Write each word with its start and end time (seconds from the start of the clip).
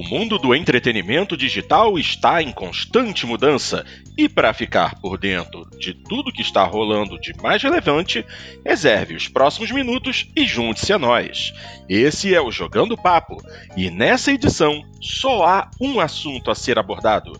O 0.00 0.02
mundo 0.02 0.38
do 0.38 0.54
entretenimento 0.54 1.36
digital 1.36 1.98
está 1.98 2.42
em 2.42 2.50
constante 2.50 3.26
mudança 3.26 3.84
e 4.16 4.30
para 4.30 4.54
ficar 4.54 4.98
por 4.98 5.18
dentro 5.18 5.68
de 5.78 5.92
tudo 5.92 6.32
que 6.32 6.40
está 6.40 6.64
rolando 6.64 7.20
de 7.20 7.34
mais 7.42 7.62
relevante, 7.62 8.24
reserve 8.64 9.14
os 9.14 9.28
próximos 9.28 9.70
minutos 9.70 10.26
e 10.34 10.46
junte-se 10.46 10.90
a 10.94 10.98
nós. 10.98 11.52
Esse 11.86 12.34
é 12.34 12.40
o 12.40 12.50
Jogando 12.50 12.96
Papo 12.96 13.36
e 13.76 13.90
nessa 13.90 14.32
edição 14.32 14.82
só 15.02 15.44
há 15.44 15.70
um 15.78 16.00
assunto 16.00 16.50
a 16.50 16.54
ser 16.54 16.78
abordado. 16.78 17.34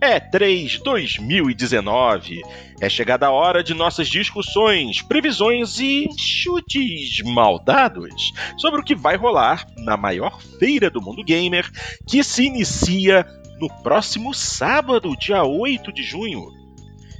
É 0.00 0.18
3 0.18 0.78
2019. 0.78 2.40
É 2.80 2.88
chegada 2.88 3.26
a 3.26 3.30
hora 3.30 3.62
de 3.62 3.74
nossas 3.74 4.08
discussões, 4.08 5.02
previsões 5.02 5.78
e 5.78 6.08
chutes 6.18 7.20
maldados 7.22 8.32
sobre 8.56 8.80
o 8.80 8.82
que 8.82 8.94
vai 8.94 9.16
rolar 9.16 9.66
na 9.76 9.98
maior 9.98 10.40
feira 10.58 10.88
do 10.88 11.02
mundo 11.02 11.22
gamer, 11.22 11.70
que 12.08 12.24
se 12.24 12.46
inicia 12.46 13.26
no 13.60 13.68
próximo 13.82 14.32
sábado, 14.32 15.14
dia 15.18 15.44
8 15.44 15.92
de 15.92 16.02
junho. 16.02 16.46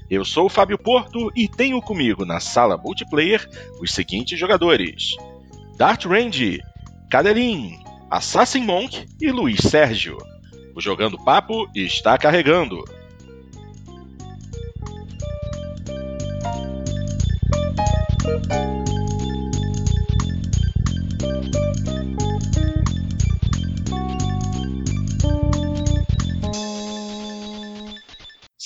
Eu 0.09 0.25
sou 0.25 0.47
o 0.47 0.51
Fábio 0.51 0.79
Porto 0.79 1.31
e 1.37 1.47
tenho 1.47 1.83
comigo 1.83 2.25
na 2.25 2.41
sala 2.41 2.79
multiplayer 2.79 3.47
os 3.79 3.93
seguintes 3.93 4.39
jogadores: 4.39 5.11
Dart 5.77 6.07
Range, 6.07 6.59
Cadelin, 7.11 7.79
Assassin 8.11 8.63
Monk 8.63 9.07
e 9.21 9.31
Luiz 9.31 9.61
Sérgio. 9.61 10.17
O 10.75 10.81
Jogando 10.81 11.19
Papo 11.23 11.69
está 11.75 12.17
carregando. 12.17 12.85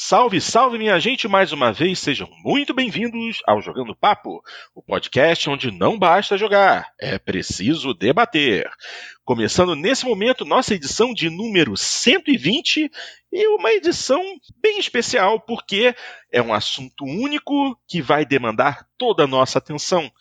Salve, 0.07 0.41
salve, 0.41 0.79
minha 0.79 1.01
gente, 1.01 1.27
mais 1.27 1.51
uma 1.51 1.73
vez, 1.73 1.99
sejam 1.99 2.29
muito 2.45 2.75
bem-vindos 2.75 3.39
ao 3.47 3.61
Jogando 3.61 3.97
Papo, 3.97 4.43
o 4.75 4.83
podcast 4.83 5.49
onde 5.51 5.71
não 5.71 5.99
basta 5.99 6.37
jogar, 6.37 6.93
é 7.01 7.19
preciso 7.19 7.95
debater. 7.95 8.71
Começando 9.25 9.75
nesse 9.75 10.05
momento 10.05 10.45
nossa 10.45 10.75
edição 10.75 11.15
de 11.15 11.31
número 11.31 11.75
120 11.79 12.91
e 13.33 13.47
uma 13.57 13.71
edição 13.73 14.23
bem 14.61 14.79
especial 14.79 15.41
porque 15.41 15.95
é 16.31 16.43
um 16.43 16.53
assunto 16.53 17.07
único 17.07 17.75
que 17.89 18.03
vai 18.03 18.27
demandar 18.27 18.87
toda 18.99 19.25
a 19.25 19.27
nossa 19.27 19.57
atenção. 19.57 20.13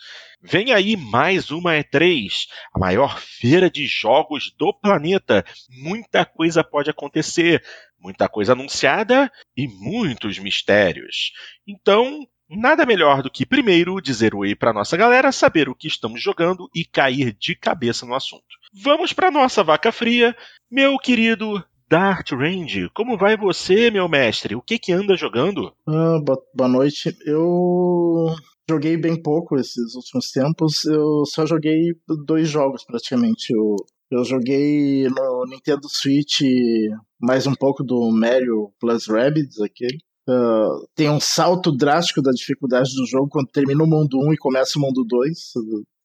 Vem 0.41 0.71
aí 0.71 0.95
mais 0.95 1.51
uma 1.51 1.73
E3, 1.73 2.47
a 2.73 2.79
maior 2.79 3.19
feira 3.19 3.69
de 3.69 3.85
jogos 3.85 4.55
do 4.57 4.73
planeta. 4.73 5.43
Muita 5.69 6.23
coisa 6.25 6.63
pode 6.63 6.89
acontecer, 6.89 7.61
muita 7.99 8.29
coisa 8.29 8.53
anunciada 8.53 9.29
e 9.55 9.67
muitos 9.67 10.39
mistérios. 10.39 11.33
Então, 11.67 12.25
Nada 12.55 12.85
melhor 12.85 13.21
do 13.23 13.31
que 13.31 13.45
primeiro 13.45 14.01
dizer 14.01 14.35
oi 14.35 14.55
para 14.55 14.73
nossa 14.73 14.95
galera, 14.95 15.31
saber 15.31 15.67
o 15.67 15.75
que 15.75 15.87
estamos 15.87 16.21
jogando 16.21 16.69
e 16.75 16.85
cair 16.85 17.35
de 17.39 17.55
cabeça 17.55 18.05
no 18.05 18.13
assunto. 18.15 18.43
Vamos 18.73 19.13
para 19.13 19.31
nossa 19.31 19.63
vaca 19.63 19.91
fria, 19.91 20.35
meu 20.69 20.97
querido 20.97 21.63
Dart 21.89 22.31
Range. 22.31 22.89
Como 22.93 23.17
vai 23.17 23.37
você, 23.37 23.91
meu 23.91 24.09
mestre? 24.09 24.55
O 24.55 24.61
que 24.61 24.79
que 24.79 24.91
anda 24.91 25.15
jogando? 25.15 25.71
Ah, 25.87 26.19
boa 26.55 26.69
noite. 26.69 27.15
Eu 27.25 28.35
joguei 28.69 28.97
bem 28.97 29.21
pouco 29.21 29.57
esses 29.57 29.93
últimos 29.95 30.31
tempos. 30.31 30.85
Eu 30.85 31.25
só 31.25 31.45
joguei 31.45 31.93
dois 32.25 32.49
jogos 32.49 32.83
praticamente. 32.83 33.53
Eu, 33.53 33.75
eu 34.11 34.23
joguei 34.25 35.07
no 35.07 35.45
Nintendo 35.45 35.87
Switch 35.87 36.41
mais 37.19 37.45
um 37.45 37.53
pouco 37.53 37.83
do 37.83 38.09
Mario 38.11 38.71
Plus 38.79 39.07
Rabbids, 39.07 39.59
aquele. 39.61 39.99
Uh, 40.29 40.87
tem 40.95 41.09
um 41.09 41.19
salto 41.19 41.71
drástico 41.71 42.21
da 42.21 42.31
dificuldade 42.31 42.95
do 42.95 43.05
jogo 43.05 43.27
quando 43.29 43.47
termina 43.47 43.83
o 43.83 43.87
mundo 43.87 44.19
1 44.19 44.33
e 44.33 44.37
começa 44.37 44.79
o 44.79 44.81
mundo 44.81 45.03
2. 45.03 45.37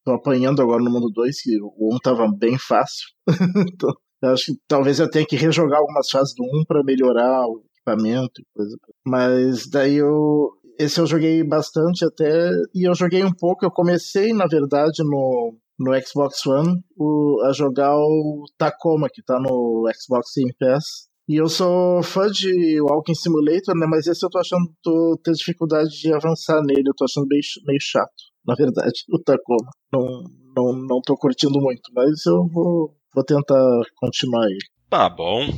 Tô 0.04 0.12
apanhando 0.12 0.60
agora 0.60 0.82
no 0.82 0.90
mundo 0.90 1.10
2, 1.10 1.40
que 1.40 1.58
o 1.60 1.94
1 1.94 1.98
tava 1.98 2.26
bem 2.28 2.58
fácil. 2.58 3.06
então, 3.72 3.90
eu 4.22 4.30
acho 4.30 4.46
que 4.46 4.58
talvez 4.66 4.98
eu 4.98 5.10
tenha 5.10 5.26
que 5.26 5.36
rejogar 5.36 5.78
algumas 5.78 6.10
fases 6.10 6.34
do 6.34 6.44
1 6.44 6.64
para 6.66 6.82
melhorar 6.82 7.46
o 7.46 7.62
equipamento 7.72 8.40
e 8.40 8.44
coisa. 8.54 8.76
Mas 9.06 9.68
daí 9.68 9.96
eu. 9.96 10.50
Esse 10.78 11.00
eu 11.00 11.06
joguei 11.06 11.42
bastante 11.44 12.04
até. 12.04 12.50
E 12.74 12.88
eu 12.88 12.94
joguei 12.94 13.24
um 13.24 13.32
pouco. 13.32 13.64
Eu 13.64 13.70
comecei, 13.70 14.32
na 14.32 14.46
verdade, 14.46 15.02
no, 15.04 15.54
no 15.78 16.00
Xbox 16.00 16.44
One 16.46 16.80
o, 16.96 17.42
a 17.44 17.52
jogar 17.52 17.96
o 17.96 18.44
Tacoma, 18.56 19.08
que 19.12 19.22
tá 19.22 19.38
no 19.40 19.88
Xbox 19.94 20.32
Game 20.36 20.54
Pass. 20.58 21.07
E 21.28 21.36
eu 21.36 21.46
sou 21.46 22.02
fã 22.02 22.26
de 22.30 22.80
Walking 22.80 23.14
Simulator, 23.14 23.76
né? 23.76 23.86
Mas 23.86 24.06
esse 24.06 24.24
eu 24.24 24.30
tô 24.30 24.38
achando, 24.38 24.64
tô 24.82 25.20
tendo 25.22 25.36
dificuldade 25.36 25.90
de 25.90 26.10
avançar 26.10 26.62
nele, 26.62 26.88
eu 26.88 26.94
tô 26.96 27.04
achando 27.04 27.26
meio, 27.26 27.42
meio 27.66 27.78
chato, 27.82 28.14
na 28.46 28.54
verdade, 28.54 29.04
o 29.12 29.18
Tacoma. 29.22 29.70
Não, 29.92 30.24
não, 30.56 30.72
não 30.72 31.00
tô 31.02 31.14
curtindo 31.18 31.60
muito, 31.60 31.92
mas 31.92 32.24
eu 32.24 32.48
vou, 32.48 32.96
vou 33.14 33.24
tentar 33.24 33.62
continuar 33.96 34.46
ele. 34.46 34.58
Tá 34.88 35.06
bom. 35.06 35.52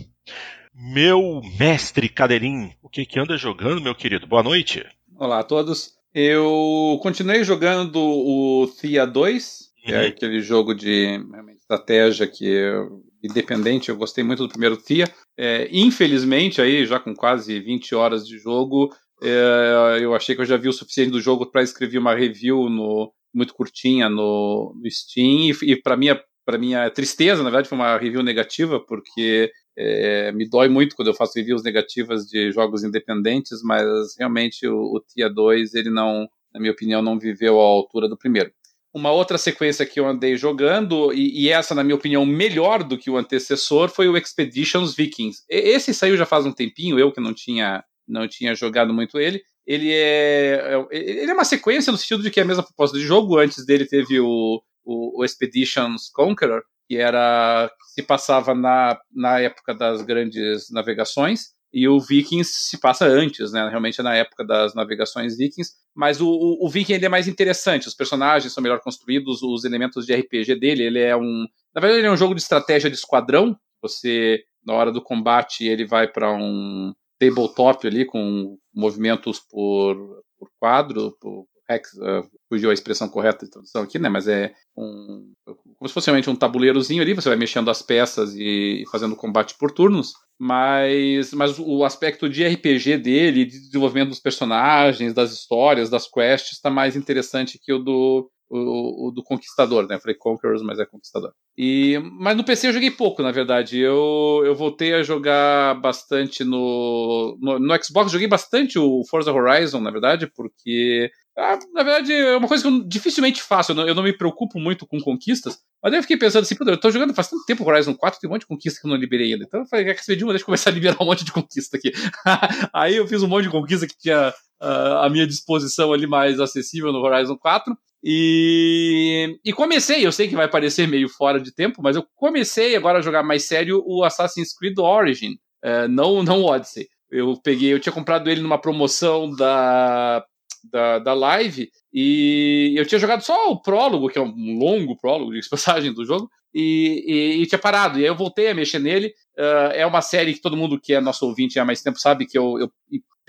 Meu 0.75 1.41
mestre 1.57 2.09
Cadeirinho, 2.09 2.73
o 2.83 2.89
que 2.89 3.07
que 3.07 3.21
anda 3.21 3.37
jogando, 3.37 3.81
meu 3.81 3.95
querido? 3.95 4.27
Boa 4.27 4.43
noite. 4.43 4.85
Olá 5.17 5.39
a 5.39 5.45
todos. 5.45 5.93
Eu 6.13 6.99
continuei 7.01 7.45
jogando 7.45 8.01
o 8.01 8.67
Thea 8.81 9.07
2, 9.07 9.71
que 9.85 9.93
é 9.93 10.01
uhum. 10.01 10.09
aquele 10.09 10.41
jogo 10.41 10.75
de 10.75 11.21
estratégia 11.53 12.27
que 12.27 12.45
eu 12.45 13.05
independente, 13.23 13.89
eu 13.89 13.97
gostei 13.97 14.25
muito 14.25 14.45
do 14.45 14.49
primeiro 14.49 14.77
Tia. 14.77 15.09
É, 15.39 15.69
infelizmente, 15.73 16.61
aí, 16.61 16.85
já 16.87 16.99
com 16.99 17.15
quase 17.15 17.59
20 17.61 17.95
horas 17.95 18.27
de 18.27 18.39
jogo, 18.39 18.91
é, 19.23 19.99
eu 20.01 20.15
achei 20.15 20.35
que 20.35 20.41
eu 20.41 20.47
já 20.47 20.57
vi 20.57 20.69
o 20.69 20.73
suficiente 20.73 21.11
do 21.11 21.21
jogo 21.21 21.51
para 21.51 21.63
escrever 21.63 21.99
uma 21.99 22.15
review 22.15 22.69
no, 22.69 23.13
muito 23.35 23.55
curtinha 23.55 24.09
no, 24.09 24.75
no 24.75 24.91
Steam, 24.91 25.51
e, 25.51 25.73
e 25.73 25.77
para 25.81 25.97
minha, 25.97 26.21
minha 26.59 26.91
tristeza, 26.91 27.43
na 27.43 27.51
verdade, 27.51 27.69
foi 27.69 27.77
uma 27.77 27.97
review 27.97 28.23
negativa, 28.23 28.81
porque 28.81 29.51
é, 29.77 30.33
me 30.33 30.49
dói 30.49 30.69
muito 30.69 30.97
quando 30.97 31.09
eu 31.09 31.15
faço 31.15 31.35
reviews 31.37 31.63
negativas 31.63 32.25
de 32.25 32.51
jogos 32.53 32.83
independentes, 32.83 33.61
mas 33.63 34.15
realmente 34.19 34.67
o, 34.67 34.97
o 34.97 35.01
Tia 35.01 35.29
2, 35.29 35.75
ele 35.75 35.91
não, 35.91 36.29
na 36.53 36.61
minha 36.61 36.73
opinião, 36.73 37.03
não 37.03 37.19
viveu 37.19 37.61
à 37.61 37.63
altura 37.63 38.09
do 38.09 38.17
primeiro. 38.17 38.51
Uma 38.93 39.13
outra 39.13 39.39
sequência 39.39 39.87
que 39.87 40.01
eu 40.01 40.07
andei 40.07 40.37
jogando, 40.37 41.13
e, 41.13 41.45
e, 41.45 41.49
essa, 41.49 41.75
na 41.75 41.85
minha 41.85 41.95
opinião, 41.95 42.27
melhor 42.27 42.83
do 42.83 42.99
que 42.99 43.09
o 43.09 43.17
antecessor, 43.17 43.89
foi 43.89 44.09
o 44.09 44.17
Expeditions 44.17 44.97
Vikings. 44.97 45.43
Esse 45.49 45.95
saiu 45.95 46.17
já 46.17 46.27
faz 46.27 46.45
um 46.45 46.53
tempinho, 46.53 46.99
eu 46.99 47.13
que 47.13 47.21
não 47.21 47.33
tinha, 47.33 47.85
não 48.07 48.27
tinha 48.27 48.55
jogado 48.55 48.93
muito 48.93 49.19
ele. 49.19 49.43
Ele 49.65 49.93
é, 49.93 50.87
é 50.91 50.99
ele 50.99 51.31
é 51.31 51.33
uma 51.33 51.45
sequência 51.45 51.93
no 51.93 51.99
sentido 51.99 52.23
de 52.23 52.31
que 52.31 52.41
é 52.41 52.43
a 52.43 52.47
mesma 52.47 52.65
proposta 52.65 52.99
de 52.99 53.05
jogo. 53.05 53.39
Antes 53.39 53.65
dele 53.65 53.87
teve 53.87 54.19
o, 54.19 54.61
o, 54.85 55.21
o 55.21 55.25
Expeditions 55.25 56.11
Conqueror, 56.13 56.63
que 56.89 56.97
era 56.97 57.69
que 57.69 58.01
se 58.01 58.03
passava 58.03 58.53
na, 58.55 58.99
na 59.15 59.39
época 59.39 59.73
das 59.73 60.03
grandes 60.03 60.69
navegações. 60.71 61.53
E 61.73 61.89
o 61.89 62.01
Vikings 62.01 62.51
se 62.53 62.79
passa 62.79 63.07
antes, 63.07 63.53
né? 63.53 63.69
Realmente 63.69 64.01
é 64.01 64.03
na 64.03 64.15
época 64.15 64.45
das 64.45 64.75
navegações 64.75 65.37
Vikings. 65.37 65.73
Mas 65.95 66.21
o, 66.21 66.29
o, 66.29 66.67
o 66.67 66.69
Viking 66.69 66.95
ele 66.95 67.07
é 67.07 67.09
mais 67.09 67.29
interessante, 67.29 67.87
os 67.87 67.95
personagens 67.95 68.53
são 68.53 68.63
melhor 68.63 68.81
construídos, 68.81 69.43
os 69.43 69.65
elementos 69.65 70.05
de 70.07 70.15
RPG 70.15 70.57
dele, 70.57 70.83
ele 70.85 70.99
é 70.99 71.17
um. 71.17 71.47
Na 71.75 71.81
verdade, 71.81 72.01
ele 72.01 72.09
é 72.09 72.13
um 72.13 72.17
jogo 72.17 72.35
de 72.35 72.41
estratégia 72.41 72.91
de 72.91 72.97
esquadrão. 72.97 73.57
Você, 73.83 74.43
na 74.65 74.75
hora 74.75 74.91
do 74.91 75.03
combate, 75.03 75.67
ele 75.67 75.87
vai 75.87 76.09
para 76.09 76.33
um 76.33 76.93
tabletop 77.19 77.87
ali 77.87 78.05
com 78.05 78.59
movimentos 78.75 79.39
por, 79.39 79.97
por 80.39 80.51
quadro, 80.59 81.17
por 81.21 81.47
hex, 81.69 81.93
uh, 81.95 82.29
fugiu 82.49 82.71
a 82.71 82.75
expressão 82.75 83.09
correta 83.09 83.45
de 83.45 83.51
tradução 83.53 83.83
aqui, 83.83 83.99
né? 83.99 84.09
Mas 84.09 84.27
é 84.27 84.53
um. 84.77 85.33
Como 85.45 85.89
se 85.89 85.95
fosse 85.95 86.07
realmente 86.07 86.29
um 86.29 86.37
tabuleirozinho 86.37 87.03
ali, 87.03 87.15
você 87.15 87.29
vai 87.29 87.39
mexendo 87.39 87.71
as 87.71 87.81
peças 87.81 88.35
e, 88.35 88.85
fazendo 88.91 89.15
combate 89.15 89.57
por 89.57 89.71
turnos 89.71 90.13
mas, 90.43 91.35
mas 91.35 91.59
o 91.59 91.85
aspecto 91.85 92.27
de 92.27 92.43
RPG 92.43 92.97
dele, 92.97 93.45
de 93.45 93.61
desenvolvimento 93.61 94.09
dos 94.09 94.21
personagens, 94.21 95.13
das 95.13 95.33
histórias, 95.35 95.91
das 95.91 96.09
quests, 96.11 96.53
está 96.53 96.71
mais 96.71 96.97
interessante 96.97 97.61
que 97.63 97.71
o 97.71 97.79
do, 97.79 98.31
o, 98.51 99.09
o, 99.09 99.11
do 99.13 99.23
Conquistador, 99.23 99.87
né? 99.87 99.99
Falei 99.99 100.17
Conquerors, 100.17 100.63
mas 100.63 100.79
é 100.79 100.85
Conquistador. 100.85 101.33
E, 101.57 101.99
mas 102.19 102.37
no 102.37 102.45
PC 102.45 102.69
eu 102.69 102.73
joguei 102.73 102.91
pouco, 102.91 103.23
na 103.23 103.31
verdade. 103.31 103.79
Eu, 103.79 104.43
eu 104.45 104.55
voltei 104.55 104.93
a 104.95 105.03
jogar 105.03 105.81
bastante 105.81 106.43
no, 106.43 107.39
no, 107.41 107.59
no 107.59 107.85
Xbox, 107.85 108.11
joguei 108.11 108.29
bastante 108.29 108.79
o 108.79 109.05
Forza 109.09 109.33
Horizon, 109.33 109.81
na 109.81 109.91
verdade, 109.91 110.27
porque 110.27 111.11
ah, 111.39 111.59
na 111.73 111.83
verdade, 111.83 112.13
é 112.13 112.37
uma 112.37 112.49
coisa 112.49 112.63
que 112.63 112.69
eu 112.69 112.83
dificilmente 112.83 113.43
faço. 113.43 113.73
Eu 113.73 113.77
não, 113.77 113.89
eu 113.89 113.95
não, 113.95 114.03
me 114.03 114.13
preocupo 114.13 114.59
muito 114.59 114.87
com 114.87 115.01
conquistas. 115.01 115.59
Mas 115.83 115.95
eu 115.95 116.03
fiquei 116.03 116.19
pensando 116.19 116.43
assim, 116.43 116.55
eu 116.61 116.77
tô 116.79 116.91
jogando 116.91 117.15
faz 117.15 117.29
tanto 117.29 117.45
tempo 117.47 117.65
Horizon 117.65 117.95
4, 117.95 118.21
tem 118.21 118.29
um 118.29 118.33
monte 118.33 118.43
de 118.43 118.47
conquista 118.47 118.81
que 118.81 118.87
eu 118.87 118.91
não 118.91 118.99
liberei 118.99 119.33
ainda. 119.33 119.45
Então 119.45 119.61
eu 119.61 119.67
falei, 119.67 119.87
quer 119.87 119.95
que 119.95 120.05
se 120.05 120.15
de 120.15 120.25
uma, 120.25 120.33
deixa 120.33 120.43
eu 120.43 120.47
começar 120.47 120.71
a 120.71 120.73
liberar 120.73 120.97
um 121.01 121.07
monte 121.07 121.25
de 121.25 121.33
conquista 121.33 121.79
aqui. 121.79 121.93
Aí 122.75 122.97
eu 122.97 123.07
fiz 123.07 123.23
um 123.23 123.29
monte 123.29 123.45
de 123.45 123.51
conquista 123.51 123.87
que 123.87 123.97
tinha 123.97 124.35
uh, 124.61 124.99
à 125.03 125.09
minha 125.09 125.27
disposição 125.27 125.93
ali 125.93 126.07
mais 126.07 126.39
acessível 126.39 126.93
no 126.93 126.99
Horizon 126.99 127.39
4. 127.39 127.75
E, 128.03 129.39
e 129.45 129.53
comecei, 129.53 130.07
eu 130.07 130.13
sei 130.13 130.27
que 130.27 130.35
vai 130.35 130.49
parecer 130.49 130.89
meio 130.89 131.09
fora 131.09 131.39
de 131.39 131.55
tempo, 131.55 131.83
mas 131.83 131.97
eu 131.97 132.05
comecei 132.17 132.75
agora 132.75 132.99
a 132.99 133.03
jogar 133.03 133.23
mais 133.23 133.47
sério 133.47 133.83
o 133.87 134.03
Assassin's 134.03 134.57
Creed 134.57 134.79
Origin, 134.79 135.35
uh, 135.65 135.89
não, 135.89 136.23
não 136.23 136.45
Odyssey. 136.45 136.89
Eu 137.11 137.37
peguei, 137.43 137.73
eu 137.73 137.81
tinha 137.81 137.93
comprado 137.93 138.31
ele 138.31 138.41
numa 138.41 138.61
promoção 138.61 139.31
da, 139.35 140.25
da, 140.71 140.99
da 141.01 141.13
live 141.13 141.69
e 141.93 142.75
eu 142.77 142.87
tinha 142.87 142.99
jogado 142.99 143.23
só 143.23 143.51
o 143.51 143.61
prólogo, 143.61 144.09
que 144.09 144.19
é 144.19 144.23
um 144.23 144.59
longo 144.59 144.97
prólogo 144.97 145.33
de 145.33 145.41
passagem 145.51 145.93
do 145.93 146.05
jogo, 146.05 146.31
e, 146.55 147.05
e, 147.07 147.43
e, 147.43 147.47
tinha 147.47 147.59
parado. 147.59 147.99
E 147.99 148.03
aí 148.03 148.09
eu 148.09 148.17
voltei 148.17 148.49
a 148.49 148.55
mexer 148.55 148.79
nele. 148.79 149.09
Uh, 149.39 149.73
é 149.73 149.87
uma 149.87 150.03
série 150.03 150.35
que 150.35 150.41
todo 150.41 150.57
mundo 150.57 150.81
que 150.81 150.93
é 150.93 151.01
nosso 151.01 151.27
ouvinte 151.27 151.59
há 151.59 151.65
mais 151.65 151.83
tempo 151.83 151.99
sabe 151.99 152.27
que 152.27 152.37
eu, 152.37 152.59
eu 152.59 152.71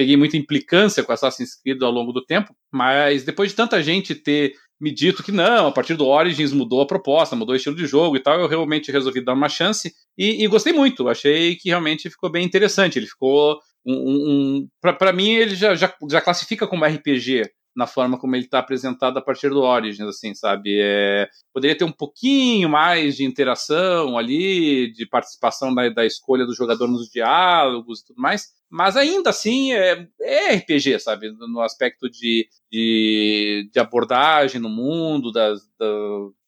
peguei 0.01 0.17
muita 0.17 0.35
implicância 0.35 1.03
com 1.03 1.11
Assassin's 1.11 1.53
Creed 1.61 1.79
ao 1.83 1.91
longo 1.91 2.11
do 2.11 2.25
tempo, 2.25 2.55
mas 2.73 3.23
depois 3.23 3.51
de 3.51 3.55
tanta 3.55 3.83
gente 3.83 4.15
ter 4.15 4.55
me 4.79 4.91
dito 4.91 5.21
que 5.21 5.31
não, 5.31 5.67
a 5.67 5.71
partir 5.71 5.93
do 5.93 6.07
Origins 6.07 6.51
mudou 6.51 6.81
a 6.81 6.87
proposta, 6.87 7.35
mudou 7.35 7.53
o 7.53 7.55
estilo 7.55 7.75
de 7.75 7.85
jogo 7.85 8.15
e 8.15 8.19
tal, 8.19 8.39
eu 8.39 8.47
realmente 8.47 8.91
resolvi 8.91 9.23
dar 9.23 9.33
uma 9.33 9.47
chance 9.47 9.93
e, 10.17 10.43
e 10.43 10.47
gostei 10.47 10.73
muito. 10.73 11.07
Achei 11.07 11.55
que 11.55 11.69
realmente 11.69 12.09
ficou 12.09 12.31
bem 12.31 12.43
interessante. 12.43 12.97
Ele 12.97 13.05
ficou 13.05 13.59
um. 13.85 13.93
um, 13.93 14.65
um 14.65 14.67
para 14.81 15.13
mim, 15.13 15.33
ele 15.33 15.53
já, 15.53 15.75
já, 15.75 15.93
já 16.09 16.19
classifica 16.19 16.65
como 16.65 16.83
RPG 16.83 17.43
na 17.75 17.87
forma 17.87 18.17
como 18.19 18.35
ele 18.35 18.45
está 18.45 18.59
apresentado 18.59 19.17
a 19.17 19.21
partir 19.21 19.49
do 19.49 19.61
Origins, 19.61 20.07
assim, 20.07 20.33
sabe? 20.33 20.79
É, 20.81 21.27
poderia 21.53 21.77
ter 21.77 21.85
um 21.85 21.91
pouquinho 21.91 22.69
mais 22.69 23.15
de 23.15 23.23
interação 23.23 24.17
ali, 24.17 24.91
de 24.91 25.05
participação 25.07 25.73
da, 25.73 25.89
da 25.89 26.05
escolha 26.05 26.45
do 26.45 26.53
jogador 26.53 26.87
nos 26.87 27.09
diálogos 27.09 28.01
e 28.01 28.05
tudo 28.07 28.21
mais, 28.21 28.49
mas 28.69 28.95
ainda 28.95 29.29
assim 29.29 29.73
é, 29.73 30.07
é 30.21 30.55
RPG, 30.55 30.99
sabe? 30.99 31.31
No 31.31 31.61
aspecto 31.61 32.09
de, 32.09 32.47
de, 32.71 33.69
de 33.71 33.79
abordagem 33.79 34.59
no 34.61 34.69
mundo, 34.69 35.31
das, 35.31 35.61
da, 35.77 35.87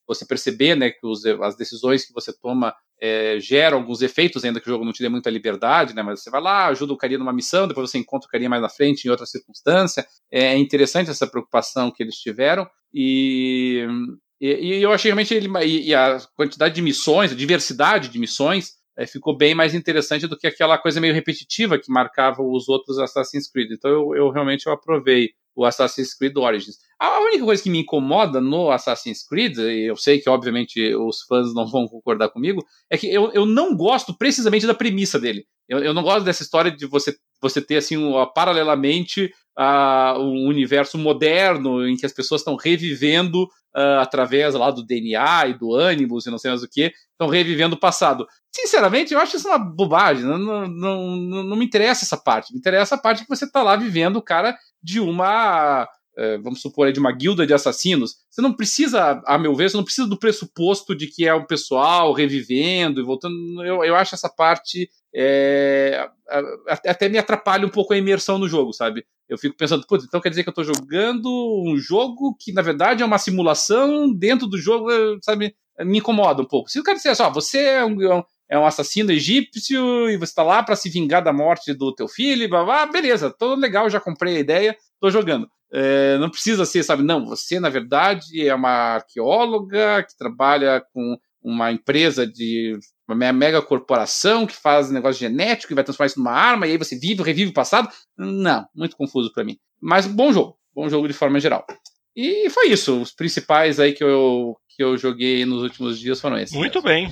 você 0.07 0.25
perceber 0.25 0.75
né, 0.75 0.89
que 0.89 1.05
os, 1.05 1.25
as 1.25 1.55
decisões 1.55 2.05
que 2.05 2.13
você 2.13 2.33
toma 2.33 2.73
é, 3.01 3.37
geram 3.39 3.79
alguns 3.79 4.01
efeitos, 4.01 4.43
ainda 4.43 4.59
que 4.59 4.67
o 4.67 4.71
jogo 4.71 4.85
não 4.85 4.93
te 4.93 5.03
dê 5.03 5.09
muita 5.09 5.29
liberdade, 5.29 5.93
né? 5.93 6.01
Mas 6.01 6.21
você 6.21 6.29
vai 6.29 6.41
lá, 6.41 6.67
ajuda 6.67 6.93
o 6.93 6.97
carinha 6.97 7.19
numa 7.19 7.33
missão, 7.33 7.67
depois 7.67 7.89
você 7.89 7.97
encontra 7.97 8.27
o 8.27 8.31
carinha 8.31 8.49
mais 8.49 8.61
na 8.61 8.69
frente 8.69 9.05
em 9.05 9.09
outra 9.09 9.25
circunstância. 9.25 10.05
É 10.31 10.57
interessante 10.57 11.09
essa 11.09 11.27
preocupação 11.27 11.91
que 11.91 12.01
eles 12.01 12.15
tiveram. 12.15 12.65
E, 12.93 13.85
e, 14.39 14.77
e 14.77 14.81
eu 14.81 14.91
achei 14.91 15.09
realmente 15.09 15.33
ele, 15.33 15.49
e, 15.65 15.89
e, 15.89 15.95
a 15.95 16.17
quantidade 16.35 16.75
de 16.75 16.81
missões, 16.81 17.31
a 17.31 17.35
diversidade 17.35 18.09
de 18.09 18.19
missões, 18.19 18.73
é, 18.97 19.07
ficou 19.07 19.35
bem 19.35 19.55
mais 19.55 19.73
interessante 19.73 20.27
do 20.27 20.37
que 20.37 20.47
aquela 20.47 20.77
coisa 20.77 21.01
meio 21.01 21.13
repetitiva 21.13 21.79
que 21.79 21.91
marcava 21.91 22.41
os 22.41 22.69
outros 22.69 22.99
Assassin's 22.99 23.49
Creed. 23.51 23.71
Então 23.71 23.89
eu, 23.89 24.15
eu 24.15 24.29
realmente 24.29 24.67
eu 24.67 24.71
aprovei 24.71 25.31
o 25.55 25.65
Assassin's 25.65 26.13
Creed 26.15 26.35
Origins. 26.37 26.77
A 26.99 27.19
única 27.21 27.43
coisa 27.43 27.61
que 27.61 27.69
me 27.69 27.79
incomoda 27.79 28.39
no 28.39 28.71
Assassin's 28.71 29.27
Creed, 29.27 29.57
e 29.57 29.89
eu 29.89 29.95
sei 29.95 30.19
que 30.19 30.29
obviamente 30.29 30.95
os 30.95 31.21
fãs 31.23 31.53
não 31.53 31.67
vão 31.67 31.87
concordar 31.87 32.29
comigo, 32.29 32.63
é 32.89 32.97
que 32.97 33.07
eu, 33.07 33.31
eu 33.33 33.45
não 33.45 33.75
gosto 33.75 34.17
precisamente 34.17 34.65
da 34.65 34.73
premissa 34.73 35.19
dele. 35.19 35.45
Eu, 35.73 35.79
eu 35.83 35.93
não 35.93 36.03
gosto 36.03 36.23
dessa 36.23 36.43
história 36.43 36.71
de 36.71 36.85
você, 36.85 37.15
você 37.41 37.61
ter 37.61 37.77
assim, 37.77 37.97
um, 37.97 38.13
paralelamente 38.33 39.31
uh, 39.57 40.19
um 40.19 40.47
universo 40.47 40.97
moderno 40.97 41.87
em 41.87 41.95
que 41.97 42.05
as 42.05 42.13
pessoas 42.13 42.41
estão 42.41 42.55
revivendo 42.55 43.43
uh, 43.43 43.99
através 43.99 44.53
lá 44.53 44.69
do 44.71 44.85
DNA 44.85 45.47
e 45.47 45.57
do 45.57 45.73
ânimos 45.73 46.25
e 46.25 46.31
não 46.31 46.37
sei 46.37 46.51
mais 46.51 46.63
o 46.63 46.69
que, 46.69 46.93
estão 47.11 47.27
revivendo 47.27 47.75
o 47.75 47.79
passado. 47.79 48.27
Sinceramente, 48.55 49.13
eu 49.13 49.19
acho 49.19 49.35
isso 49.35 49.47
uma 49.47 49.57
bobagem. 49.57 50.23
Não, 50.23 50.37
não, 50.37 50.67
não, 50.67 51.43
não 51.43 51.57
me 51.57 51.65
interessa 51.65 52.05
essa 52.05 52.17
parte. 52.17 52.53
Me 52.53 52.59
interessa 52.59 52.95
a 52.95 52.97
parte 52.99 53.23
que 53.23 53.29
você 53.29 53.45
está 53.45 53.63
lá 53.63 53.75
vivendo 53.75 54.17
o 54.17 54.23
cara 54.23 54.55
de 54.81 54.99
uma 54.99 55.87
é, 56.17 56.37
vamos 56.37 56.61
supor, 56.61 56.91
de 56.91 56.99
uma 56.99 57.11
guilda 57.11 57.45
de 57.45 57.53
assassinos, 57.53 58.17
você 58.29 58.41
não 58.41 58.53
precisa, 58.53 59.21
a 59.25 59.37
meu 59.37 59.55
ver, 59.55 59.69
você 59.69 59.77
não 59.77 59.83
precisa 59.83 60.07
do 60.07 60.19
pressuposto 60.19 60.95
de 60.95 61.07
que 61.07 61.25
é 61.25 61.33
um 61.33 61.45
pessoal 61.45 62.13
revivendo 62.13 63.01
e 63.01 63.03
voltando. 63.03 63.35
Eu, 63.63 63.83
eu 63.83 63.95
acho 63.95 64.13
essa 64.15 64.29
parte 64.29 64.89
é, 65.15 66.09
até 66.67 67.07
me 67.07 67.17
atrapalha 67.17 67.65
um 67.65 67.69
pouco 67.69 67.93
a 67.93 67.97
imersão 67.97 68.37
no 68.37 68.47
jogo, 68.47 68.73
sabe? 68.73 69.05
Eu 69.29 69.37
fico 69.37 69.55
pensando, 69.55 69.85
putz, 69.85 70.05
então 70.05 70.19
quer 70.19 70.29
dizer 70.29 70.43
que 70.43 70.49
eu 70.49 70.51
estou 70.51 70.63
jogando 70.63 71.29
um 71.65 71.77
jogo 71.77 72.35
que 72.39 72.51
na 72.51 72.61
verdade 72.61 73.03
é 73.03 73.05
uma 73.05 73.17
simulação 73.17 74.11
dentro 74.11 74.47
do 74.47 74.57
jogo, 74.57 74.89
sabe? 75.21 75.55
Me 75.79 75.99
incomoda 75.99 76.41
um 76.41 76.47
pouco. 76.47 76.69
Se 76.69 76.79
o 76.79 76.83
cara 76.83 76.97
disser 76.97 77.15
só, 77.15 77.29
você 77.29 77.59
é 77.59 77.85
um, 77.85 78.01
é, 78.01 78.23
é 78.49 78.59
um 78.59 78.65
assassino 78.65 79.11
egípcio 79.11 80.09
e 80.09 80.17
você 80.17 80.31
está 80.31 80.43
lá 80.43 80.63
para 80.63 80.75
se 80.75 80.89
vingar 80.89 81.23
da 81.23 81.33
morte 81.33 81.73
do 81.73 81.93
teu 81.93 82.07
filho, 82.07 82.49
blá, 82.49 82.63
blá, 82.63 82.85
beleza, 82.85 83.31
tô 83.31 83.55
legal, 83.55 83.89
já 83.89 83.99
comprei 83.99 84.37
a 84.37 84.39
ideia, 84.39 84.75
tô 84.99 85.09
jogando. 85.09 85.47
É, 85.71 86.17
não 86.19 86.29
precisa 86.29 86.65
ser, 86.65 86.83
sabe? 86.83 87.01
Não, 87.01 87.25
você 87.25 87.59
na 87.59 87.69
verdade 87.69 88.47
é 88.47 88.53
uma 88.53 88.95
arqueóloga 88.95 90.03
que 90.03 90.15
trabalha 90.15 90.83
com 90.93 91.17
uma 91.43 91.71
empresa 91.71 92.25
de 92.25 92.77
uma 93.07 93.33
mega 93.33 93.61
corporação 93.61 94.47
que 94.47 94.55
faz 94.55 94.89
negócio 94.89 95.19
genético 95.19 95.73
e 95.73 95.75
vai 95.75 95.83
transformar 95.83 96.07
isso 96.07 96.19
numa 96.19 96.31
arma 96.31 96.65
e 96.65 96.71
aí 96.71 96.77
você 96.77 96.97
vive, 96.97 97.21
revive 97.21 97.51
o 97.51 97.53
passado. 97.53 97.89
Não, 98.17 98.65
muito 98.73 98.95
confuso 98.95 99.31
para 99.33 99.43
mim. 99.43 99.57
Mas 99.81 100.07
bom 100.07 100.31
jogo, 100.31 100.57
bom 100.73 100.87
jogo 100.87 101.07
de 101.07 101.13
forma 101.13 101.39
geral. 101.39 101.65
E 102.15 102.49
foi 102.49 102.67
isso. 102.67 103.01
Os 103.01 103.11
principais 103.11 103.79
aí 103.79 103.91
que 103.91 104.03
eu, 104.03 104.55
que 104.69 104.83
eu 104.83 104.97
joguei 104.97 105.45
nos 105.45 105.63
últimos 105.63 105.99
dias 105.99 106.21
foram 106.21 106.37
esses. 106.37 106.55
Muito 106.55 106.81
bem. 106.81 107.09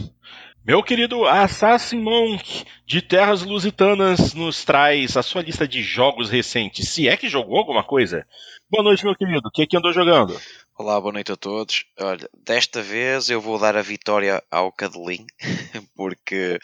Meu 0.63 0.83
querido 0.83 1.25
Assassin 1.25 1.97
Monk, 1.97 2.65
de 2.85 3.01
Terras 3.01 3.41
Lusitanas, 3.41 4.35
nos 4.35 4.63
traz 4.63 5.17
a 5.17 5.23
sua 5.23 5.41
lista 5.41 5.67
de 5.67 5.81
jogos 5.81 6.29
recentes. 6.29 6.87
Se 6.87 7.07
é 7.07 7.17
que 7.17 7.27
jogou 7.27 7.57
alguma 7.57 7.83
coisa. 7.83 8.27
Boa 8.69 8.83
noite, 8.83 9.03
meu 9.03 9.15
querido. 9.15 9.47
O 9.47 9.51
que 9.51 9.63
é 9.63 9.65
que 9.65 9.75
andou 9.75 9.91
jogando? 9.91 10.39
Olá, 10.83 10.99
boa 10.99 11.13
noite 11.13 11.31
a 11.31 11.37
todos. 11.37 11.85
Olha, 11.99 12.27
desta 12.43 12.81
vez 12.81 13.29
eu 13.29 13.39
vou 13.39 13.59
dar 13.59 13.77
a 13.77 13.83
vitória 13.83 14.43
ao 14.49 14.71
Cadelin, 14.71 15.27
porque 15.95 16.57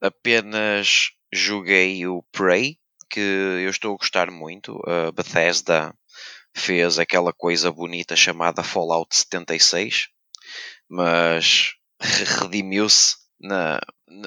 apenas 0.00 1.12
joguei 1.32 2.04
o 2.04 2.24
Prey, 2.32 2.76
que 3.08 3.20
eu 3.20 3.70
estou 3.70 3.94
a 3.94 3.96
gostar 3.98 4.32
muito. 4.32 4.76
A 4.84 5.12
Bethesda 5.12 5.94
fez 6.52 6.98
aquela 6.98 7.32
coisa 7.32 7.70
bonita 7.70 8.16
chamada 8.16 8.64
Fallout 8.64 9.14
76, 9.14 10.08
mas 10.90 11.74
redimiu-se 12.00 13.14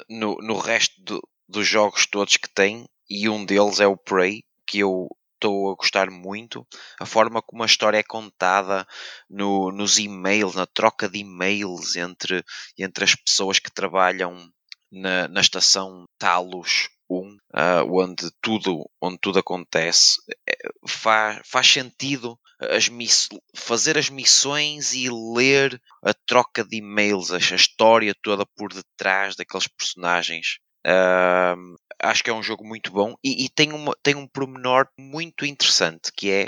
no, 0.10 0.38
no 0.38 0.58
resto 0.58 0.96
do, 1.04 1.22
dos 1.46 1.68
jogos 1.68 2.06
todos 2.06 2.38
que 2.38 2.48
tem 2.48 2.86
e 3.10 3.28
um 3.28 3.44
deles 3.44 3.82
é 3.82 3.86
o 3.86 3.98
Prey, 3.98 4.46
que 4.66 4.80
eu 4.80 5.10
estou 5.36 5.72
a 5.72 5.76
gostar 5.76 6.10
muito. 6.10 6.66
A 7.00 7.06
forma 7.06 7.42
como 7.42 7.64
a 7.64 7.68
história 7.68 8.00
é 8.00 8.04
contada 8.04 8.88
no, 9.30 9.72
nos 9.72 10.00
e-mails, 10.00 10.56
na 10.56 10.65
troca 10.65 11.08
de 11.08 11.20
e-mails 11.20 11.96
entre, 11.96 12.44
entre 12.77 13.04
as 13.04 13.15
pessoas 13.15 13.60
que 13.60 13.72
trabalham 13.72 14.50
na, 14.92 15.27
na 15.27 15.42
estação 15.42 16.06
Talos 16.18 16.89
1, 17.10 17.15
uh, 17.15 17.38
onde, 17.92 18.32
tudo, 18.42 18.89
onde 19.01 19.18
tudo 19.20 19.39
acontece, 19.39 20.18
é, 20.50 20.56
faz, 20.88 21.39
faz 21.46 21.68
sentido 21.68 22.39
as 22.60 22.89
fazer 23.54 23.98
as 23.98 24.10
missões 24.10 24.94
e 24.94 25.10
ler 25.10 25.80
a 26.04 26.13
troca 26.13 26.63
de 26.63 26.77
e-mails, 26.77 27.32
a, 27.32 27.38
história 27.38 28.15
toda 28.24 28.46
por 28.46 28.74
detrás 28.74 29.36
daqueles 29.36 29.68
personagens. 29.68 30.58
Uh, 30.86 31.75
acho 32.02 32.24
que 32.24 32.30
é 32.30 32.34
um 32.34 32.44
jogo 32.44 32.66
muito 32.66 32.92
bom 32.92 33.16
e, 33.24 33.46
e, 33.46 33.50
tem, 33.50 33.72
uma, 33.74 33.96
tem 34.02 34.16
um 34.16 34.28
pormenor 34.28 34.88
muito 34.98 35.46
interessante 35.46 36.12
que 36.16 36.32
é 36.32 36.48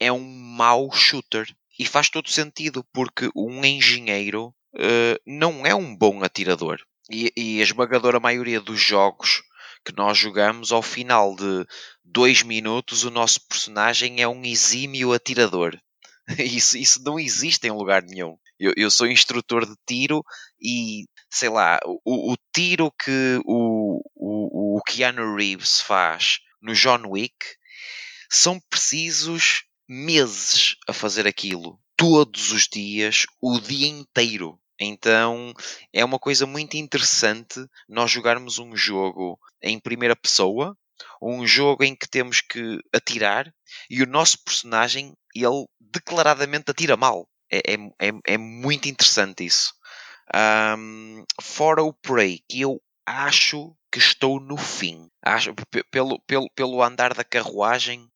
é 0.00 0.12
um 0.12 0.24
mau 0.24 0.90
shooter 0.92 1.46
e 1.78 1.84
faz 1.84 2.08
todo 2.08 2.30
sentido 2.30 2.84
porque 2.92 3.30
um 3.34 3.64
engenheiro 3.64 4.54
uh, 4.74 5.20
não 5.26 5.66
é 5.66 5.74
um 5.74 5.96
bom 5.96 6.22
atirador 6.22 6.80
e, 7.10 7.32
e 7.36 7.60
a 7.60 7.62
esmagadora 7.62 8.20
maioria 8.20 8.60
dos 8.60 8.80
jogos 8.80 9.42
que 9.84 9.96
nós 9.96 10.18
jogamos, 10.18 10.70
ao 10.70 10.82
final 10.82 11.34
de 11.34 11.66
dois 12.04 12.42
minutos, 12.42 13.04
o 13.04 13.10
nosso 13.10 13.40
personagem 13.48 14.20
é 14.20 14.28
um 14.28 14.44
exímio 14.44 15.12
atirador. 15.12 15.78
Isso, 16.38 16.76
isso 16.76 17.02
não 17.02 17.18
existe 17.18 17.66
em 17.66 17.70
lugar 17.70 18.02
nenhum. 18.02 18.36
Eu, 18.58 18.72
eu 18.76 18.90
sou 18.90 19.06
instrutor 19.06 19.66
de 19.66 19.74
tiro 19.86 20.24
e, 20.60 21.06
sei 21.30 21.48
lá, 21.48 21.78
o, 21.84 22.32
o 22.32 22.36
tiro 22.52 22.90
que 22.90 23.40
o, 23.44 24.00
o, 24.14 24.76
o 24.78 24.82
Keanu 24.82 25.36
Reeves 25.36 25.80
faz 25.80 26.40
no 26.60 26.74
John 26.74 27.02
Wick 27.06 27.36
são 28.30 28.60
precisos 28.68 29.64
meses 29.88 30.76
a 30.86 30.92
fazer 30.92 31.26
aquilo. 31.26 31.80
Todos 31.96 32.52
os 32.52 32.68
dias, 32.68 33.26
o 33.40 33.58
dia 33.58 33.88
inteiro. 33.88 34.60
Então 34.80 35.52
é 35.92 36.04
uma 36.04 36.18
coisa 36.18 36.46
muito 36.46 36.76
interessante 36.76 37.66
nós 37.88 38.10
jogarmos 38.10 38.58
um 38.58 38.76
jogo 38.76 39.38
em 39.60 39.80
primeira 39.80 40.14
pessoa, 40.14 40.76
um 41.20 41.44
jogo 41.46 41.82
em 41.82 41.96
que 41.96 42.08
temos 42.08 42.40
que 42.40 42.78
atirar 42.94 43.52
e 43.90 44.02
o 44.02 44.06
nosso 44.06 44.38
personagem 44.44 45.14
ele 45.34 45.66
declaradamente 45.80 46.70
atira 46.70 46.96
mal. 46.96 47.28
É, 47.50 47.74
é, 47.74 48.08
é, 48.08 48.12
é 48.34 48.38
muito 48.38 48.88
interessante 48.88 49.44
isso. 49.44 49.72
Um, 50.34 51.24
fora 51.40 51.82
o 51.82 51.92
Prey, 51.92 52.42
que 52.48 52.60
eu 52.60 52.80
acho 53.06 53.74
que 53.90 53.98
estou 53.98 54.38
no 54.38 54.56
fim. 54.56 55.08
Acho, 55.22 55.54
pelo, 55.90 56.20
pelo, 56.26 56.50
pelo 56.54 56.82
andar 56.82 57.14
da 57.14 57.24
carruagem, 57.24 58.06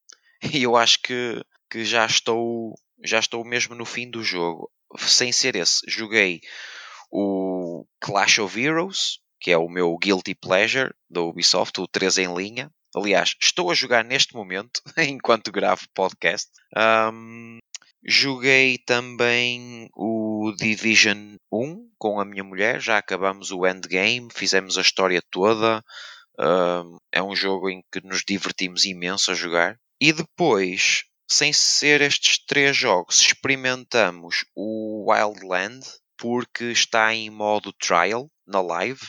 eu 0.53 0.75
acho 0.75 1.01
que, 1.01 1.43
que 1.69 1.83
já 1.83 2.05
estou 2.05 2.75
já 3.03 3.19
estou 3.19 3.43
mesmo 3.43 3.75
no 3.75 3.85
fim 3.85 4.09
do 4.09 4.23
jogo. 4.23 4.71
Sem 4.97 5.31
ser 5.31 5.55
esse, 5.55 5.81
joguei 5.87 6.39
o 7.11 7.85
Clash 7.99 8.39
of 8.39 8.59
Heroes, 8.59 9.19
que 9.39 9.51
é 9.51 9.57
o 9.57 9.67
meu 9.67 9.97
guilty 9.97 10.35
pleasure 10.35 10.93
da 11.09 11.21
Ubisoft, 11.21 11.79
o 11.81 11.87
3 11.87 12.19
em 12.19 12.33
linha. 12.35 12.71
Aliás, 12.95 13.35
estou 13.41 13.71
a 13.71 13.73
jogar 13.73 14.05
neste 14.05 14.35
momento, 14.35 14.81
enquanto 14.97 15.51
gravo 15.51 15.81
podcast. 15.93 16.49
Um, 16.77 17.57
joguei 18.05 18.77
também 18.77 19.89
o 19.95 20.53
Division 20.57 21.35
1 21.51 21.89
com 21.97 22.19
a 22.19 22.25
minha 22.25 22.43
mulher, 22.43 22.81
já 22.81 22.97
acabamos 22.97 23.51
o 23.51 23.65
endgame, 23.65 24.27
fizemos 24.33 24.77
a 24.77 24.81
história 24.81 25.21
toda. 25.31 25.83
É 27.11 27.21
um 27.21 27.35
jogo 27.35 27.69
em 27.69 27.81
que 27.91 28.01
nos 28.05 28.23
divertimos 28.27 28.85
imenso 28.85 29.31
a 29.31 29.35
jogar. 29.35 29.77
E 30.01 30.11
depois, 30.11 31.03
sem 31.29 31.53
ser 31.53 32.01
estes 32.01 32.43
três 32.45 32.75
jogos, 32.75 33.21
experimentamos 33.21 34.45
o 34.55 35.11
Wildland, 35.11 35.85
porque 36.17 36.65
está 36.65 37.13
em 37.13 37.29
modo 37.29 37.71
trial 37.73 38.29
na 38.45 38.61
live. 38.61 39.05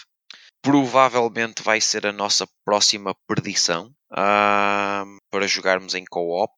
Provavelmente 0.62 1.62
vai 1.62 1.80
ser 1.80 2.06
a 2.06 2.12
nossa 2.12 2.46
próxima 2.64 3.14
perdição 3.26 3.92
para 4.08 5.46
jogarmos 5.46 5.94
em 5.94 6.04
co-op. 6.04 6.52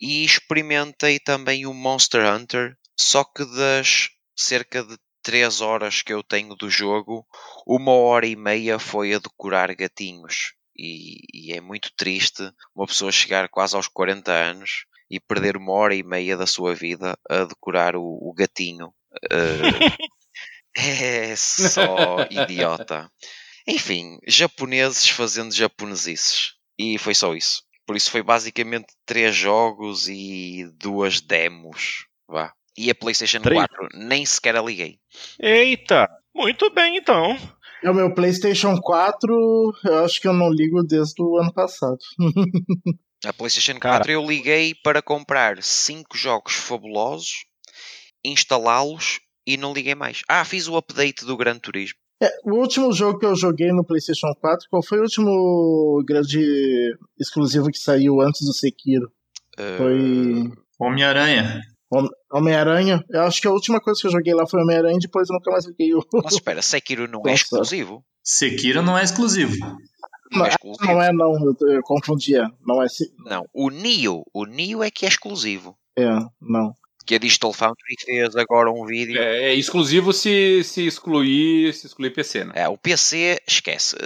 E 0.00 0.24
experimentei 0.24 1.18
também 1.18 1.66
o 1.66 1.74
Monster 1.74 2.24
Hunter, 2.32 2.76
só 2.96 3.24
que 3.24 3.44
das 3.44 4.10
cerca 4.36 4.84
de 4.84 4.96
3 5.22 5.60
horas 5.60 6.02
que 6.02 6.12
eu 6.12 6.22
tenho 6.22 6.54
do 6.54 6.70
jogo, 6.70 7.26
uma 7.66 7.92
hora 7.92 8.26
e 8.26 8.36
meia 8.36 8.78
foi 8.78 9.12
a 9.12 9.18
decorar 9.18 9.74
gatinhos. 9.74 10.54
E, 10.76 11.18
e, 11.34 11.52
é 11.52 11.60
muito 11.60 11.92
triste 11.96 12.50
uma 12.74 12.86
pessoa 12.86 13.10
chegar 13.10 13.48
quase 13.48 13.74
aos 13.74 13.88
40 13.88 14.32
anos 14.32 14.84
e 15.10 15.18
perder 15.18 15.56
uma 15.56 15.72
hora 15.72 15.94
e 15.94 16.04
meia 16.04 16.36
da 16.36 16.46
sua 16.46 16.74
vida 16.74 17.18
a 17.28 17.44
decorar 17.44 17.96
o, 17.96 18.02
o 18.02 18.32
gatinho. 18.32 18.94
Uh, 19.24 20.08
é 20.78 21.34
só 21.34 22.26
idiota. 22.30 23.10
Enfim, 23.66 24.18
japoneses 24.26 25.08
fazendo 25.08 25.52
japonesices. 25.52 26.54
E 26.78 26.96
foi 26.96 27.14
só 27.14 27.34
isso. 27.34 27.64
Por 27.88 27.96
isso 27.96 28.10
foi 28.10 28.22
basicamente 28.22 28.88
três 29.06 29.34
jogos 29.34 30.08
e 30.10 30.70
duas 30.74 31.22
demos. 31.22 32.04
Vá. 32.28 32.52
E 32.76 32.90
a 32.90 32.94
PlayStation 32.94 33.40
4 33.40 33.88
nem 33.94 34.26
sequer 34.26 34.56
a 34.56 34.60
liguei. 34.60 34.98
Eita! 35.40 36.06
Muito 36.34 36.68
bem 36.68 36.98
então. 36.98 37.34
É 37.82 37.90
o 37.90 37.94
meu 37.94 38.12
PlayStation 38.12 38.78
4, 38.78 39.72
eu 39.86 40.04
acho 40.04 40.20
que 40.20 40.28
eu 40.28 40.34
não 40.34 40.50
ligo 40.50 40.82
desde 40.82 41.22
o 41.22 41.38
ano 41.38 41.50
passado. 41.50 41.96
a 43.24 43.32
PlayStation 43.32 43.80
4 43.80 43.80
Cara. 43.80 44.12
eu 44.12 44.22
liguei 44.22 44.74
para 44.84 45.00
comprar 45.00 45.62
cinco 45.62 46.14
jogos 46.14 46.52
fabulosos, 46.52 47.46
instalá-los 48.22 49.18
e 49.46 49.56
não 49.56 49.72
liguei 49.72 49.94
mais. 49.94 50.20
Ah, 50.28 50.44
fiz 50.44 50.68
o 50.68 50.76
update 50.76 51.24
do 51.24 51.38
Gran 51.38 51.58
Turismo. 51.58 51.98
É, 52.20 52.28
o 52.44 52.54
último 52.56 52.92
jogo 52.92 53.18
que 53.18 53.26
eu 53.26 53.36
joguei 53.36 53.72
no 53.72 53.84
PlayStation 53.84 54.34
4, 54.40 54.66
qual 54.68 54.82
foi 54.82 54.98
o 54.98 55.02
último 55.02 56.02
grande 56.04 56.96
exclusivo 57.18 57.70
que 57.70 57.78
saiu 57.78 58.20
antes 58.20 58.44
do 58.44 58.52
Sekiro? 58.52 59.10
Uh... 59.58 59.76
Foi. 59.76 60.52
Homem-Aranha. 60.80 61.60
Homem-Aranha, 62.30 63.02
eu 63.08 63.22
acho 63.22 63.40
que 63.40 63.48
a 63.48 63.52
última 63.52 63.80
coisa 63.80 64.00
que 64.00 64.06
eu 64.06 64.12
joguei 64.12 64.34
lá 64.34 64.46
foi 64.46 64.60
Homem-Aranha 64.60 64.96
e 64.96 65.00
depois 65.00 65.28
eu 65.28 65.34
nunca 65.34 65.50
mais 65.50 65.64
joguei 65.64 65.94
o. 65.94 66.04
Mas 66.22 66.34
espera, 66.34 66.60
Sekiro 66.60 67.08
não 67.08 67.22
é 67.26 67.32
exclusivo? 67.32 68.04
Sekiro 68.22 68.82
não 68.82 68.98
é 68.98 69.02
exclusivo. 69.02 69.56
Não, 70.30 70.40
não 70.40 70.44
é, 70.44 70.48
exclusivo. 70.50 70.86
não 70.86 71.02
é 71.02 71.12
não, 71.12 71.34
eu, 71.42 71.56
eu 71.68 71.82
confundia. 71.82 72.46
Não 72.66 72.82
é. 72.82 72.86
Não, 73.24 73.46
o 73.54 73.70
Nio, 73.70 74.22
o 74.34 74.44
Nio 74.44 74.82
é 74.82 74.90
que 74.90 75.06
é 75.06 75.08
exclusivo. 75.08 75.78
É, 75.96 76.10
não. 76.40 76.74
Que 77.08 77.14
a 77.14 77.18
Digital 77.18 77.54
Foundry 77.54 77.94
fez 78.04 78.36
agora 78.36 78.70
um 78.70 78.84
vídeo. 78.84 79.18
É, 79.18 79.44
é 79.44 79.54
exclusivo 79.54 80.12
se, 80.12 80.62
se 80.62 80.86
excluir 80.86 81.72
se 81.72 81.86
excluir 81.86 82.10
PC, 82.10 82.44
né? 82.44 82.52
É, 82.54 82.68
o 82.68 82.76
PC 82.76 83.40
esquece. 83.48 83.96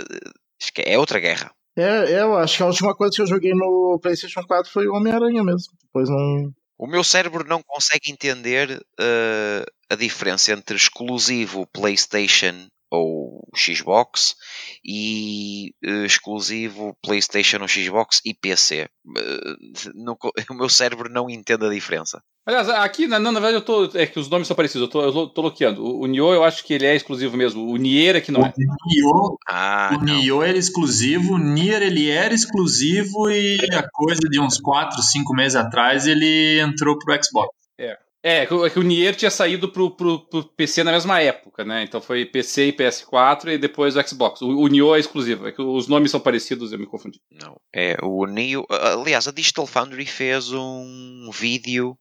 É 0.79 0.97
outra 0.97 1.19
guerra. 1.19 1.51
É, 1.77 2.21
eu 2.21 2.37
acho 2.37 2.59
que 2.59 2.63
a 2.63 2.67
última 2.67 2.95
coisa 2.95 3.17
que 3.17 3.23
eu 3.23 3.27
joguei 3.27 3.53
no 3.55 3.99
PlayStation 4.01 4.45
4 4.45 4.71
foi 4.71 4.87
o 4.87 4.95
Homem-Aranha 4.95 5.43
mesmo. 5.43 5.73
Depois 5.83 6.09
não. 6.09 6.53
O 6.79 6.87
meu 6.87 7.03
cérebro 7.03 7.45
não 7.45 7.61
consegue 7.61 8.13
entender 8.13 8.71
uh, 8.71 9.65
a 9.91 9.97
diferença 9.97 10.53
entre 10.53 10.77
exclusivo 10.77 11.67
PlayStation 11.73 12.69
ou 12.93 13.49
Xbox 13.57 14.37
e 14.85 15.75
uh, 15.85 16.05
exclusivo 16.05 16.97
PlayStation 17.03 17.59
ou 17.63 17.69
Xbox 17.69 18.21
e 18.25 18.35
PC. 18.35 18.89
Uh, 19.07 19.19
eh, 19.19 19.91
não, 19.95 20.17
o 20.51 20.55
meu 20.55 20.69
cérebro 20.69 21.11
não 21.11 21.31
entende 21.31 21.67
a 21.67 21.71
diferença. 21.71 22.23
Aliás, 22.45 22.69
aqui, 22.69 23.07
na, 23.07 23.19
na 23.19 23.33
verdade, 23.33 23.55
eu 23.55 23.63
tô. 23.63 23.85
É 23.95 24.05
que 24.05 24.19
os 24.19 24.29
nomes 24.29 24.49
são 24.49 24.57
parecidos, 24.57 24.83
eu 24.83 24.91
tô, 24.91 25.03
eu 25.03 25.29
tô 25.29 25.43
bloqueando. 25.43 25.83
O, 25.83 26.03
o 26.03 26.07
Nioh 26.07 26.35
eu 26.35 26.45
acho 26.45 26.65
que 26.65 26.75
ele 26.75 26.85
é 26.85 26.95
exclusivo 26.95 27.37
mesmo. 27.37 27.67
O 27.67 27.77
Nier 27.77 28.17
é 28.17 28.21
que 28.21 28.33
não 28.33 28.41
o 28.41 28.47
é. 28.47 28.53
Nioh, 28.57 29.37
ah, 29.49 29.97
o 29.99 30.05
Nioh 30.05 30.43
era 30.43 30.59
exclusivo, 30.59 31.35
o 31.35 31.39
Nier 31.39 31.83
ele 31.83 32.11
era 32.11 32.35
exclusivo 32.35 33.31
e 33.31 33.59
a 33.73 33.89
coisa 33.91 34.29
de 34.29 34.41
uns 34.41 34.59
4, 34.59 35.01
5 35.01 35.35
meses 35.35 35.57
atrás 35.57 36.07
ele 36.07 36.61
entrou 36.61 36.99
pro 36.99 37.15
Xbox. 37.23 37.55
É. 37.79 37.97
É, 38.23 38.43
é 38.43 38.47
que 38.47 38.79
o 38.79 38.83
Nier 38.83 39.17
tinha 39.17 39.31
saído 39.31 39.69
pro, 39.69 39.91
pro, 39.91 40.21
pro, 40.27 40.45
PC 40.45 40.85
na 40.85 40.93
mesma 40.93 41.21
época, 41.21 41.65
né? 41.65 41.83
Então 41.83 42.01
foi 42.01 42.25
PC 42.25 42.69
e 42.69 42.73
PS4 42.73 43.49
e 43.49 43.59
depois 43.59 43.97
o 43.97 44.09
Xbox. 44.09 44.41
O, 44.41 44.47
o 44.47 44.69
Nioh 44.69 44.95
é 44.95 45.01
exclusivo, 45.01 45.49
é 45.49 45.53
que 45.53 45.61
os 45.61 45.89
nomes 45.89 46.13
são 46.13 46.21
parecidos, 46.21 46.73
eu 46.73 46.79
me 46.79 46.87
confundi. 46.87 47.21
Não, 47.31 47.61
é 47.75 47.97
o 48.01 48.25
Nioh. 48.27 48.65
Aliás, 48.71 49.27
a 49.27 49.33
Digital 49.33 49.67
Foundry 49.67 50.07
fez 50.07 50.53
um 50.53 51.31
vídeo 51.33 51.99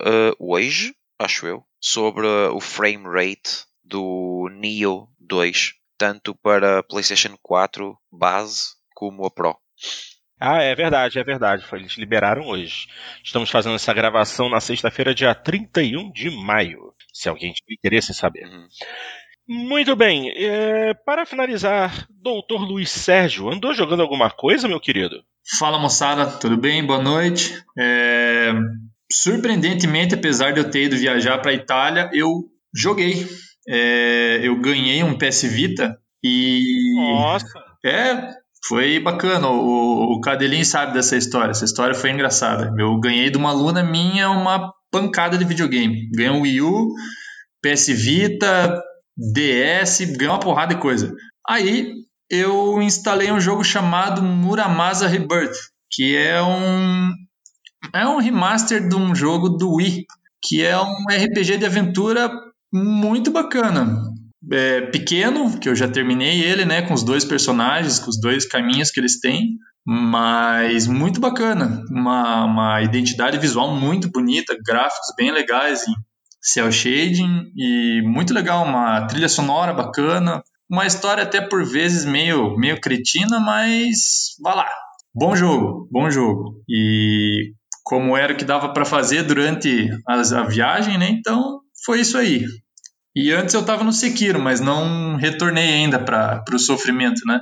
uh, 0.00 0.34
hoje, 0.38 0.94
acho 1.18 1.46
eu, 1.46 1.62
sobre 1.78 2.26
o 2.26 2.60
frame 2.60 3.04
rate 3.04 3.66
do 3.84 4.48
Neo 4.52 5.06
2, 5.20 5.74
tanto 5.98 6.34
para 6.34 6.82
PlayStation 6.82 7.36
4 7.42 7.96
base 8.10 8.74
como 8.94 9.26
a 9.26 9.30
Pro. 9.30 9.54
Ah, 10.38 10.62
é 10.62 10.74
verdade, 10.74 11.18
é 11.18 11.24
verdade. 11.24 11.64
Eles 11.72 11.96
liberaram 11.96 12.46
hoje. 12.46 12.86
Estamos 13.24 13.50
fazendo 13.50 13.76
essa 13.76 13.94
gravação 13.94 14.50
na 14.50 14.60
sexta-feira, 14.60 15.14
dia 15.14 15.34
31 15.34 16.12
de 16.12 16.30
maio. 16.30 16.92
Se 17.12 17.28
alguém 17.28 17.52
tiver 17.52 17.74
interesse 17.74 18.12
em 18.12 18.14
saber. 18.14 18.46
Uhum. 18.46 18.68
Muito 19.48 19.96
bem. 19.96 20.30
É, 20.36 20.92
para 20.92 21.24
finalizar, 21.24 22.06
doutor 22.10 22.60
Luiz 22.62 22.90
Sérgio, 22.90 23.48
andou 23.48 23.72
jogando 23.72 24.02
alguma 24.02 24.30
coisa, 24.30 24.68
meu 24.68 24.80
querido? 24.80 25.22
Fala 25.58 25.78
moçada, 25.78 26.26
tudo 26.26 26.56
bem? 26.56 26.84
Boa 26.84 27.00
noite. 27.00 27.62
É, 27.78 28.52
surpreendentemente, 29.10 30.14
apesar 30.14 30.52
de 30.52 30.60
eu 30.60 30.70
ter 30.70 30.84
ido 30.84 30.96
viajar 30.96 31.38
para 31.38 31.52
a 31.52 31.54
Itália, 31.54 32.10
eu 32.12 32.44
joguei. 32.74 33.26
É, 33.68 34.40
eu 34.42 34.60
ganhei 34.60 35.02
um 35.02 35.16
PS 35.16 35.42
Vita 35.44 35.96
e. 36.22 36.94
Nossa! 36.96 37.46
É, 37.84 38.34
foi 38.66 38.98
bacana. 39.00 39.48
O, 39.48 40.14
o 40.14 40.20
Cadelin 40.20 40.64
sabe 40.64 40.92
dessa 40.92 41.16
história. 41.16 41.50
Essa 41.50 41.64
história 41.64 41.94
foi 41.94 42.10
engraçada. 42.10 42.72
Eu 42.78 42.98
ganhei 42.98 43.30
de 43.30 43.38
uma 43.38 43.50
aluna 43.50 43.82
minha 43.82 44.30
uma 44.30 44.72
pancada 44.90 45.36
de 45.36 45.44
videogame. 45.44 46.08
Ganhei 46.10 46.30
um 46.30 46.42
Wii 46.42 46.60
U, 46.62 46.92
PS 47.62 47.88
Vita, 47.88 48.82
DS, 49.16 50.00
ganhei 50.16 50.28
uma 50.28 50.40
porrada 50.40 50.74
de 50.74 50.80
coisa. 50.80 51.14
Aí 51.48 51.92
eu 52.30 52.80
instalei 52.82 53.30
um 53.30 53.40
jogo 53.40 53.62
chamado 53.62 54.22
Muramasa 54.22 55.06
Rebirth, 55.06 55.56
que 55.90 56.16
é 56.16 56.42
um 56.42 57.12
é 57.94 58.06
um 58.06 58.18
remaster 58.18 58.88
de 58.88 58.96
um 58.96 59.14
jogo 59.14 59.48
do 59.48 59.74
Wii, 59.74 60.04
que 60.42 60.62
é 60.62 60.76
um 60.78 61.04
RPG 61.08 61.58
de 61.58 61.66
aventura 61.66 62.30
muito 62.72 63.30
bacana. 63.30 64.02
É 64.52 64.80
pequeno, 64.82 65.58
que 65.58 65.68
eu 65.68 65.74
já 65.74 65.88
terminei 65.88 66.42
ele, 66.42 66.64
né, 66.64 66.82
com 66.82 66.94
os 66.94 67.02
dois 67.02 67.24
personagens, 67.24 67.98
com 67.98 68.10
os 68.10 68.20
dois 68.20 68.46
caminhos 68.46 68.90
que 68.90 69.00
eles 69.00 69.18
têm, 69.20 69.56
mas 69.84 70.86
muito 70.86 71.20
bacana. 71.20 71.82
Uma, 71.90 72.44
uma 72.44 72.82
identidade 72.82 73.38
visual 73.38 73.74
muito 73.74 74.10
bonita, 74.10 74.56
gráficos 74.64 75.14
bem 75.16 75.32
legais 75.32 75.86
em 75.86 75.92
cel 76.40 76.70
shading 76.70 77.50
e 77.56 78.02
muito 78.04 78.32
legal, 78.32 78.64
uma 78.64 79.06
trilha 79.06 79.28
sonora 79.28 79.72
bacana, 79.72 80.42
uma 80.70 80.86
história 80.86 81.22
até 81.22 81.40
por 81.40 81.64
vezes 81.64 82.04
meio, 82.04 82.56
meio 82.56 82.80
cretina, 82.80 83.40
mas 83.40 84.36
vá 84.42 84.54
lá. 84.54 84.68
Bom 85.14 85.34
jogo, 85.34 85.88
bom 85.90 86.10
jogo. 86.10 86.62
E 86.68 87.52
como 87.82 88.16
era 88.16 88.32
o 88.32 88.36
que 88.36 88.44
dava 88.44 88.72
para 88.72 88.84
fazer 88.84 89.22
durante 89.22 89.88
as, 90.06 90.32
a 90.32 90.42
viagem, 90.42 90.98
né? 90.98 91.08
Então 91.08 91.60
foi 91.84 92.00
isso 92.00 92.18
aí. 92.18 92.44
E 93.16 93.32
antes 93.32 93.54
eu 93.54 93.62
estava 93.62 93.82
no 93.82 93.94
Sekiro, 93.94 94.38
mas 94.38 94.60
não 94.60 95.16
retornei 95.16 95.72
ainda 95.72 95.98
para 95.98 96.44
o 96.52 96.58
sofrimento, 96.58 97.22
né? 97.26 97.40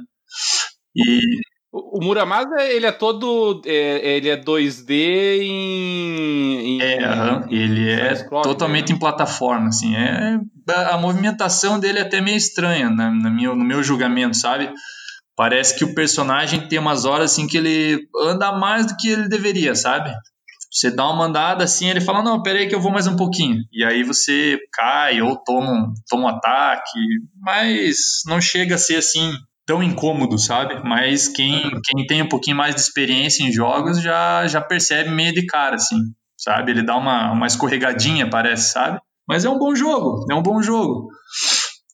E 0.94 1.18
o 1.72 2.00
Muramasa, 2.00 2.62
ele 2.62 2.86
é 2.86 2.92
todo. 2.92 3.60
É, 3.66 4.16
ele 4.16 4.28
é 4.28 4.36
2D 4.36 4.90
em. 5.40 6.76
em 6.76 6.80
é, 6.80 6.98
em, 7.02 7.52
ele 7.52 7.90
é 7.90 8.14
totalmente 8.44 8.90
né? 8.90 8.94
em 8.94 8.98
plataforma, 9.00 9.70
assim. 9.70 9.96
É, 9.96 10.38
a 10.92 10.96
movimentação 10.96 11.80
dele 11.80 11.98
é 11.98 12.02
até 12.02 12.20
meio 12.20 12.36
estranha, 12.36 12.88
né, 12.88 13.10
no, 13.10 13.28
meu, 13.28 13.56
no 13.56 13.64
meu 13.64 13.82
julgamento, 13.82 14.36
sabe? 14.36 14.72
Parece 15.36 15.76
que 15.76 15.84
o 15.84 15.92
personagem 15.92 16.68
tem 16.68 16.78
umas 16.78 17.04
horas 17.04 17.32
assim 17.32 17.48
que 17.48 17.56
ele 17.56 18.06
anda 18.22 18.52
mais 18.52 18.86
do 18.86 18.96
que 18.96 19.08
ele 19.08 19.28
deveria, 19.28 19.74
sabe? 19.74 20.14
Você 20.74 20.90
dá 20.90 21.08
uma 21.08 21.26
andada 21.26 21.62
assim, 21.62 21.88
ele 21.88 22.00
fala, 22.00 22.20
não, 22.20 22.42
peraí 22.42 22.66
que 22.66 22.74
eu 22.74 22.80
vou 22.80 22.90
mais 22.90 23.06
um 23.06 23.14
pouquinho. 23.14 23.62
E 23.72 23.84
aí 23.84 24.02
você 24.02 24.58
cai 24.72 25.22
ou 25.22 25.36
toma 25.36 25.70
um, 25.70 25.94
toma 26.08 26.24
um 26.24 26.28
ataque, 26.28 26.98
mas 27.40 28.22
não 28.26 28.40
chega 28.40 28.74
a 28.74 28.78
ser 28.78 28.96
assim 28.96 29.32
tão 29.64 29.82
incômodo, 29.84 30.36
sabe? 30.36 30.82
Mas 30.84 31.28
quem, 31.28 31.70
quem 31.84 32.04
tem 32.06 32.22
um 32.22 32.28
pouquinho 32.28 32.56
mais 32.56 32.74
de 32.74 32.80
experiência 32.80 33.44
em 33.44 33.52
jogos 33.52 34.02
já, 34.02 34.48
já 34.48 34.60
percebe 34.60 35.10
meio 35.10 35.32
de 35.32 35.46
cara, 35.46 35.76
assim, 35.76 35.96
sabe? 36.36 36.72
Ele 36.72 36.82
dá 36.82 36.96
uma, 36.96 37.30
uma 37.30 37.46
escorregadinha, 37.46 38.28
parece, 38.28 38.72
sabe? 38.72 38.98
Mas 39.28 39.44
é 39.44 39.48
um 39.48 39.58
bom 39.58 39.76
jogo, 39.76 40.26
é 40.28 40.34
um 40.34 40.42
bom 40.42 40.60
jogo. 40.60 41.08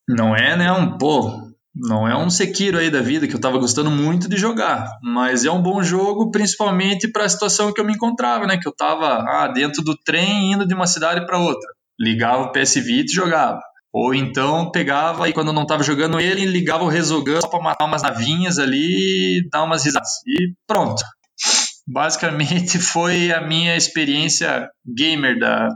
Não 0.09 0.35
é, 0.35 0.57
né, 0.57 0.73
um, 0.73 0.97
pô, 0.97 1.50
não 1.75 2.07
é 2.07 2.17
um 2.17 2.29
Sekiro 2.29 2.79
aí 2.79 2.91
da 2.91 3.01
vida 3.01 3.29
que 3.29 3.35
eu 3.35 3.41
tava 3.41 3.59
gostando 3.59 3.91
muito 3.91 4.29
de 4.29 4.37
jogar, 4.37 4.91
mas 5.03 5.45
é 5.45 5.51
um 5.51 5.63
bom 5.63 5.83
jogo 5.83 6.31
principalmente 6.31 7.09
para 7.09 7.25
a 7.25 7.29
situação 7.29 7.73
que 7.73 7.81
eu 7.81 7.85
me 7.85 7.93
encontrava, 7.93 8.47
né, 8.47 8.59
que 8.59 8.69
eu 8.69 8.75
tava 8.75 9.25
ah, 9.29 9.49
dentro 9.49 9.83
do 9.83 9.97
trem 9.97 10.53
indo 10.53 10.67
de 10.67 10.75
uma 10.75 10.87
cidade 10.87 11.25
para 11.27 11.39
outra. 11.39 11.69
Ligava 11.99 12.45
o 12.45 12.53
PS 12.53 12.75
Vita 12.75 13.13
e 13.13 13.15
jogava. 13.15 13.61
Ou 13.93 14.15
então 14.15 14.71
pegava 14.71 15.29
e 15.29 15.33
quando 15.33 15.53
não 15.53 15.63
estava 15.63 15.83
jogando 15.83 16.21
ele, 16.21 16.47
ligava 16.47 16.85
o 16.85 16.89
Resogun 16.89 17.41
só 17.41 17.49
para 17.49 17.63
matar 17.63 17.87
umas 17.87 18.03
navinhas 18.03 18.59
ali 18.59 19.39
e 19.39 19.49
dar 19.51 19.65
umas 19.65 19.85
risadas. 19.85 20.11
E 20.27 20.55
pronto. 20.67 21.03
Basicamente 21.87 22.79
foi 22.79 23.33
a 23.33 23.41
minha 23.41 23.77
experiência 23.77 24.69
gamer 24.87 25.39
da, 25.39 25.69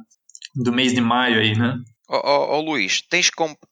do 0.55 0.73
mês 0.73 0.95
de 0.95 1.01
maio 1.01 1.41
aí, 1.41 1.59
né? 1.59 1.75
Ó 2.23 2.57
oh, 2.57 2.59
oh, 2.59 2.61
Luís, 2.61 3.03
tens, 3.09 3.31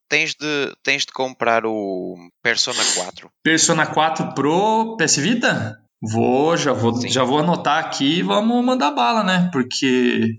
tens, 0.09 0.35
de, 0.35 0.75
tens 0.83 1.05
de 1.07 1.13
comprar 1.13 1.65
o 1.65 2.17
Persona 2.43 2.83
4. 2.97 3.31
Persona 3.43 3.87
4 3.87 4.35
Pro 4.35 4.97
PS 4.97 5.17
Vita? 5.17 5.79
Vou, 6.03 6.57
já 6.57 6.73
vou, 6.73 7.01
já 7.07 7.23
vou 7.23 7.39
anotar 7.39 7.79
aqui 7.79 8.19
e 8.19 8.23
vamos 8.23 8.65
mandar 8.65 8.91
bala, 8.91 9.23
né? 9.23 9.49
Porque 9.53 10.37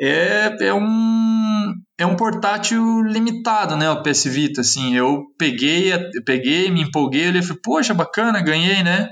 é, 0.00 0.56
é, 0.60 0.72
um, 0.72 1.74
é 1.98 2.06
um 2.06 2.16
portátil 2.16 3.02
limitado, 3.02 3.76
né? 3.76 3.90
O 3.90 4.02
PS 4.02 4.24
Vita, 4.24 4.62
assim. 4.62 4.94
Eu 4.94 5.24
peguei, 5.38 5.92
peguei 6.24 6.70
me 6.70 6.82
empolguei, 6.82 7.24
ele 7.24 7.42
falei, 7.42 7.60
poxa, 7.62 7.92
bacana, 7.92 8.40
ganhei, 8.40 8.82
né? 8.82 9.10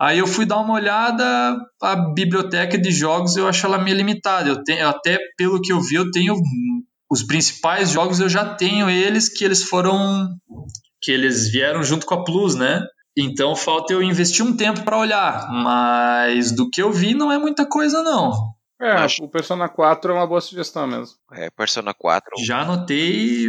Aí 0.00 0.18
eu 0.18 0.26
fui 0.28 0.46
dar 0.46 0.60
uma 0.60 0.74
olhada, 0.74 1.56
a 1.82 1.96
biblioteca 2.14 2.78
de 2.78 2.90
jogos 2.92 3.36
eu 3.36 3.48
acho 3.48 3.66
ela 3.66 3.78
meio 3.78 3.96
limitada. 3.96 4.48
Eu 4.48 4.62
tenho, 4.62 4.88
até 4.88 5.18
pelo 5.36 5.60
que 5.60 5.72
eu 5.72 5.80
vi, 5.80 5.96
eu 5.96 6.10
tenho 6.10 6.34
os 7.10 7.22
principais 7.22 7.90
jogos 7.90 8.20
eu 8.20 8.28
já 8.28 8.54
tenho 8.54 8.88
eles 8.88 9.28
que 9.28 9.44
eles 9.44 9.64
foram 9.64 10.28
que 11.00 11.12
eles 11.12 11.50
vieram 11.50 11.82
junto 11.82 12.04
com 12.04 12.14
a 12.14 12.24
Plus, 12.24 12.54
né? 12.54 12.82
Então 13.16 13.56
falta 13.56 13.92
eu 13.92 14.02
investir 14.02 14.44
um 14.44 14.56
tempo 14.56 14.82
para 14.82 14.98
olhar, 14.98 15.48
mas 15.50 16.52
do 16.52 16.68
que 16.70 16.82
eu 16.82 16.92
vi 16.92 17.14
não 17.14 17.32
é 17.32 17.38
muita 17.38 17.66
coisa 17.66 18.02
não. 18.02 18.32
É, 18.80 18.92
Acho... 18.92 19.24
o 19.24 19.28
Persona 19.28 19.68
4 19.68 20.12
é 20.12 20.14
uma 20.14 20.26
boa 20.26 20.40
sugestão 20.40 20.86
mesmo. 20.86 21.16
É, 21.32 21.50
Persona 21.50 21.92
4. 21.92 22.30
Já 22.44 22.60
anotei. 22.60 23.48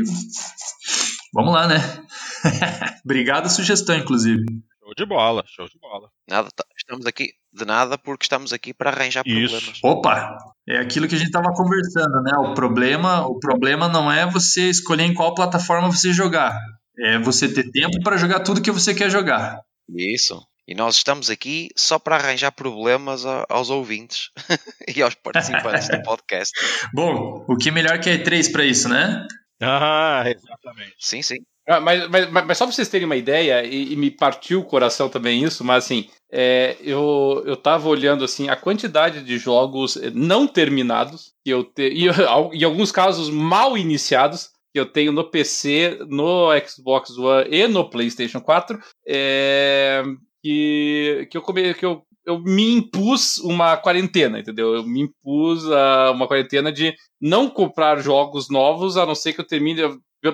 Vamos 1.32 1.54
lá, 1.54 1.68
né? 1.68 1.75
Obrigado 3.06 3.46
a 3.46 3.50
sugestão, 3.50 3.96
inclusive. 3.96 4.44
Show 4.80 4.94
de 4.98 5.06
bola, 5.06 5.44
show 5.46 5.68
de 5.68 5.78
bola. 5.80 6.10
Nada, 6.28 6.50
tá, 6.56 6.66
estamos 6.75 7.06
aqui 7.06 7.34
de 7.51 7.65
nada 7.65 7.98
porque 7.98 8.25
estamos 8.25 8.53
aqui 8.53 8.74
para 8.74 8.89
arranjar 8.89 9.24
Isso. 9.25 9.50
problemas. 9.50 9.79
Opa, 9.84 10.38
é 10.68 10.77
aquilo 10.77 11.08
que 11.08 11.15
a 11.15 11.18
gente 11.18 11.27
estava 11.27 11.51
conversando, 11.53 12.22
né? 12.22 12.34
O 12.38 12.53
problema, 12.53 13.25
o 13.27 13.39
problema 13.39 13.88
não 13.88 14.12
é 14.12 14.29
você 14.29 14.70
escolher 14.70 15.03
em 15.03 15.13
qual 15.13 15.34
plataforma 15.34 15.91
você 15.91 16.13
jogar, 16.13 16.58
é 16.98 17.18
você 17.20 17.51
ter 17.51 17.70
tempo 17.72 18.01
para 18.03 18.18
jogar 18.18 18.41
tudo 18.41 18.62
que 18.62 18.72
você 18.72 18.94
quer 18.94 19.10
jogar. 19.10 19.62
Isso. 19.89 20.39
E 20.68 20.75
nós 20.75 20.98
estamos 20.98 21.32
aqui 21.32 21.70
só 21.75 21.98
para 21.98 22.15
arranjar 22.15 22.51
problemas 22.51 23.25
aos 23.50 23.72
ouvintes 23.72 24.29
e 24.96 25.01
aos 25.01 25.15
participantes 25.15 25.89
do 25.89 26.00
podcast. 26.06 26.53
Bom, 26.94 27.44
o 27.48 27.58
que 27.58 27.72
melhor 27.72 28.00
que 28.00 28.08
é 28.08 28.24
E3 28.24 28.51
para 28.51 28.63
isso, 28.63 28.88
né? 28.88 29.25
Ah, 29.59 30.24
exatamente. 30.27 30.94
Sim, 31.00 31.24
sim. 31.24 31.38
Ah, 31.72 31.79
mas, 31.79 32.10
mas, 32.10 32.32
mas, 32.32 32.58
só 32.58 32.66
para 32.66 32.74
vocês 32.74 32.90
terem 32.90 33.05
uma 33.05 33.16
ideia, 33.16 33.64
e, 33.64 33.94
e, 33.94 33.96
me 33.96 34.10
partiu 34.10 34.62
o 34.62 34.66
coração 34.66 35.08
também 35.08 35.44
isso, 35.44 35.64
mas 35.64 35.86
assim, 35.86 36.10
é, 36.32 36.75
eu, 36.82 37.44
eu 37.46 37.55
tava 37.55 37.88
olhando 37.88 38.25
assim 38.25 38.50
a 38.50 38.55
quantidade 38.55 39.24
de 39.24 39.38
jogos 39.38 39.96
não 40.16 40.48
terminados, 40.48 41.32
que 41.44 41.51
eu 41.51 41.64
te, 41.64 41.84
e 41.84 42.08
em 42.58 42.64
alguns 42.64 42.92
casos 42.92 43.29
mal 43.29 43.77
iniciados, 43.77 44.50
que 44.74 44.79
eu 44.79 44.86
tenho 44.88 45.12
no 45.12 45.29
PC, 45.29 46.00
no 46.08 46.50
Xbox 46.68 47.16
One 47.16 47.48
e 47.51 47.68
no 47.68 47.88
PlayStation 47.88 48.42
4, 48.42 48.79
é, 49.08 50.01
que, 50.42 51.27
que, 51.29 51.38
eu, 51.38 51.42
come, 51.44 51.75
que 51.75 51.86
eu, 51.86 52.03
eu 52.29 52.39
me 52.39 52.75
impus 52.75 53.39
uma 53.39 53.75
quarentena, 53.75 54.39
entendeu? 54.39 54.75
Eu 54.75 54.83
me 54.83 55.01
impus 55.01 55.65
uh, 55.65 56.11
uma 56.13 56.27
quarentena 56.27 56.72
de 56.72 56.94
não 57.20 57.50
comprar 57.50 58.00
jogos 58.01 58.50
novos, 58.51 58.98
a 58.98 59.05
não 59.05 59.15
ser 59.15 59.33
que 59.33 59.42
eu 59.42 59.48
termine 59.48 59.81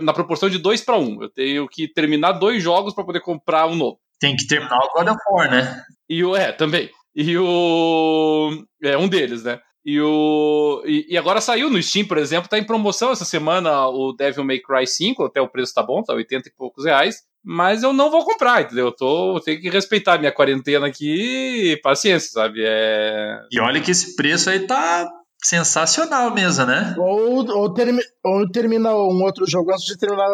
na 0.02 0.12
proporção 0.12 0.50
de 0.50 0.58
2 0.58 0.82
para 0.82 0.98
1. 0.98 1.24
Eu 1.24 1.30
tenho 1.30 1.68
que 1.70 1.88
terminar 1.88 2.34
dois 2.34 2.62
jogos 2.62 2.94
para 2.94 3.06
poder 3.06 3.22
comprar 3.22 3.66
um 3.68 3.76
novo. 3.76 3.98
Tem 4.20 4.36
que 4.36 4.46
terminar 4.46 4.78
o 4.78 4.94
God 4.94 5.08
of 5.08 5.20
War, 5.32 5.50
né? 5.50 5.82
E 6.10 6.22
o 6.22 6.36
é, 6.36 6.52
também. 6.52 6.90
E 7.16 7.38
o 7.38 8.52
é 8.84 8.98
um 8.98 9.08
deles, 9.08 9.44
né? 9.44 9.60
E 9.86 10.02
o 10.02 10.84
e, 10.86 11.06
e, 11.10 11.18
agora 11.18 11.40
saiu 11.40 11.70
no 11.70 11.82
Steam, 11.82 12.08
por 12.08 12.18
exemplo, 12.18 12.50
tá 12.50 12.58
em 12.58 12.66
promoção 12.66 13.12
essa 13.12 13.24
semana 13.24 13.88
o 13.88 14.12
Devil 14.12 14.44
May 14.44 14.60
Cry 14.60 14.86
5, 14.86 15.24
até 15.24 15.40
o 15.40 15.48
preço 15.48 15.74
tá 15.74 15.84
bom, 15.84 16.04
tá 16.04 16.14
80 16.14 16.50
e 16.50 16.54
poucos 16.58 16.84
reais, 16.84 17.22
mas 17.46 17.84
eu 17.84 17.94
não 17.94 18.10
vou 18.10 18.26
comprar, 18.26 18.64
entendeu? 18.64 18.88
Eu 18.88 18.92
tô, 18.92 19.38
eu 19.38 19.40
tenho 19.40 19.62
que 19.62 19.70
respeitar 19.70 20.16
a 20.16 20.18
minha 20.18 20.32
quarentena 20.32 20.88
aqui, 20.88 21.80
paciência, 21.84 22.32
sabe? 22.32 22.64
É... 22.66 23.40
E 23.52 23.60
olha 23.60 23.80
que 23.80 23.92
esse 23.92 24.16
preço 24.16 24.50
aí 24.50 24.62
tá 24.62 25.08
sensacional 25.44 26.34
mesmo, 26.34 26.66
né? 26.66 26.96
Ou, 26.98 27.48
ou, 27.48 27.72
termi, 27.72 28.02
ou 28.24 28.50
termina 28.50 28.92
um 28.96 29.22
outro 29.24 29.46
jogo 29.48 29.72
antes 29.72 29.86
de 29.86 29.96
terminar 29.96 30.28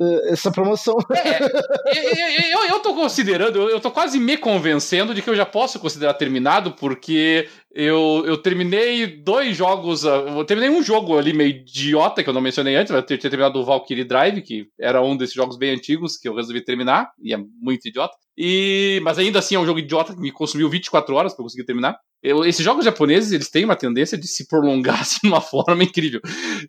eh, 0.00 0.32
essa 0.32 0.50
promoção. 0.52 0.94
É, 1.10 1.42
eu, 1.42 2.60
eu, 2.60 2.68
eu 2.68 2.80
tô 2.80 2.94
considerando, 2.94 3.68
eu 3.68 3.80
tô 3.80 3.90
quase 3.90 4.20
me 4.20 4.36
convencendo 4.36 5.12
de 5.12 5.22
que 5.22 5.28
eu 5.28 5.34
já 5.34 5.44
posso 5.44 5.80
considerar 5.80 6.14
terminado, 6.14 6.72
porque 6.72 7.48
eu, 7.74 8.22
eu 8.24 8.38
terminei 8.38 9.04
dois 9.04 9.56
jogos. 9.56 10.06
Ah, 10.06 10.14
eu 10.14 10.44
terminei 10.44 10.70
um 10.70 10.82
jogo 10.82 11.18
ali 11.18 11.32
meio 11.32 11.50
idiota, 11.50 12.22
que 12.22 12.30
eu 12.30 12.34
não 12.34 12.40
mencionei 12.40 12.76
antes. 12.76 12.94
Eu 12.94 13.02
tinha 13.02 13.18
terminado 13.18 13.58
o 13.58 13.64
Valkyrie 13.64 14.04
Drive, 14.04 14.42
que 14.42 14.68
era 14.78 15.02
um 15.02 15.16
desses 15.16 15.34
jogos 15.34 15.56
bem 15.56 15.74
antigos 15.74 16.16
que 16.16 16.28
eu 16.28 16.36
resolvi 16.36 16.60
terminar, 16.60 17.10
e 17.20 17.34
é 17.34 17.36
muito 17.36 17.88
idiota. 17.88 18.14
E, 18.38 19.00
mas 19.02 19.18
ainda 19.18 19.40
assim 19.40 19.56
é 19.56 19.58
um 19.58 19.66
jogo 19.66 19.80
idiota 19.80 20.14
que 20.14 20.20
me 20.20 20.30
consumiu 20.30 20.70
24 20.70 21.14
horas 21.16 21.34
para 21.34 21.42
conseguir 21.42 21.64
terminar. 21.64 21.98
Eu, 22.22 22.44
esses 22.44 22.64
jogos 22.64 22.84
japoneses 22.84 23.32
eles 23.32 23.50
têm 23.50 23.64
uma 23.64 23.76
tendência 23.76 24.16
de 24.16 24.28
se 24.28 24.46
prolongar 24.46 25.00
assim, 25.02 25.18
de 25.22 25.28
uma 25.28 25.40
forma 25.40 25.82
incrível. 25.82 26.20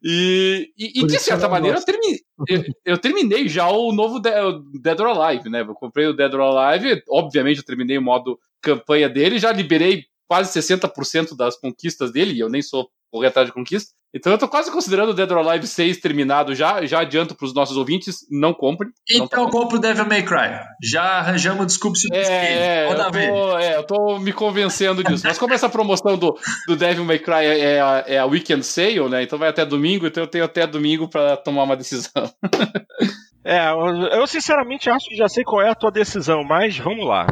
E, 0.04 0.72
e, 0.76 1.02
e 1.02 1.06
de 1.06 1.20
certa 1.20 1.48
maneira 1.48 1.78
eu 1.78 1.86
terminei, 1.86 2.20
eu, 2.48 2.64
eu, 2.84 2.98
terminei 2.98 3.48
já 3.48 3.70
o 3.70 3.92
novo 3.92 4.20
Dead 4.20 5.00
or 5.00 5.08
Alive, 5.08 5.50
né? 5.50 5.62
Eu 5.62 5.76
comprei 5.76 6.08
o 6.08 6.14
Dead 6.14 6.34
or 6.34 6.42
Alive, 6.42 7.04
obviamente 7.10 7.58
eu 7.58 7.66
terminei 7.66 7.98
o 7.98 8.02
modo 8.02 8.40
campanha 8.62 9.08
dele, 9.08 9.38
já 9.38 9.52
liberei 9.52 10.04
quase 10.28 10.58
60% 10.60 11.36
das 11.36 11.58
conquistas 11.58 12.12
dele, 12.12 12.34
e 12.34 12.40
eu 12.40 12.50
nem 12.50 12.62
sou 12.62 12.90
correr 13.12 13.28
atrás 13.28 13.48
de 13.48 13.54
conquista. 13.54 13.94
Então 14.16 14.32
eu 14.32 14.38
tô 14.38 14.48
quase 14.48 14.72
considerando 14.72 15.10
o 15.10 15.14
Dead 15.14 15.30
or 15.30 15.40
Alive 15.40 15.68
6 15.68 15.98
terminado 15.98 16.56
já, 16.56 16.86
já 16.86 17.02
adianto 17.02 17.36
pros 17.36 17.54
nossos 17.54 17.76
ouvintes, 17.76 18.20
não 18.32 18.54
comprem. 18.54 18.90
Então 19.10 19.28
tá 19.28 19.52
compre 19.52 19.78
o 19.78 19.80
Devil 19.80 20.06
May 20.06 20.24
Cry. 20.24 20.58
Já 20.82 21.04
arranjamos 21.20 21.66
desculpa 21.66 21.98
se 21.98 22.08
é, 22.14 22.86
é, 22.86 22.90
eu 22.90 22.96
tô, 22.96 23.58
é, 23.58 23.76
eu 23.76 23.84
tô 23.84 24.20
me 24.20 24.32
convencendo 24.32 25.04
disso. 25.04 25.28
Mas 25.28 25.38
como 25.38 25.54
essa 25.54 25.68
promoção 25.68 26.18
do, 26.18 26.38
do 26.66 26.78
Devil 26.78 27.04
May 27.04 27.20
Cry 27.20 27.46
é, 27.46 27.60
é, 27.60 27.82
a, 27.82 28.04
é 28.08 28.18
a 28.18 28.26
Weekend 28.26 28.66
Sale, 28.66 29.10
né? 29.10 29.24
Então 29.24 29.38
vai 29.38 29.50
até 29.50 29.66
domingo, 29.66 30.08
então 30.08 30.24
eu 30.24 30.30
tenho 30.30 30.46
até 30.46 30.66
domingo 30.66 31.10
para 31.10 31.36
tomar 31.36 31.64
uma 31.64 31.76
decisão. 31.76 32.32
é, 33.44 33.70
eu 34.18 34.26
sinceramente 34.28 34.90
acho 34.90 35.10
que 35.10 35.16
já 35.18 35.28
sei 35.28 35.44
qual 35.44 35.62
é 35.62 35.70
a 35.70 35.76
tua 35.76 35.92
decisão, 35.92 36.42
mas 36.42 36.78
vamos 36.78 37.06
lá. 37.06 37.28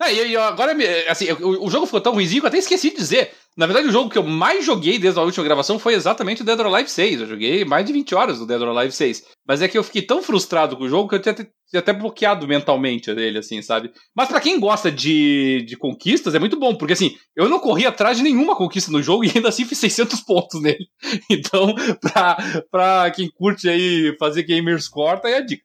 É, 0.00 0.14
e, 0.14 0.36
agora, 0.36 0.76
assim, 1.08 1.26
o, 1.32 1.68
jogo 1.68 1.86
ficou 1.86 2.00
tão 2.00 2.12
ruimzinho 2.12 2.40
que 2.40 2.46
eu 2.46 2.48
até 2.48 2.58
esqueci 2.58 2.90
de 2.90 2.96
dizer. 2.96 3.32
Na 3.56 3.66
verdade, 3.66 3.88
o 3.88 3.92
jogo 3.92 4.08
que 4.08 4.16
eu 4.16 4.22
mais 4.22 4.64
joguei 4.64 4.96
desde 4.96 5.18
a 5.18 5.24
última 5.24 5.44
gravação 5.44 5.76
foi 5.76 5.94
exatamente 5.94 6.42
o 6.42 6.44
Dead 6.44 6.58
or 6.60 6.66
Alive 6.66 6.88
6. 6.88 7.22
Eu 7.22 7.26
joguei 7.26 7.64
mais 7.64 7.84
de 7.84 7.92
20 7.92 8.14
horas 8.14 8.38
do 8.38 8.46
Dead 8.46 8.62
or 8.62 8.68
Alive 8.68 8.94
6. 8.94 9.24
Mas 9.46 9.60
é 9.60 9.66
que 9.66 9.76
eu 9.76 9.82
fiquei 9.82 10.02
tão 10.02 10.22
frustrado 10.22 10.76
com 10.76 10.84
o 10.84 10.88
jogo 10.88 11.08
que 11.08 11.16
eu 11.16 11.20
tinha, 11.20 11.34
até 11.74 11.92
bloqueado 11.92 12.46
mentalmente 12.46 13.12
dele, 13.12 13.38
assim, 13.38 13.60
sabe? 13.60 13.90
Mas 14.14 14.28
para 14.28 14.40
quem 14.40 14.60
gosta 14.60 14.92
de, 14.92 15.64
de 15.66 15.76
conquistas, 15.76 16.32
é 16.32 16.38
muito 16.38 16.58
bom, 16.58 16.76
porque 16.76 16.92
assim, 16.92 17.16
eu 17.34 17.48
não 17.48 17.58
corri 17.58 17.84
atrás 17.84 18.16
de 18.16 18.22
nenhuma 18.22 18.54
conquista 18.54 18.92
no 18.92 19.02
jogo 19.02 19.24
e 19.26 19.32
ainda 19.34 19.48
assim 19.48 19.64
fiz 19.64 19.78
600 19.78 20.20
pontos 20.20 20.62
nele. 20.62 20.86
Então, 21.28 21.74
pra, 22.00 22.36
pra 22.70 23.10
quem 23.10 23.28
curte 23.28 23.68
aí 23.68 24.14
fazer 24.18 24.44
gamers 24.44 24.86
corta, 24.88 25.28
é 25.28 25.38
a 25.38 25.40
dica. 25.40 25.62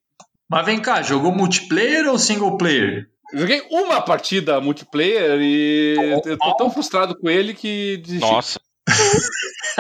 Mas 0.49 0.65
vem 0.65 0.79
cá, 0.79 1.01
jogou 1.01 1.31
multiplayer 1.31 2.07
ou 2.07 2.17
single 2.17 2.57
player? 2.57 3.12
Joguei 3.33 3.63
uma 3.71 4.01
partida 4.01 4.61
multiplayer 4.61 5.39
e 5.41 5.95
eu 6.25 6.37
tô 6.37 6.55
tão 6.55 6.69
frustrado 6.69 7.15
com 7.15 7.29
ele 7.29 7.53
que 7.53 7.97
desisti. 7.97 8.31
Nossa. 8.31 8.59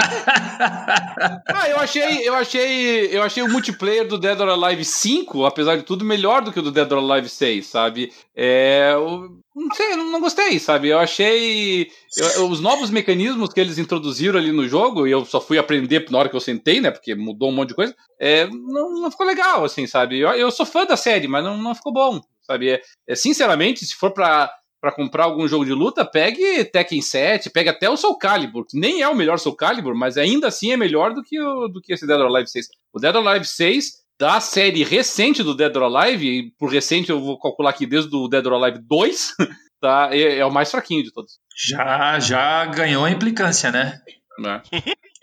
ah, 1.47 1.69
eu 1.69 1.77
achei, 1.77 2.27
eu 2.27 2.33
achei, 2.33 3.05
eu 3.15 3.21
achei 3.21 3.43
o 3.43 3.49
multiplayer 3.49 4.07
do 4.07 4.17
Dead 4.17 4.39
or 4.39 4.49
Alive 4.49 4.85
5, 4.85 5.45
apesar 5.45 5.75
de 5.75 5.83
tudo, 5.83 6.05
melhor 6.05 6.41
do 6.41 6.51
que 6.51 6.59
o 6.59 6.61
do 6.61 6.71
Dead 6.71 6.89
or 6.91 6.99
Alive 6.99 7.29
6, 7.29 7.65
sabe? 7.65 8.11
É, 8.35 8.91
eu, 8.93 9.29
não 9.55 9.75
sei, 9.75 9.95
não, 9.95 10.09
não 10.09 10.21
gostei, 10.21 10.57
sabe? 10.57 10.87
Eu 10.87 10.99
achei 10.99 11.87
eu, 12.17 12.49
os 12.49 12.61
novos 12.61 12.89
mecanismos 12.89 13.51
que 13.53 13.59
eles 13.59 13.77
introduziram 13.77 14.39
ali 14.39 14.51
no 14.51 14.67
jogo, 14.67 15.05
e 15.05 15.11
eu 15.11 15.25
só 15.25 15.41
fui 15.41 15.57
aprender 15.57 16.05
na 16.09 16.17
hora 16.17 16.29
que 16.29 16.35
eu 16.35 16.41
sentei, 16.41 16.79
né? 16.79 16.89
Porque 16.89 17.13
mudou 17.13 17.49
um 17.49 17.53
monte 17.55 17.69
de 17.69 17.75
coisa. 17.75 17.95
É, 18.19 18.47
não, 18.47 18.93
não 19.01 19.11
ficou 19.11 19.25
legal, 19.25 19.65
assim, 19.65 19.85
sabe? 19.85 20.19
Eu, 20.19 20.29
eu 20.29 20.49
sou 20.49 20.65
fã 20.65 20.85
da 20.85 20.95
série, 20.95 21.27
mas 21.27 21.43
não, 21.43 21.57
não 21.57 21.75
ficou 21.75 21.91
bom, 21.91 22.21
sabe? 22.43 22.71
É, 22.71 22.81
é 23.07 23.15
sinceramente, 23.15 23.85
se 23.85 23.95
for 23.95 24.11
para 24.11 24.51
para 24.83 24.91
comprar 24.91 25.23
algum 25.23 25.47
jogo 25.47 25.63
de 25.63 25.71
luta, 25.71 26.03
pegue 26.03 26.65
Tekken 26.65 27.01
7, 27.01 27.49
pegue 27.51 27.69
até 27.69 27.89
o 27.89 27.95
Soul 27.95 28.17
Calibur, 28.17 28.65
que 28.67 28.77
nem 28.77 29.01
é 29.01 29.07
o 29.07 29.15
melhor 29.15 29.39
Soul 29.39 29.55
Calibur, 29.55 29.95
mas 29.95 30.17
ainda 30.17 30.47
assim 30.47 30.73
é 30.73 30.77
melhor 30.77 31.13
do 31.13 31.23
que, 31.23 31.39
o, 31.39 31.69
do 31.69 31.79
que 31.79 31.93
esse 31.93 32.05
Dead 32.05 32.19
or 32.19 32.25
Alive 32.25 32.49
6. 32.49 32.67
O 32.91 32.99
Dead 32.99 33.15
or 33.15 33.25
Alive 33.25 33.45
6, 33.45 33.93
da 34.19 34.41
série 34.41 34.83
recente 34.83 35.41
do 35.41 35.55
Dead 35.55 35.73
or 35.77 35.83
Alive, 35.83 36.27
e 36.27 36.51
por 36.59 36.69
recente 36.69 37.09
eu 37.09 37.21
vou 37.21 37.39
calcular 37.39 37.69
aqui 37.69 37.85
desde 37.85 38.13
o 38.13 38.27
Dead 38.27 38.45
or 38.45 38.61
Alive 38.61 38.79
2, 38.85 39.35
tá, 39.79 40.09
é, 40.11 40.39
é, 40.39 40.45
o 40.45 40.51
mais 40.51 40.69
fraquinho 40.69 41.01
de 41.01 41.13
todos. 41.13 41.39
Já, 41.55 42.19
já 42.19 42.65
ganhou 42.65 43.05
a 43.05 43.11
implicância, 43.11 43.71
né? 43.71 44.01
É. 44.45 44.61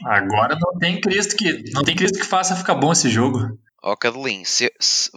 Agora 0.07 0.57
não 0.59 0.79
tem 0.79 0.99
Cristo 1.03 1.37
que 1.37 1.71
não 1.73 1.83
tem 1.83 1.95
Cristo 1.95 2.19
que 2.19 2.25
faça 2.25 2.57
ficar 2.57 2.77
bom 2.77 2.93
esse 2.93 3.11
jogo. 3.11 3.41
Ó, 3.83 3.93
oh, 3.93 3.97
Cadelin, 3.97 4.43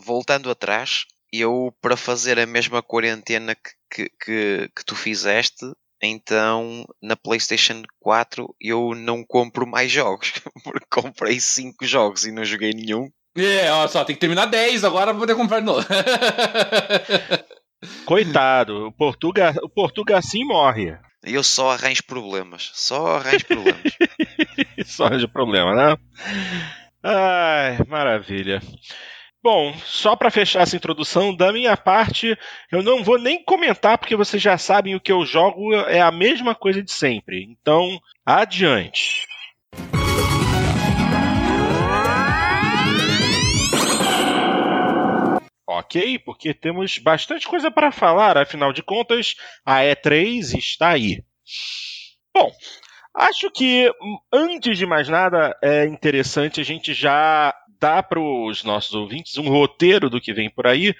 voltando 0.03 0.49
atrás, 0.49 1.05
eu 1.33 1.73
para 1.81 1.97
fazer 1.97 2.39
a 2.39 2.45
mesma 2.45 2.81
quarentena 2.81 3.55
que 3.55 3.71
que, 3.93 4.09
que, 4.19 4.69
que 4.75 4.85
tu 4.85 4.95
fizeste, 4.95 5.71
então 6.01 6.83
na 7.01 7.15
PlayStation 7.15 7.83
4 7.99 8.53
eu 8.59 8.95
não 8.95 9.23
compro 9.23 9.67
mais 9.67 9.91
jogos, 9.91 10.33
porque 10.63 10.85
comprei 10.89 11.39
5 11.39 11.85
jogos 11.85 12.25
e 12.25 12.31
não 12.31 12.43
joguei 12.43 12.71
nenhum. 12.71 13.09
É, 13.35 13.71
olha 13.71 13.87
só, 13.87 14.03
tem 14.03 14.15
que 14.15 14.19
terminar 14.19 14.47
10 14.47 14.83
agora 14.83 15.11
pra 15.11 15.19
poder 15.19 15.35
comprar 15.35 15.59
de 15.59 15.65
novo. 15.65 15.85
Coitado, 18.05 18.87
o 18.87 18.91
Portuga, 18.91 19.53
o 19.61 19.69
Portuga 19.69 20.17
assim 20.17 20.45
morre. 20.45 20.97
Eu 21.23 21.43
só 21.43 21.71
arranjo 21.71 22.03
problemas, 22.03 22.71
só 22.73 23.17
arranjo 23.17 23.45
problemas. 23.45 23.81
só 24.85 25.05
arranjo 25.05 25.27
problema, 25.29 25.73
né? 25.73 25.97
Ai, 27.01 27.79
maravilha. 27.87 28.61
Bom, 29.43 29.73
só 29.83 30.15
para 30.15 30.31
fechar 30.31 30.61
essa 30.61 30.77
introdução, 30.77 31.35
da 31.35 31.51
minha 31.51 31.75
parte, 31.75 32.37
eu 32.71 32.81
não 32.81 33.03
vou 33.03 33.19
nem 33.19 33.43
comentar 33.43 33.97
porque 33.97 34.15
vocês 34.15 34.41
já 34.41 34.57
sabem 34.57 34.95
o 34.95 35.01
que 35.01 35.11
eu 35.11 35.25
jogo 35.25 35.73
é 35.73 35.99
a 35.99 36.09
mesma 36.11 36.55
coisa 36.55 36.81
de 36.81 36.89
sempre. 36.89 37.43
Então, 37.43 37.99
adiante. 38.25 39.27
Ok, 45.67 46.19
porque 46.19 46.53
temos 46.53 46.97
bastante 46.99 47.45
coisa 47.45 47.69
para 47.69 47.91
falar, 47.91 48.37
afinal 48.37 48.71
de 48.71 48.81
contas, 48.81 49.35
a 49.65 49.81
E3 49.81 50.57
está 50.57 50.91
aí. 50.91 51.21
Bom, 52.33 52.49
acho 53.13 53.51
que 53.51 53.91
antes 54.31 54.77
de 54.77 54.85
mais 54.85 55.09
nada 55.09 55.53
é 55.61 55.85
interessante 55.85 56.61
a 56.61 56.63
gente 56.63 56.93
já 56.93 57.53
dar 57.83 58.03
para 58.03 58.17
os 58.17 58.63
nossos 58.63 58.93
ouvintes 58.93 59.37
um 59.37 59.49
roteiro 59.49 60.09
do 60.09 60.21
que 60.21 60.33
vem 60.33 60.49
por 60.49 60.65
aí, 60.65 60.95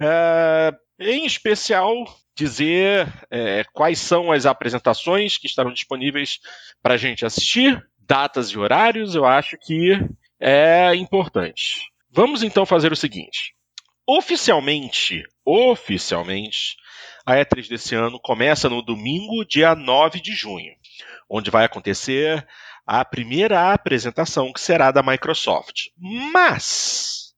é, 0.00 0.72
em 1.00 1.26
especial 1.26 1.92
dizer 2.36 3.12
é, 3.28 3.64
quais 3.72 3.98
são 3.98 4.30
as 4.30 4.46
apresentações 4.46 5.36
que 5.36 5.48
estarão 5.48 5.72
disponíveis 5.72 6.38
para 6.80 6.94
a 6.94 6.96
gente 6.96 7.26
assistir, 7.26 7.84
datas 7.98 8.50
e 8.50 8.58
horários, 8.58 9.16
eu 9.16 9.24
acho 9.24 9.58
que 9.58 9.98
é 10.38 10.94
importante. 10.94 11.90
Vamos 12.12 12.44
então 12.44 12.64
fazer 12.64 12.92
o 12.92 12.96
seguinte. 12.96 13.52
Oficialmente, 14.06 15.24
oficialmente, 15.44 16.76
a 17.26 17.34
E3 17.34 17.68
desse 17.68 17.96
ano 17.96 18.20
começa 18.22 18.68
no 18.68 18.82
domingo, 18.82 19.44
dia 19.44 19.74
9 19.74 20.20
de 20.20 20.32
junho, 20.32 20.72
onde 21.28 21.50
vai 21.50 21.64
acontecer 21.64 22.46
a 22.92 23.04
primeira 23.04 23.72
apresentação 23.72 24.52
que 24.52 24.60
será 24.60 24.90
da 24.90 25.00
Microsoft. 25.00 25.90
Mas 25.96 27.32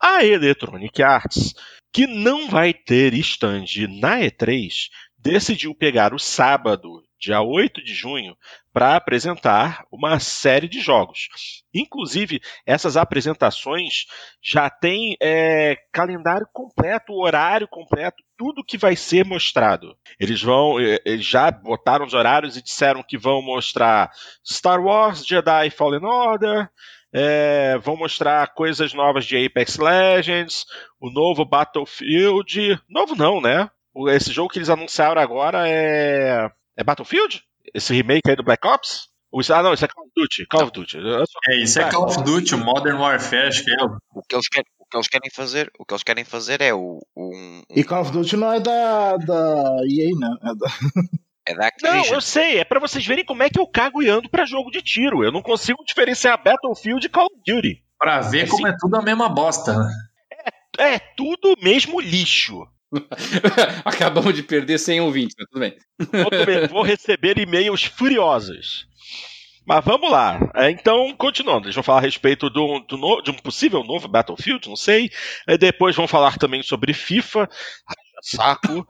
a 0.00 0.24
Electronic 0.24 1.02
Arts, 1.02 1.52
que 1.92 2.06
não 2.06 2.48
vai 2.48 2.72
ter 2.72 3.12
stand 3.12 3.66
na 4.00 4.20
E3, 4.20 4.88
decidiu 5.18 5.74
pegar 5.74 6.14
o 6.14 6.18
sábado, 6.18 7.04
dia 7.20 7.42
8 7.42 7.84
de 7.84 7.92
junho, 7.92 8.34
para 8.76 8.94
apresentar 8.94 9.86
uma 9.90 10.20
série 10.20 10.68
de 10.68 10.80
jogos. 10.80 11.30
Inclusive, 11.72 12.42
essas 12.66 12.94
apresentações 12.94 14.04
já 14.42 14.68
têm 14.68 15.16
é, 15.18 15.78
calendário 15.90 16.46
completo, 16.52 17.14
horário 17.14 17.66
completo, 17.66 18.22
tudo 18.36 18.62
que 18.62 18.76
vai 18.76 18.94
ser 18.94 19.24
mostrado. 19.24 19.96
Eles 20.20 20.42
vão, 20.42 20.78
é, 20.78 20.98
eles 21.06 21.24
já 21.24 21.50
botaram 21.50 22.04
os 22.04 22.12
horários 22.12 22.58
e 22.58 22.62
disseram 22.62 23.02
que 23.02 23.16
vão 23.16 23.40
mostrar 23.40 24.10
Star 24.46 24.78
Wars 24.78 25.26
Jedi 25.26 25.70
Fallen 25.70 26.04
Order, 26.04 26.68
é, 27.14 27.78
vão 27.78 27.96
mostrar 27.96 28.46
coisas 28.48 28.92
novas 28.92 29.24
de 29.24 29.42
Apex 29.42 29.78
Legends, 29.78 30.66
o 31.00 31.08
novo 31.08 31.46
Battlefield. 31.46 32.78
Novo 32.90 33.16
não, 33.16 33.40
né? 33.40 33.70
Esse 34.08 34.34
jogo 34.34 34.50
que 34.50 34.58
eles 34.58 34.68
anunciaram 34.68 35.22
agora 35.22 35.66
é. 35.66 36.50
É 36.76 36.84
Battlefield? 36.84 37.42
Esse 37.74 37.94
remake 37.94 38.30
aí 38.30 38.36
do 38.36 38.44
Black 38.44 38.66
Ops? 38.66 39.08
Ah, 39.50 39.62
não, 39.62 39.74
isso 39.74 39.84
é 39.84 39.88
Call 39.88 40.04
of 40.04 40.12
Duty. 40.16 40.46
Call 40.46 40.62
of 40.62 40.72
Duty. 40.72 40.98
É, 41.48 41.62
isso 41.62 41.78
é 41.78 41.90
Call 41.90 42.04
of 42.04 42.22
Duty, 42.22 42.54
o 42.54 42.58
Modern 42.58 42.96
Warfare, 42.98 43.48
acho 43.48 43.64
que 43.64 43.70
é. 43.70 43.84
O 44.14 44.22
que 44.26 44.34
eles 44.34 44.48
querem, 44.48 44.66
o 44.78 44.86
que 44.86 44.96
eles 44.96 45.08
querem 45.08 45.30
fazer, 45.30 45.70
o 45.78 45.84
que 45.84 45.92
eles 45.92 46.02
querem 46.02 46.24
fazer 46.24 46.60
é 46.62 46.72
o. 46.72 47.00
Um, 47.14 47.62
E 47.68 47.84
Call 47.84 48.02
of 48.02 48.12
Duty 48.12 48.36
não 48.36 48.52
é 48.52 48.60
da, 48.60 49.16
da 49.18 49.80
EA, 49.84 50.10
né? 50.18 50.36
É 50.42 50.54
da... 50.54 50.66
É 51.48 51.54
da 51.54 51.70
Não, 51.80 52.04
eu 52.06 52.20
sei, 52.20 52.58
é 52.58 52.64
para 52.64 52.80
vocês 52.80 53.06
verem 53.06 53.24
como 53.24 53.40
é 53.40 53.48
que 53.48 53.60
eu 53.60 53.68
cago 53.68 54.02
e 54.02 54.08
ando 54.08 54.28
pra 54.28 54.44
jogo 54.44 54.68
de 54.68 54.82
tiro. 54.82 55.22
Eu 55.22 55.30
não 55.30 55.40
consigo 55.40 55.84
diferenciar 55.84 56.42
Battlefield 56.42 57.06
e 57.06 57.08
Call 57.08 57.26
of 57.26 57.36
Duty. 57.46 57.84
Pra 57.96 58.20
ver 58.20 58.46
é 58.46 58.48
como 58.48 58.66
assim, 58.66 58.74
é 58.74 58.78
tudo 58.80 58.96
a 58.96 59.02
mesma 59.02 59.28
bosta, 59.28 59.78
né? 59.78 59.88
É, 60.76 60.94
é 60.94 60.98
tudo 61.16 61.54
mesmo 61.62 62.00
lixo. 62.00 62.66
Acabamos 63.84 64.34
de 64.34 64.42
perder 64.42 64.78
100 64.78 65.00
ouvintes, 65.00 65.36
mas 65.38 65.48
tudo 65.48 65.60
bem. 65.60 66.68
Vou, 66.68 66.82
receber 66.82 67.38
e-mails 67.38 67.84
furiosos. 67.84 68.86
Mas 69.66 69.84
vamos 69.84 70.10
lá. 70.10 70.38
É, 70.54 70.70
então, 70.70 71.14
continuando, 71.16 71.66
eles 71.66 71.74
vão 71.74 71.82
falar 71.82 71.98
a 71.98 72.02
respeito 72.02 72.48
do, 72.48 72.80
do 72.80 72.96
no, 72.96 73.20
de 73.20 73.30
um 73.30 73.34
possível 73.34 73.82
novo 73.82 74.06
Battlefield, 74.06 74.68
não 74.68 74.76
sei. 74.76 75.10
Depois 75.58 75.96
vão 75.96 76.06
falar 76.06 76.38
também 76.38 76.62
sobre 76.62 76.92
FIFA. 76.92 77.48
Saco. 78.22 78.86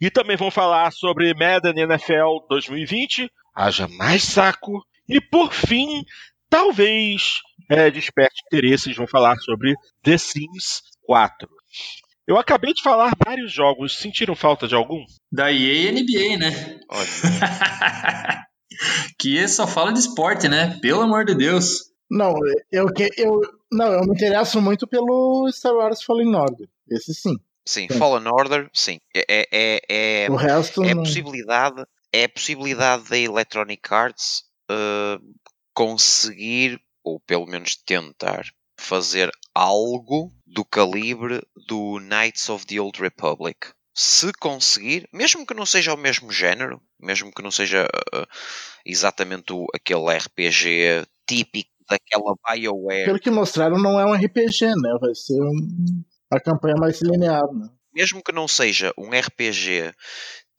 E 0.00 0.10
também 0.10 0.36
vão 0.36 0.50
falar 0.50 0.90
sobre 0.92 1.34
Madden 1.34 1.82
NFL 1.82 2.46
2020. 2.48 3.30
Haja 3.54 3.86
mais 3.88 4.22
saco. 4.22 4.84
E 5.08 5.20
por 5.20 5.52
fim, 5.52 6.04
talvez 6.48 7.40
é, 7.68 7.90
desperte 7.90 8.42
interesse, 8.46 8.92
vão 8.92 9.06
falar 9.06 9.36
sobre 9.38 9.74
The 10.02 10.16
Sims 10.16 10.82
4. 11.02 11.48
Eu 12.30 12.38
acabei 12.38 12.72
de 12.72 12.80
falar 12.80 13.12
vários 13.26 13.52
jogos. 13.52 13.98
Sentiram 13.98 14.36
falta 14.36 14.68
de 14.68 14.74
algum? 14.76 15.04
Da 15.32 15.50
EA 15.50 15.90
e 15.90 15.90
NBA, 15.90 16.36
né? 16.38 16.78
Olha. 16.88 18.46
que 19.18 19.48
só 19.48 19.66
fala 19.66 19.92
de 19.92 19.98
esporte, 19.98 20.48
né? 20.48 20.78
Pelo 20.80 21.00
amor 21.00 21.24
de 21.24 21.34
Deus. 21.34 21.90
Não, 22.08 22.36
eu, 22.70 22.86
eu, 23.16 23.40
não, 23.72 23.86
eu 23.94 24.04
me 24.04 24.14
interesso 24.14 24.62
muito 24.62 24.86
pelo 24.86 25.50
Star 25.50 25.74
Wars 25.74 26.04
Fallen 26.04 26.32
Order. 26.36 26.68
Esse 26.88 27.12
sim. 27.14 27.36
Sim, 27.66 27.88
sim. 27.90 27.98
Fallen 27.98 28.28
Order, 28.28 28.70
sim. 28.72 29.00
É, 29.12 29.24
é, 29.28 29.46
é, 29.50 30.24
é 30.26 30.30
o 30.30 30.36
resto 30.36 30.84
é 30.84 30.94
não... 30.94 31.02
possibilidade, 31.02 31.84
é 32.12 32.24
a 32.26 32.28
possibilidade 32.28 33.10
da 33.10 33.18
Electronic 33.18 33.92
Arts 33.92 34.44
uh, 34.70 35.20
conseguir, 35.74 36.80
ou 37.02 37.18
pelo 37.18 37.46
menos 37.46 37.74
tentar, 37.74 38.44
fazer 38.80 39.30
algo 39.54 40.32
do 40.46 40.64
calibre 40.64 41.40
do 41.68 41.98
Knights 42.00 42.48
of 42.48 42.66
the 42.66 42.80
Old 42.80 43.00
Republic. 43.00 43.68
Se 43.94 44.32
conseguir, 44.40 45.08
mesmo 45.12 45.46
que 45.46 45.54
não 45.54 45.66
seja 45.66 45.92
o 45.92 45.96
mesmo 45.96 46.30
género, 46.32 46.80
mesmo 46.98 47.32
que 47.32 47.42
não 47.42 47.50
seja 47.50 47.86
uh, 47.86 48.26
exatamente 48.84 49.52
o, 49.52 49.66
aquele 49.74 50.16
RPG 50.16 51.06
típico 51.26 51.70
daquela 51.88 52.34
BioWare. 52.48 53.04
Pelo 53.04 53.20
que 53.20 53.30
mostraram, 53.30 53.78
não 53.78 53.98
é 53.98 54.06
um 54.06 54.14
RPG, 54.14 54.66
né? 54.80 54.96
Vai 55.00 55.14
ser 55.14 55.40
um, 55.42 56.02
a 56.30 56.40
campanha 56.40 56.76
mais 56.78 57.02
linear, 57.02 57.46
né? 57.52 57.68
Mesmo 57.92 58.22
que 58.22 58.32
não 58.32 58.46
seja 58.46 58.94
um 58.96 59.10
RPG 59.10 59.92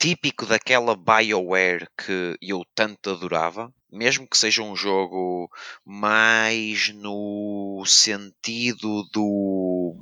típico 0.01 0.47
daquela 0.47 0.95
BioWare 0.95 1.87
que 1.95 2.35
eu 2.41 2.65
tanto 2.73 3.11
adorava, 3.11 3.71
mesmo 3.91 4.27
que 4.27 4.35
seja 4.35 4.63
um 4.63 4.75
jogo 4.75 5.47
mais 5.85 6.89
no 6.89 7.83
sentido 7.85 9.03
do 9.13 9.95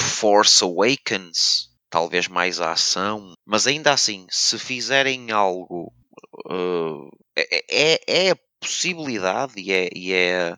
Force 0.00 0.64
Awakens, 0.64 1.70
talvez 1.88 2.26
mais 2.26 2.60
a 2.60 2.72
ação, 2.72 3.32
mas 3.46 3.68
ainda 3.68 3.92
assim, 3.92 4.26
se 4.28 4.58
fizerem 4.58 5.30
algo 5.30 5.94
uh, 6.50 7.08
é, 7.36 7.64
é, 7.70 8.30
é 8.30 8.34
possibilidade 8.58 9.52
e 9.56 9.72
é, 9.72 9.88
e 9.94 10.12
é 10.12 10.56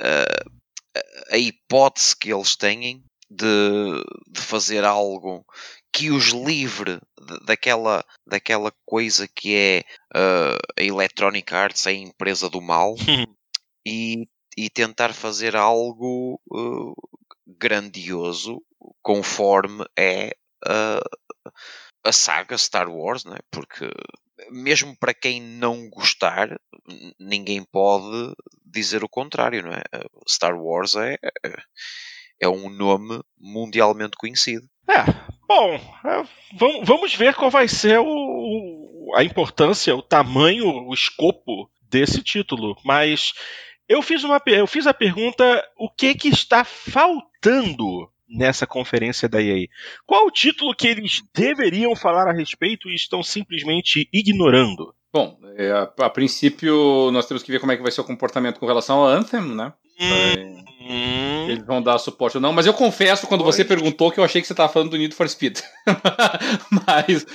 a, 0.00 1.34
a 1.34 1.38
hipótese 1.38 2.16
que 2.16 2.34
eles 2.34 2.56
têm 2.56 3.04
de, 3.30 4.04
de 4.28 4.40
fazer 4.40 4.84
algo 4.84 5.46
que 5.92 6.10
os 6.10 6.28
livre 6.28 6.98
daquela, 7.44 8.04
daquela 8.26 8.72
coisa 8.86 9.28
que 9.28 9.54
é 9.54 9.84
uh, 10.16 10.58
a 10.78 10.82
Electronic 10.82 11.54
Arts, 11.54 11.86
a 11.86 11.92
empresa 11.92 12.48
do 12.48 12.60
mal, 12.60 12.94
e, 13.86 14.26
e 14.56 14.70
tentar 14.70 15.12
fazer 15.12 15.54
algo 15.54 16.40
uh, 16.50 16.94
grandioso 17.46 18.62
conforme 19.02 19.84
é 19.96 20.34
uh, 20.66 21.46
a 22.04 22.12
saga 22.12 22.56
Star 22.56 22.90
Wars, 22.90 23.24
né? 23.24 23.36
porque 23.50 23.88
mesmo 24.50 24.96
para 24.98 25.14
quem 25.14 25.40
não 25.40 25.88
gostar, 25.88 26.58
ninguém 27.20 27.62
pode 27.64 28.34
dizer 28.64 29.04
o 29.04 29.08
contrário, 29.08 29.62
não 29.62 29.72
é? 29.72 29.82
Star 30.28 30.58
Wars 30.58 30.96
é, 30.96 31.16
é 32.40 32.48
um 32.48 32.68
nome 32.68 33.20
mundialmente 33.38 34.16
conhecido. 34.16 34.68
É, 34.88 35.31
bom, 35.52 35.74
é, 36.08 36.24
vamos 36.84 37.14
ver 37.14 37.34
qual 37.34 37.50
vai 37.50 37.68
ser 37.68 37.98
o, 38.00 39.12
a 39.14 39.22
importância, 39.22 39.94
o 39.94 40.02
tamanho, 40.02 40.66
o 40.66 40.94
escopo 40.94 41.70
desse 41.90 42.22
título. 42.22 42.76
Mas 42.84 43.32
eu 43.88 44.00
fiz, 44.00 44.24
uma, 44.24 44.40
eu 44.46 44.66
fiz 44.66 44.86
a 44.86 44.94
pergunta: 44.94 45.44
o 45.76 45.90
que, 45.90 46.14
que 46.14 46.28
está 46.28 46.64
faltando 46.64 48.10
nessa 48.28 48.66
conferência 48.66 49.28
da 49.28 49.42
EA? 49.42 49.66
Qual 50.06 50.26
o 50.26 50.30
título 50.30 50.74
que 50.74 50.88
eles 50.88 51.22
deveriam 51.34 51.94
falar 51.94 52.28
a 52.28 52.32
respeito 52.32 52.88
e 52.88 52.94
estão 52.94 53.22
simplesmente 53.22 54.08
ignorando? 54.12 54.94
Bom, 55.12 55.38
é, 55.58 55.70
a, 55.70 55.82
a, 56.06 56.10
princípio 56.10 57.10
nós 57.12 57.26
temos 57.26 57.42
que 57.42 57.52
ver 57.52 57.60
como 57.60 57.70
é 57.70 57.76
que 57.76 57.82
vai 57.82 57.92
ser 57.92 58.00
o 58.00 58.04
comportamento 58.04 58.58
com 58.58 58.66
relação 58.66 59.00
ao 59.00 59.06
Anthem, 59.06 59.42
né? 59.42 59.74
Hum. 60.02 61.46
Eles 61.48 61.64
vão 61.64 61.82
dar 61.82 61.98
suporte 61.98 62.36
ou 62.36 62.40
não, 62.40 62.52
mas 62.52 62.66
eu 62.66 62.74
confesso, 62.74 63.26
quando 63.26 63.44
você 63.44 63.64
perguntou, 63.64 64.10
que 64.10 64.18
eu 64.18 64.24
achei 64.24 64.40
que 64.40 64.46
você 64.46 64.52
estava 64.52 64.72
falando 64.72 64.90
do 64.90 64.96
Need 64.96 65.14
for 65.14 65.28
Speed. 65.28 65.60
mas 66.86 67.26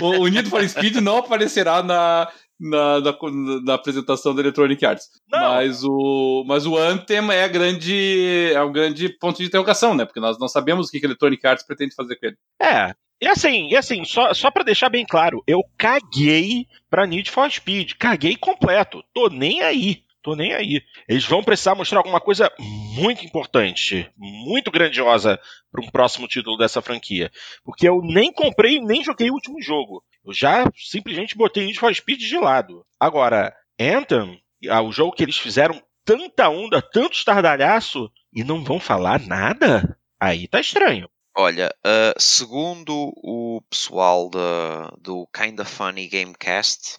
o, 0.00 0.22
o 0.22 0.28
Need 0.28 0.48
for 0.48 0.66
Speed 0.68 0.96
não 0.96 1.18
aparecerá 1.18 1.82
na, 1.82 2.28
na, 2.58 3.00
na, 3.00 3.16
na, 3.64 3.74
apresentação 3.74 4.34
da 4.34 4.40
Electronic 4.40 4.84
Arts. 4.84 5.08
Não. 5.30 5.54
Mas 5.54 5.84
o, 5.84 6.44
mas 6.46 6.66
o 6.66 6.76
Anthem 6.76 7.30
é, 7.30 7.44
a 7.44 7.48
grande, 7.48 8.52
é 8.52 8.62
o 8.62 8.72
grande 8.72 9.08
ponto 9.08 9.38
de 9.38 9.46
interrogação, 9.46 9.94
né? 9.94 10.04
Porque 10.04 10.20
nós 10.20 10.38
não 10.38 10.48
sabemos 10.48 10.88
o 10.88 10.90
que 10.90 10.98
a 10.98 11.06
Electronic 11.06 11.46
Arts 11.46 11.66
pretende 11.66 11.94
fazer 11.94 12.16
com 12.16 12.26
ele. 12.26 12.36
É, 12.60 12.94
e 13.20 13.28
assim, 13.28 13.68
e 13.68 13.76
assim 13.76 14.04
só, 14.04 14.34
só 14.34 14.50
para 14.50 14.64
deixar 14.64 14.88
bem 14.88 15.04
claro, 15.08 15.42
eu 15.46 15.60
caguei 15.78 16.66
pra 16.90 17.06
Need 17.06 17.30
for 17.30 17.50
Speed. 17.50 17.92
Caguei 17.98 18.36
completo. 18.36 19.02
Tô 19.12 19.28
nem 19.28 19.62
aí. 19.62 20.03
Tô 20.24 20.34
nem 20.34 20.54
aí. 20.54 20.82
Eles 21.06 21.26
vão 21.26 21.44
precisar 21.44 21.74
mostrar 21.74 21.98
alguma 21.98 22.18
coisa 22.18 22.50
muito 22.58 23.26
importante, 23.26 24.10
muito 24.16 24.70
grandiosa 24.70 25.38
para 25.70 25.84
um 25.84 25.90
próximo 25.90 26.26
título 26.26 26.56
dessa 26.56 26.80
franquia. 26.80 27.30
Porque 27.62 27.86
eu 27.86 28.00
nem 28.02 28.32
comprei 28.32 28.80
nem 28.80 29.04
joguei 29.04 29.28
o 29.30 29.34
último 29.34 29.60
jogo. 29.60 30.02
Eu 30.24 30.32
já 30.32 30.64
simplesmente 30.74 31.36
botei 31.36 31.66
Need 31.66 31.78
for 31.78 31.94
Speed 31.94 32.20
de 32.20 32.38
lado. 32.38 32.86
Agora, 32.98 33.54
Anthem, 33.78 34.40
ah, 34.70 34.80
o 34.80 34.90
jogo 34.90 35.12
que 35.12 35.22
eles 35.22 35.36
fizeram 35.36 35.78
tanta 36.06 36.48
onda, 36.48 36.80
tanto 36.80 37.16
estardalhaço, 37.16 38.10
e 38.32 38.42
não 38.42 38.64
vão 38.64 38.80
falar 38.80 39.20
nada? 39.20 39.94
Aí 40.18 40.48
tá 40.48 40.58
estranho. 40.58 41.06
Olha, 41.36 41.68
uh, 41.84 42.18
segundo 42.18 43.12
o 43.16 43.60
pessoal 43.68 44.30
da, 44.30 44.90
do 44.98 45.28
Kinda 45.34 45.66
Funny 45.66 46.08
Gamecast, 46.08 46.98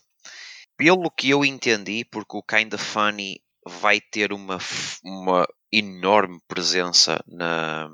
pelo 0.77 1.11
que 1.11 1.29
eu 1.29 1.45
entendi, 1.45 2.05
porque 2.05 2.37
o 2.37 2.43
Kinda 2.43 2.77
Funny 2.77 3.39
vai 3.65 3.99
ter 3.99 4.31
uma, 4.31 4.57
uma 5.03 5.47
enorme 5.71 6.39
presença 6.47 7.23
na, 7.27 7.89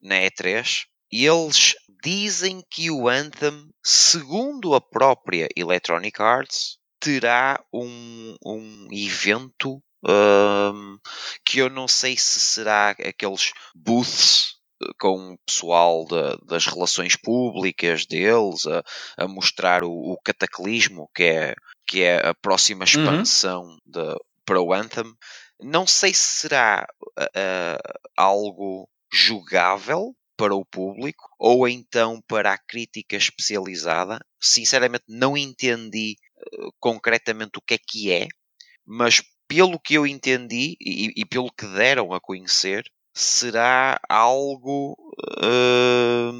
na 0.00 0.16
E3, 0.16 0.84
eles 1.10 1.74
dizem 2.02 2.64
que 2.70 2.90
o 2.90 3.08
Anthem, 3.08 3.68
segundo 3.84 4.74
a 4.74 4.80
própria 4.80 5.48
Electronic 5.56 6.20
Arts, 6.22 6.78
terá 7.00 7.62
um, 7.72 8.36
um 8.44 8.88
evento 8.92 9.82
um, 10.04 10.98
que 11.44 11.58
eu 11.58 11.68
não 11.68 11.86
sei 11.86 12.16
se 12.16 12.40
será 12.40 12.90
aqueles 12.90 13.52
booths 13.74 14.54
eh, 14.82 14.86
com 14.98 15.32
o 15.32 15.38
pessoal 15.46 16.06
de, 16.06 16.46
das 16.46 16.66
relações 16.66 17.16
públicas 17.16 18.06
deles 18.06 18.66
a, 18.66 18.82
a 19.18 19.28
mostrar 19.28 19.84
o, 19.84 19.90
o, 19.90 20.18
cataclismo 20.22 21.10
que 21.14 21.24
é, 21.24 21.54
que 21.90 22.02
é 22.02 22.28
a 22.28 22.32
próxima 22.32 22.84
uhum. 22.84 22.84
expansão 22.84 23.62
uhum. 23.64 23.78
de, 23.84 24.16
para 24.44 24.62
o 24.62 24.72
Anthem. 24.72 25.12
Não 25.60 25.88
sei 25.88 26.14
se 26.14 26.42
será 26.42 26.86
uh, 27.18 28.00
algo 28.16 28.88
jogável, 29.12 30.14
para 30.36 30.54
o 30.54 30.64
público 30.64 31.28
ou 31.38 31.68
então 31.68 32.22
para 32.26 32.54
a 32.54 32.58
crítica 32.58 33.14
especializada. 33.14 34.24
Sinceramente, 34.40 35.04
não 35.06 35.36
entendi 35.36 36.16
uh, 36.58 36.72
concretamente 36.78 37.58
o 37.58 37.60
que 37.60 37.74
é 37.74 37.78
que 37.78 38.12
é, 38.12 38.28
mas 38.86 39.20
pelo 39.46 39.78
que 39.78 39.94
eu 39.94 40.06
entendi 40.06 40.76
e, 40.80 41.12
e 41.14 41.26
pelo 41.26 41.52
que 41.52 41.66
deram 41.66 42.14
a 42.14 42.20
conhecer, 42.20 42.84
será 43.12 44.00
algo 44.08 44.96
uh, 45.42 46.32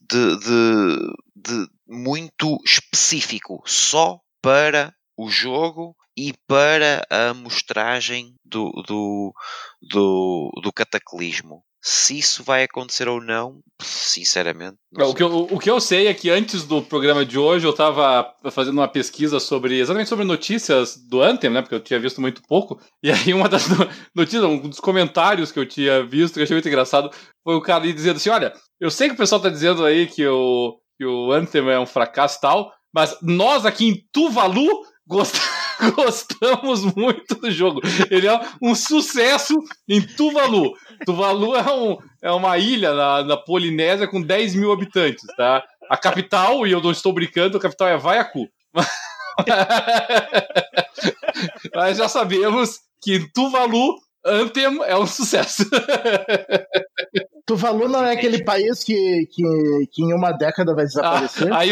de, 0.00 0.38
de, 0.38 1.14
de 1.34 1.68
muito 1.88 2.58
específico, 2.64 3.62
só 3.66 4.20
para 4.42 4.92
o 5.16 5.28
jogo 5.28 5.96
e 6.16 6.32
para 6.46 7.04
a 7.10 7.34
mostragem 7.34 8.34
do, 8.44 8.70
do, 8.86 9.32
do, 9.80 10.50
do 10.62 10.72
cataclismo. 10.72 11.62
Se 11.80 12.18
isso 12.18 12.42
vai 12.42 12.64
acontecer 12.64 13.08
ou 13.08 13.20
não, 13.20 13.60
sinceramente. 13.80 14.76
Não 14.92 15.10
o, 15.10 15.14
que 15.14 15.22
eu, 15.22 15.42
o 15.42 15.58
que 15.60 15.70
eu 15.70 15.80
sei 15.80 16.08
é 16.08 16.14
que 16.14 16.28
antes 16.28 16.64
do 16.64 16.82
programa 16.82 17.24
de 17.24 17.38
hoje 17.38 17.66
eu 17.66 17.70
estava 17.70 18.34
fazendo 18.50 18.78
uma 18.78 18.88
pesquisa 18.88 19.38
sobre 19.38 19.78
exatamente 19.78 20.08
sobre 20.08 20.24
notícias 20.24 20.96
do 20.96 21.22
Anthem, 21.22 21.50
né? 21.50 21.62
Porque 21.62 21.76
eu 21.76 21.80
tinha 21.80 22.00
visto 22.00 22.20
muito 22.20 22.42
pouco. 22.42 22.80
E 23.00 23.12
aí 23.12 23.32
uma 23.32 23.48
das 23.48 23.68
notícias, 24.12 24.42
um 24.42 24.58
dos 24.58 24.80
comentários 24.80 25.52
que 25.52 25.58
eu 25.58 25.64
tinha 25.64 26.04
visto, 26.04 26.34
que 26.34 26.40
eu 26.40 26.44
achei 26.44 26.56
muito 26.56 26.68
engraçado, 26.68 27.10
foi 27.44 27.54
o 27.54 27.62
cara 27.62 27.90
dizendo 27.92 28.16
assim: 28.16 28.28
olha, 28.28 28.52
eu 28.80 28.90
sei 28.90 29.08
que 29.08 29.14
o 29.14 29.16
pessoal 29.16 29.38
está 29.38 29.48
dizendo 29.48 29.84
aí 29.84 30.08
que 30.08 30.26
o, 30.26 30.80
que 30.98 31.06
o 31.06 31.30
Anthem 31.30 31.70
é 31.70 31.78
um 31.78 31.86
fracasso 31.86 32.38
e 32.38 32.40
tal, 32.40 32.72
mas 32.98 33.16
nós 33.22 33.64
aqui 33.64 33.88
em 33.88 34.04
Tuvalu 34.12 34.68
gostamos. 35.06 36.84
muito 36.96 37.36
do 37.36 37.48
jogo. 37.48 37.80
Ele 38.10 38.26
é 38.26 38.40
um 38.60 38.74
sucesso 38.74 39.54
em 39.88 40.02
Tuvalu. 40.02 40.72
Tuvalu 41.06 41.54
é, 41.54 41.72
um, 41.72 41.96
é 42.20 42.32
uma 42.32 42.58
ilha 42.58 42.92
na, 42.92 43.22
na 43.22 43.36
Polinésia 43.36 44.08
com 44.08 44.20
10 44.20 44.56
mil 44.56 44.72
habitantes, 44.72 45.24
tá? 45.36 45.62
A 45.88 45.96
capital, 45.96 46.66
e 46.66 46.72
eu 46.72 46.82
não 46.82 46.90
estou 46.90 47.12
brincando, 47.12 47.56
a 47.56 47.60
capital 47.60 47.86
é 47.86 47.96
Vaiaku. 47.96 48.48
Mas 51.72 51.98
já 51.98 52.08
sabemos 52.08 52.80
que 53.00 53.14
em 53.14 53.30
Tuvalu 53.32 53.94
Anthem 54.28 54.64
é 54.84 54.96
um 54.96 55.06
sucesso. 55.06 55.64
Tuvalu 57.48 57.88
não 57.88 58.04
é 58.04 58.12
aquele 58.12 58.44
país 58.44 58.84
que, 58.84 58.94
que, 59.32 59.42
que 59.90 60.02
em 60.02 60.12
uma 60.12 60.32
década 60.32 60.74
vai 60.74 60.84
desaparecer? 60.84 61.50
Ah, 61.50 61.60
aí 61.60 61.70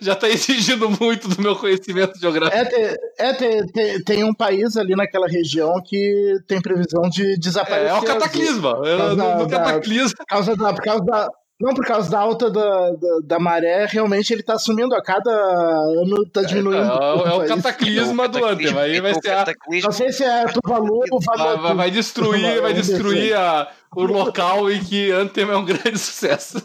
já 0.00 0.12
está 0.12 0.28
exigindo 0.28 0.90
muito 0.90 1.28
do 1.28 1.40
meu 1.40 1.54
conhecimento 1.54 2.18
geográfico. 2.18 2.58
É, 2.58 2.64
tem, 2.64 2.96
é 3.18 3.32
tem, 3.32 3.66
tem, 3.68 4.02
tem, 4.02 4.24
um 4.24 4.34
país 4.34 4.76
ali 4.76 4.96
naquela 4.96 5.28
região 5.28 5.72
que 5.84 6.34
tem 6.48 6.60
previsão 6.60 7.02
de 7.08 7.38
desaparecer. 7.38 7.86
É, 7.86 7.90
é 7.90 7.94
o 7.94 8.02
cataclisma. 8.02 8.80
É, 8.84 9.14
no, 9.14 9.38
no 9.38 9.48
cataclisma. 9.48 10.16
Por 10.18 10.26
causa 10.26 10.56
da, 10.56 10.74
por 10.74 10.82
causa 10.82 11.04
da, 11.04 11.28
não, 11.60 11.72
por 11.72 11.86
causa 11.86 12.10
da 12.10 12.18
alta 12.18 12.50
da, 12.50 12.90
da, 12.90 13.18
da 13.24 13.38
maré, 13.38 13.86
realmente 13.86 14.32
ele 14.32 14.42
tá 14.42 14.58
sumindo 14.58 14.94
a 14.94 15.02
cada 15.02 15.30
ano, 15.30 16.28
tá 16.28 16.42
diminuindo. 16.42 16.82
É, 16.82 16.84
é, 16.84 17.28
é 17.28 17.32
o 17.32 17.46
cataclisma 17.56 18.28
do 18.28 18.44
Anthem. 18.44 18.76
Aí 18.76 19.00
vai 19.00 19.14
ser 19.14 19.30
a... 19.30 19.46
Não 19.82 19.92
sei 19.92 20.12
se 20.12 20.24
é 20.24 20.46
Tuvalu 20.46 21.04
ou 21.10 21.20
vai, 21.20 21.56
vai, 21.56 21.74
vai 21.74 21.90
destruir, 21.92 22.60
vai 22.60 22.74
destruir 22.74 23.36
a, 23.36 23.70
o 23.94 24.02
local 24.02 24.68
em 24.68 24.82
que 24.82 25.12
Anthem 25.12 25.48
é 25.48 25.56
um 25.56 25.64
grande 25.64 25.96
sucesso. 25.96 26.58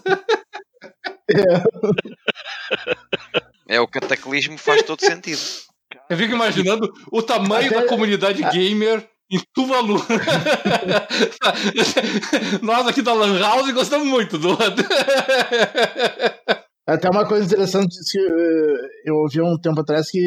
É. 3.68 3.76
é, 3.76 3.80
o 3.80 3.88
cataclismo 3.88 4.58
faz 4.58 4.82
todo 4.82 5.02
sentido. 5.02 5.40
Eu 6.10 6.18
fico 6.18 6.34
imaginando 6.34 6.92
o 7.12 7.22
tamanho 7.22 7.68
Até... 7.68 7.82
da 7.82 7.88
comunidade 7.88 8.42
gamer 8.42 9.08
em 9.32 9.40
Tuvalu. 9.54 10.00
Nós 12.64 12.88
aqui 12.88 13.02
da 13.02 13.14
Lan 13.14 13.40
House 13.40 13.72
gostamos 13.72 14.08
muito 14.08 14.38
do. 14.38 14.58
Até 16.88 17.10
uma 17.10 17.28
coisa 17.28 17.46
interessante 17.46 17.96
que 18.12 18.20
eh, 18.20 18.90
eu 19.06 19.16
ouvi 19.16 19.42
um 19.42 19.58
tempo 19.58 19.82
atrás 19.82 20.10
que 20.10 20.20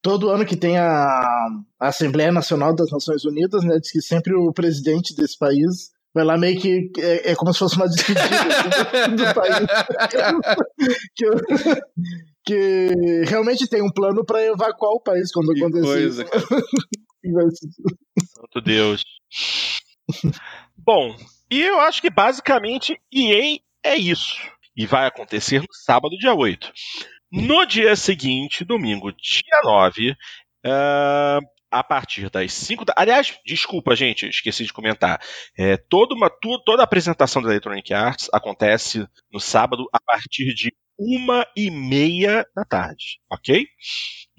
todo 0.00 0.30
ano 0.30 0.46
que 0.46 0.56
tem 0.56 0.78
a, 0.78 1.48
Assembleia 1.80 2.30
Nacional 2.30 2.72
das 2.74 2.90
Nações 2.90 3.24
Unidas, 3.24 3.64
né, 3.64 3.78
diz 3.80 3.90
que 3.90 4.00
sempre 4.00 4.32
o 4.34 4.52
presidente 4.52 5.16
desse 5.16 5.36
país 5.36 5.90
vai 6.14 6.24
lá 6.24 6.38
meio 6.38 6.60
que 6.60 6.92
é, 6.98 7.32
é 7.32 7.34
como 7.34 7.52
se 7.52 7.58
fosse 7.58 7.74
uma 7.76 7.88
despedida 7.88 8.22
assim, 8.22 9.16
do, 9.16 9.24
do 9.24 9.34
país. 9.34 9.66
que, 11.16 11.26
que 12.50 13.24
realmente 13.28 13.68
tem 13.68 13.82
um 13.82 13.90
plano 13.92 14.24
para 14.24 14.44
evacuar 14.44 14.92
o 14.92 15.00
país 15.00 15.30
quando 15.32 15.52
Que 15.52 15.60
acontecer 15.60 15.84
coisa. 15.86 16.26
Santo 18.24 18.60
Deus. 18.62 19.02
Bom, 20.76 21.14
e 21.50 21.60
eu 21.60 21.78
acho 21.80 22.00
que 22.00 22.10
basicamente 22.10 23.00
EA 23.12 23.58
é 23.84 23.96
isso. 23.96 24.36
E 24.76 24.86
vai 24.86 25.06
acontecer 25.06 25.60
no 25.60 25.72
sábado, 25.84 26.16
dia 26.16 26.34
8. 26.34 26.72
No 27.32 27.64
dia 27.66 27.94
seguinte, 27.94 28.64
domingo, 28.64 29.12
dia 29.12 29.60
9, 29.62 30.16
ah, 30.66 31.38
a 31.70 31.84
partir 31.84 32.28
das 32.30 32.52
5 32.52 32.84
da. 32.84 32.94
Aliás, 32.96 33.38
desculpa, 33.46 33.94
gente, 33.94 34.26
esqueci 34.28 34.64
de 34.64 34.72
comentar. 34.72 35.20
É, 35.56 35.76
toda, 35.76 36.14
uma, 36.14 36.28
tu- 36.30 36.60
toda 36.64 36.82
a 36.82 36.84
apresentação 36.84 37.40
da 37.42 37.50
Electronic 37.50 37.92
Arts 37.94 38.28
acontece 38.32 39.06
no 39.32 39.38
sábado 39.38 39.86
a 39.92 40.00
partir 40.00 40.52
de 40.54 40.72
uma 41.00 41.46
e 41.56 41.70
meia 41.70 42.46
da 42.54 42.62
tarde, 42.62 43.18
ok? 43.30 43.66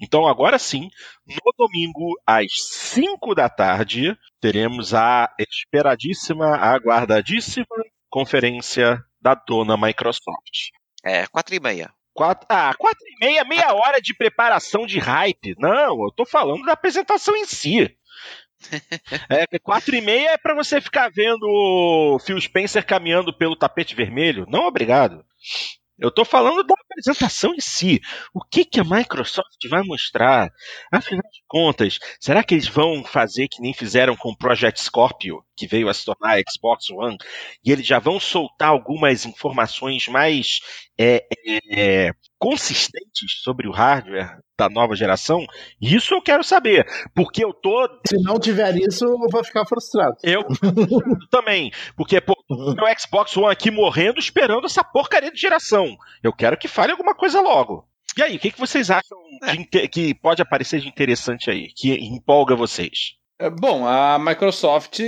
Então 0.00 0.28
agora 0.28 0.58
sim, 0.60 0.88
no 1.26 1.52
domingo 1.58 2.14
às 2.24 2.52
5 2.92 3.34
da 3.34 3.48
tarde, 3.48 4.16
teremos 4.40 4.94
a 4.94 5.28
esperadíssima, 5.38 6.56
aguardadíssima 6.56 7.66
conferência 8.08 9.02
da 9.20 9.34
dona 9.34 9.76
Microsoft. 9.76 10.70
É, 11.04 11.26
4 11.26 11.54
e 11.56 11.60
meia. 11.60 11.90
Quatro, 12.14 12.46
ah, 12.50 12.74
quatro 12.76 13.04
e 13.08 13.24
meia, 13.24 13.42
meia 13.42 13.72
hora 13.72 14.00
de 14.00 14.14
preparação 14.14 14.86
de 14.86 14.98
hype. 14.98 15.54
Não, 15.58 16.04
eu 16.04 16.12
tô 16.14 16.26
falando 16.26 16.62
da 16.64 16.72
apresentação 16.72 17.34
em 17.36 17.46
si. 17.46 17.90
É, 19.28 19.58
quatro 19.58 19.96
e 19.96 20.00
meia 20.00 20.30
é 20.30 20.38
pra 20.38 20.54
você 20.54 20.80
ficar 20.80 21.10
vendo 21.10 21.42
o 21.42 22.18
Phil 22.20 22.40
Spencer 22.40 22.86
caminhando 22.86 23.36
pelo 23.36 23.56
tapete 23.56 23.92
vermelho. 23.92 24.46
Não, 24.48 24.66
obrigado. 24.66 25.24
Eu 25.98 26.10
tô 26.10 26.24
falando 26.24 26.64
da 26.64 26.74
apresentação 26.74 27.54
em 27.54 27.60
si. 27.60 28.00
O 28.34 28.40
que, 28.40 28.64
que 28.64 28.80
a 28.80 28.84
Microsoft 28.84 29.68
vai 29.68 29.82
mostrar? 29.82 30.50
Afinal 30.92 31.22
de 31.32 31.42
contas, 31.46 31.98
será 32.20 32.42
que 32.42 32.54
eles 32.54 32.66
vão 32.66 33.04
fazer 33.04 33.48
que 33.48 33.60
nem 33.60 33.72
fizeram 33.72 34.16
com 34.16 34.30
o 34.30 34.36
Project 34.36 34.80
Scorpio, 34.80 35.44
que 35.56 35.66
veio 35.66 35.88
a 35.88 35.94
se 35.94 36.04
tornar 36.04 36.36
a 36.38 36.42
Xbox 36.50 36.90
One, 36.90 37.16
e 37.64 37.70
eles 37.72 37.86
já 37.86 37.98
vão 37.98 38.18
soltar 38.18 38.68
algumas 38.70 39.24
informações 39.26 40.08
mais 40.08 40.60
é, 40.98 41.26
é, 41.70 42.10
consistentes 42.38 43.40
sobre 43.42 43.68
o 43.68 43.72
hardware 43.72 44.38
da 44.58 44.68
nova 44.68 44.94
geração? 44.94 45.44
Isso 45.80 46.14
eu 46.14 46.22
quero 46.22 46.42
saber, 46.44 46.86
porque 47.14 47.44
eu 47.44 47.52
tô 47.52 47.88
Se 48.06 48.16
não 48.22 48.38
tiver 48.38 48.76
isso, 48.76 49.04
eu 49.04 49.18
vou 49.30 49.44
ficar 49.44 49.64
frustrado. 49.66 50.16
eu 50.22 50.42
também, 51.30 51.70
porque 51.96 52.20
pô, 52.20 52.34
o 52.50 52.98
Xbox 53.00 53.36
One 53.36 53.52
aqui 53.52 53.70
morrendo 53.70 54.18
esperando 54.18 54.66
essa 54.66 54.82
porcaria 54.84 55.30
de 55.30 55.40
geração. 55.40 55.96
Eu 56.22 56.32
quero 56.32 56.56
que 56.58 56.68
fale 56.68 56.92
alguma 56.92 57.14
coisa 57.14 57.40
logo. 57.40 57.86
E 58.16 58.22
aí, 58.22 58.36
o 58.36 58.38
que, 58.38 58.50
que 58.50 58.60
vocês 58.60 58.90
acham 58.90 59.16
de 59.46 59.60
inte- 59.60 59.88
que 59.88 60.14
pode 60.14 60.42
aparecer 60.42 60.80
de 60.80 60.88
interessante 60.88 61.50
aí, 61.50 61.68
que 61.74 61.94
empolga 61.94 62.54
vocês? 62.54 63.14
É, 63.38 63.48
Bom, 63.48 63.86
a 63.86 64.18
Microsoft, 64.18 65.00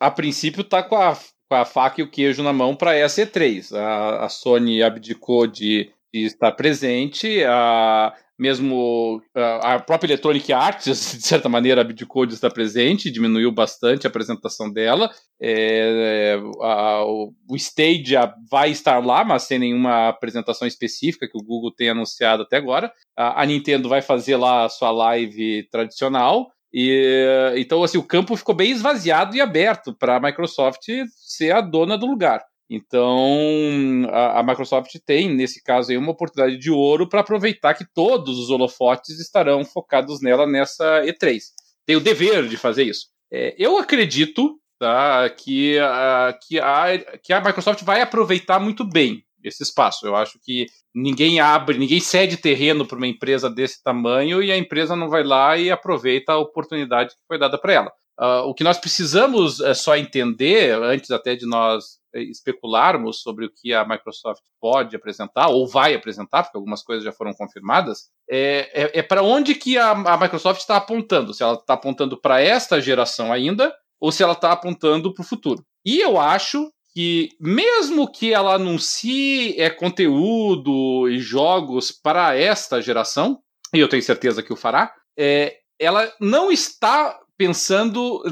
a 0.00 0.10
princípio, 0.10 0.64
tá 0.64 0.82
com 0.82 0.96
a, 0.96 1.16
com 1.48 1.54
a 1.54 1.64
faca 1.64 2.00
e 2.00 2.04
o 2.04 2.10
queijo 2.10 2.42
na 2.42 2.52
mão 2.52 2.74
para 2.74 2.94
essa 2.94 3.22
E3. 3.22 3.74
A, 3.74 4.24
a 4.24 4.28
Sony 4.28 4.82
abdicou 4.82 5.46
de, 5.46 5.90
de 6.12 6.24
estar 6.24 6.52
presente, 6.52 7.42
a, 7.44 8.14
mesmo 8.38 9.20
a, 9.34 9.80
própria 9.80 10.10
Electronic 10.10 10.52
Arts, 10.52 10.84
de 11.18 11.26
certa 11.26 11.48
maneira, 11.48 11.80
abdicou 11.80 12.24
de 12.24 12.34
estar 12.34 12.50
presente, 12.50 13.10
diminuiu 13.10 13.50
bastante 13.50 14.06
a 14.06 14.10
apresentação 14.10 14.70
dela. 14.72 15.10
É, 15.40 16.36
é, 16.36 16.64
a- 16.64 17.04
o, 17.04 17.34
Stadia 17.56 18.32
vai 18.48 18.70
estar 18.70 19.04
lá, 19.04 19.24
mas 19.24 19.42
sem 19.42 19.58
nenhuma 19.58 20.08
apresentação 20.08 20.68
específica 20.68 21.28
que 21.28 21.36
o 21.36 21.42
Google 21.44 21.74
tem 21.74 21.88
anunciado 21.90 22.44
até 22.44 22.56
agora. 22.56 22.92
A, 23.16 23.42
a 23.42 23.46
Nintendo 23.46 23.88
vai 23.88 24.00
fazer 24.00 24.36
lá 24.36 24.64
a 24.64 24.68
sua 24.68 24.92
live 24.92 25.68
tradicional. 25.70 26.52
E, 26.72 27.54
então, 27.56 27.82
assim, 27.82 27.98
o 27.98 28.06
campo 28.06 28.36
ficou 28.36 28.54
bem 28.54 28.70
esvaziado 28.70 29.34
e 29.34 29.40
aberto 29.40 29.94
para 29.94 30.16
a 30.16 30.20
Microsoft 30.20 30.84
ser 31.16 31.52
a 31.52 31.60
dona 31.60 31.96
do 31.96 32.06
lugar. 32.06 32.42
Então, 32.70 34.06
a, 34.10 34.40
a 34.40 34.42
Microsoft 34.42 34.94
tem, 35.06 35.34
nesse 35.34 35.62
caso, 35.62 35.90
aí, 35.90 35.96
uma 35.96 36.12
oportunidade 36.12 36.58
de 36.58 36.70
ouro 36.70 37.08
para 37.08 37.20
aproveitar 37.20 37.74
que 37.74 37.86
todos 37.94 38.38
os 38.38 38.50
holofotes 38.50 39.18
estarão 39.18 39.64
focados 39.64 40.20
nela 40.20 40.46
nessa 40.46 41.02
E3. 41.02 41.40
Tem 41.86 41.96
o 41.96 42.00
dever 42.00 42.46
de 42.46 42.58
fazer 42.58 42.84
isso. 42.84 43.06
É, 43.32 43.54
eu 43.58 43.78
acredito 43.78 44.58
tá, 44.78 45.28
que, 45.30 45.78
a, 45.78 46.38
que, 46.46 46.60
a, 46.60 47.18
que 47.22 47.32
a 47.32 47.40
Microsoft 47.40 47.82
vai 47.82 48.02
aproveitar 48.02 48.60
muito 48.60 48.84
bem 48.86 49.24
esse 49.42 49.62
espaço. 49.62 50.06
Eu 50.06 50.16
acho 50.16 50.38
que 50.42 50.66
ninguém 50.94 51.40
abre, 51.40 51.78
ninguém 51.78 52.00
cede 52.00 52.36
terreno 52.36 52.86
para 52.86 52.96
uma 52.96 53.06
empresa 53.06 53.48
desse 53.48 53.82
tamanho 53.82 54.42
e 54.42 54.50
a 54.50 54.56
empresa 54.56 54.96
não 54.96 55.08
vai 55.08 55.22
lá 55.22 55.56
e 55.56 55.70
aproveita 55.70 56.32
a 56.32 56.38
oportunidade 56.38 57.10
que 57.10 57.26
foi 57.26 57.38
dada 57.38 57.58
para 57.58 57.72
ela. 57.72 57.92
Uh, 58.20 58.42
o 58.48 58.54
que 58.54 58.64
nós 58.64 58.78
precisamos 58.78 59.60
é 59.60 59.72
só 59.74 59.96
entender, 59.96 60.74
antes 60.82 61.08
até 61.12 61.36
de 61.36 61.46
nós 61.46 61.98
eh, 62.12 62.22
especularmos 62.22 63.22
sobre 63.22 63.46
o 63.46 63.50
que 63.50 63.72
a 63.72 63.86
Microsoft 63.86 64.42
pode 64.60 64.96
apresentar, 64.96 65.46
ou 65.48 65.68
vai 65.68 65.94
apresentar, 65.94 66.42
porque 66.42 66.56
algumas 66.56 66.82
coisas 66.82 67.04
já 67.04 67.12
foram 67.12 67.32
confirmadas, 67.32 68.08
é, 68.28 68.70
é, 68.74 68.98
é 68.98 69.02
para 69.02 69.22
onde 69.22 69.54
que 69.54 69.78
a, 69.78 69.92
a 69.92 70.18
Microsoft 70.18 70.60
está 70.60 70.76
apontando. 70.76 71.32
Se 71.32 71.44
ela 71.44 71.54
está 71.54 71.74
apontando 71.74 72.20
para 72.20 72.40
esta 72.40 72.80
geração 72.80 73.32
ainda, 73.32 73.72
ou 74.00 74.10
se 74.10 74.22
ela 74.22 74.32
está 74.32 74.50
apontando 74.50 75.14
para 75.14 75.22
o 75.22 75.26
futuro. 75.26 75.64
E 75.84 76.00
eu 76.00 76.18
acho 76.18 76.72
que 76.98 77.28
mesmo 77.38 78.10
que 78.10 78.34
ela 78.34 78.56
anuncie 78.56 79.54
é, 79.56 79.70
conteúdo 79.70 81.08
e 81.08 81.20
jogos 81.20 81.92
para 81.92 82.36
esta 82.36 82.82
geração, 82.82 83.38
e 83.72 83.78
eu 83.78 83.88
tenho 83.88 84.02
certeza 84.02 84.42
que 84.42 84.52
o 84.52 84.56
fará, 84.56 84.92
é, 85.16 85.58
ela 85.78 86.12
não 86.20 86.50
está 86.50 87.16
pensando 87.36 88.24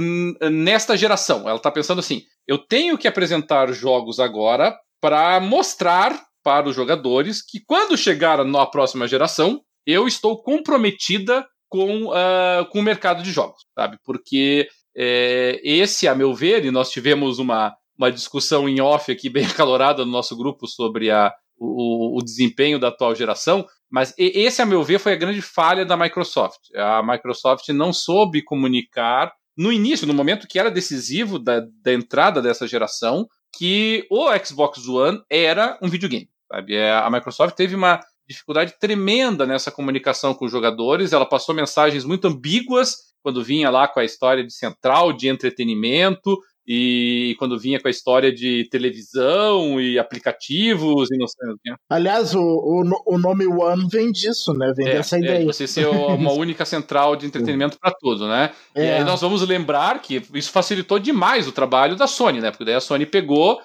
nesta 0.51 0.97
geração. 0.97 1.43
Ela 1.49 1.59
está 1.59 1.71
pensando 1.71 2.01
assim: 2.01 2.23
eu 2.45 2.59
tenho 2.59 2.99
que 2.99 3.07
apresentar 3.07 3.73
jogos 3.73 4.19
agora 4.19 4.77
para 5.01 5.39
mostrar 5.39 6.21
para 6.43 6.69
os 6.69 6.75
jogadores 6.75 7.41
que 7.41 7.61
quando 7.65 7.97
chegar 7.97 8.45
na 8.45 8.67
próxima 8.67 9.07
geração, 9.07 9.61
eu 9.87 10.09
estou 10.09 10.43
comprometida 10.43 11.47
com, 11.69 12.07
uh, 12.07 12.67
com 12.73 12.81
o 12.81 12.83
mercado 12.83 13.23
de 13.23 13.31
jogos, 13.31 13.65
sabe? 13.79 13.97
Porque 14.05 14.67
é, 14.97 15.61
esse, 15.63 16.09
a 16.09 16.17
meu 16.17 16.35
ver, 16.35 16.65
e 16.65 16.73
nós 16.73 16.91
tivemos 16.91 17.39
uma, 17.39 17.73
uma 17.99 18.11
discussão 18.11 18.69
em 18.69 18.81
off 18.81 19.11
aqui 19.11 19.29
bem 19.31 19.47
acalorada 19.47 20.05
no 20.05 20.11
nosso 20.11 20.37
grupo 20.37 20.67
sobre 20.67 21.11
a, 21.11 21.33
o, 21.59 22.19
o, 22.19 22.23
desempenho 22.23 22.79
da 22.79 22.89
atual 22.89 23.15
geração, 23.15 23.67
mas 23.91 24.15
esse, 24.19 24.61
a 24.61 24.67
meu 24.67 24.83
ver, 24.83 24.99
foi 24.99 25.13
a 25.13 25.17
grande 25.17 25.41
falha 25.41 25.85
da 25.85 25.97
Microsoft. 25.97 26.75
A 26.75 27.03
Microsoft 27.03 27.69
não 27.69 27.93
soube 27.93 28.43
comunicar 28.43 29.33
no 29.57 29.73
início, 29.73 30.07
no 30.07 30.13
momento 30.13 30.47
que 30.47 30.59
era 30.59 30.71
decisivo 30.71 31.39
da, 31.39 31.63
da 31.83 31.93
entrada 31.93 32.43
dessa 32.43 32.67
geração, 32.67 33.27
que 33.57 34.07
o 34.11 34.27
Xbox 34.45 34.87
One 34.87 35.23
era 35.31 35.79
um 35.81 35.89
videogame. 35.89 36.29
Sabe? 36.51 36.79
A 36.79 37.09
Microsoft 37.11 37.57
teve 37.57 37.75
uma 37.75 38.01
dificuldade 38.29 38.75
tremenda 38.79 39.47
nessa 39.47 39.71
comunicação 39.71 40.35
com 40.35 40.45
os 40.45 40.53
jogadores, 40.53 41.13
ela 41.13 41.25
passou 41.25 41.55
mensagens 41.55 42.05
muito 42.05 42.27
ambíguas 42.27 42.97
quando 43.23 43.43
vinha 43.43 43.71
lá 43.71 43.89
com 43.89 44.01
a 44.01 44.05
história 44.05 44.45
de 44.45 44.53
central 44.53 45.13
de 45.13 45.29
entretenimento, 45.29 46.39
e 46.67 47.37
quando 47.39 47.59
vinha 47.59 47.81
com 47.81 47.87
a 47.87 47.91
história 47.91 48.33
de 48.33 48.69
televisão 48.71 49.81
e 49.81 49.99
aplicativos 49.99 51.11
e 51.11 51.17
não 51.17 51.27
sei 51.27 51.49
o 51.51 51.59
que. 51.63 51.75
Aliás, 51.89 52.35
o, 52.35 52.41
o, 52.41 53.15
o 53.15 53.19
nome 53.19 53.47
One 53.47 53.87
vem 53.91 54.11
disso, 54.11 54.53
né? 54.53 54.73
Vem 54.77 54.89
é, 54.89 54.95
dessa 54.95 55.19
ideia. 55.19 55.43
É, 55.43 55.45
você 55.45 55.67
ser 55.67 55.87
uma 55.87 56.33
única 56.35 56.65
central 56.65 57.15
de 57.15 57.27
entretenimento 57.27 57.79
para 57.79 57.93
tudo, 57.93 58.27
né? 58.27 58.53
É. 58.75 58.85
E 58.85 58.91
aí 58.95 59.05
nós 59.05 59.21
vamos 59.21 59.47
lembrar 59.47 60.03
que 60.03 60.23
isso 60.35 60.51
facilitou 60.51 60.99
demais 60.99 61.47
o 61.47 61.53
trabalho 61.53 61.95
da 61.95 62.07
Sony, 62.07 62.41
né? 62.41 62.51
Porque 62.51 62.65
daí 62.65 62.75
a 62.75 62.81
Sony 62.81 63.07
pegou 63.07 63.61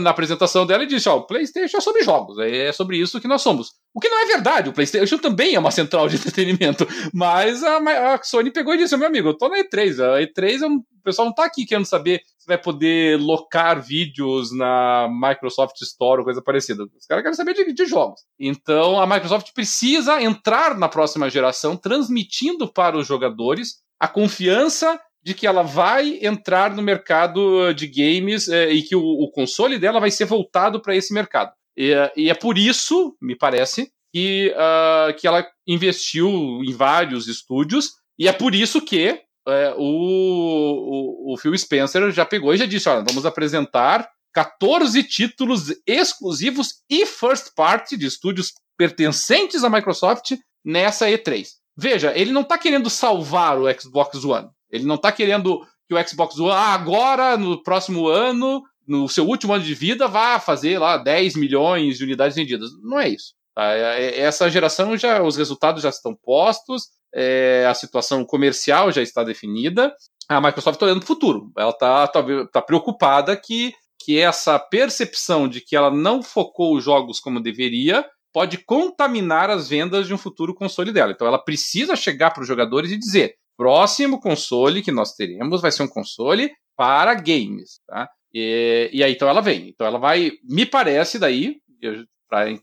na 0.00 0.10
apresentação 0.10 0.66
dela 0.66 0.84
e 0.84 0.86
disse: 0.86 1.08
Ó, 1.08 1.16
o 1.16 1.26
PlayStation 1.26 1.78
é 1.78 1.80
sobre 1.80 2.02
jogos, 2.02 2.38
é 2.38 2.70
sobre 2.72 2.98
isso 2.98 3.20
que 3.20 3.28
nós 3.28 3.42
somos. 3.42 3.72
O 3.94 4.00
que 4.00 4.08
não 4.08 4.22
é 4.22 4.26
verdade, 4.26 4.68
o 4.68 4.72
PlayStation 4.72 5.16
também 5.16 5.54
é 5.54 5.58
uma 5.58 5.70
central 5.70 6.08
de 6.08 6.16
entretenimento, 6.16 6.86
mas 7.12 7.62
a, 7.62 7.78
a 8.14 8.22
Sony 8.22 8.50
pegou 8.50 8.74
e 8.74 8.78
disse: 8.78 8.96
Meu 8.96 9.06
amigo, 9.06 9.28
eu 9.28 9.38
tô 9.38 9.48
na 9.48 9.58
E3, 9.58 10.00
a 10.00 10.20
E3 10.20 10.62
é 10.62 10.66
um, 10.66 10.76
o 10.76 11.02
pessoal 11.02 11.26
não 11.26 11.34
tá 11.34 11.44
aqui 11.44 11.64
querendo 11.64 11.86
saber 11.86 12.20
se 12.38 12.46
vai 12.46 12.58
poder 12.58 13.18
locar 13.18 13.80
vídeos 13.82 14.54
na 14.54 15.08
Microsoft 15.10 15.80
Store 15.80 16.18
ou 16.18 16.24
coisa 16.24 16.42
parecida. 16.42 16.84
Os 16.84 17.06
caras 17.06 17.22
querem 17.22 17.36
saber 17.36 17.54
de, 17.54 17.72
de 17.72 17.86
jogos. 17.86 18.20
Então 18.38 19.00
a 19.00 19.06
Microsoft 19.06 19.52
precisa 19.54 20.22
entrar 20.22 20.76
na 20.76 20.88
próxima 20.88 21.30
geração 21.30 21.74
transmitindo 21.74 22.70
para 22.70 22.98
os 22.98 23.06
jogadores 23.06 23.82
a 23.98 24.08
confiança 24.08 25.00
de 25.24 25.32
que 25.32 25.46
ela 25.46 25.62
vai 25.62 26.18
entrar 26.20 26.74
no 26.74 26.82
mercado 26.82 27.72
de 27.72 27.86
games 27.86 28.48
é, 28.48 28.70
e 28.70 28.82
que 28.82 28.94
o, 28.94 29.02
o, 29.02 29.30
console 29.30 29.78
dela 29.78 29.98
vai 29.98 30.10
ser 30.10 30.26
voltado 30.26 30.80
para 30.82 30.94
esse 30.94 31.14
mercado. 31.14 31.52
E, 31.76 31.92
e, 32.14 32.30
é 32.30 32.34
por 32.34 32.58
isso, 32.58 33.16
me 33.20 33.34
parece, 33.34 33.90
que, 34.12 34.54
uh, 34.54 35.14
que 35.14 35.26
ela 35.26 35.44
investiu 35.66 36.30
em 36.62 36.72
vários 36.72 37.26
estúdios, 37.26 37.92
e 38.18 38.28
é 38.28 38.32
por 38.32 38.54
isso 38.54 38.80
que 38.80 39.20
é, 39.46 39.74
o, 39.76 41.32
o, 41.32 41.32
o, 41.32 41.36
Phil 41.36 41.56
Spencer 41.58 42.10
já 42.12 42.24
pegou 42.24 42.54
e 42.54 42.56
já 42.56 42.66
disse: 42.66 42.88
olha, 42.88 43.04
vamos 43.04 43.26
apresentar 43.26 44.08
14 44.32 45.02
títulos 45.04 45.74
exclusivos 45.86 46.82
e 46.88 47.04
first 47.06 47.54
party 47.54 47.96
de 47.96 48.06
estúdios 48.06 48.52
pertencentes 48.76 49.64
à 49.64 49.70
Microsoft 49.70 50.32
nessa 50.64 51.06
E3. 51.06 51.46
Veja, 51.76 52.16
ele 52.16 52.32
não 52.32 52.42
está 52.42 52.56
querendo 52.56 52.88
salvar 52.88 53.58
o 53.58 53.80
Xbox 53.80 54.24
One. 54.24 54.48
Ele 54.74 54.84
não 54.84 54.96
está 54.96 55.12
querendo 55.12 55.60
que 55.88 55.94
o 55.94 56.08
Xbox 56.08 56.38
One 56.38 56.50
ah, 56.50 56.74
agora, 56.74 57.36
no 57.36 57.62
próximo 57.62 58.08
ano, 58.08 58.62
no 58.86 59.08
seu 59.08 59.24
último 59.24 59.52
ano 59.52 59.62
de 59.62 59.74
vida, 59.74 60.08
vá 60.08 60.40
fazer 60.40 60.78
lá 60.78 60.96
10 60.96 61.36
milhões 61.36 61.96
de 61.96 62.04
unidades 62.04 62.36
vendidas. 62.36 62.70
Não 62.82 62.98
é 62.98 63.08
isso. 63.08 63.34
Tá? 63.54 63.72
É, 63.72 64.04
é, 64.04 64.20
essa 64.20 64.50
geração 64.50 64.96
já, 64.96 65.22
os 65.22 65.36
resultados 65.36 65.82
já 65.82 65.90
estão 65.90 66.14
postos, 66.14 66.88
é, 67.14 67.64
a 67.68 67.74
situação 67.74 68.24
comercial 68.24 68.90
já 68.90 69.00
está 69.00 69.22
definida. 69.22 69.94
A 70.28 70.40
Microsoft 70.40 70.74
está 70.74 70.86
olhando 70.86 71.00
para 71.00 71.04
o 71.04 71.14
futuro. 71.14 71.52
Ela 71.56 71.70
está 71.70 72.08
tá, 72.08 72.24
tá 72.52 72.62
preocupada 72.62 73.36
que, 73.36 73.72
que 74.00 74.18
essa 74.18 74.58
percepção 74.58 75.46
de 75.46 75.60
que 75.60 75.76
ela 75.76 75.90
não 75.90 76.22
focou 76.22 76.74
os 76.74 76.82
jogos 76.82 77.20
como 77.20 77.40
deveria 77.40 78.04
pode 78.32 78.58
contaminar 78.58 79.48
as 79.48 79.68
vendas 79.68 80.08
de 80.08 80.14
um 80.14 80.18
futuro 80.18 80.52
console 80.52 80.90
dela. 80.90 81.12
Então 81.12 81.26
ela 81.26 81.38
precisa 81.38 81.94
chegar 81.94 82.32
para 82.32 82.42
os 82.42 82.48
jogadores 82.48 82.90
e 82.90 82.98
dizer: 82.98 83.36
próximo 83.56 84.20
console 84.20 84.82
que 84.82 84.92
nós 84.92 85.14
teremos 85.14 85.60
vai 85.60 85.70
ser 85.70 85.82
um 85.82 85.88
console 85.88 86.50
para 86.76 87.14
games, 87.14 87.80
tá? 87.86 88.08
E, 88.32 88.90
e 88.92 89.02
aí 89.04 89.12
então 89.12 89.28
ela 89.28 89.40
vem. 89.40 89.68
Então 89.68 89.86
ela 89.86 89.98
vai, 89.98 90.32
me 90.42 90.66
parece 90.66 91.18
daí, 91.18 91.56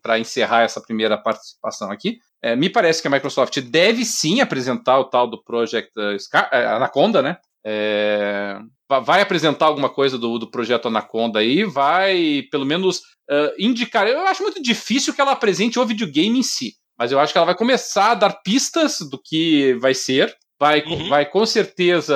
para 0.02 0.20
encerrar 0.20 0.64
essa 0.64 0.82
primeira 0.82 1.18
participação 1.18 1.90
aqui, 1.90 2.18
é, 2.44 2.56
me 2.56 2.70
parece 2.70 3.02
que 3.02 3.08
a 3.08 3.12
Microsoft 3.12 3.60
deve 3.62 4.04
sim 4.04 4.42
apresentar 4.42 5.00
o 5.00 5.06
tal 5.06 5.30
do 5.30 5.42
Project 5.44 5.92
Scar 6.20 6.50
é, 6.52 6.66
Anaconda, 6.66 7.22
né? 7.22 7.38
É, 7.64 8.58
vai 9.06 9.22
apresentar 9.22 9.68
alguma 9.68 9.90
coisa 9.90 10.18
do, 10.18 10.40
do 10.40 10.50
projeto 10.50 10.88
Anaconda 10.88 11.40
aí, 11.40 11.64
vai 11.64 12.44
pelo 12.52 12.66
menos 12.66 12.98
uh, 13.30 13.54
indicar. 13.58 14.08
Eu 14.08 14.26
acho 14.28 14.44
muito 14.44 14.62
difícil 14.62 15.14
que 15.14 15.22
ela 15.22 15.32
apresente 15.32 15.80
o 15.80 15.86
videogame 15.86 16.40
em 16.40 16.44
si, 16.44 16.74
mas 16.98 17.12
eu 17.12 17.20
acho 17.20 17.32
que 17.32 17.38
ela 17.38 17.46
vai 17.46 17.56
começar 17.56 18.12
a 18.12 18.16
dar 18.16 18.42
pistas 18.42 18.98
do 19.00 19.22
que 19.24 19.76
vai 19.76 19.94
ser. 19.94 20.36
Vai, 20.62 20.84
uhum. 20.84 21.10
vai 21.10 21.26
com 21.26 21.44
certeza. 21.44 22.16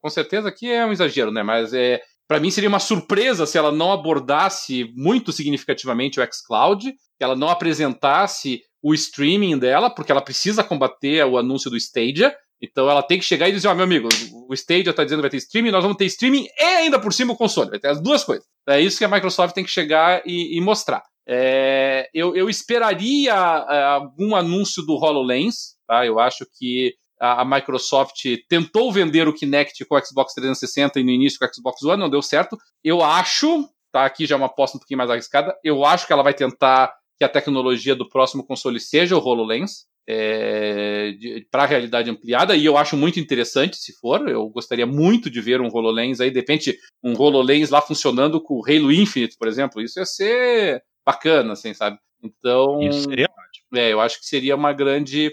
Com 0.00 0.08
certeza 0.08 0.48
aqui 0.48 0.72
é 0.72 0.86
um 0.86 0.92
exagero, 0.92 1.30
né? 1.30 1.42
Mas 1.42 1.74
é, 1.74 2.00
para 2.26 2.40
mim 2.40 2.50
seria 2.50 2.70
uma 2.70 2.78
surpresa 2.78 3.44
se 3.44 3.58
ela 3.58 3.70
não 3.70 3.92
abordasse 3.92 4.90
muito 4.96 5.30
significativamente 5.30 6.18
o 6.18 6.26
xCloud, 6.32 6.90
que 6.90 7.22
ela 7.22 7.36
não 7.36 7.50
apresentasse 7.50 8.62
o 8.82 8.94
streaming 8.94 9.58
dela, 9.58 9.90
porque 9.90 10.10
ela 10.10 10.22
precisa 10.22 10.64
combater 10.64 11.22
o 11.26 11.36
anúncio 11.36 11.70
do 11.70 11.76
Stadia. 11.76 12.34
Então 12.62 12.88
ela 12.88 13.02
tem 13.02 13.18
que 13.18 13.26
chegar 13.26 13.46
e 13.46 13.52
dizer, 13.52 13.68
ó, 13.68 13.72
oh, 13.72 13.74
meu 13.74 13.84
amigo, 13.84 14.08
o 14.48 14.54
Stadia 14.54 14.88
está 14.88 15.04
dizendo 15.04 15.18
que 15.18 15.24
vai 15.24 15.30
ter 15.30 15.36
streaming, 15.36 15.70
nós 15.70 15.82
vamos 15.82 15.98
ter 15.98 16.06
streaming 16.06 16.46
e 16.58 16.62
ainda 16.62 16.98
por 16.98 17.12
cima 17.12 17.34
o 17.34 17.36
console. 17.36 17.68
Vai 17.68 17.78
ter 17.78 17.88
as 17.88 18.02
duas 18.02 18.24
coisas. 18.24 18.46
É 18.66 18.80
isso 18.80 18.96
que 18.96 19.04
a 19.04 19.08
Microsoft 19.08 19.54
tem 19.54 19.62
que 19.64 19.70
chegar 19.70 20.22
e, 20.24 20.56
e 20.56 20.60
mostrar. 20.62 21.02
É, 21.28 22.08
eu, 22.14 22.34
eu, 22.34 22.48
esperaria 22.48 23.34
é, 23.34 23.82
algum 23.82 24.34
anúncio 24.34 24.82
do 24.86 24.94
HoloLens, 24.94 25.76
tá? 25.86 26.06
Eu 26.06 26.18
acho 26.18 26.46
que 26.58 26.94
a, 27.20 27.44
Microsoft 27.44 28.22
tentou 28.48 28.92
vender 28.92 29.28
o 29.28 29.32
Kinect 29.32 29.84
com 29.84 29.96
o 29.96 30.04
Xbox 30.04 30.34
360 30.34 31.00
e 31.00 31.04
no 31.04 31.10
início 31.10 31.38
com 31.38 31.46
o 31.46 31.54
Xbox 31.54 31.82
One, 31.82 32.00
não 32.00 32.10
deu 32.10 32.22
certo. 32.22 32.56
Eu 32.82 33.02
acho, 33.02 33.68
tá 33.92 34.04
aqui 34.04 34.26
já 34.26 34.34
é 34.34 34.38
uma 34.38 34.46
aposta 34.46 34.76
um 34.76 34.80
pouquinho 34.80 34.98
mais 34.98 35.10
arriscada, 35.10 35.56
eu 35.64 35.84
acho 35.84 36.06
que 36.06 36.12
ela 36.12 36.22
vai 36.22 36.34
tentar 36.34 36.94
que 37.18 37.24
a 37.24 37.28
tecnologia 37.28 37.94
do 37.94 38.08
próximo 38.08 38.44
console 38.44 38.78
seja 38.78 39.16
o 39.16 39.20
HoloLens. 39.20 39.86
É, 40.08 41.16
para 41.50 41.64
a 41.64 41.66
realidade 41.66 42.08
ampliada, 42.08 42.54
e 42.54 42.64
eu 42.64 42.76
acho 42.76 42.96
muito 42.96 43.18
interessante 43.18 43.76
se 43.76 43.92
for. 43.94 44.28
Eu 44.28 44.48
gostaria 44.48 44.86
muito 44.86 45.28
de 45.28 45.40
ver 45.40 45.60
um 45.60 45.66
HoloLens 45.66 46.20
aí, 46.20 46.30
de 46.30 46.38
repente, 46.38 46.78
um 47.02 47.20
HoloLens 47.20 47.70
lá 47.70 47.82
funcionando 47.82 48.40
com 48.40 48.54
o 48.54 48.64
Halo 48.64 48.92
Infinite, 48.92 49.36
por 49.36 49.48
exemplo. 49.48 49.82
Isso 49.82 49.98
ia 49.98 50.06
ser 50.06 50.84
bacana, 51.04 51.54
assim, 51.54 51.74
sabe? 51.74 51.98
Então. 52.22 52.80
Isso 52.82 53.02
seria 53.02 53.26
ótimo. 53.26 53.66
É, 53.74 53.92
eu 53.92 54.00
acho 54.00 54.20
que 54.20 54.26
seria 54.26 54.54
uma 54.54 54.72
grande 54.72 55.32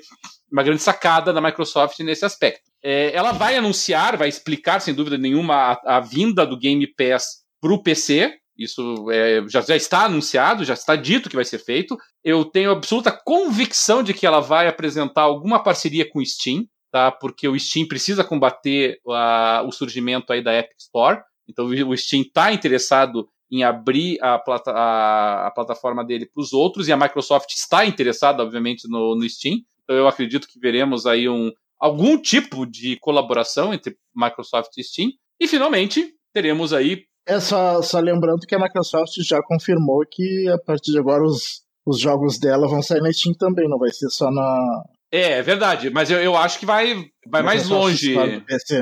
uma 0.54 0.62
grande 0.62 0.84
sacada 0.84 1.34
da 1.34 1.42
Microsoft 1.42 2.00
nesse 2.00 2.24
aspecto. 2.24 2.72
É, 2.84 3.12
ela 3.14 3.32
vai 3.32 3.58
anunciar, 3.58 4.16
vai 4.16 4.30
explicar, 4.30 4.80
sem 4.80 4.94
dúvida 4.94 5.18
nenhuma, 5.18 5.56
a, 5.56 5.98
a 5.98 6.00
vinda 6.00 6.46
do 6.46 6.58
Game 6.58 6.86
Pass 6.96 7.44
para 7.60 7.74
o 7.74 7.82
PC. 7.82 8.32
Isso 8.56 9.10
é, 9.10 9.44
já, 9.50 9.62
já, 9.62 9.76
está 9.76 10.06
anunciado, 10.06 10.64
já 10.64 10.76
está 10.76 10.96
dito 10.96 11.28
que 11.28 11.36
vai 11.36 11.44
ser 11.44 11.58
feito. 11.58 11.98
Eu 12.24 12.46
tenho 12.46 12.70
absoluta 12.70 13.12
convicção 13.12 14.04
de 14.04 14.14
que 14.14 14.28
ela 14.28 14.40
vai 14.40 14.68
apresentar 14.68 15.24
alguma 15.24 15.62
parceria 15.62 16.08
com 16.08 16.20
o 16.20 16.26
Steam, 16.26 16.68
tá? 16.92 17.12
Porque 17.12 17.48
o 17.48 17.60
Steam 17.60 17.88
precisa 17.88 18.24
combater 18.24 19.00
a, 19.10 19.64
o 19.66 19.72
surgimento 19.72 20.32
aí 20.32 20.44
da 20.44 20.54
Epic 20.54 20.78
Store. 20.78 21.20
Então 21.50 21.66
o 21.66 21.98
Steam 21.98 22.22
está 22.22 22.54
interessado 22.54 23.28
em 23.52 23.64
abrir 23.64 24.20
a, 24.22 24.38
plata, 24.38 24.72
a, 24.72 25.48
a 25.48 25.52
plataforma 25.52 26.06
dele 26.06 26.28
para 26.28 26.42
os 26.42 26.54
outros 26.54 26.88
e 26.88 26.92
a 26.92 26.98
Microsoft 26.98 27.50
está 27.52 27.86
interessada, 27.86 28.44
obviamente, 28.44 28.88
no, 28.88 29.16
no 29.16 29.28
Steam. 29.28 29.58
Então 29.84 29.96
eu 29.96 30.08
acredito 30.08 30.48
que 30.48 30.60
veremos 30.60 31.06
aí 31.06 31.28
um, 31.28 31.52
algum 31.80 32.18
tipo 32.18 32.66
de 32.66 32.98
colaboração 33.00 33.74
entre 33.74 33.96
Microsoft 34.16 34.72
e 34.78 34.84
Steam. 34.84 35.10
E 35.40 35.48
finalmente 35.48 36.14
teremos 36.34 36.74
aí. 36.74 37.04
É 37.28 37.40
só, 37.40 37.82
só 37.82 38.00
lembrando 38.00 38.46
que 38.48 38.56
a 38.56 38.60
Microsoft 38.60 39.14
já 39.20 39.42
confirmou 39.44 40.04
que 40.10 40.48
a 40.50 40.58
partir 40.58 40.92
de 40.92 41.00
agora 41.00 41.24
os, 41.24 41.62
os 41.86 42.00
jogos 42.00 42.40
dela 42.40 42.68
vão 42.68 42.82
sair 42.82 43.02
na 43.02 43.12
Steam 43.12 43.34
também, 43.34 43.70
não 43.70 43.78
vai 43.78 43.92
ser 43.92 44.10
só 44.10 44.32
na. 44.32 44.84
É, 45.12 45.34
é 45.34 45.42
verdade, 45.42 45.90
mas 45.90 46.10
eu, 46.10 46.20
eu 46.20 46.36
acho 46.36 46.58
que 46.58 46.66
vai, 46.66 47.06
vai 47.28 47.44
mais 47.44 47.70
longe. 47.70 48.16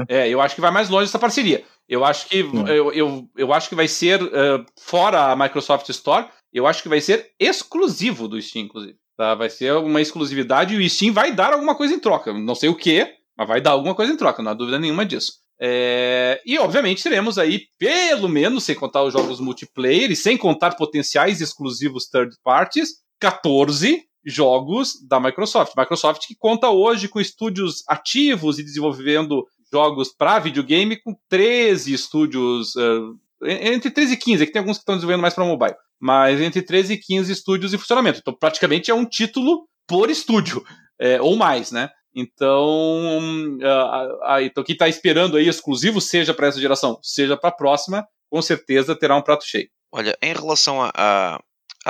É, 0.07 0.29
eu 0.29 0.39
acho 0.39 0.55
que 0.55 0.61
vai 0.61 0.71
mais 0.71 0.87
longe 0.87 1.09
essa 1.09 1.19
parceria. 1.19 1.63
Eu 1.89 2.05
acho 2.05 2.29
que 2.29 2.39
eu, 2.39 2.93
eu, 2.93 3.29
eu 3.35 3.51
acho 3.51 3.67
que 3.67 3.75
vai 3.75 3.87
ser 3.87 4.23
uh, 4.23 4.65
fora 4.79 5.31
a 5.31 5.35
Microsoft 5.35 5.89
Store. 5.89 6.29
Eu 6.53 6.65
acho 6.65 6.81
que 6.81 6.87
vai 6.87 7.01
ser 7.01 7.31
exclusivo 7.37 8.29
do 8.29 8.41
Steam, 8.41 8.63
inclusive. 8.63 8.97
Tá? 9.21 9.35
Vai 9.35 9.51
ser 9.51 9.73
uma 9.73 10.01
exclusividade 10.01 10.73
e 10.73 10.83
o 10.83 10.89
Steam 10.89 11.13
vai 11.13 11.31
dar 11.31 11.53
alguma 11.53 11.75
coisa 11.75 11.93
em 11.93 11.99
troca. 11.99 12.33
Não 12.33 12.55
sei 12.55 12.69
o 12.69 12.75
que, 12.75 13.07
mas 13.37 13.47
vai 13.47 13.61
dar 13.61 13.69
alguma 13.69 13.93
coisa 13.93 14.11
em 14.11 14.17
troca, 14.17 14.41
não 14.41 14.49
há 14.49 14.55
dúvida 14.55 14.79
nenhuma 14.79 15.05
disso. 15.05 15.33
É... 15.61 16.41
E 16.43 16.57
obviamente 16.57 17.03
teremos 17.03 17.37
aí, 17.37 17.65
pelo 17.77 18.27
menos, 18.27 18.63
sem 18.63 18.73
contar 18.73 19.03
os 19.03 19.13
jogos 19.13 19.39
multiplayer 19.39 20.09
e 20.09 20.15
sem 20.15 20.35
contar 20.35 20.75
potenciais 20.75 21.39
exclusivos 21.39 22.09
third 22.09 22.35
parties, 22.43 22.95
14 23.19 24.01
jogos 24.25 24.93
da 25.07 25.19
Microsoft. 25.19 25.73
Microsoft 25.77 26.25
que 26.25 26.33
conta 26.35 26.71
hoje 26.71 27.07
com 27.07 27.21
estúdios 27.21 27.83
ativos 27.87 28.57
e 28.57 28.63
desenvolvendo 28.63 29.45
jogos 29.71 30.09
para 30.09 30.39
videogame 30.39 30.99
com 30.99 31.15
13 31.29 31.93
estúdios, 31.93 32.75
uh, 32.75 33.15
entre 33.43 33.91
13 33.91 34.13
e 34.13 34.17
15, 34.17 34.43
é 34.43 34.45
que 34.45 34.51
tem 34.51 34.59
alguns 34.59 34.77
que 34.77 34.81
estão 34.81 34.95
desenvolvendo 34.95 35.21
mais 35.21 35.33
para 35.33 35.45
mobile 35.45 35.75
mas 36.01 36.41
entre 36.41 36.63
13 36.63 36.93
e 36.93 36.97
15 36.97 37.31
estúdios 37.31 37.73
em 37.73 37.77
funcionamento. 37.77 38.19
Então, 38.19 38.33
praticamente 38.33 38.89
é 38.89 38.93
um 38.93 39.05
título 39.05 39.67
por 39.87 40.09
estúdio, 40.09 40.65
é, 40.99 41.21
ou 41.21 41.35
mais, 41.35 41.71
né? 41.71 41.91
Então, 42.13 43.19
uh, 43.59 44.35
uh, 44.35 44.41
então 44.41 44.63
quem 44.63 44.73
está 44.73 44.89
esperando 44.89 45.37
aí 45.37 45.47
exclusivo, 45.47 46.01
seja 46.01 46.33
para 46.33 46.47
essa 46.47 46.59
geração, 46.59 46.99
seja 47.01 47.37
para 47.37 47.51
a 47.51 47.55
próxima, 47.55 48.05
com 48.29 48.41
certeza 48.41 48.97
terá 48.97 49.15
um 49.15 49.21
prato 49.21 49.45
cheio. 49.45 49.69
Olha, 49.93 50.17
em 50.21 50.33
relação 50.33 50.81
à 50.81 51.39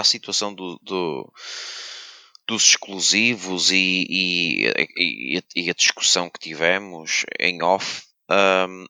situação 0.03 0.53
do, 0.53 0.77
do, 0.83 1.31
dos 2.47 2.69
exclusivos 2.69 3.71
e, 3.71 4.05
e, 4.09 4.67
e, 4.97 5.43
e, 5.55 5.69
a 5.69 5.73
discussão 5.73 6.29
que 6.29 6.39
tivemos 6.39 7.25
em 7.39 7.63
off, 7.63 8.03
um, 8.29 8.85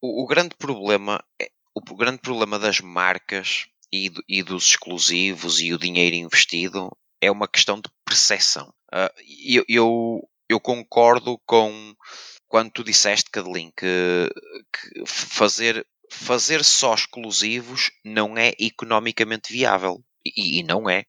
o, 0.00 0.22
o, 0.22 0.26
grande 0.26 0.54
problema 0.56 1.22
é, 1.40 1.50
o 1.74 1.96
grande 1.96 2.18
problema 2.18 2.58
das 2.58 2.80
marcas 2.80 3.66
e, 3.92 4.12
e 4.28 4.42
dos 4.42 4.64
exclusivos 4.64 5.60
e 5.60 5.72
o 5.72 5.78
dinheiro 5.78 6.16
investido 6.16 6.90
é 7.20 7.30
uma 7.30 7.48
questão 7.48 7.80
de 7.80 7.90
percepção. 8.04 8.72
Uh, 8.92 9.22
eu, 9.44 9.64
eu, 9.68 10.30
eu, 10.48 10.60
concordo 10.60 11.38
com 11.44 11.94
quando 12.46 12.70
tu 12.70 12.84
disseste, 12.84 13.30
Cadelin, 13.30 13.72
que, 13.76 14.30
que, 14.72 15.06
fazer, 15.06 15.86
fazer 16.10 16.64
só 16.64 16.94
exclusivos 16.94 17.90
não 18.04 18.36
é 18.36 18.52
economicamente 18.58 19.52
viável. 19.52 20.02
E, 20.24 20.60
e 20.60 20.62
não 20.62 20.88
é. 20.88 21.04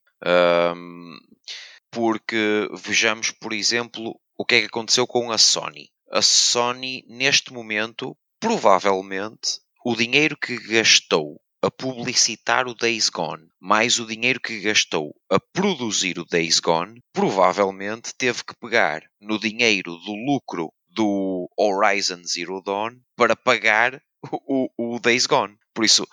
Porque 1.92 2.70
vejamos, 2.74 3.32
por 3.32 3.54
exemplo, 3.54 4.20
o 4.38 4.46
que 4.46 4.56
é 4.56 4.60
que 4.62 4.68
aconteceu 4.68 5.08
com 5.08 5.32
a 5.32 5.38
Sony. 5.38 5.90
A 6.12 6.22
Sony, 6.22 7.04
neste 7.08 7.54
momento, 7.54 8.18
provavelmente, 8.40 9.60
o 9.84 9.96
dinheiro 9.96 10.38
que 10.38 10.58
gastou 10.58 11.42
a 11.62 11.70
publicitar 11.70 12.68
o 12.68 12.74
Days 12.74 13.10
Gone, 13.10 13.50
mais 13.60 14.00
o 14.00 14.06
dinheiro 14.06 14.40
que 14.40 14.62
gastou 14.62 15.14
a 15.30 15.40
produzir 15.40 16.18
o 16.18 16.26
Days 16.26 16.60
Gone, 16.60 17.02
provavelmente 17.12 18.14
teve 18.18 18.44
que 18.46 18.56
pegar 18.56 19.04
no 19.20 19.38
dinheiro 19.38 19.98
do 19.98 20.14
lucro 20.14 20.72
do 20.88 21.50
Horizon 21.58 22.22
Zero 22.24 22.62
Dawn 22.62 22.98
para 23.16 23.36
pagar 23.36 24.02
o, 24.48 24.70
o, 24.78 25.00
Days 25.00 25.26
Gone. 25.26 25.58
Por 25.74 25.84
isso, 25.84 26.08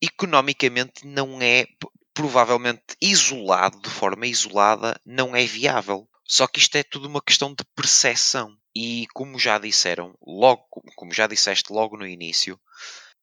economicamente 0.00 1.06
não 1.06 1.42
é, 1.42 1.66
provavelmente 2.14 2.96
isolado, 3.00 3.80
de 3.80 3.90
forma 3.90 4.26
isolada, 4.26 5.00
não 5.04 5.34
é 5.34 5.44
viável. 5.44 6.08
Só 6.32 6.46
que 6.46 6.58
isto 6.58 6.76
é 6.76 6.82
tudo 6.82 7.08
uma 7.08 7.20
questão 7.20 7.50
de 7.50 7.62
percepção. 7.76 8.56
E 8.74 9.06
como 9.12 9.38
já 9.38 9.58
disseram, 9.58 10.14
logo, 10.26 10.64
como 10.96 11.12
já 11.12 11.26
disseste 11.26 11.70
logo 11.70 11.94
no 11.98 12.06
início, 12.06 12.58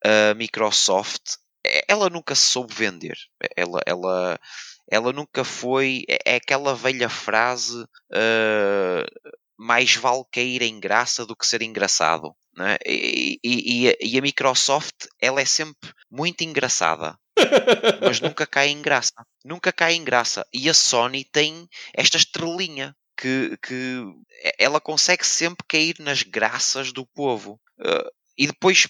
a 0.05 0.35
Microsoft 0.35 1.37
ela 1.87 2.07
nunca 2.07 2.35
se 2.35 2.43
soube 2.43 2.71
vender. 2.71 3.17
Ela, 3.57 3.81
ela, 3.83 4.39
ela 4.87 5.11
nunca 5.11 5.43
foi. 5.43 6.03
É, 6.07 6.33
é 6.33 6.35
aquela 6.35 6.75
velha 6.75 7.09
frase: 7.09 7.81
uh, 7.81 9.31
mais 9.57 9.95
vale 9.95 10.23
cair 10.31 10.61
em 10.61 10.79
graça 10.79 11.25
do 11.25 11.35
que 11.35 11.47
ser 11.47 11.63
engraçado. 11.63 12.35
Né? 12.55 12.77
E, 12.85 13.39
e, 13.43 13.97
e, 14.01 14.19
a 14.19 14.21
Microsoft 14.21 15.07
ela 15.19 15.41
é 15.41 15.45
sempre 15.45 15.91
muito 16.11 16.43
engraçada. 16.43 17.17
mas 18.01 18.21
nunca 18.21 18.45
cai 18.45 18.69
em 18.69 18.83
graça. 18.83 19.13
Nunca 19.43 19.71
cai 19.73 19.95
em 19.95 20.03
graça. 20.03 20.45
E 20.53 20.69
a 20.69 20.75
Sony 20.75 21.25
tem 21.25 21.67
esta 21.95 22.15
estrelinha 22.17 22.95
que, 23.19 23.57
que 23.61 24.03
ela 24.57 24.79
consegue 24.79 25.25
sempre 25.25 25.65
cair 25.67 25.95
nas 25.99 26.23
graças 26.23 26.93
do 26.93 27.05
povo. 27.05 27.59
Uh, 27.77 28.09
e 28.37 28.47
depois 28.47 28.87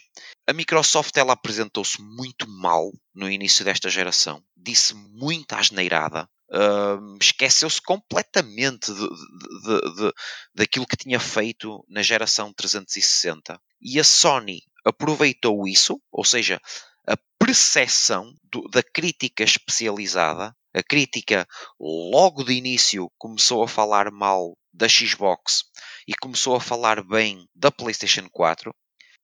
a 0.47 0.53
Microsoft 0.53 1.17
ela 1.17 1.33
apresentou-se 1.33 1.99
muito 1.99 2.47
mal 2.47 2.91
no 3.15 3.29
início 3.29 3.65
desta 3.65 3.89
geração. 3.89 4.43
Disse 4.55 4.93
muita 4.93 5.57
asneirada. 5.57 6.29
Uh, 6.51 7.17
esqueceu-se 7.19 7.81
completamente 7.81 8.91
de, 8.93 9.07
de, 9.07 9.95
de, 9.95 10.13
daquilo 10.53 10.85
que 10.85 10.97
tinha 10.97 11.19
feito 11.19 11.83
na 11.89 12.03
geração 12.03 12.53
360. 12.53 13.59
E 13.81 13.99
a 13.99 14.03
Sony 14.03 14.61
aproveitou 14.85 15.67
isso, 15.67 15.99
ou 16.11 16.23
seja, 16.23 16.61
a 17.07 17.17
percepção 17.39 18.31
da 18.71 18.83
crítica 18.83 19.43
especializada. 19.43 20.55
A 20.73 20.83
crítica, 20.83 21.47
logo 21.79 22.43
de 22.43 22.53
início, 22.53 23.11
começou 23.17 23.63
a 23.63 23.67
falar 23.67 24.11
mal 24.11 24.55
da 24.71 24.87
Xbox 24.87 25.63
e 26.07 26.13
começou 26.13 26.55
a 26.55 26.61
falar 26.61 27.03
bem 27.03 27.47
da 27.55 27.71
PlayStation 27.71 28.27
4 28.29 28.71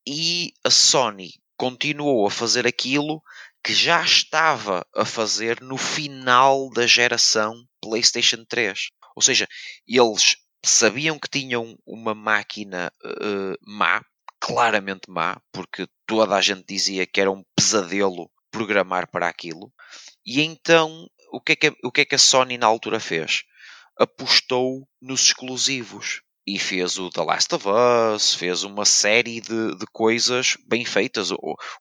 e 0.07 0.53
a 0.63 0.69
Sony 0.69 1.31
continuou 1.57 2.27
a 2.27 2.31
fazer 2.31 2.67
aquilo 2.67 3.21
que 3.63 3.73
já 3.73 4.03
estava 4.03 4.85
a 4.95 5.05
fazer 5.05 5.61
no 5.61 5.77
final 5.77 6.69
da 6.69 6.85
geração 6.85 7.65
PlayStation 7.81 8.45
3. 8.47 8.89
Ou 9.15 9.21
seja, 9.21 9.47
eles 9.87 10.37
sabiam 10.63 11.17
que 11.17 11.29
tinham 11.29 11.77
uma 11.85 12.13
máquina 12.13 12.91
uh, 13.03 13.57
má, 13.61 14.03
claramente 14.39 15.09
má, 15.09 15.39
porque 15.51 15.87
toda 16.05 16.35
a 16.35 16.41
gente 16.41 16.65
dizia 16.67 17.07
que 17.07 17.21
era 17.21 17.31
um 17.31 17.43
pesadelo 17.55 18.29
programar 18.51 19.09
para 19.09 19.27
aquilo. 19.27 19.71
E 20.25 20.41
então, 20.41 21.07
o 21.35 21.41
que 21.41 21.51
é 21.51 21.55
que, 21.55 21.73
o 21.83 21.91
que, 21.91 22.01
é 22.01 22.05
que 22.05 22.15
a 22.15 22.19
Sony 22.19 22.57
na 22.57 22.65
altura 22.65 22.99
fez? 22.99 23.43
Apostou 23.97 24.87
nos 25.01 25.21
exclusivos 25.23 26.21
e 26.47 26.57
fez 26.59 26.97
o 26.97 27.09
The 27.09 27.23
Last 27.23 27.55
of 27.55 27.65
Us, 27.67 28.35
fez 28.35 28.63
uma 28.63 28.85
série 28.85 29.41
de, 29.41 29.75
de 29.75 29.85
coisas 29.91 30.55
bem 30.65 30.85
feitas. 30.85 31.31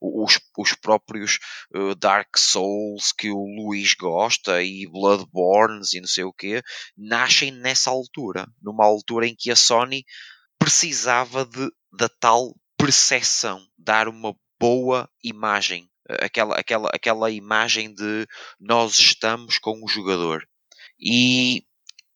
Os, 0.00 0.40
os 0.58 0.72
próprios 0.74 1.38
uh, 1.74 1.94
Dark 1.94 2.36
Souls 2.36 3.12
que 3.12 3.30
o 3.30 3.44
Luís 3.44 3.94
gosta 3.94 4.62
e 4.62 4.88
Bloodborne 4.90 5.82
e 5.92 6.00
não 6.00 6.08
sei 6.08 6.24
o 6.24 6.32
quê, 6.32 6.62
nascem 6.96 7.52
nessa 7.52 7.90
altura, 7.90 8.48
numa 8.60 8.84
altura 8.84 9.26
em 9.26 9.36
que 9.36 9.50
a 9.50 9.56
Sony 9.56 10.04
precisava 10.58 11.44
de, 11.44 11.70
da 11.92 12.08
tal 12.08 12.54
percepção, 12.76 13.64
dar 13.78 14.08
uma 14.08 14.34
boa 14.58 15.08
imagem. 15.22 15.88
Aquela, 16.08 16.56
aquela, 16.56 16.90
aquela 16.92 17.30
imagem 17.30 17.94
de 17.94 18.26
nós 18.60 18.98
estamos 18.98 19.58
com 19.58 19.82
o 19.82 19.88
jogador. 19.88 20.46
E 20.98 21.64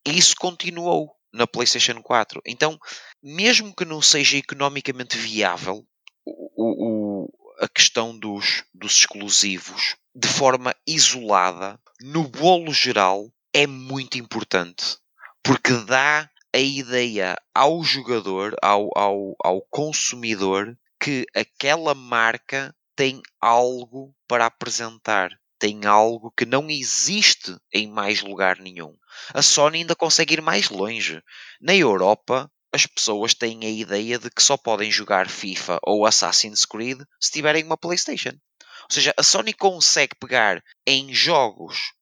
isso 0.07 0.34
continuou 0.36 1.14
na 1.32 1.47
PlayStation 1.47 2.03
4. 2.03 2.41
Então, 2.47 2.78
mesmo 3.22 3.74
que 3.74 3.84
não 3.84 4.01
seja 4.01 4.36
economicamente 4.36 5.16
viável 5.16 5.86
o, 6.24 7.24
o, 7.26 7.28
a 7.61 7.68
questão 7.68 8.16
dos, 8.18 8.64
dos 8.74 8.93
exclusivos 8.93 9.97
de 10.14 10.28
forma 10.28 10.74
isolada, 10.86 11.78
no 12.01 12.24
bolo 12.26 12.72
geral, 12.72 13.30
é 13.53 13.66
muito 13.66 14.18
importante. 14.18 14.99
Porque 15.43 15.72
dá 15.72 16.28
a 16.53 16.59
ideia 16.59 17.36
ao 17.55 17.82
jogador, 17.84 18.57
ao, 18.62 18.91
ao, 18.97 19.36
ao 19.43 19.61
consumidor, 19.70 20.76
que 21.01 21.24
aquela 21.34 21.95
marca 21.95 22.74
tem 22.99 23.22
algo 23.40 24.12
para 24.26 24.46
apresentar 24.46 25.30
tem 25.57 25.86
algo 25.86 26.32
que 26.36 26.44
não 26.44 26.68
existe 26.68 27.57
em 27.72 27.88
mais 27.88 28.22
lugar 28.22 28.59
nenhum. 28.59 28.96
A 29.32 29.40
Sony 29.40 29.78
ainda 29.78 29.94
consegue 29.94 30.34
ir 30.34 30.42
mais 30.42 30.68
longe. 30.68 31.22
Na 31.61 31.74
Europa, 31.74 32.51
as 32.72 32.86
pessoas 32.86 33.34
têm 33.34 33.64
a 33.64 33.68
ideia 33.68 34.18
de 34.18 34.28
que 34.30 34.42
só 34.42 34.57
podem 34.57 34.90
jogar 34.90 35.28
FIFA 35.28 35.78
ou 35.84 36.07
Assassin's 36.07 36.64
Creed 36.64 37.01
se 37.20 37.30
tiverem 37.30 37.64
uma 37.64 37.76
PlayStation. 37.76 38.30
Ou 38.30 38.90
seja, 38.90 39.14
a 39.16 39.22
Sony 39.22 39.53
consegue 39.53 40.16
pegar 40.18 40.61
em 40.84 41.14
jogos 41.14 41.92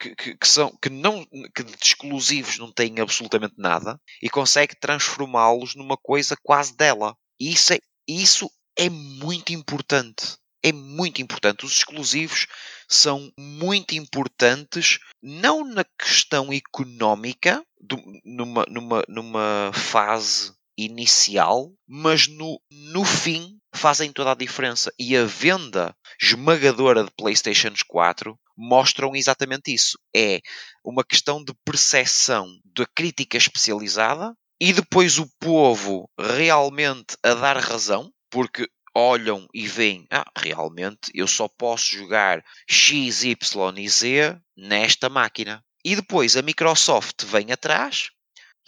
que, 0.00 0.16
que, 0.16 0.36
que, 0.36 0.48
são 0.48 0.76
que 0.82 0.90
não 0.90 1.24
que 1.54 1.62
de 1.62 1.76
exclusivos 1.80 2.58
não 2.58 2.72
têm 2.72 2.98
absolutamente 2.98 3.54
nada 3.56 4.00
e 4.20 4.28
consegue 4.28 4.74
transformá-los 4.74 5.76
numa 5.76 5.96
coisa 5.96 6.36
quase 6.42 6.76
dela. 6.76 7.16
Isso 7.38 7.72
é, 7.72 7.78
isso 8.08 8.50
é 8.76 8.88
muito 8.88 9.52
importante 9.52 10.40
é 10.62 10.72
muito 10.72 11.22
importante. 11.22 11.64
Os 11.64 11.72
exclusivos 11.72 12.46
são 12.88 13.32
muito 13.38 13.94
importantes, 13.94 14.98
não 15.22 15.64
na 15.64 15.84
questão 15.98 16.52
económica, 16.52 17.64
do, 17.80 17.96
numa, 18.24 18.66
numa, 18.68 19.02
numa 19.08 19.70
fase 19.72 20.52
inicial, 20.76 21.72
mas 21.86 22.26
no, 22.26 22.60
no 22.70 23.04
fim 23.04 23.58
fazem 23.74 24.12
toda 24.12 24.32
a 24.32 24.36
diferença. 24.36 24.92
E 24.98 25.16
a 25.16 25.24
venda 25.24 25.94
esmagadora 26.20 27.04
de 27.04 27.10
PlayStation 27.16 27.72
4 27.86 28.38
mostram 28.56 29.14
exatamente 29.14 29.72
isso. 29.72 29.98
É 30.14 30.40
uma 30.84 31.04
questão 31.04 31.42
de 31.42 31.54
percepção 31.64 32.58
da 32.64 32.86
crítica 32.86 33.36
especializada 33.36 34.34
e 34.60 34.72
depois 34.72 35.18
o 35.18 35.26
povo 35.38 36.08
realmente 36.18 37.16
a 37.22 37.32
dar 37.32 37.56
razão, 37.56 38.10
porque 38.30 38.68
olham 38.94 39.46
e 39.54 39.66
veem, 39.66 40.06
ah, 40.10 40.24
realmente 40.36 41.10
eu 41.14 41.26
só 41.26 41.48
posso 41.48 41.86
jogar 41.86 42.44
X, 42.68 43.24
Y 43.24 43.78
e 43.78 43.88
Z 43.88 44.40
nesta 44.56 45.08
máquina. 45.08 45.64
E 45.84 45.96
depois 45.96 46.36
a 46.36 46.42
Microsoft 46.42 47.24
vem 47.24 47.52
atrás 47.52 48.10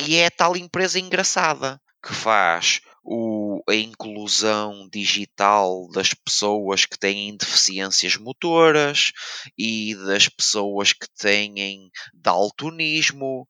e 0.00 0.16
é 0.16 0.26
a 0.26 0.30
tal 0.30 0.56
empresa 0.56 0.98
engraçada 0.98 1.80
que 2.04 2.14
faz 2.14 2.80
o, 3.04 3.62
a 3.68 3.74
inclusão 3.74 4.88
digital 4.90 5.88
das 5.90 6.14
pessoas 6.14 6.86
que 6.86 6.98
têm 6.98 7.36
deficiências 7.36 8.16
motoras 8.16 9.12
e 9.58 9.94
das 10.06 10.28
pessoas 10.28 10.92
que 10.92 11.06
têm 11.18 11.90
daltonismo 12.14 13.46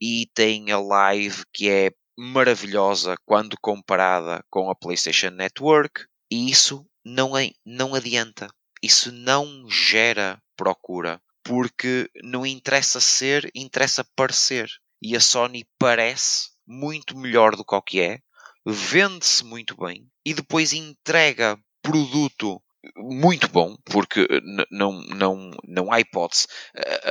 e 0.00 0.28
tem 0.34 0.70
a 0.70 0.78
live 0.78 1.42
que 1.52 1.68
é 1.68 1.90
maravilhosa 2.16 3.16
quando 3.24 3.56
comparada 3.60 4.44
com 4.50 4.70
a 4.70 4.74
PlayStation 4.74 5.30
Network 5.30 6.06
e 6.30 6.50
isso 6.50 6.86
não, 7.04 7.36
é, 7.36 7.50
não 7.64 7.94
adianta. 7.94 8.48
Isso 8.82 9.12
não 9.12 9.68
gera 9.68 10.40
procura. 10.56 11.20
Porque 11.44 12.10
não 12.24 12.44
interessa 12.44 13.00
ser, 13.00 13.48
interessa 13.54 14.04
parecer. 14.16 14.68
E 15.00 15.14
a 15.14 15.20
Sony 15.20 15.64
parece 15.78 16.50
muito 16.66 17.16
melhor 17.16 17.54
do 17.54 17.64
que 17.64 17.74
o 17.74 17.82
que 17.82 18.00
é, 18.00 18.18
vende-se 18.66 19.44
muito 19.44 19.76
bem 19.76 20.10
e 20.24 20.34
depois 20.34 20.72
entrega 20.72 21.56
produto 21.80 22.60
muito 22.96 23.48
bom, 23.48 23.76
porque 23.84 24.26
não, 24.70 25.00
não, 25.02 25.50
não 25.64 25.92
há 25.92 26.00
hipótese. 26.00 26.46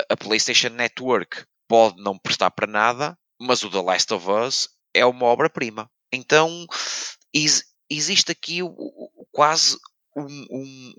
A 0.10 0.18
PlayStation 0.18 0.70
Network 0.70 1.46
pode 1.68 2.02
não 2.02 2.18
prestar 2.18 2.52
para 2.52 2.68
nada, 2.68 3.18
mas 3.40 3.64
o 3.64 3.70
The 3.70 3.82
Last 3.82 4.14
of 4.14 4.30
Us 4.30 4.70
é 4.96 5.06
uma 5.06 5.26
obra-prima. 5.26 5.90
Então 6.12 6.66
existe 7.90 8.32
aqui 8.32 8.60
quase 9.32 9.78
um, 10.16 10.46
um, 10.50 10.94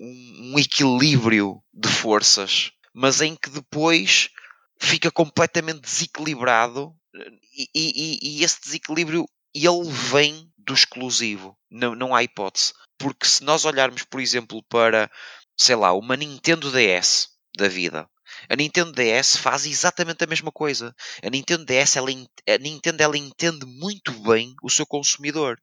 um, 0.53 0.59
equilíbrio 0.59 1.61
de 1.73 1.89
forças, 1.89 2.71
mas 2.93 3.21
em 3.21 3.35
que 3.35 3.49
depois 3.49 4.29
fica 4.79 5.11
completamente 5.11 5.81
desequilibrado 5.81 6.95
e, 7.51 7.67
e, 7.73 8.19
e 8.21 8.43
esse 8.43 8.61
desequilíbrio 8.61 9.25
ele 9.55 9.89
vem 9.89 10.51
do 10.55 10.73
exclusivo, 10.73 11.57
não, 11.69 11.95
não 11.95 12.13
há 12.13 12.21
hipótese. 12.23 12.73
Porque 12.97 13.25
se 13.25 13.43
nós 13.43 13.65
olharmos, 13.65 14.03
por 14.03 14.19
exemplo, 14.19 14.61
para, 14.63 15.09
sei 15.57 15.75
lá, 15.75 15.93
uma 15.93 16.15
Nintendo 16.15 16.71
DS 16.71 17.29
da 17.55 17.67
vida, 17.67 18.07
a 18.49 18.55
Nintendo 18.55 18.91
DS 18.91 19.37
faz 19.37 19.65
exatamente 19.65 20.23
a 20.23 20.27
mesma 20.27 20.51
coisa. 20.51 20.93
A 21.23 21.29
Nintendo 21.29 21.65
DS, 21.65 21.95
ela, 21.95 22.09
a 22.09 22.57
Nintendo, 22.59 23.03
ela 23.03 23.17
entende 23.17 23.65
muito 23.65 24.11
bem 24.21 24.53
o 24.63 24.69
seu 24.69 24.85
consumidor 24.85 25.57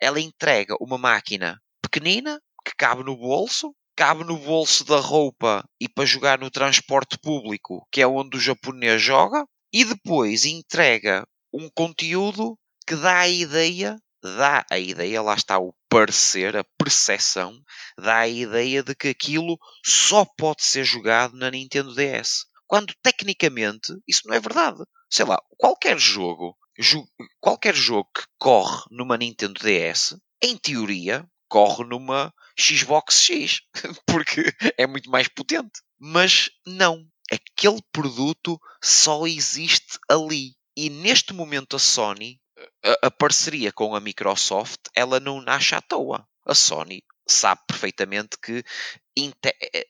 ela 0.00 0.18
entrega 0.18 0.74
uma 0.80 0.96
máquina 0.96 1.60
pequenina 1.82 2.40
que 2.64 2.74
cabe 2.76 3.04
no 3.04 3.16
bolso, 3.16 3.74
cabe 3.94 4.24
no 4.24 4.38
bolso 4.38 4.84
da 4.84 4.98
roupa 4.98 5.62
e 5.78 5.88
para 5.88 6.06
jogar 6.06 6.38
no 6.38 6.50
transporte 6.50 7.18
público, 7.18 7.86
que 7.92 8.00
é 8.00 8.06
onde 8.06 8.36
o 8.36 8.40
japonês 8.40 9.02
joga, 9.02 9.44
e 9.72 9.84
depois 9.84 10.46
entrega 10.46 11.26
um 11.52 11.68
conteúdo 11.74 12.56
que 12.86 12.96
dá 12.96 13.20
a 13.20 13.28
ideia 13.28 13.96
dá 14.22 14.64
a 14.70 14.78
ideia, 14.78 15.22
lá 15.22 15.34
está 15.34 15.58
o 15.58 15.74
parecer, 15.88 16.56
a 16.56 16.64
percepção, 16.78 17.60
dá 17.98 18.18
a 18.18 18.28
ideia 18.28 18.82
de 18.82 18.94
que 18.94 19.08
aquilo 19.08 19.58
só 19.84 20.24
pode 20.24 20.62
ser 20.62 20.84
jogado 20.84 21.36
na 21.36 21.50
Nintendo 21.50 21.94
DS. 21.94 22.46
Quando 22.66 22.94
tecnicamente 23.02 23.92
isso 24.06 24.22
não 24.26 24.34
é 24.34 24.40
verdade. 24.40 24.82
Sei 25.10 25.24
lá, 25.24 25.36
qualquer 25.58 25.98
jogo, 25.98 26.56
jo 26.78 27.04
qualquer 27.40 27.74
jogo 27.74 28.08
que 28.14 28.22
corre 28.38 28.84
numa 28.90 29.16
Nintendo 29.16 29.60
DS, 29.60 30.16
em 30.42 30.56
teoria, 30.56 31.28
corre 31.48 31.84
numa 31.84 32.32
Xbox 32.58 33.20
X, 33.22 33.60
porque 34.06 34.54
é 34.78 34.86
muito 34.86 35.10
mais 35.10 35.26
potente. 35.28 35.80
Mas 35.98 36.50
não, 36.66 37.04
aquele 37.30 37.82
produto 37.92 38.58
só 38.82 39.26
existe 39.26 39.98
ali. 40.08 40.54
E 40.76 40.88
neste 40.88 41.34
momento 41.34 41.76
a 41.76 41.78
Sony, 41.78 42.39
a, 42.84 43.06
a 43.06 43.10
parceria 43.10 43.72
com 43.72 43.94
a 43.94 44.00
Microsoft, 44.00 44.80
ela 44.94 45.20
não 45.20 45.40
nasce 45.40 45.74
à 45.74 45.80
toa. 45.80 46.26
A 46.46 46.54
Sony 46.54 47.02
sabe 47.26 47.60
perfeitamente 47.66 48.36
que 48.42 48.64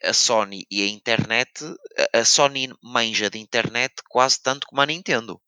a 0.02 0.12
Sony 0.12 0.66
e 0.70 0.82
a 0.82 0.86
internet, 0.86 1.64
a 2.12 2.24
Sony 2.24 2.68
manja 2.82 3.30
de 3.30 3.38
internet 3.38 3.94
quase 4.08 4.42
tanto 4.42 4.66
como 4.66 4.80
a 4.80 4.86
Nintendo. 4.86 5.40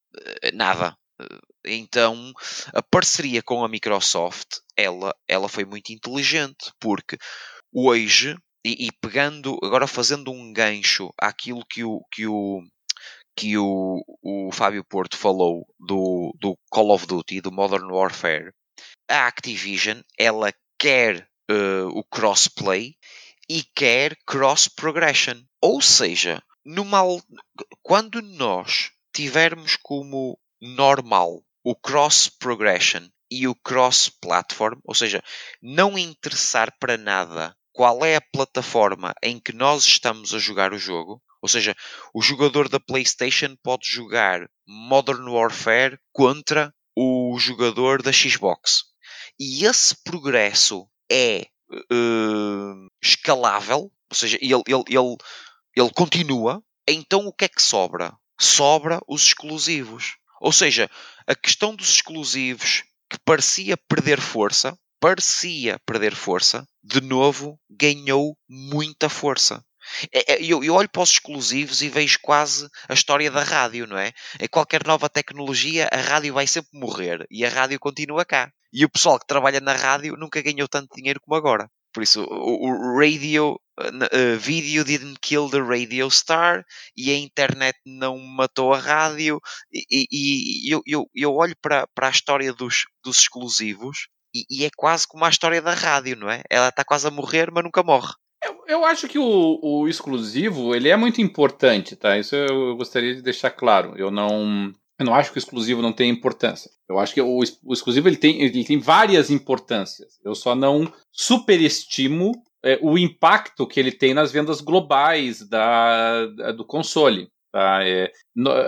Eh, 0.42 0.52
nada. 0.52 0.96
Eh, 1.20 1.38
então, 1.64 2.32
a 2.74 2.82
parceria 2.82 3.42
com 3.42 3.64
a 3.64 3.68
Microsoft, 3.68 4.58
ela, 4.76 5.14
ela 5.28 5.48
foi 5.48 5.64
muito 5.64 5.92
inteligente, 5.92 6.72
porque 6.80 7.16
hoje, 7.72 8.36
e, 8.64 8.86
e 8.86 8.92
pegando, 9.00 9.58
agora 9.62 9.86
fazendo 9.86 10.30
um 10.32 10.52
gancho 10.52 11.12
àquilo 11.18 11.64
que 11.66 11.84
o, 11.84 12.04
que 12.10 12.26
o, 12.26 12.62
que 13.36 13.56
o, 13.56 14.02
o 14.22 14.50
Fábio 14.52 14.84
Porto 14.84 15.16
falou 15.16 15.66
do, 15.78 16.34
do 16.38 16.56
Call 16.70 16.90
of 16.90 17.06
Duty, 17.06 17.40
do 17.40 17.52
Modern 17.52 17.90
Warfare, 17.90 18.52
a 19.08 19.26
Activision, 19.26 20.00
ela 20.18 20.52
quer 20.78 21.28
uh, 21.50 21.88
o 21.88 22.04
crossplay 22.04 22.94
e 23.48 23.62
quer 23.74 24.16
cross 24.26 24.68
progression. 24.68 25.42
Ou 25.60 25.80
seja, 25.80 26.42
numa, 26.64 27.02
quando 27.82 28.22
nós 28.22 28.90
tivermos 29.14 29.76
como 29.76 30.38
normal 30.60 31.42
o 31.64 31.74
cross 31.76 32.28
progression 32.28 33.06
e 33.30 33.46
o 33.46 33.54
cross 33.54 34.08
platform, 34.08 34.78
ou 34.84 34.94
seja, 34.94 35.22
não 35.60 35.98
interessar 35.98 36.72
para 36.78 36.96
nada 36.96 37.56
qual 37.72 38.04
é 38.04 38.16
a 38.16 38.20
plataforma 38.20 39.14
em 39.22 39.40
que 39.40 39.52
nós 39.52 39.84
estamos 39.86 40.34
a 40.34 40.38
jogar 40.38 40.72
o 40.72 40.78
jogo, 40.78 41.22
ou 41.42 41.48
seja, 41.48 41.74
o 42.14 42.22
jogador 42.22 42.68
da 42.68 42.78
PlayStation 42.78 43.56
pode 43.62 43.88
jogar 43.88 44.48
Modern 44.66 45.28
Warfare 45.28 45.98
contra 46.12 46.72
o 46.96 47.36
jogador 47.38 48.00
da 48.00 48.12
Xbox. 48.12 48.84
E 49.38 49.64
esse 49.64 49.96
progresso 50.04 50.86
é 51.10 51.46
uh, 51.70 52.88
escalável, 53.02 53.90
ou 54.10 54.16
seja, 54.16 54.38
ele, 54.40 54.62
ele, 54.66 54.84
ele, 54.88 55.16
ele 55.74 55.90
continua, 55.90 56.62
então 56.86 57.26
o 57.26 57.32
que 57.32 57.46
é 57.46 57.48
que 57.48 57.62
sobra? 57.62 58.16
Sobra 58.40 59.00
os 59.08 59.22
exclusivos. 59.22 60.16
Ou 60.40 60.52
seja, 60.52 60.88
a 61.26 61.34
questão 61.34 61.74
dos 61.74 61.88
exclusivos 61.88 62.84
que 63.10 63.18
parecia 63.24 63.76
perder 63.76 64.20
força, 64.20 64.78
parecia 65.00 65.80
perder 65.86 66.14
força, 66.14 66.66
de 66.82 67.00
novo 67.00 67.58
ganhou 67.68 68.36
muita 68.48 69.08
força. 69.08 69.64
É, 70.12 70.34
é, 70.34 70.42
eu, 70.42 70.62
eu, 70.62 70.74
olho 70.74 70.88
para 70.88 71.02
os 71.02 71.10
exclusivos 71.10 71.82
e 71.82 71.88
vejo 71.88 72.18
quase 72.22 72.68
a 72.88 72.94
história 72.94 73.30
da 73.30 73.42
rádio, 73.42 73.86
não 73.86 73.98
é? 73.98 74.12
Em 74.40 74.48
qualquer 74.48 74.86
nova 74.86 75.08
tecnologia, 75.08 75.88
a 75.92 75.96
rádio 75.96 76.34
vai 76.34 76.46
sempre 76.46 76.78
morrer 76.78 77.26
e 77.30 77.44
a 77.44 77.48
rádio 77.48 77.78
continua 77.78 78.24
cá. 78.24 78.50
E 78.72 78.84
o 78.84 78.90
pessoal 78.90 79.18
que 79.18 79.26
trabalha 79.26 79.60
na 79.60 79.74
rádio 79.74 80.16
nunca 80.16 80.40
ganhou 80.40 80.66
tanto 80.66 80.96
dinheiro 80.96 81.20
como 81.20 81.36
agora. 81.36 81.68
Por 81.92 82.02
isso, 82.02 82.24
o, 82.24 82.98
radio, 82.98 83.60
uh, 83.78 84.38
video 84.38 84.82
didn't 84.82 85.20
kill 85.20 85.50
the 85.50 85.60
radio 85.60 86.10
star 86.10 86.64
e 86.96 87.10
a 87.10 87.18
internet 87.18 87.78
não 87.84 88.18
matou 88.18 88.72
a 88.72 88.78
rádio. 88.78 89.38
E, 89.70 89.84
e, 89.90 90.68
e 90.68 90.74
eu, 90.74 90.82
eu, 90.86 91.10
eu, 91.14 91.34
olho 91.34 91.54
para, 91.60 91.86
para 91.94 92.08
a 92.08 92.10
história 92.10 92.52
dos, 92.54 92.86
dos 93.04 93.18
exclusivos 93.18 94.08
e, 94.34 94.46
e, 94.48 94.64
é 94.64 94.70
quase 94.74 95.06
como 95.06 95.24
a 95.26 95.28
história 95.28 95.60
da 95.60 95.74
rádio, 95.74 96.16
não 96.16 96.30
é? 96.30 96.42
Ela 96.48 96.68
está 96.70 96.82
quase 96.82 97.06
a 97.06 97.10
morrer, 97.10 97.50
mas 97.52 97.62
nunca 97.62 97.82
morre. 97.82 98.14
Eu, 98.66 98.84
acho 98.84 99.08
que 99.08 99.18
o, 99.18 99.58
o, 99.62 99.88
exclusivo 99.88 100.74
ele 100.74 100.88
é 100.88 100.96
muito 100.96 101.20
importante, 101.20 101.96
tá? 101.96 102.18
Isso 102.18 102.34
eu 102.34 102.76
gostaria 102.76 103.14
de 103.14 103.22
deixar 103.22 103.50
claro. 103.50 103.94
Eu 103.96 104.10
não 104.10 104.72
eu 104.98 105.06
não 105.06 105.14
acho 105.14 105.32
que 105.32 105.38
o 105.38 105.40
exclusivo 105.40 105.82
não 105.82 105.92
tenha 105.92 106.12
importância. 106.12 106.70
Eu 106.88 106.98
acho 106.98 107.12
que 107.12 107.20
o, 107.20 107.40
o 107.64 107.72
exclusivo 107.72 108.08
ele 108.08 108.16
tem, 108.16 108.40
ele 108.42 108.64
tem 108.64 108.78
várias 108.78 109.30
importâncias. 109.30 110.20
Eu 110.24 110.34
só 110.34 110.54
não 110.54 110.92
superestimo 111.10 112.32
é, 112.62 112.78
o 112.80 112.96
impacto 112.96 113.66
que 113.66 113.80
ele 113.80 113.90
tem 113.90 114.14
nas 114.14 114.30
vendas 114.30 114.60
globais 114.60 115.46
da, 115.48 116.26
da 116.26 116.52
do 116.52 116.64
console. 116.64 117.28
Tá? 117.50 117.80
É, 117.82 118.12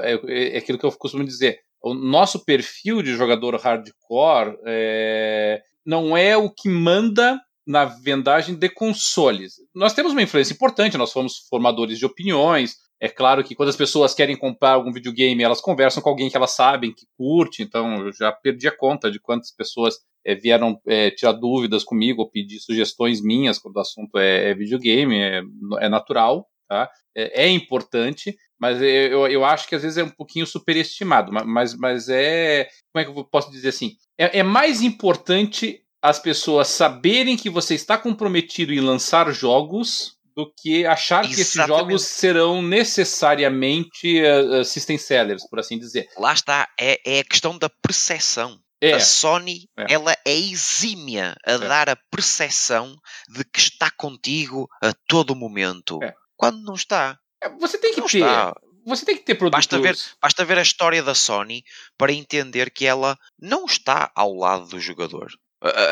é, 0.03 0.21
é, 0.57 0.59
aquilo 0.59 0.79
que 0.79 0.85
eu 0.85 0.93
costumo 0.93 1.25
dizer. 1.25 1.61
O 1.81 1.95
nosso 1.95 2.45
perfil 2.45 3.03
de 3.03 3.15
jogador 3.15 3.57
hardcore 3.57 4.59
é, 4.65 5.63
não 5.85 6.17
é 6.17 6.37
o 6.37 6.51
que 6.51 6.69
manda 6.69 7.39
na 7.67 7.85
vendagem 7.85 8.55
de 8.55 8.69
consoles. 8.69 9.55
Nós 9.75 9.95
temos 9.95 10.13
uma 10.13 10.23
influência 10.23 10.53
importante, 10.53 10.99
nós 10.99 11.11
somos 11.11 11.47
formadores 11.49 11.99
de 11.99 12.07
opiniões, 12.07 12.77
é 13.01 13.09
claro 13.09 13.43
que 13.43 13.55
quando 13.55 13.69
as 13.69 13.77
pessoas 13.77 14.15
querem 14.15 14.37
comprar 14.37 14.71
algum 14.71 14.93
videogame, 14.93 15.43
elas 15.43 15.61
conversam 15.61 16.03
com 16.03 16.09
alguém 16.09 16.31
que 16.31 16.37
elas 16.37 16.53
sabem 16.53 16.93
que 16.93 17.07
curte, 17.19 17.63
então 17.63 18.07
eu 18.07 18.13
já 18.13 18.33
perdi 18.33 18.69
a 18.69 18.77
conta 18.77 19.11
de 19.11 19.21
quantas 19.21 19.51
pessoas 19.51 19.97
é, 20.25 20.35
vieram 20.35 20.81
é, 20.87 21.11
tirar 21.11 21.33
dúvidas 21.33 21.85
comigo 21.85 22.23
ou 22.23 22.31
pedir 22.31 22.61
sugestões 22.61 23.21
minhas 23.21 23.59
quando 23.59 23.77
o 23.77 23.81
assunto 23.81 24.17
é, 24.19 24.51
é 24.51 24.55
videogame, 24.55 25.21
é, 25.21 25.43
é 25.81 25.89
natural, 25.89 26.49
tá? 26.69 26.89
É, 27.15 27.45
é, 27.45 27.49
importante, 27.49 28.35
mas 28.59 28.81
eu, 28.81 29.27
eu 29.27 29.45
acho 29.45 29.69
que 29.69 29.75
às 29.75 29.83
vezes 29.83 29.99
é 29.99 30.05
um 30.05 30.11
pouquinho 30.11 30.47
superestimado, 30.47 31.31
mas, 31.31 31.77
mas 31.77 32.09
é. 32.09 32.69
Como 32.93 33.03
é 33.03 33.05
que 33.05 33.11
eu 33.11 33.25
posso 33.25 33.51
dizer 33.51 33.69
assim? 33.69 33.97
É, 34.19 34.39
é 34.39 34.43
mais 34.43 34.81
importante 34.81 35.84
as 36.05 36.19
pessoas 36.19 36.69
saberem 36.69 37.35
que 37.35 37.49
você 37.49 37.75
está 37.75 37.97
comprometido 37.97 38.75
em 38.75 38.81
lançar 38.81 39.33
jogos 39.33 40.19
do 40.37 40.53
que 40.53 40.85
achar 40.85 41.25
Exatamente. 41.25 41.35
que 41.35 41.41
esses 41.41 41.67
jogos 41.67 42.03
serão 42.03 42.61
necessariamente 42.61 44.21
uh, 44.23 44.63
system 44.67 44.99
sellers, 44.99 45.49
por 45.49 45.61
assim 45.61 45.79
dizer. 45.79 46.07
Lá 46.19 46.35
está, 46.35 46.69
é, 46.79 47.01
é 47.07 47.21
a 47.21 47.25
questão 47.25 47.57
da 47.57 47.71
percepção. 47.71 48.61
É. 48.83 48.93
A 48.93 49.01
Sony, 49.01 49.67
é. 49.79 49.95
ela 49.95 50.13
é 50.27 50.37
exímia 50.37 51.35
a 51.47 51.53
é. 51.53 51.59
dar 51.59 51.89
a 51.89 51.97
percepção 52.11 52.95
de 53.27 53.43
que 53.43 53.61
está 53.61 53.91
contigo 53.91 54.69
a 54.83 54.93
todo 55.09 55.35
momento. 55.35 55.99
É. 56.03 56.13
Quando 56.37 56.63
não 56.65 56.75
está. 56.75 57.19
É, 57.43 57.49
você 57.49 57.79
tem 57.79 57.95
que 57.95 58.01
não 58.01 58.09
ter. 58.09 58.19
Está. 58.19 58.55
Você 58.85 59.07
tem 59.07 59.17
que 59.17 59.25
ter 59.25 59.37
produtos. 59.37 59.67
Basta 59.67 59.79
ver, 59.81 59.97
basta 60.21 60.45
ver 60.45 60.59
a 60.59 60.63
história 60.63 61.03
da 61.03 61.15
Sony 61.15 61.65
para 61.97 62.13
entender 62.13 62.71
que 62.71 62.85
ela 62.85 63.17
não 63.41 63.65
está 63.65 64.13
ao 64.15 64.35
lado 64.35 64.67
do 64.67 64.79
jogador. 64.79 65.33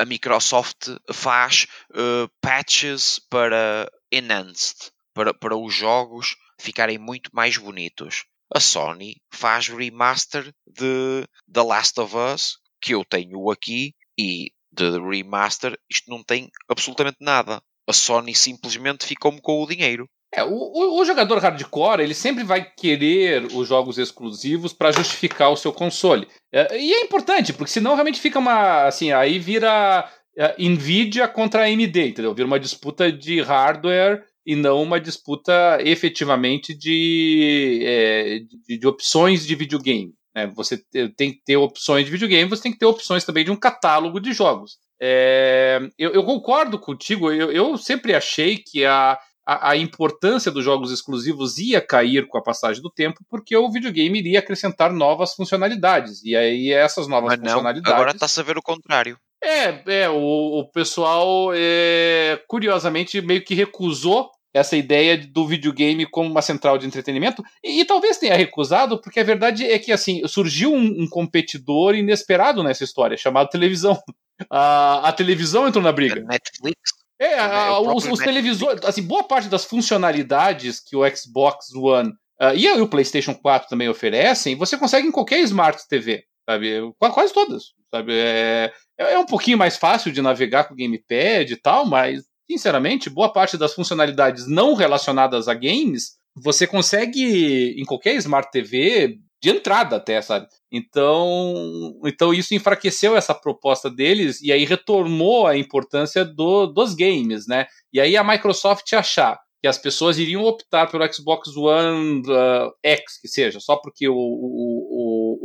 A, 0.00 0.04
Microsoft 0.04 0.88
faz 1.12 1.66
uh, 1.92 2.28
patches 2.40 3.18
para 3.30 3.90
enhanced 4.12 4.92
para, 5.14 5.34
para 5.34 5.56
os 5.56 5.74
jogos 5.74 6.36
ficarem 6.58 6.98
muito 6.98 7.30
mais 7.32 7.56
bonitos. 7.56 8.24
A 8.54 8.60
Sony 8.60 9.16
faz 9.32 9.68
remaster 9.68 10.52
de 10.66 11.26
The 11.50 11.62
Last 11.62 12.00
of 12.00 12.14
Us, 12.16 12.58
que 12.80 12.94
eu 12.94 13.04
tenho 13.04 13.50
aqui, 13.50 13.94
e 14.18 14.52
de 14.70 14.98
remaster 14.98 15.78
isto 15.90 16.10
não 16.10 16.22
tem 16.22 16.50
absolutamente 16.68 17.18
nada. 17.20 17.62
A 17.86 17.92
Sony 17.92 18.34
simplesmente 18.34 19.06
ficou-me 19.06 19.40
com 19.40 19.62
o 19.62 19.66
dinheiro. 19.66 20.08
É, 20.34 20.42
o, 20.42 20.98
o, 20.98 21.04
jogador 21.04 21.38
hardcore 21.38 22.02
ele 22.02 22.14
sempre 22.14 22.42
vai 22.42 22.64
querer 22.64 23.44
os 23.54 23.68
jogos 23.68 23.98
exclusivos 23.98 24.72
para 24.72 24.90
justificar 24.90 25.50
o 25.50 25.56
seu 25.56 25.72
console. 25.72 26.26
É, 26.50 26.78
e 26.80 26.94
é 26.94 27.02
importante, 27.02 27.52
porque 27.52 27.70
senão 27.70 27.94
realmente 27.94 28.20
fica 28.20 28.38
uma. 28.38 28.86
Assim, 28.86 29.12
aí 29.12 29.38
vira 29.38 30.08
é, 30.36 30.56
Nvidia 30.58 31.28
contra 31.28 31.64
AMD, 31.64 32.08
entendeu? 32.08 32.34
Vira 32.34 32.46
uma 32.46 32.58
disputa 32.58 33.12
de 33.12 33.42
hardware 33.42 34.24
e 34.44 34.56
não 34.56 34.82
uma 34.82 34.98
disputa 34.98 35.78
efetivamente 35.80 36.74
de, 36.74 37.82
é, 37.84 38.38
de, 38.66 38.78
de, 38.78 38.86
opções 38.86 39.46
de 39.46 39.54
videogame. 39.54 40.14
Né? 40.34 40.46
Você 40.56 40.82
tem 41.16 41.32
que 41.32 41.42
ter 41.44 41.56
opções 41.56 42.06
de 42.06 42.10
videogame, 42.10 42.48
você 42.48 42.62
tem 42.62 42.72
que 42.72 42.78
ter 42.78 42.86
opções 42.86 43.24
também 43.24 43.44
de 43.44 43.50
um 43.50 43.56
catálogo 43.56 44.18
de 44.18 44.32
jogos. 44.32 44.78
É, 45.00 45.80
eu, 45.98 46.12
eu, 46.12 46.24
concordo 46.24 46.78
contigo, 46.78 47.30
eu, 47.30 47.52
eu 47.52 47.76
sempre 47.76 48.14
achei 48.14 48.56
que 48.56 48.84
a, 48.84 49.18
a, 49.46 49.70
a, 49.70 49.76
importância 49.76 50.50
dos 50.50 50.64
jogos 50.64 50.92
exclusivos 50.92 51.58
ia 51.58 51.80
cair 51.80 52.26
com 52.28 52.38
a 52.38 52.42
passagem 52.42 52.82
do 52.82 52.90
tempo, 52.90 53.20
porque 53.28 53.56
o 53.56 53.70
videogame 53.70 54.18
iria 54.18 54.38
acrescentar 54.38 54.92
novas 54.92 55.34
funcionalidades. 55.34 56.22
E 56.24 56.36
aí 56.36 56.72
essas 56.72 57.08
novas 57.08 57.30
Mas 57.30 57.40
não, 57.40 57.46
funcionalidades. 57.46 57.92
Agora 57.92 58.10
está 58.12 58.26
a 58.26 58.28
saber 58.28 58.56
o 58.56 58.62
contrário. 58.62 59.18
É, 59.42 60.02
é 60.02 60.08
o, 60.08 60.60
o 60.60 60.70
pessoal, 60.70 61.50
é, 61.52 62.40
curiosamente, 62.46 63.20
meio 63.20 63.44
que 63.44 63.54
recusou 63.54 64.30
essa 64.54 64.76
ideia 64.76 65.16
do 65.16 65.46
videogame 65.46 66.06
como 66.06 66.30
uma 66.30 66.42
central 66.42 66.76
de 66.76 66.86
entretenimento, 66.86 67.42
e, 67.64 67.80
e 67.80 67.84
talvez 67.84 68.18
tenha 68.18 68.36
recusado, 68.36 69.00
porque 69.00 69.18
a 69.18 69.24
verdade 69.24 69.64
é 69.64 69.78
que 69.78 69.90
assim 69.90 70.26
surgiu 70.28 70.72
um, 70.72 71.02
um 71.02 71.08
competidor 71.08 71.94
inesperado 71.94 72.62
nessa 72.62 72.84
história, 72.84 73.16
chamado 73.16 73.48
televisão. 73.48 73.98
A, 74.50 75.08
a 75.08 75.12
televisão 75.12 75.68
entrou 75.68 75.84
na 75.84 75.92
briga. 75.92 76.20
Netflix. 76.20 76.76
É, 77.24 77.38
a, 77.38 77.66
É, 77.66 77.70
os, 77.78 78.04
os 78.06 78.18
televisores, 78.18 78.84
assim, 78.84 79.02
boa 79.02 79.22
parte 79.24 79.48
das 79.48 79.64
funcionalidades 79.64 80.80
que 80.80 80.96
o 80.96 81.02
Xbox 81.16 81.72
One 81.74 82.12
ah, 82.40 82.54
e 82.54 82.68
o 82.80 82.88
PlayStation 82.88 83.34
4 83.34 83.68
também 83.68 83.88
oferecem, 83.88 84.56
você 84.56 84.76
consegue 84.76 85.06
em 85.06 85.12
qualquer 85.12 85.40
Smart 85.42 85.80
TV, 85.88 86.24
sabe? 86.48 86.92
Qua- 86.98 87.12
Quase 87.12 87.32
todas, 87.32 87.66
sabe? 87.94 88.12
É, 88.14 88.72
é 88.98 89.18
um 89.18 89.26
pouquinho 89.26 89.56
mais 89.58 89.76
fácil 89.76 90.10
de 90.10 90.20
navegar 90.20 90.64
com 90.64 90.74
o 90.74 90.76
gamepad 90.76 91.52
e 91.52 91.56
tal, 91.56 91.86
mas, 91.86 92.24
sinceramente, 92.50 93.08
boa 93.08 93.32
parte 93.32 93.56
das 93.56 93.74
funcionalidades 93.74 94.48
não 94.48 94.74
relacionadas 94.74 95.46
a 95.46 95.54
games, 95.54 96.16
você 96.34 96.66
consegue 96.66 97.76
em 97.80 97.84
qualquer 97.84 98.14
Smart 98.16 98.50
TV 98.50 99.18
de 99.42 99.50
entrada 99.50 99.96
até, 99.96 100.22
sabe? 100.22 100.46
Então, 100.70 101.98
então 102.04 102.32
isso 102.32 102.54
enfraqueceu 102.54 103.16
essa 103.16 103.34
proposta 103.34 103.90
deles 103.90 104.40
e 104.40 104.52
aí 104.52 104.64
retornou 104.64 105.48
a 105.48 105.56
importância 105.56 106.24
do, 106.24 106.66
dos 106.66 106.94
games, 106.94 107.48
né? 107.48 107.66
E 107.92 108.00
aí 108.00 108.16
a 108.16 108.22
Microsoft 108.22 108.90
achar 108.92 109.36
que 109.60 109.66
as 109.66 109.78
pessoas 109.78 110.18
iriam 110.18 110.44
optar 110.44 110.88
pelo 110.88 111.12
Xbox 111.12 111.56
One 111.56 112.22
uh, 112.22 112.72
X, 112.84 113.20
que 113.20 113.28
seja, 113.28 113.58
só 113.58 113.76
porque 113.76 114.08
o, 114.08 114.14
o, 114.14 114.91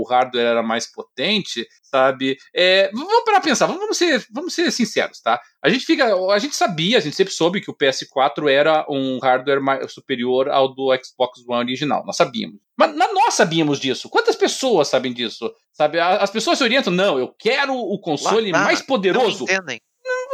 hardware 0.07 0.45
era 0.45 0.63
mais 0.63 0.91
potente, 0.91 1.67
sabe? 1.83 2.37
É, 2.55 2.89
vamos 2.93 3.07
parar 3.23 3.39
pra 3.39 3.49
pensar, 3.49 3.65
vamos 3.65 3.97
ser, 3.97 4.25
vamos 4.31 4.53
ser 4.53 4.71
sinceros, 4.71 5.21
tá? 5.21 5.39
A 5.63 5.69
gente 5.69 5.85
fica, 5.85 6.13
a 6.31 6.39
gente 6.39 6.55
sabia, 6.55 6.97
a 6.97 7.01
gente 7.01 7.15
sempre 7.15 7.33
soube 7.33 7.61
que 7.61 7.69
o 7.69 7.75
PS4 7.75 8.49
era 8.49 8.85
um 8.89 9.19
hardware 9.19 9.61
mais 9.61 9.91
superior 9.91 10.49
ao 10.49 10.73
do 10.73 10.89
Xbox 11.03 11.43
One 11.47 11.63
original, 11.63 12.03
nós 12.05 12.17
sabíamos. 12.17 12.57
Mas, 12.77 12.95
mas 12.95 13.13
nós 13.13 13.33
sabíamos 13.33 13.79
disso. 13.79 14.09
Quantas 14.09 14.35
pessoas 14.35 14.87
sabem 14.87 15.11
disso? 15.13 15.51
Sabe? 15.73 15.99
As 15.99 16.29
pessoas 16.29 16.57
se 16.57 16.63
orientam, 16.63 16.93
não, 16.93 17.17
eu 17.19 17.33
quero 17.37 17.73
o 17.75 17.99
console 17.99 18.51
Lá 18.51 18.63
mais 18.63 18.81
poderoso. 18.81 19.45
Não 19.47 19.53
entendem. 19.55 19.81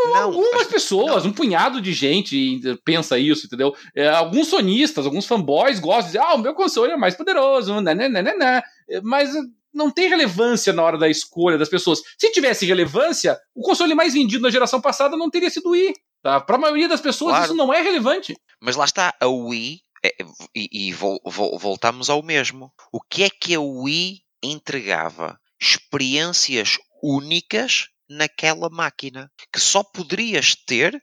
Não, 0.06 0.16
Algumas 0.18 0.64
as- 0.64 0.68
pessoas, 0.68 1.26
um 1.26 1.32
punhado 1.32 1.80
de 1.80 1.94
gente 1.94 2.60
pensa 2.84 3.18
isso, 3.18 3.46
entendeu? 3.48 3.74
É, 3.96 4.10
alguns 4.10 4.50
sonistas, 4.50 5.06
alguns 5.06 5.26
fanboys 5.26 5.80
gostam 5.80 6.02
de 6.02 6.08
dizer, 6.08 6.20
ah, 6.20 6.34
o 6.36 6.40
meu 6.40 6.54
console 6.54 6.92
é 6.92 6.98
mais 6.98 7.16
poderoso, 7.16 7.80
né, 7.80 7.96
né, 7.96 8.10
né, 8.10 8.22
né, 8.22 8.36
né. 8.36 8.62
É, 8.90 9.00
mas 9.02 9.32
não 9.74 9.90
tem 9.92 10.08
relevância 10.10 10.72
na 10.74 10.84
hora 10.84 10.98
da 10.98 11.10
escolha 11.10 11.58
das 11.58 11.70
pessoas. 11.70 12.02
Se 12.20 12.32
tivesse 12.32 12.66
relevância, 12.66 13.38
o 13.56 13.62
console 13.62 13.96
mais 13.96 14.14
vendido 14.14 14.44
na 14.44 14.50
geração 14.52 14.80
passada 14.80 15.18
não 15.18 15.30
teria 15.30 15.50
sido 15.50 15.68
o 15.68 15.72
Wii. 15.72 15.94
Tá? 16.22 16.40
Para 16.40 16.56
a 16.56 16.60
maioria 16.60 16.88
das 16.88 17.02
pessoas, 17.02 17.32
Claro. 17.32 17.46
isso 17.46 17.56
não 17.56 17.74
é 17.74 17.82
relevante. 17.82 18.36
Mas 18.62 18.76
lá 18.76 18.86
está, 18.86 19.14
a 19.20 19.28
Wii, 19.28 19.82
é- 20.06 20.16
e, 20.56 20.88
e 20.90 20.94
vol- 20.94 21.20
vol- 21.26 21.58
voltamos 21.60 22.10
ao 22.10 22.22
mesmo. 22.24 22.72
O 22.92 23.02
que 23.02 23.24
é 23.24 23.30
que 23.30 23.56
a 23.56 23.60
Wii 23.62 24.20
entregava? 24.44 25.38
Experiências 25.62 26.78
únicas 27.02 27.88
naquela 28.10 28.70
máquina, 28.70 29.30
que 29.52 29.60
só 29.60 29.84
poderias 29.84 30.56
ter 30.56 30.98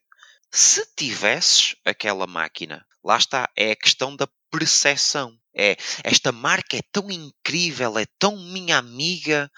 se 0.50 0.84
tivesses 0.96 1.74
aquela 1.84 2.26
máquina. 2.26 2.84
Lá 3.04 3.16
está, 3.16 3.48
é 3.56 3.70
a 3.72 3.76
questão 3.76 4.14
da 4.16 4.28
percepção. 4.50 5.32
É, 5.54 5.76
esta 6.04 6.30
marca 6.30 6.76
é 6.76 6.82
tão 6.92 7.10
incrível, 7.10 7.98
é 7.98 8.06
tão 8.18 8.36
minha 8.36 8.78
amiga, 8.78 9.50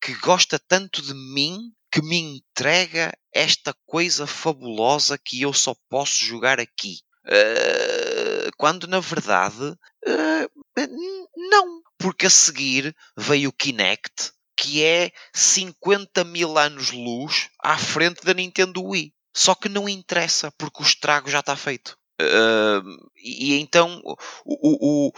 que 0.00 0.14
gosta 0.14 0.58
tanto 0.58 1.02
de 1.02 1.14
mim, 1.14 1.72
que 1.90 2.02
me 2.02 2.16
entrega 2.16 3.12
esta 3.32 3.74
coisa 3.86 4.26
fabulosa 4.26 5.18
que 5.18 5.42
eu 5.42 5.52
só 5.52 5.74
posso 5.88 6.24
jogar 6.24 6.58
aqui. 6.58 6.98
Uh, 7.26 8.50
quando 8.58 8.86
na 8.86 9.00
verdade 9.00 9.64
uh, 9.64 10.50
não, 11.34 11.80
porque 11.96 12.26
a 12.26 12.30
seguir 12.30 12.94
veio 13.16 13.48
o 13.48 13.52
Kinect, 13.52 14.32
que 14.56 14.82
é 14.82 15.10
50 15.32 16.24
mil 16.24 16.58
anos 16.58 16.90
luz 16.90 17.48
à 17.62 17.78
frente 17.78 18.24
da 18.24 18.34
Nintendo 18.34 18.82
Wii. 18.82 19.14
Só 19.36 19.54
que 19.54 19.68
não 19.68 19.88
interessa, 19.88 20.52
porque 20.52 20.82
o 20.82 20.86
estrago 20.86 21.30
já 21.30 21.40
está 21.40 21.56
feito. 21.56 21.98
Uh, 22.20 23.10
e 23.16 23.58
então 23.58 24.00
o, 24.44 25.08
o, 25.08 25.12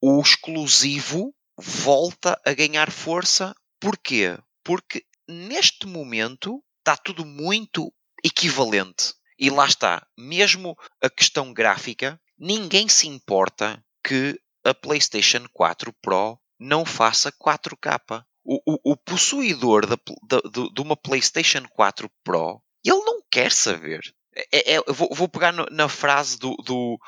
o, 0.00 0.20
exclusivo 0.20 1.34
volta 1.58 2.38
a 2.44 2.52
ganhar 2.52 2.90
força. 2.90 3.54
Porquê? 3.80 4.38
Porque 4.62 5.04
neste 5.26 5.86
momento 5.86 6.62
está 6.80 6.96
tudo 6.96 7.24
muito 7.24 7.92
equivalente. 8.22 9.14
E 9.38 9.50
lá 9.50 9.66
está, 9.66 10.06
mesmo 10.16 10.76
a 11.02 11.08
questão 11.08 11.52
gráfica, 11.52 12.20
ninguém 12.38 12.88
se 12.88 13.08
importa 13.08 13.82
que 14.04 14.38
a 14.64 14.74
PlayStation 14.74 15.46
4 15.52 15.92
Pro 16.00 16.38
não 16.58 16.84
faça 16.84 17.32
4K. 17.32 18.24
O, 18.44 18.60
o, 18.66 18.92
o 18.92 18.96
possuidor 18.96 19.86
da, 19.86 19.96
de, 19.96 20.72
de 20.72 20.80
uma 20.80 20.96
PlayStation 20.96 21.62
4 21.70 22.10
Pro, 22.24 22.60
ele 22.84 23.04
não 23.04 23.22
quer 23.30 23.52
saber. 23.52 24.00
É, 24.34 24.74
é, 24.74 24.78
eu 24.78 24.94
vou, 24.94 25.08
vou 25.12 25.28
pegar 25.28 25.52
no, 25.52 25.66
na 25.70 25.88
frase 25.88 26.38
do, 26.38 26.54
do, 26.56 26.98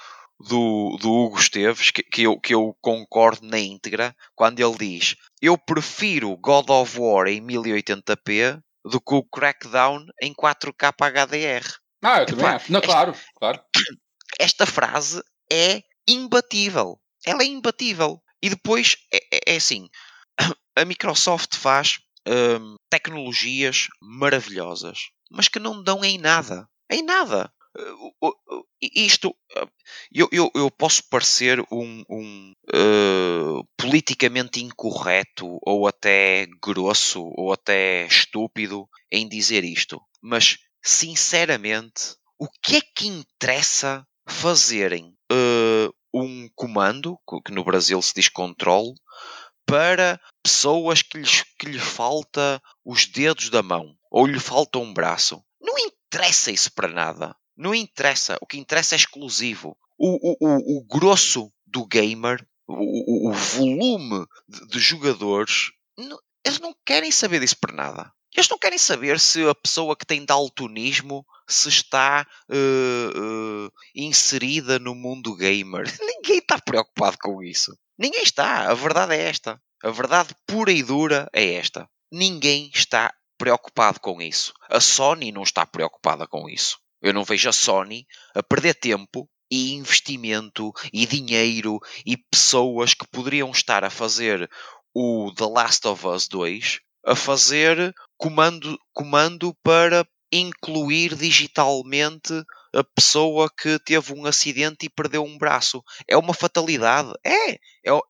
do, 0.40 0.96
do 1.00 1.10
Hugo 1.12 1.38
Esteves, 1.38 1.90
que, 1.90 2.02
que, 2.02 2.22
eu, 2.22 2.38
que 2.38 2.54
eu 2.54 2.76
concordo 2.80 3.46
na 3.46 3.58
íntegra, 3.58 4.14
quando 4.34 4.60
ele 4.60 4.76
diz: 4.76 5.16
Eu 5.40 5.56
prefiro 5.56 6.36
God 6.36 6.68
of 6.70 6.98
War 6.98 7.26
em 7.28 7.40
1080p 7.40 8.60
do 8.84 9.00
que 9.00 9.14
o 9.14 9.22
Crackdown 9.24 10.04
em 10.20 10.34
4K 10.34 10.92
HDR. 10.92 11.64
Ah, 12.02 12.20
eu 12.20 12.26
também 12.26 12.44
Epá, 12.44 12.56
acho. 12.56 12.72
Não, 12.72 12.80
esta- 12.80 12.92
claro, 12.92 13.14
claro. 13.36 13.60
Esta 14.38 14.66
frase 14.66 15.22
é 15.50 15.82
imbatível. 16.08 17.00
Ela 17.24 17.42
é 17.42 17.46
imbatível. 17.46 18.20
E 18.42 18.50
depois 18.50 18.96
é, 19.12 19.18
é- 19.32 19.54
é 19.54 19.56
assim: 19.56 19.88
a 20.76 20.84
Microsoft 20.84 21.54
faz 21.56 21.98
hum, 22.28 22.76
tecnologias 22.90 23.86
maravilhosas, 24.02 24.98
mas 25.30 25.48
que 25.48 25.58
não 25.58 25.82
dão 25.82 26.04
em 26.04 26.18
nada. 26.18 26.68
Em 26.90 27.02
nada. 27.02 27.52
Isto, 28.80 29.34
eu, 30.12 30.28
eu, 30.30 30.50
eu 30.54 30.70
posso 30.70 31.02
parecer 31.08 31.60
um, 31.72 32.04
um, 32.08 32.52
uh, 32.72 33.66
politicamente 33.76 34.62
incorreto, 34.62 35.58
ou 35.62 35.88
até 35.88 36.46
grosso, 36.62 37.22
ou 37.36 37.52
até 37.52 38.06
estúpido 38.06 38.88
em 39.10 39.28
dizer 39.28 39.64
isto, 39.64 40.00
mas 40.22 40.58
sinceramente, 40.84 42.14
o 42.38 42.46
que 42.62 42.76
é 42.76 42.80
que 42.80 43.08
interessa 43.08 44.06
fazerem 44.28 45.12
uh, 45.32 45.92
um 46.12 46.48
comando, 46.54 47.18
que 47.44 47.52
no 47.52 47.64
Brasil 47.64 48.00
se 48.00 48.14
diz 48.14 48.28
controle, 48.28 48.94
para 49.66 50.20
pessoas 50.42 51.02
que 51.02 51.18
lhes, 51.18 51.42
que 51.58 51.66
lhes 51.66 51.82
falta 51.82 52.62
os 52.84 53.06
dedos 53.06 53.48
da 53.48 53.62
mão 53.62 53.96
ou 54.10 54.26
lhe 54.26 54.38
falta 54.38 54.78
um 54.78 54.92
braço? 54.92 55.42
Não 55.60 55.76
interessa 56.14 56.50
isso 56.50 56.72
para 56.72 56.88
nada. 56.88 57.36
Não 57.56 57.74
interessa. 57.74 58.38
O 58.40 58.46
que 58.46 58.58
interessa 58.58 58.94
é 58.94 58.96
exclusivo. 58.96 59.76
O, 59.98 60.34
o, 60.40 60.78
o, 60.78 60.84
grosso 60.84 61.52
do 61.66 61.86
gamer, 61.86 62.44
o, 62.66 63.28
o, 63.28 63.30
o 63.30 63.32
volume 63.32 64.26
de, 64.48 64.66
de 64.68 64.78
jogadores, 64.78 65.70
não- 65.96 66.18
eles 66.44 66.58
não 66.60 66.74
querem 66.84 67.10
saber 67.10 67.40
disso 67.40 67.56
para 67.60 67.74
nada. 67.74 68.12
Eles 68.34 68.48
não 68.48 68.58
querem 68.58 68.78
saber 68.78 69.20
se 69.20 69.46
a 69.48 69.54
pessoa 69.54 69.96
que 69.96 70.04
tem 70.04 70.24
daltonismo 70.24 71.24
se 71.48 71.68
está 71.68 72.26
eh, 72.50 72.56
eh, 72.56 73.70
inserida 73.94 74.78
no 74.80 74.92
mundo 74.94 75.36
gamer. 75.36 75.84
Ninguém 76.02 76.38
está 76.38 76.58
preocupado 76.58 77.16
com 77.20 77.42
isso. 77.42 77.72
Ninguém 77.96 78.22
está. 78.24 78.68
A 78.70 78.74
verdade 78.74 79.14
é 79.14 79.28
esta. 79.28 79.60
A 79.84 79.90
verdade 79.90 80.34
pura 80.46 80.72
e 80.72 80.82
dura 80.82 81.28
é 81.32 81.54
esta. 81.54 81.88
Ninguém 82.10 82.70
está 82.74 83.14
preocupado 83.38 84.00
com 84.00 84.20
isso. 84.20 84.52
A 84.68 84.80
Sony 84.80 85.32
não 85.32 85.42
está 85.42 85.64
preocupada 85.66 86.26
com 86.26 86.48
isso. 86.48 86.78
Eu 87.02 87.12
não 87.12 87.24
vejo 87.24 87.48
a 87.48 87.52
Sony 87.52 88.06
a 88.34 88.42
perder 88.42 88.74
tempo 88.74 89.28
e 89.50 89.74
investimento 89.74 90.72
e 90.92 91.06
dinheiro 91.06 91.78
e 92.06 92.16
pessoas 92.16 92.94
que 92.94 93.06
poderiam 93.08 93.50
estar 93.50 93.84
a 93.84 93.90
fazer 93.90 94.48
o 94.94 95.32
The 95.36 95.46
Last 95.46 95.86
of 95.86 96.06
Us 96.06 96.28
2 96.28 96.80
a 97.06 97.14
fazer 97.14 97.92
comando, 98.16 98.78
comando 98.92 99.54
para 99.62 100.06
incluir 100.32 101.14
digitalmente 101.14 102.32
a 102.74 102.82
pessoa 102.82 103.48
que 103.50 103.78
teve 103.80 104.12
um 104.12 104.26
acidente 104.26 104.86
e 104.86 104.90
perdeu 104.90 105.22
um 105.22 105.38
braço. 105.38 105.82
É 106.08 106.16
uma 106.16 106.34
fatalidade? 106.34 107.12
É. 107.24 107.52
É, 107.52 107.58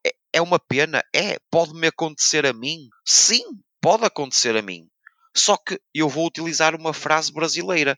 é- 0.07 0.14
é 0.35 0.43
uma 0.43 0.59
pena? 0.59 1.03
É. 1.14 1.39
Pode-me 1.51 1.89
acontecer 1.89 2.47
a 2.47 2.53
mim? 2.53 2.89
Sim, 3.05 3.43
pode 3.81 4.05
acontecer 4.05 4.57
a 4.57 4.62
mim. 4.62 4.87
Só 5.37 5.57
que 5.57 5.78
eu 5.95 6.09
vou 6.09 6.26
utilizar 6.26 6.74
uma 6.74 6.93
frase 6.93 7.32
brasileira. 7.32 7.97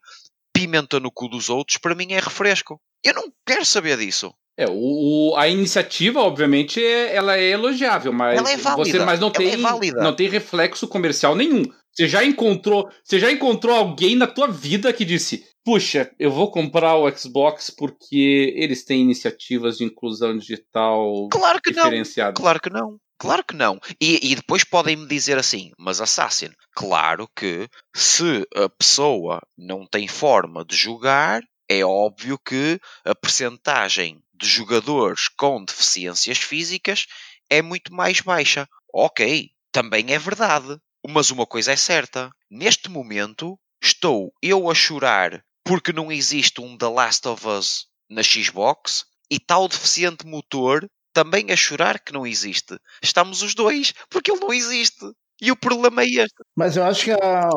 Pimenta 0.53 0.99
no 0.99 1.11
cu 1.13 1.29
dos 1.29 1.51
outros, 1.51 1.77
para 1.79 1.95
mim 1.95 2.13
é 2.13 2.21
refresco. 2.21 2.81
Eu 3.05 3.15
não 3.15 3.31
quero 3.47 3.65
saber 3.65 3.99
disso. 3.99 4.33
É, 4.59 4.67
o, 4.67 5.33
o- 5.33 5.37
a 5.37 5.47
iniciativa, 5.49 6.21
obviamente, 6.21 6.83
é, 6.83 7.15
ela 7.15 7.37
é 7.37 7.51
elogiável, 7.51 8.11
mas 8.11 8.39
Ela 8.39 8.51
é 8.51 8.57
válida, 8.57 8.99
você 8.99 9.05
mas 9.05 9.21
não 9.21 9.29
é 9.29 9.33
tem 9.33 9.57
válida. 9.59 10.03
não 10.03 10.17
tem 10.17 10.29
reflexo 10.31 10.89
comercial 10.89 11.35
nenhum. 11.35 11.63
Você 11.93 12.09
já 12.09 12.25
encontrou, 12.25 12.89
você 13.05 13.19
já 13.19 13.31
encontrou 13.31 13.77
alguém 13.77 14.17
na 14.17 14.27
tua 14.27 14.49
vida 14.49 14.93
que 14.95 15.05
disse: 15.05 15.45
"Puxa, 15.63 16.11
eu 16.19 16.31
vou 16.31 16.51
comprar 16.51 16.97
o 16.97 17.11
Xbox 17.15 17.69
porque 17.69 18.55
eles 18.57 18.83
têm 18.83 19.03
iniciativas 19.03 19.77
de 19.77 19.85
inclusão 19.85 20.37
digital 20.39 21.29
Claro 21.31 21.61
que 21.61 21.73
não. 21.73 21.85
diferenciadas". 21.85 22.41
Claro 22.41 22.59
que 22.61 22.71
não. 22.71 22.97
Claro 23.19 23.43
que 23.45 23.55
não. 23.55 23.81
E, 24.01 24.33
e 24.33 24.35
depois 24.35 24.63
podem-me 24.63 25.07
dizer 25.07 25.39
assim, 25.39 25.73
mas 25.79 26.01
Assassin, 26.01 26.51
claro 26.75 27.29
que 27.35 27.69
se 27.95 28.47
a 28.55 28.69
pessoa 28.69 29.41
não 29.57 29.87
tem 29.87 30.07
forma 30.07 30.65
de 30.65 30.77
jogar, 30.77 31.43
é 31.69 31.85
óbvio 31.85 32.39
que 32.39 32.79
a 33.05 33.15
percentagem 33.15 34.23
de 34.35 34.47
jogadores 34.47 35.29
com 35.29 35.65
deficiências 35.65 36.39
físicas 36.39 37.07
é 37.49 37.63
muito 37.63 37.93
mais 37.93 38.21
baixa. 38.21 38.69
Ok, 38.93 39.51
também 39.73 40.13
é 40.13 40.19
verdade. 40.19 40.79
Mas 41.09 41.31
uma 41.31 41.47
coisa 41.47 41.73
é 41.73 41.77
certa: 41.77 42.31
neste 42.51 42.91
momento 42.91 43.59
estou 43.83 44.33
eu 44.43 44.71
a 44.71 44.75
chorar 44.75 45.43
porque 45.65 45.93
não 45.93 46.13
existe 46.13 46.61
um 46.61 46.77
The 46.77 46.89
Last 46.89 47.27
of 47.29 47.47
Us 47.47 47.87
na 48.09 48.23
Xbox 48.23 49.05
e 49.31 49.41
tal 49.41 49.69
deficiente 49.69 50.27
motor 50.27 50.87
também 51.17 51.51
a 51.51 51.57
chorar 51.57 51.99
que 51.99 52.13
não 52.13 52.27
existe. 52.27 52.79
Estamos 53.03 53.41
os 53.41 53.55
dois, 53.55 53.95
porque 54.11 54.31
ele 54.31 54.41
não 54.41 54.53
existe. 54.53 55.03
E 55.41 55.51
o 55.51 55.57
problema 55.57 56.03
é 56.03 56.07
este. 56.07 56.45
Mas 56.55 56.77
eu 56.77 56.85
acho 56.85 57.05
que 57.07 57.11
a, 57.13 57.49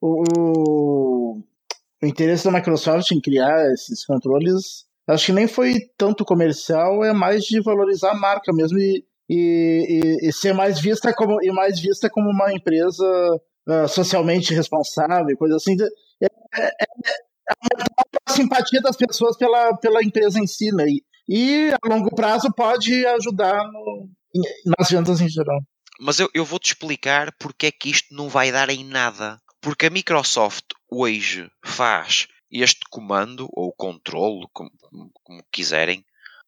o, 0.00 1.38
o 2.02 2.06
interesse 2.06 2.44
da 2.44 2.50
Microsoft 2.50 3.12
em 3.12 3.20
criar 3.20 3.72
esses 3.72 4.04
controles, 4.04 4.84
acho 5.06 5.26
que 5.26 5.32
nem 5.32 5.46
foi 5.46 5.78
tanto 5.96 6.24
comercial, 6.24 7.04
é 7.04 7.12
mais 7.12 7.44
de 7.44 7.60
valorizar 7.60 8.10
a 8.10 8.18
marca 8.18 8.52
mesmo 8.52 8.76
e, 8.76 9.04
e, 9.30 10.24
e, 10.24 10.28
e 10.28 10.32
ser 10.32 10.52
mais 10.52 10.80
vista 10.80 11.14
como 11.14 11.40
e 11.40 11.52
mais 11.52 11.78
vista 11.78 12.10
como 12.10 12.28
uma 12.28 12.52
empresa 12.52 13.06
uh, 13.68 13.86
socialmente 13.88 14.52
responsável, 14.52 15.36
coisa 15.36 15.54
assim. 15.54 15.76
É, 16.20 16.26
é, 16.60 16.66
é 16.66 16.86
a 18.26 18.32
simpatia 18.32 18.80
das 18.80 18.96
pessoas 18.96 19.36
pela, 19.36 19.76
pela 19.76 20.02
empresa 20.02 20.40
em 20.40 20.46
si, 20.48 20.72
né? 20.74 20.86
E, 20.88 21.04
e 21.28 21.70
a 21.72 21.88
longo 21.88 22.14
prazo 22.14 22.52
pode 22.52 23.06
ajudar 23.06 23.64
no, 23.72 24.08
nas 24.78 24.90
vendas 24.90 25.20
em 25.20 25.28
geral. 25.28 25.60
Mas 25.98 26.20
eu, 26.20 26.28
eu 26.34 26.44
vou-te 26.44 26.66
explicar 26.66 27.32
porque 27.38 27.66
é 27.66 27.72
que 27.72 27.90
isto 27.90 28.14
não 28.14 28.28
vai 28.28 28.52
dar 28.52 28.68
em 28.68 28.84
nada. 28.84 29.40
Porque 29.60 29.86
a 29.86 29.90
Microsoft 29.90 30.64
hoje 30.90 31.50
faz 31.64 32.28
este 32.50 32.80
comando, 32.90 33.48
ou 33.52 33.72
controle, 33.72 34.46
como, 34.52 34.70
como 35.22 35.42
quiserem, 35.50 36.04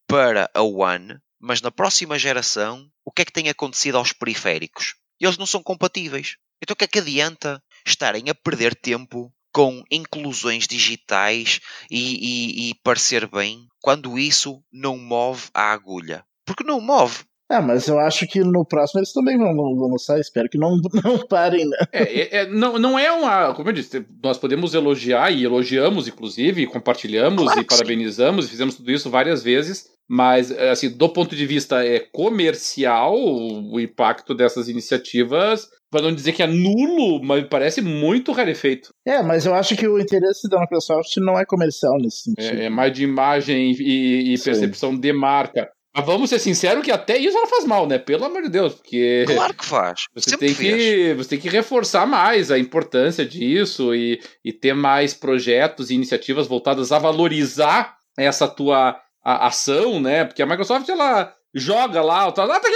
para 0.07 0.49
a 0.53 0.61
One, 0.61 1.19
mas 1.39 1.61
na 1.61 1.71
próxima 1.71 2.17
geração, 2.17 2.89
o 3.03 3.11
que 3.11 3.21
é 3.21 3.25
que 3.25 3.33
tem 3.33 3.49
acontecido 3.49 3.97
aos 3.97 4.13
periféricos? 4.13 4.95
Eles 5.19 5.37
não 5.37 5.45
são 5.45 5.61
compatíveis. 5.61 6.37
Então 6.61 6.73
o 6.73 6.77
que 6.77 6.85
é 6.85 6.87
que 6.87 6.99
adianta 6.99 7.61
estarem 7.85 8.29
a 8.29 8.35
perder 8.35 8.75
tempo 8.75 9.33
com 9.53 9.83
inclusões 9.91 10.67
digitais 10.67 11.59
e, 11.89 11.97
e, 11.97 12.69
e 12.69 12.75
parecer 12.83 13.27
bem 13.27 13.67
quando 13.81 14.17
isso 14.17 14.61
não 14.71 14.97
move 14.97 15.49
a 15.53 15.71
agulha? 15.71 16.23
Porque 16.45 16.63
não 16.63 16.81
move. 16.81 17.23
É, 17.51 17.59
mas 17.59 17.87
eu 17.87 17.99
acho 17.99 18.27
que 18.27 18.41
no 18.41 18.63
próximo 18.63 18.99
eles 18.99 19.11
também 19.11 19.35
vão, 19.35 19.55
vão 19.55 19.89
lançar. 19.89 20.19
Espero 20.19 20.47
que 20.47 20.57
não, 20.57 20.77
não 21.03 21.25
parem, 21.27 21.67
né? 21.67 21.77
É, 21.91 22.03
é, 22.03 22.35
é, 22.41 22.45
não, 22.47 22.77
não 22.77 22.97
é 22.99 23.11
uma. 23.11 23.55
Como 23.55 23.69
eu 23.69 23.73
disse, 23.73 24.05
nós 24.23 24.37
podemos 24.37 24.75
elogiar 24.75 25.31
e 25.31 25.43
elogiamos, 25.43 26.07
inclusive, 26.07 26.61
e 26.61 26.67
compartilhamos 26.67 27.43
Claro 27.43 27.59
e 27.59 27.65
que 27.65 27.73
sim. 27.73 27.79
parabenizamos, 27.79 28.45
e 28.45 28.49
fizemos 28.49 28.75
tudo 28.75 28.91
isso 28.91 29.09
várias 29.09 29.41
vezes. 29.41 29.89
Mas, 30.09 30.51
assim, 30.51 30.89
do 30.89 31.07
ponto 31.07 31.35
de 31.35 31.45
vista 31.45 31.85
é, 31.85 31.99
comercial, 31.99 33.15
o, 33.15 33.79
impacto 33.79 34.33
dessas 34.33 34.67
iniciativas, 34.67 35.69
para 35.91 36.01
não 36.01 36.13
dizer 36.13 36.31
que 36.33 36.41
é 36.41 36.47
nulo, 36.47 37.23
mas 37.23 37.45
parece 37.47 37.79
muito 37.79 38.31
rarefeito. 38.31 38.89
É, 39.05 39.21
mas 39.21 39.45
eu 39.45 39.53
acho 39.53 39.75
que 39.75 39.87
o 39.87 39.99
interesse 39.99 40.49
da 40.49 40.59
Microsoft 40.59 41.15
não 41.17 41.37
é 41.37 41.45
comercial 41.45 41.95
nesse 41.99 42.23
sentido. 42.23 42.59
É, 42.59 42.65
é 42.65 42.69
mais 42.69 42.91
de 42.91 43.03
imagem 43.03 43.71
e, 43.79 44.33
e 44.33 44.39
percepção 44.39 44.97
de 44.97 45.13
marca. 45.13 45.69
Mas 45.95 46.05
vamos 46.05 46.29
ser 46.29 46.39
sinceros 46.39 46.83
que 46.83 46.91
até 46.91 47.17
isso 47.17 47.37
ela 47.37 47.47
faz 47.47 47.65
mal, 47.65 47.87
né? 47.87 47.99
Pelo 47.99 48.25
amor 48.25 48.43
de 48.43 48.49
Deus, 48.49 48.73
porque. 48.75 49.25
Claro 49.27 49.53
que 49.53 49.65
faz. 49.65 50.01
Você 50.15 50.31
Sempre 50.31 50.47
tem, 50.47 50.55
fez. 50.55 50.75
que, 50.75 51.13
você 51.15 51.29
tem 51.29 51.39
que 51.39 51.49
reforçar 51.49 52.07
mais 52.07 52.51
a 52.51 52.57
importância 52.57 53.25
disso 53.25 53.93
e, 53.93 54.19
e 54.43 54.53
ter 54.53 54.73
mais 54.73 55.13
projetos 55.13 55.89
e 55.89 55.95
iniciativas 55.95 56.47
voltadas 56.47 56.91
a 56.91 56.99
valorizar 56.99 57.97
essa 58.17 58.47
tua 58.47 58.99
a- 59.23 59.47
ação, 59.47 59.99
né? 59.99 60.25
Porque 60.25 60.41
a 60.41 60.45
Microsoft 60.45 60.87
ela 60.89 61.33
joga 61.53 62.01
lá, 62.01 62.31
tá, 62.31 62.43
ah, 62.43 62.59
tá 62.59 62.69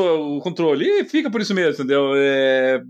o, 0.00 0.36
o 0.36 0.40
controle 0.40 0.84
e 0.86 1.04
fica 1.04 1.30
por 1.30 1.40
isso 1.40 1.54
mesmo, 1.54 1.72
entendeu? 1.74 2.12
É, 2.16 2.80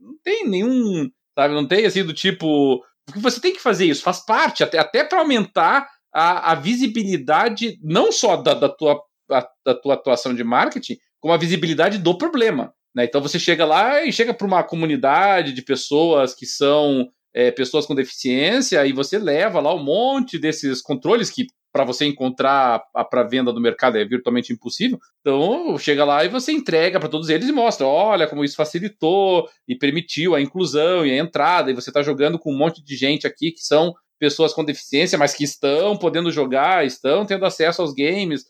não 0.00 0.14
tem 0.22 0.48
nenhum, 0.48 1.08
sabe? 1.38 1.54
Não 1.54 1.66
tem 1.66 1.84
assim 1.86 2.04
do 2.04 2.12
tipo. 2.14 2.82
Porque 3.06 3.20
você 3.20 3.40
tem 3.40 3.52
que 3.52 3.60
fazer 3.60 3.84
isso, 3.86 4.02
faz 4.02 4.24
parte, 4.24 4.62
até, 4.64 4.78
até 4.78 5.04
para 5.04 5.18
aumentar 5.18 5.86
a, 6.12 6.52
a 6.52 6.54
visibilidade 6.54 7.78
não 7.82 8.10
só 8.10 8.36
da, 8.36 8.54
da, 8.54 8.68
tua, 8.68 8.98
a- 9.30 9.48
da 9.64 9.74
tua 9.74 9.94
atuação 9.94 10.34
de 10.34 10.42
marketing, 10.42 10.96
como 11.20 11.34
a 11.34 11.38
visibilidade 11.38 11.98
do 11.98 12.16
problema. 12.16 12.72
Né? 12.94 13.04
Então 13.04 13.20
você 13.20 13.38
chega 13.38 13.66
lá 13.66 14.02
e 14.04 14.12
chega 14.12 14.32
para 14.32 14.46
uma 14.46 14.62
comunidade 14.62 15.52
de 15.52 15.60
pessoas 15.62 16.34
que 16.34 16.46
são 16.46 17.06
é, 17.34 17.50
pessoas 17.50 17.84
com 17.84 17.94
deficiência 17.94 18.86
e 18.86 18.92
você 18.92 19.18
leva 19.18 19.60
lá 19.60 19.74
um 19.74 19.82
monte 19.82 20.38
desses 20.38 20.80
controles 20.80 21.28
que 21.28 21.46
para 21.74 21.84
você 21.84 22.06
encontrar 22.06 22.84
para 23.10 23.24
venda 23.24 23.52
no 23.52 23.60
mercado 23.60 23.98
é 23.98 24.04
virtualmente 24.04 24.52
impossível. 24.52 24.96
Então 25.20 25.76
chega 25.76 26.04
lá 26.04 26.24
e 26.24 26.28
você 26.28 26.52
entrega 26.52 27.00
para 27.00 27.08
todos 27.08 27.28
eles 27.28 27.48
e 27.48 27.52
mostra, 27.52 27.84
olha 27.84 28.28
como 28.28 28.44
isso 28.44 28.54
facilitou 28.54 29.48
e 29.66 29.74
permitiu 29.74 30.36
a 30.36 30.40
inclusão 30.40 31.04
e 31.04 31.10
a 31.10 31.18
entrada 31.18 31.72
e 31.72 31.74
você 31.74 31.90
está 31.90 32.00
jogando 32.00 32.38
com 32.38 32.52
um 32.52 32.56
monte 32.56 32.80
de 32.80 32.94
gente 32.94 33.26
aqui 33.26 33.50
que 33.50 33.60
são 33.60 33.92
pessoas 34.20 34.54
com 34.54 34.64
deficiência, 34.64 35.18
mas 35.18 35.34
que 35.34 35.42
estão 35.42 35.96
podendo 35.96 36.30
jogar, 36.30 36.86
estão 36.86 37.26
tendo 37.26 37.44
acesso 37.44 37.82
aos 37.82 37.92
games. 37.92 38.44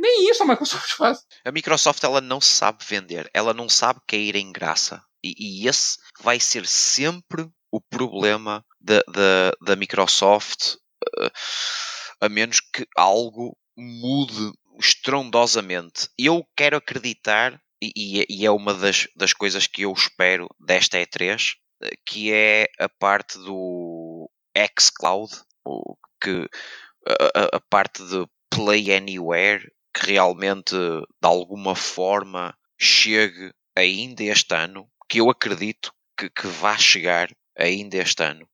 Nem 0.00 0.30
isso 0.30 0.42
a 0.42 0.46
Microsoft 0.46 0.92
faz. 0.96 1.18
A 1.44 1.52
Microsoft 1.52 2.02
ela 2.02 2.22
não 2.22 2.40
sabe 2.40 2.82
vender, 2.88 3.28
ela 3.34 3.52
não 3.52 3.68
sabe 3.68 4.00
cair 4.08 4.36
em 4.36 4.50
graça. 4.50 5.02
E, 5.22 5.34
e 5.64 5.68
esse 5.68 5.98
vai 6.22 6.40
ser 6.40 6.66
sempre 6.66 7.46
o 7.70 7.78
problema 7.78 8.64
da, 8.80 9.02
da, 9.06 9.52
da 9.60 9.76
Microsoft, 9.76 10.76
eh, 11.20 11.30
a 12.20 12.28
menos 12.28 12.60
que 12.60 12.86
algo 12.96 13.56
mude 13.76 14.52
estrondosamente. 14.80 16.08
Eu 16.18 16.46
quero 16.56 16.76
acreditar, 16.76 17.60
e, 17.82 17.92
e 18.28 18.44
é- 18.44 18.46
é 18.46 18.50
uma 18.50 18.74
das, 18.74 19.08
das 19.16 19.32
coisas 19.32 19.66
que 19.66 19.82
eu 19.82 19.92
espero 19.92 20.48
desta 20.60 20.98
E3, 20.98 21.54
eh, 21.82 21.90
que 22.06 22.32
é 22.32 22.66
a 22.78 22.88
parte 22.88 23.38
do 23.38 24.30
xCloud, 24.56 25.32
que 26.22 26.48
a, 27.06 27.40
a- 27.42 27.56
a 27.56 27.60
parte 27.60 28.02
de 28.04 28.26
Play 28.50 28.92
Anywhere, 28.94 29.70
que 29.94 30.06
realmente 30.12 30.74
de 30.76 31.28
alguma 31.28 31.74
forma 31.76 32.56
chegue 32.80 33.52
ainda 33.76 34.22
este 34.24 34.54
ano, 34.54 34.88
que 35.08 35.20
eu 35.20 35.30
acredito 35.30 35.92
que, 36.18 36.30
que 36.30 36.46
vá 36.46 36.76
chegar 36.78 37.28
ainda 37.58 37.96
este 37.98 38.22
ano. 38.22 38.48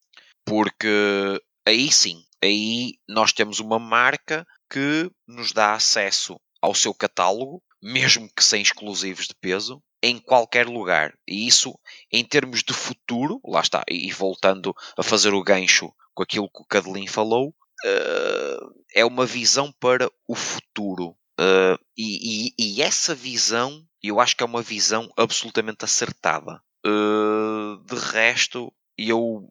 Porque 0.44 1.40
aí 1.66 1.90
sim, 1.92 2.24
aí 2.42 2.94
nós 3.08 3.32
temos 3.32 3.60
uma 3.60 3.78
marca 3.78 4.46
que 4.70 5.10
nos 5.26 5.52
dá 5.52 5.74
acesso 5.74 6.40
ao 6.60 6.74
seu 6.74 6.94
catálogo, 6.94 7.62
mesmo 7.82 8.28
que 8.36 8.44
sem 8.44 8.62
exclusivos 8.62 9.26
de 9.26 9.34
peso, 9.40 9.82
em 10.02 10.18
qualquer 10.18 10.66
lugar. 10.68 11.12
E 11.28 11.46
isso, 11.46 11.78
em 12.12 12.24
termos 12.24 12.62
de 12.62 12.72
futuro, 12.72 13.40
lá 13.44 13.60
está, 13.60 13.82
e 13.88 14.10
voltando 14.12 14.74
a 14.98 15.02
fazer 15.02 15.32
o 15.34 15.42
gancho 15.42 15.92
com 16.14 16.22
aquilo 16.22 16.48
que 16.50 16.62
o 16.62 16.66
Cadelin 16.66 17.06
falou, 17.06 17.54
eh, 17.84 18.56
é 18.94 19.04
uma 19.04 19.26
visão 19.26 19.72
para 19.80 20.10
o 20.28 20.34
futuro. 20.34 21.16
Eh, 21.38 21.76
e, 21.96 22.48
e- 22.58 22.76
e 22.76 22.82
essa 22.82 23.14
visão, 23.14 23.82
eu 24.02 24.20
acho 24.20 24.36
que 24.36 24.42
é 24.42 24.46
uma 24.46 24.62
visão 24.62 25.10
absolutamente 25.16 25.84
acertada. 25.84 26.60
Eh, 26.84 27.76
de 27.86 27.96
resto, 27.96 28.72
eu, 28.96 29.48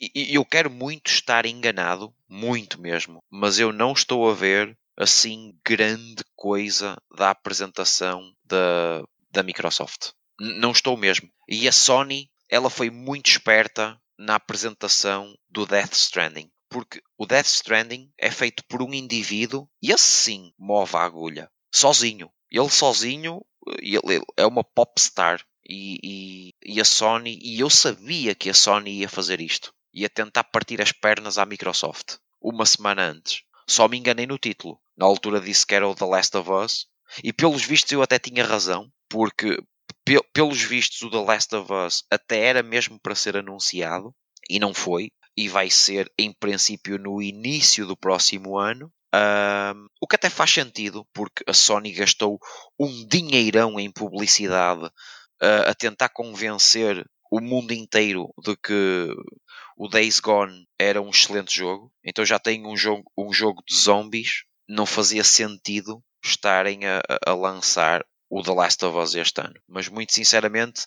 e- 0.00 0.34
eu 0.34 0.44
quero 0.44 0.70
muito 0.70 1.10
estar 1.10 1.46
enganado, 1.46 2.14
muito 2.28 2.80
mesmo, 2.80 3.22
mas 3.30 3.58
eu 3.58 3.72
não 3.72 3.92
estou 3.92 4.28
a 4.30 4.34
ver 4.34 4.76
assim 4.96 5.54
grande 5.64 6.22
coisa 6.34 6.96
da 7.16 7.30
apresentação 7.30 8.32
da, 8.44 9.02
da 9.30 9.42
Microsoft. 9.42 10.10
Não 10.38 10.72
estou 10.72 10.96
mesmo. 10.96 11.30
E 11.48 11.68
a 11.68 11.72
Sony, 11.72 12.30
ela 12.48 12.70
foi 12.70 12.90
muito 12.90 13.30
esperta 13.30 14.00
na 14.18 14.36
apresentação 14.36 15.34
do 15.48 15.66
Death 15.66 15.92
Stranding. 15.92 16.50
Porque 16.68 17.02
o 17.16 17.26
Death 17.26 17.46
Stranding 17.46 18.10
é 18.18 18.30
feito 18.30 18.64
por 18.64 18.82
um 18.82 18.92
indivíduo 18.92 19.68
e 19.82 19.92
esse 19.92 20.02
sim 20.08 20.52
move 20.58 20.96
a 20.96 21.00
agulha. 21.04 21.50
Sozinho. 21.72 22.30
Ele 22.50 22.68
sozinho 22.70 23.42
ele 23.80 24.24
é 24.36 24.46
uma 24.46 24.64
popstar. 24.64 25.44
E, 25.68 25.98
e, 26.02 26.74
e 26.74 26.80
a 26.80 26.84
Sony, 26.84 27.40
e 27.42 27.58
eu 27.58 27.68
sabia 27.68 28.36
que 28.36 28.48
a 28.48 28.54
Sony 28.54 29.00
ia 29.00 29.08
fazer 29.08 29.40
isto. 29.40 29.74
Ia 29.96 30.10
tentar 30.10 30.44
partir 30.44 30.82
as 30.82 30.92
pernas 30.92 31.38
à 31.38 31.46
Microsoft. 31.46 32.18
Uma 32.38 32.66
semana 32.66 33.02
antes. 33.02 33.44
Só 33.66 33.88
me 33.88 33.96
enganei 33.96 34.26
no 34.26 34.36
título. 34.36 34.78
Na 34.94 35.06
altura 35.06 35.40
disse 35.40 35.66
que 35.66 35.74
era 35.74 35.88
o 35.88 35.94
The 35.94 36.04
Last 36.04 36.36
of 36.36 36.50
Us. 36.52 36.86
E 37.24 37.32
pelos 37.32 37.64
vistos 37.64 37.92
eu 37.92 38.02
até 38.02 38.18
tinha 38.18 38.44
razão. 38.44 38.92
Porque 39.08 39.56
pe 40.04 40.20
pelos 40.34 40.60
vistos, 40.60 41.00
o 41.00 41.10
The 41.10 41.24
Last 41.24 41.56
of 41.56 41.72
Us 41.72 42.04
até 42.10 42.40
era 42.40 42.62
mesmo 42.62 43.00
para 43.00 43.14
ser 43.14 43.38
anunciado 43.38 44.14
e 44.50 44.60
não 44.60 44.74
foi. 44.74 45.10
E 45.34 45.48
vai 45.48 45.70
ser, 45.70 46.12
em 46.18 46.30
princípio, 46.30 46.98
no 46.98 47.22
início 47.22 47.86
do 47.86 47.96
próximo 47.96 48.58
ano. 48.58 48.92
Um, 49.14 49.86
o 49.98 50.06
que 50.06 50.16
até 50.16 50.28
faz 50.28 50.50
sentido, 50.50 51.06
porque 51.14 51.42
a 51.46 51.54
Sony 51.54 51.92
gastou 51.92 52.38
um 52.78 53.06
dinheirão 53.06 53.80
em 53.80 53.90
publicidade 53.90 54.84
uh, 54.84 55.70
a 55.70 55.74
tentar 55.74 56.10
convencer 56.10 57.02
o 57.30 57.40
mundo 57.40 57.72
inteiro 57.72 58.32
de 58.42 58.56
que 58.56 59.08
o 59.76 59.88
Days 59.88 60.20
Gone 60.20 60.66
era 60.78 61.00
um 61.02 61.10
excelente 61.10 61.54
jogo. 61.54 61.92
Então 62.04 62.24
já 62.24 62.38
tem 62.38 62.66
um 62.66 62.76
jogo, 62.76 63.10
um 63.16 63.32
jogo 63.32 63.62
de 63.68 63.76
zombies. 63.76 64.44
Não 64.68 64.86
fazia 64.86 65.22
sentido 65.22 66.02
estarem 66.24 66.86
a, 66.86 67.00
a 67.24 67.34
lançar 67.34 68.04
o 68.28 68.42
The 68.42 68.52
Last 68.52 68.84
of 68.84 68.98
Us 68.98 69.14
este 69.14 69.40
ano. 69.40 69.54
Mas 69.68 69.88
muito 69.88 70.12
sinceramente, 70.12 70.84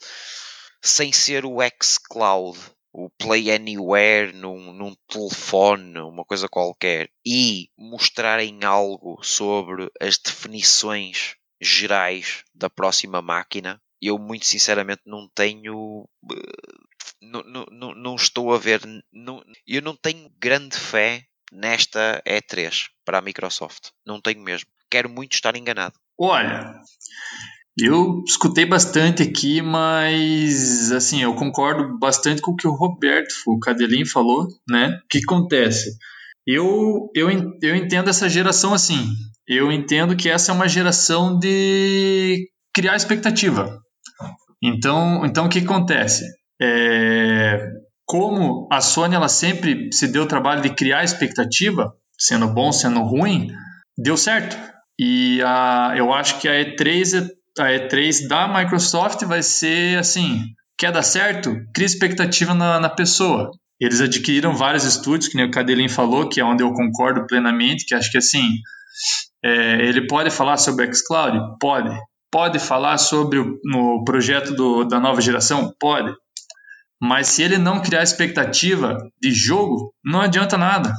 sem 0.81 1.11
ser 1.11 1.45
o 1.45 1.57
xCloud, 1.81 2.59
o 2.91 3.09
Play 3.11 3.51
Anywhere 3.51 4.33
num, 4.33 4.73
num 4.73 4.95
telefone, 5.07 5.99
uma 5.99 6.25
coisa 6.25 6.49
qualquer, 6.49 7.09
e 7.25 7.69
mostrarem 7.77 8.63
algo 8.63 9.23
sobre 9.23 9.89
as 10.01 10.17
definições 10.17 11.35
gerais 11.61 12.43
da 12.53 12.69
próxima 12.69 13.21
máquina, 13.21 13.81
eu 14.01 14.17
muito 14.17 14.45
sinceramente 14.45 15.01
não 15.05 15.27
tenho. 15.33 16.07
Não, 17.21 17.43
não, 17.71 17.93
não 17.93 18.15
estou 18.15 18.53
a 18.53 18.57
ver. 18.57 18.81
Não, 19.11 19.43
eu 19.67 19.81
não 19.81 19.95
tenho 19.95 20.31
grande 20.39 20.77
fé 20.77 21.25
nesta 21.51 22.21
E3 22.25 22.87
para 23.03 23.19
a 23.19 23.21
Microsoft. 23.21 23.89
Não 24.05 24.21
tenho 24.21 24.41
mesmo. 24.41 24.69
Quero 24.89 25.09
muito 25.09 25.33
estar 25.33 25.55
enganado. 25.55 25.95
Olha, 26.17 26.81
eu 27.77 28.23
escutei 28.27 28.65
bastante 28.65 29.23
aqui, 29.23 29.61
mas 29.61 30.91
assim, 30.91 31.21
eu 31.21 31.33
concordo 31.35 31.97
bastante 31.97 32.41
com 32.41 32.51
o 32.51 32.55
que 32.55 32.67
o 32.67 32.75
Roberto, 32.75 33.33
o 33.47 33.59
Cadelin 33.59 34.05
falou, 34.05 34.47
né? 34.67 34.99
O 35.03 35.07
que 35.07 35.19
acontece? 35.19 35.97
Eu, 36.45 37.09
eu, 37.15 37.29
eu 37.61 37.75
entendo 37.75 38.09
essa 38.09 38.27
geração 38.27 38.73
assim. 38.73 39.07
Eu 39.47 39.71
entendo 39.71 40.15
que 40.15 40.29
essa 40.29 40.51
é 40.51 40.55
uma 40.55 40.67
geração 40.67 41.37
de 41.37 42.49
criar 42.73 42.95
expectativa. 42.95 43.81
Então, 44.62 45.26
então 45.26 45.45
o 45.45 45.49
que 45.49 45.60
acontece? 45.60 46.26
É, 46.62 47.72
como 48.05 48.68
a 48.72 48.82
Sony 48.82 49.16
ela 49.16 49.30
sempre 49.30 49.89
se 49.93 50.07
deu 50.07 50.24
o 50.24 50.28
trabalho 50.28 50.62
de 50.62 50.74
criar 50.74 51.03
expectativa, 51.03 51.93
sendo 52.18 52.47
bom, 52.47 52.72
sendo 52.72 53.01
ruim, 53.01 53.49
deu 53.97 54.18
certo. 54.18 54.57
E 54.99 55.41
a, 55.43 55.93
eu 55.95 56.14
acho 56.14 56.39
que 56.39 56.47
a 56.47 56.53
E3, 56.53 57.30
a 57.60 57.64
E3 57.66 58.28
da 58.28 58.47
Microsoft 58.47 59.24
vai 59.24 59.41
ser 59.41 59.99
assim: 59.99 60.43
quer 60.78 60.91
dar 60.91 61.03
certo? 61.03 61.55
Cria 61.74 61.86
expectativa 61.86 62.53
na, 62.53 62.80
na 62.80 62.89
pessoa. 62.89 63.51
Eles 63.80 64.01
adquiriram 64.01 64.55
vários 64.55 64.84
estúdios, 64.84 65.30
que 65.30 65.38
nem 65.38 65.45
o 65.45 65.51
Cadelin 65.51 65.88
falou, 65.88 66.28
que 66.28 66.41
é 66.41 66.43
onde 66.43 66.64
eu 66.64 66.74
concordo 66.74 67.26
plenamente, 67.28 67.86
que 67.86 67.95
acho 67.95 68.12
que 68.12 68.18
assim, 68.18 68.45
é, 69.43 69.86
ele 69.86 70.05
pode 70.07 70.30
falar 70.30 70.57
sobre 70.57 70.86
o 70.86 70.93
xCloud? 70.93 71.38
Pode. 71.60 71.97
Pode 72.32 72.59
falar 72.59 72.97
sobre 72.97 73.39
o 73.39 73.59
no 73.63 74.03
projeto 74.03 74.53
do, 74.53 74.84
da 74.84 74.99
nova 74.99 75.21
geração? 75.21 75.73
Pode. 75.80 76.13
Mas 77.01 77.27
se 77.27 77.41
ele 77.41 77.57
não 77.57 77.82
criar 77.82 78.03
expectativa 78.03 78.97
de 79.21 79.32
jogo, 79.32 79.93
não 80.03 80.21
adianta 80.21 80.57
nada 80.57 80.93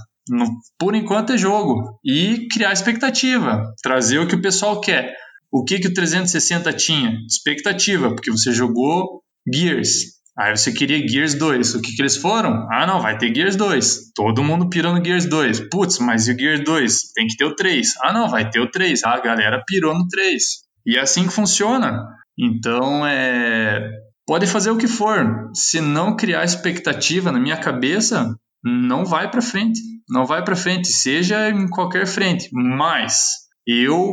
por 0.78 0.94
enquanto 0.94 1.32
é 1.32 1.38
jogo. 1.38 1.98
E 2.04 2.46
criar 2.48 2.72
expectativa, 2.72 3.62
trazer 3.82 4.18
o 4.18 4.26
que 4.26 4.34
o 4.34 4.42
pessoal 4.42 4.80
quer. 4.80 5.14
O 5.52 5.64
que, 5.64 5.78
que 5.78 5.88
o 5.88 5.94
360 5.94 6.72
tinha? 6.74 7.12
Expectativa, 7.28 8.10
porque 8.10 8.30
você 8.30 8.52
jogou 8.52 9.22
Gears. 9.52 10.20
Aí 10.38 10.56
você 10.56 10.72
queria 10.72 11.06
Gears 11.06 11.34
2. 11.34 11.74
O 11.74 11.82
que, 11.82 11.94
que 11.94 12.00
eles 12.00 12.16
foram? 12.16 12.68
Ah, 12.70 12.86
não, 12.86 13.00
vai 13.00 13.18
ter 13.18 13.34
Gears 13.34 13.56
2. 13.56 14.12
Todo 14.14 14.44
mundo 14.44 14.70
pirou 14.70 14.94
no 14.94 15.04
Gears 15.04 15.26
2. 15.26 15.68
Putz, 15.68 15.98
mas 15.98 16.28
e 16.28 16.32
o 16.32 16.38
Gears 16.38 16.64
2? 16.64 17.12
Tem 17.14 17.26
que 17.26 17.36
ter 17.36 17.44
o 17.44 17.54
3. 17.56 17.88
Ah, 18.02 18.12
não, 18.12 18.28
vai 18.28 18.48
ter 18.48 18.60
o 18.60 18.70
3. 18.70 19.02
Ah, 19.04 19.14
a 19.14 19.20
galera 19.20 19.62
pirou 19.66 19.92
no 19.92 20.06
3. 20.06 20.42
E 20.86 20.96
é 20.96 21.00
assim 21.00 21.26
que 21.26 21.32
funciona. 21.32 22.06
Então, 22.38 23.06
é. 23.06 23.90
Pode 24.26 24.46
fazer 24.46 24.70
o 24.70 24.78
que 24.78 24.86
for. 24.86 25.50
Se 25.54 25.80
não 25.80 26.16
criar 26.16 26.44
expectativa 26.44 27.32
na 27.32 27.40
minha 27.40 27.56
cabeça, 27.56 28.34
não 28.62 29.04
vai 29.04 29.28
para 29.30 29.42
frente 29.42 29.80
não 30.10 30.26
vai 30.26 30.44
para 30.44 30.56
frente, 30.56 30.88
seja 30.88 31.48
em 31.48 31.68
qualquer 31.68 32.06
frente. 32.06 32.48
Mas 32.52 33.28
eu 33.66 34.12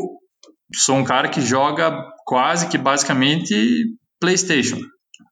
sou 0.74 0.96
um 0.96 1.04
cara 1.04 1.28
que 1.28 1.42
joga 1.42 1.92
quase 2.24 2.70
que 2.70 2.78
basicamente 2.78 3.56
PlayStation. 4.20 4.78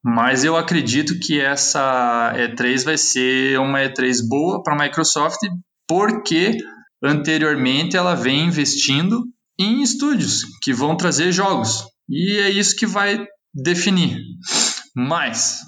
Mas 0.03 0.43
eu 0.43 0.57
acredito 0.57 1.19
que 1.19 1.39
essa 1.39 2.33
E3 2.35 2.83
vai 2.83 2.97
ser 2.97 3.59
uma 3.59 3.79
E3 3.79 4.27
boa 4.27 4.63
para 4.63 4.75
a 4.75 4.83
Microsoft, 4.83 5.39
porque 5.87 6.57
anteriormente 7.03 7.95
ela 7.95 8.15
vem 8.15 8.45
investindo 8.45 9.23
em 9.59 9.81
estúdios 9.81 10.41
que 10.61 10.73
vão 10.73 10.95
trazer 10.95 11.31
jogos. 11.31 11.83
E 12.09 12.37
é 12.37 12.49
isso 12.49 12.75
que 12.75 12.85
vai 12.85 13.25
definir. 13.53 14.19
Mas, 14.95 15.59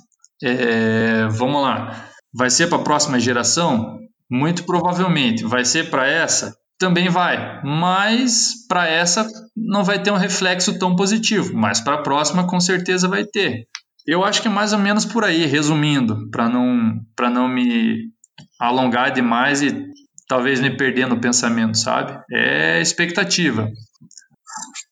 é, 0.43 1.27
vamos 1.27 1.61
lá. 1.61 2.09
Vai 2.33 2.49
ser 2.49 2.67
para 2.67 2.77
a 2.77 2.83
próxima 2.83 3.19
geração? 3.19 3.97
Muito 4.29 4.63
provavelmente. 4.63 5.43
Vai 5.43 5.65
ser 5.65 5.89
para 5.89 6.07
essa? 6.07 6.55
Também 6.79 7.09
vai, 7.09 7.59
mas 7.63 8.67
para 8.69 8.87
essa 8.87 9.27
não 9.55 9.83
vai 9.83 10.01
ter 10.01 10.11
um 10.11 10.17
reflexo 10.17 10.77
tão 10.77 10.95
positivo, 10.95 11.55
mas 11.55 11.81
para 11.81 11.95
a 11.95 12.03
próxima 12.03 12.45
com 12.45 12.59
certeza 12.59 13.07
vai 13.07 13.25
ter. 13.25 13.65
Eu 14.05 14.23
acho 14.23 14.43
que 14.43 14.47
é 14.47 14.51
mais 14.51 14.73
ou 14.73 14.79
menos 14.79 15.03
por 15.03 15.23
aí, 15.23 15.47
resumindo, 15.47 16.29
para 16.29 16.47
não, 16.47 16.99
não 17.31 17.47
me 17.47 18.11
alongar 18.59 19.11
demais 19.11 19.63
e 19.63 19.87
talvez 20.27 20.59
me 20.59 20.75
perder 20.75 21.07
no 21.07 21.19
pensamento, 21.19 21.77
sabe? 21.77 22.21
É 22.31 22.81
expectativa. 22.81 23.71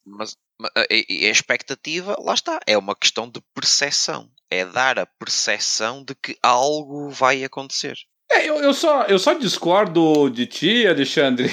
Mas, 0.06 0.36
a 0.76 0.86
expectativa, 0.90 2.16
lá 2.20 2.34
está, 2.34 2.60
é 2.66 2.78
uma 2.78 2.96
questão 2.96 3.30
de 3.30 3.42
percepção. 3.54 4.30
É 4.50 4.66
dar 4.66 5.00
a 5.00 5.06
percepção 5.06 6.04
de 6.04 6.16
que 6.16 6.38
algo 6.42 7.10
vai 7.10 7.44
acontecer. 7.44 7.96
É, 8.32 8.50
eu, 8.50 8.56
eu, 8.56 8.74
só, 8.74 9.04
eu 9.04 9.20
só 9.20 9.34
discordo 9.34 10.30
de 10.30 10.48
ti, 10.48 10.88
Alexandre. 10.88 11.48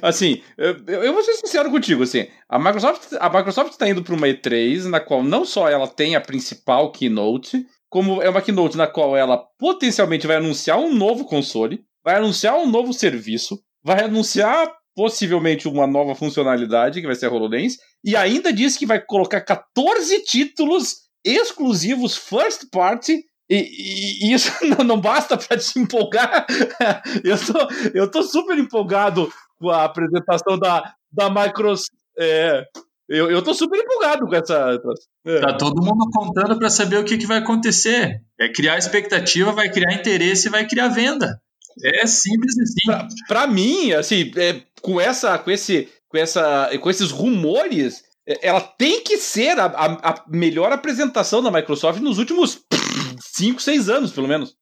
assim, 0.00 0.42
eu, 0.56 0.76
eu 0.86 1.12
vou 1.12 1.22
ser 1.24 1.34
sincero 1.34 1.70
contigo, 1.70 2.02
assim, 2.04 2.28
a 2.48 2.58
Microsoft 2.58 3.14
a 3.18 3.28
Microsoft 3.28 3.72
está 3.72 3.88
indo 3.88 4.02
para 4.02 4.14
uma 4.14 4.28
E3 4.28 4.84
na 4.84 5.00
qual 5.00 5.24
não 5.24 5.44
só 5.44 5.68
ela 5.68 5.88
tem 5.88 6.14
a 6.14 6.20
principal 6.20 6.92
keynote, 6.92 7.66
como 7.88 8.22
é 8.22 8.28
uma 8.28 8.42
keynote 8.42 8.76
na 8.76 8.86
qual 8.86 9.16
ela 9.16 9.38
potencialmente 9.58 10.26
vai 10.26 10.36
anunciar 10.36 10.78
um 10.78 10.94
novo 10.94 11.24
console, 11.24 11.84
vai 12.04 12.16
anunciar 12.16 12.56
um 12.56 12.68
novo 12.68 12.92
serviço, 12.92 13.58
vai 13.82 14.04
anunciar 14.04 14.70
possivelmente 14.94 15.66
uma 15.66 15.86
nova 15.86 16.14
funcionalidade 16.14 17.00
que 17.00 17.06
vai 17.06 17.16
ser 17.16 17.26
a 17.26 17.30
HoloLens 17.30 17.78
e 18.04 18.14
ainda 18.14 18.52
diz 18.52 18.76
que 18.76 18.86
vai 18.86 19.00
colocar 19.00 19.40
14 19.40 20.22
títulos 20.24 21.04
exclusivos 21.24 22.16
first 22.16 22.70
party 22.70 23.24
e, 23.50 24.28
e, 24.28 24.32
isso 24.32 24.50
não, 24.64 24.84
não 24.84 25.00
basta 25.00 25.36
para 25.36 25.58
te 25.58 25.78
empolgar. 25.78 26.46
eu, 27.24 27.36
tô, 27.44 27.88
eu 27.94 28.10
tô 28.10 28.22
super 28.22 28.56
empolgado 28.58 29.30
com 29.58 29.70
a 29.70 29.84
apresentação 29.84 30.58
da, 30.58 30.94
da 31.12 31.28
Microsoft. 31.28 31.90
É, 32.18 32.64
eu, 33.08 33.30
eu 33.30 33.42
tô 33.42 33.52
super 33.52 33.78
empolgado 33.78 34.26
com 34.26 34.34
essa. 34.34 34.80
É. 35.26 35.40
Tá 35.40 35.56
todo 35.56 35.82
mundo 35.82 36.08
contando 36.10 36.58
para 36.58 36.70
saber 36.70 36.96
o 36.96 37.04
que, 37.04 37.18
que 37.18 37.26
vai 37.26 37.38
acontecer. 37.38 38.22
É 38.40 38.50
criar 38.50 38.78
expectativa, 38.78 39.52
vai 39.52 39.70
criar 39.70 39.92
interesse 39.92 40.48
e 40.48 40.50
vai 40.50 40.66
criar 40.66 40.88
venda. 40.88 41.38
É 41.82 42.06
simples 42.06 42.54
assim. 42.58 43.08
Para 43.26 43.46
mim, 43.46 43.92
assim, 43.92 44.30
é, 44.36 44.62
com 44.80 45.00
essa, 45.00 45.38
com 45.38 45.50
esse, 45.50 45.88
com 46.08 46.18
essa, 46.18 46.70
com 46.80 46.90
esses 46.90 47.10
rumores, 47.10 48.04
é, 48.26 48.48
ela 48.48 48.60
tem 48.60 49.02
que 49.02 49.18
ser 49.18 49.58
a, 49.58 49.66
a, 49.66 50.10
a 50.10 50.24
melhor 50.28 50.72
apresentação 50.72 51.42
da 51.42 51.50
Microsoft 51.50 52.00
nos 52.00 52.18
últimos 52.18 52.62
5, 53.34 53.60
6 53.60 53.88
anos, 53.88 54.12
pelo 54.12 54.28
menos. 54.28 54.56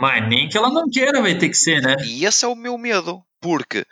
Mas 0.00 0.28
nem 0.28 0.48
que 0.48 0.56
ela 0.56 0.70
não 0.70 0.88
queira 0.90 1.20
vai 1.20 1.38
ter 1.38 1.48
que 1.48 1.56
ser, 1.56 1.80
né? 1.80 1.96
E 2.04 2.24
esse 2.24 2.44
é 2.44 2.48
o 2.48 2.56
meu 2.56 2.76
medo, 2.76 3.22
porque 3.40 3.86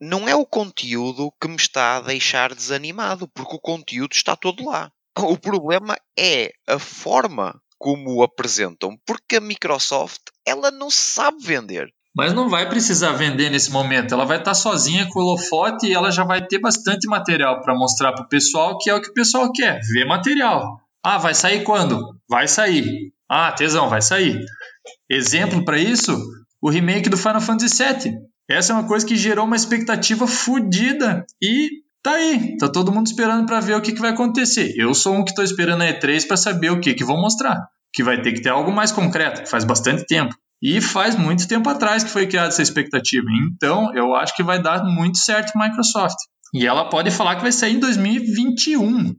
não 0.00 0.28
é 0.28 0.34
o 0.34 0.44
conteúdo 0.44 1.32
que 1.40 1.48
me 1.48 1.56
está 1.56 1.96
a 1.96 2.00
deixar 2.00 2.54
desanimado, 2.54 3.28
porque 3.28 3.56
o 3.56 3.60
conteúdo 3.60 4.12
está 4.12 4.36
todo 4.36 4.64
lá. 4.64 4.90
O 5.18 5.38
problema 5.38 5.96
é 6.18 6.52
a 6.66 6.78
forma 6.78 7.58
como 7.78 8.16
o 8.16 8.22
apresentam, 8.22 8.98
porque 9.06 9.36
a 9.36 9.40
Microsoft 9.40 10.20
ela 10.46 10.70
não 10.70 10.90
sabe 10.90 11.38
vender. 11.42 11.90
Mas 12.16 12.32
não 12.32 12.48
vai 12.48 12.66
precisar 12.66 13.12
vender 13.12 13.50
nesse 13.50 13.70
momento. 13.70 14.14
Ela 14.14 14.24
vai 14.24 14.38
estar 14.38 14.54
sozinha 14.54 15.06
com 15.06 15.20
o 15.20 15.22
holofote 15.22 15.86
e 15.86 15.92
ela 15.92 16.10
já 16.10 16.24
vai 16.24 16.46
ter 16.46 16.58
bastante 16.58 17.06
material 17.06 17.60
para 17.60 17.74
mostrar 17.74 18.12
para 18.12 18.24
o 18.24 18.28
pessoal 18.28 18.78
que 18.78 18.88
é 18.88 18.94
o 18.94 19.02
que 19.02 19.10
o 19.10 19.14
pessoal 19.14 19.52
quer, 19.52 19.80
ver 19.82 20.06
material. 20.06 20.80
Ah, 21.04 21.18
vai 21.18 21.34
sair 21.34 21.62
quando? 21.62 22.18
Vai 22.26 22.48
sair. 22.48 23.12
Ah, 23.28 23.52
tesão, 23.52 23.90
vai 23.90 24.00
sair. 24.00 24.42
Exemplo 25.10 25.62
para 25.62 25.78
isso, 25.78 26.18
o 26.62 26.70
remake 26.70 27.10
do 27.10 27.18
Final 27.18 27.40
Fantasy 27.42 27.84
VII. 27.84 28.14
Essa 28.48 28.72
é 28.72 28.76
uma 28.76 28.88
coisa 28.88 29.04
que 29.04 29.14
gerou 29.14 29.44
uma 29.44 29.56
expectativa 29.56 30.26
fodida 30.26 31.26
e 31.42 31.68
tá 32.02 32.12
aí, 32.12 32.56
tá 32.56 32.66
todo 32.66 32.92
mundo 32.92 33.08
esperando 33.08 33.44
para 33.44 33.60
ver 33.60 33.76
o 33.76 33.82
que, 33.82 33.92
que 33.92 34.00
vai 34.00 34.12
acontecer. 34.12 34.72
Eu 34.74 34.94
sou 34.94 35.14
um 35.14 35.24
que 35.24 35.34
tô 35.34 35.42
esperando 35.42 35.82
a 35.82 35.86
E3 35.86 36.26
para 36.26 36.36
saber 36.38 36.70
o 36.70 36.80
que 36.80 36.94
que 36.94 37.04
vão 37.04 37.20
mostrar. 37.20 37.68
Que 37.92 38.02
vai 38.02 38.22
ter 38.22 38.32
que 38.32 38.40
ter 38.40 38.48
algo 38.48 38.72
mais 38.72 38.90
concreto, 38.90 39.46
faz 39.46 39.64
bastante 39.64 40.06
tempo. 40.06 40.34
E 40.62 40.80
faz 40.80 41.16
muito 41.16 41.46
tempo 41.46 41.68
atrás 41.68 42.02
que 42.02 42.10
foi 42.10 42.26
criada 42.26 42.48
essa 42.48 42.62
expectativa. 42.62 43.26
Então, 43.52 43.94
eu 43.94 44.14
acho 44.14 44.34
que 44.34 44.42
vai 44.42 44.60
dar 44.60 44.84
muito 44.84 45.18
certo 45.18 45.52
a 45.54 45.68
Microsoft. 45.68 46.16
E 46.54 46.66
ela 46.66 46.88
pode 46.88 47.10
falar 47.10 47.36
que 47.36 47.42
vai 47.42 47.52
sair 47.52 47.74
em 47.74 47.80
2021. 47.80 49.14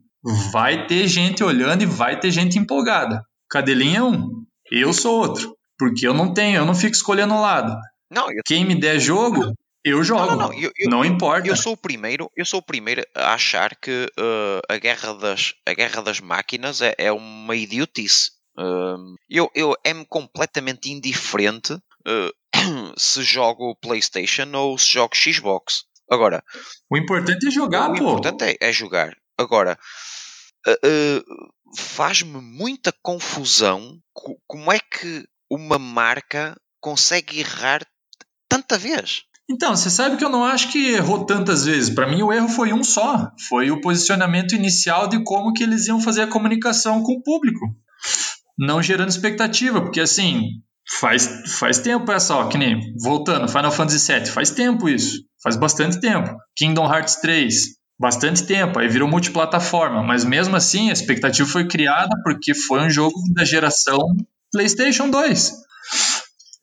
Vai 0.51 0.87
ter 0.87 1.07
gente 1.07 1.43
olhando 1.43 1.83
e 1.83 1.85
vai 1.85 2.19
ter 2.19 2.31
gente 2.31 2.57
empolgada. 2.57 3.21
Cadelinha 3.49 3.99
é 3.99 4.03
um, 4.03 4.27
eu 4.71 4.91
sou 4.93 5.19
outro. 5.19 5.55
Porque 5.77 6.07
eu 6.07 6.13
não 6.13 6.33
tenho, 6.33 6.57
eu 6.57 6.65
não 6.65 6.73
fico 6.73 6.95
escolhendo 6.95 7.35
o 7.35 7.41
lado. 7.41 7.77
Não, 8.11 8.31
eu, 8.31 8.41
Quem 8.45 8.65
me 8.65 8.73
der 8.73 8.99
jogo, 8.99 9.53
eu 9.85 10.03
jogo. 10.03 10.25
não, 10.25 10.35
não, 10.35 10.53
eu, 10.53 10.71
eu, 10.75 10.89
não 10.89 11.05
importa. 11.05 11.47
eu 11.47 11.55
sou 11.55 11.73
o 11.73 11.77
primeiro, 11.77 12.29
eu 12.35 12.45
sou 12.45 12.59
o 12.59 12.63
primeiro 12.63 13.03
a 13.15 13.33
achar 13.33 13.75
que 13.75 14.07
uh, 14.19 14.61
a 14.67 14.77
guerra 14.77 15.13
das 15.13 15.53
a 15.67 15.73
guerra 15.73 16.01
das 16.01 16.19
máquinas 16.19 16.81
é, 16.81 16.95
é 16.97 17.11
uma 17.11 17.55
idiotice. 17.55 18.31
Eu 19.29 19.49
eu 19.53 19.75
é-me 19.83 20.05
completamente 20.05 20.89
indiferente 20.91 21.73
uh, 21.73 22.31
se 22.97 23.21
jogo 23.23 23.75
PlayStation 23.81 24.49
ou 24.55 24.77
se 24.77 24.93
jogo 24.93 25.15
Xbox. 25.15 25.83
Agora, 26.09 26.43
O 26.89 26.97
importante 26.97 27.47
é 27.47 27.51
jogar, 27.51 27.89
o 27.89 27.93
pô. 27.93 27.99
importante 28.03 28.43
é, 28.45 28.57
é 28.61 28.71
jogar. 28.71 29.15
Agora, 29.37 29.77
uh, 30.67 30.71
uh, 30.71 31.77
faz-me 31.77 32.41
muita 32.41 32.93
confusão 33.03 33.99
co- 34.13 34.37
como 34.47 34.71
é 34.71 34.79
que 34.79 35.27
uma 35.49 35.77
marca 35.77 36.55
consegue 36.79 37.39
errar 37.41 37.85
tanta 38.49 38.77
vez. 38.77 39.23
Então, 39.49 39.75
você 39.75 39.89
sabe 39.89 40.17
que 40.17 40.25
eu 40.25 40.29
não 40.29 40.43
acho 40.43 40.71
que 40.71 40.91
errou 40.91 41.25
tantas 41.25 41.63
vezes. 41.65 41.89
Para 41.93 42.07
mim, 42.07 42.21
o 42.21 42.33
erro 42.33 42.49
foi 42.49 42.73
um 42.73 42.83
só. 42.83 43.31
Foi 43.47 43.71
o 43.71 43.79
posicionamento 43.79 44.53
inicial 44.55 45.07
de 45.07 45.23
como 45.23 45.53
que 45.53 45.63
eles 45.63 45.87
iam 45.87 46.01
fazer 46.01 46.23
a 46.23 46.27
comunicação 46.27 47.01
com 47.03 47.13
o 47.13 47.23
público. 47.23 47.59
Não 48.57 48.81
gerando 48.81 49.09
expectativa, 49.09 49.81
porque 49.81 50.01
assim, 50.01 50.49
faz, 50.99 51.43
faz 51.59 51.79
tempo 51.79 52.11
essa, 52.11 52.35
ó, 52.35 52.47
que 52.47 52.57
nem, 52.57 52.79
voltando, 53.01 53.47
Final 53.47 53.71
Fantasy 53.71 54.11
VII, 54.11 54.25
faz 54.27 54.49
tempo 54.49 54.89
isso. 54.89 55.21
Faz 55.43 55.55
bastante 55.55 55.99
tempo. 55.99 56.35
Kingdom 56.55 56.85
Hearts 56.91 57.17
3, 57.17 57.77
bastante 57.99 58.45
tempo. 58.45 58.79
Aí 58.79 58.87
virou 58.87 59.07
multiplataforma, 59.07 60.03
mas 60.03 60.25
mesmo 60.25 60.55
assim, 60.55 60.89
a 60.89 60.93
expectativa 60.93 61.47
foi 61.47 61.67
criada 61.67 62.15
porque 62.23 62.53
foi 62.53 62.81
um 62.81 62.89
jogo 62.89 63.15
da 63.33 63.45
geração 63.45 63.99
PlayStation 64.51 65.09
2. 65.09 65.53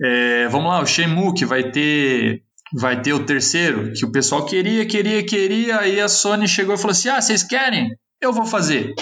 É, 0.02 0.48
vamos 0.48 0.68
lá, 0.68 0.80
o 0.80 0.86
Shenmue, 0.86 1.34
que 1.34 1.46
vai 1.46 1.70
ter 1.70 2.42
vai 2.76 3.00
ter 3.00 3.12
o 3.12 3.24
terceiro, 3.24 3.92
que 3.92 4.04
o 4.04 4.10
pessoal 4.10 4.44
queria, 4.44 4.84
queria, 4.84 5.24
queria, 5.24 5.78
aí 5.78 6.00
a 6.00 6.08
Sony 6.08 6.48
chegou 6.48 6.74
e 6.74 6.78
falou 6.78 6.90
assim: 6.90 7.08
ah, 7.08 7.20
vocês 7.20 7.44
querem? 7.44 7.90
Eu 8.20 8.32
vou 8.32 8.44
fazer. 8.44 8.94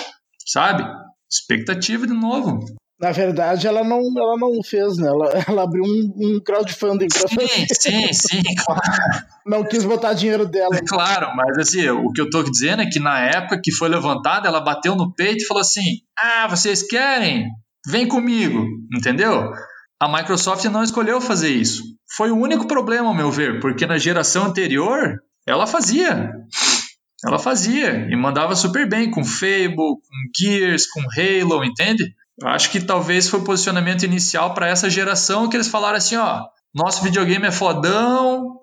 Sabe? 0.47 0.85
Expectativa 1.31 2.07
de 2.07 2.13
novo. 2.13 2.65
Na 3.03 3.11
verdade, 3.11 3.67
ela 3.67 3.83
não, 3.83 3.99
ela 4.17 4.37
não 4.39 4.63
fez, 4.63 4.97
né? 4.97 5.09
Ela, 5.09 5.45
ela 5.49 5.63
abriu 5.65 5.83
um, 5.83 6.13
um 6.17 6.41
crowdfunding 6.41 7.09
pra 7.09 7.27
Sim, 7.29 7.35
fazer. 7.35 7.67
sim, 7.75 8.13
sim, 8.13 8.43
claro, 8.65 8.81
Não 9.45 9.65
quis 9.65 9.85
botar 9.85 10.13
dinheiro 10.13 10.47
dela. 10.47 10.71
claro, 10.87 11.35
mas 11.35 11.59
assim, 11.59 11.89
o 11.89 12.13
que 12.13 12.21
eu 12.21 12.31
tô 12.31 12.45
dizendo 12.45 12.83
é 12.83 12.87
que 12.89 13.01
na 13.01 13.19
época 13.19 13.61
que 13.61 13.73
foi 13.73 13.89
levantada, 13.89 14.47
ela 14.47 14.61
bateu 14.61 14.95
no 14.95 15.13
peito 15.13 15.43
e 15.43 15.47
falou 15.47 15.61
assim: 15.63 15.83
ah, 16.17 16.47
vocês 16.49 16.85
querem? 16.85 17.49
Vem 17.89 18.07
comigo, 18.07 18.65
entendeu? 18.97 19.51
A 20.01 20.09
Microsoft 20.09 20.65
não 20.67 20.85
escolheu 20.85 21.21
fazer 21.21 21.51
isso. 21.51 21.83
Foi 22.17 22.31
o 22.31 22.37
único 22.39 22.69
problema, 22.69 23.09
ao 23.09 23.15
meu 23.15 23.33
ver, 23.33 23.59
porque 23.59 23.85
na 23.85 23.99
geração 23.99 24.47
anterior 24.47 25.17
ela 25.45 25.67
fazia. 25.67 26.31
Ela 27.25 27.39
fazia 27.39 28.09
e 28.11 28.17
mandava 28.17 28.55
super 28.55 28.89
bem 28.89 29.11
com 29.11 29.25
Fable, 29.25 29.77
com 29.77 30.01
Gears, 30.37 30.87
com 30.87 31.01
Halo, 31.01 31.65
entende? 31.65 32.13
Eu 32.43 32.49
acho 32.49 32.71
que 32.71 32.81
talvez 32.81 33.29
foi 33.29 33.41
o 33.41 33.45
posicionamento 33.45 34.03
inicial 34.05 34.53
para 34.53 34.69
essa 34.69 34.91
geração 34.91 35.49
que 35.49 35.57
eles 35.57 35.69
falaram 35.69 35.97
assim, 35.97 36.17
ó, 36.17 36.45
nosso 36.75 37.03
videogame 37.03 37.47
é 37.47 37.53
fodão 37.53 38.59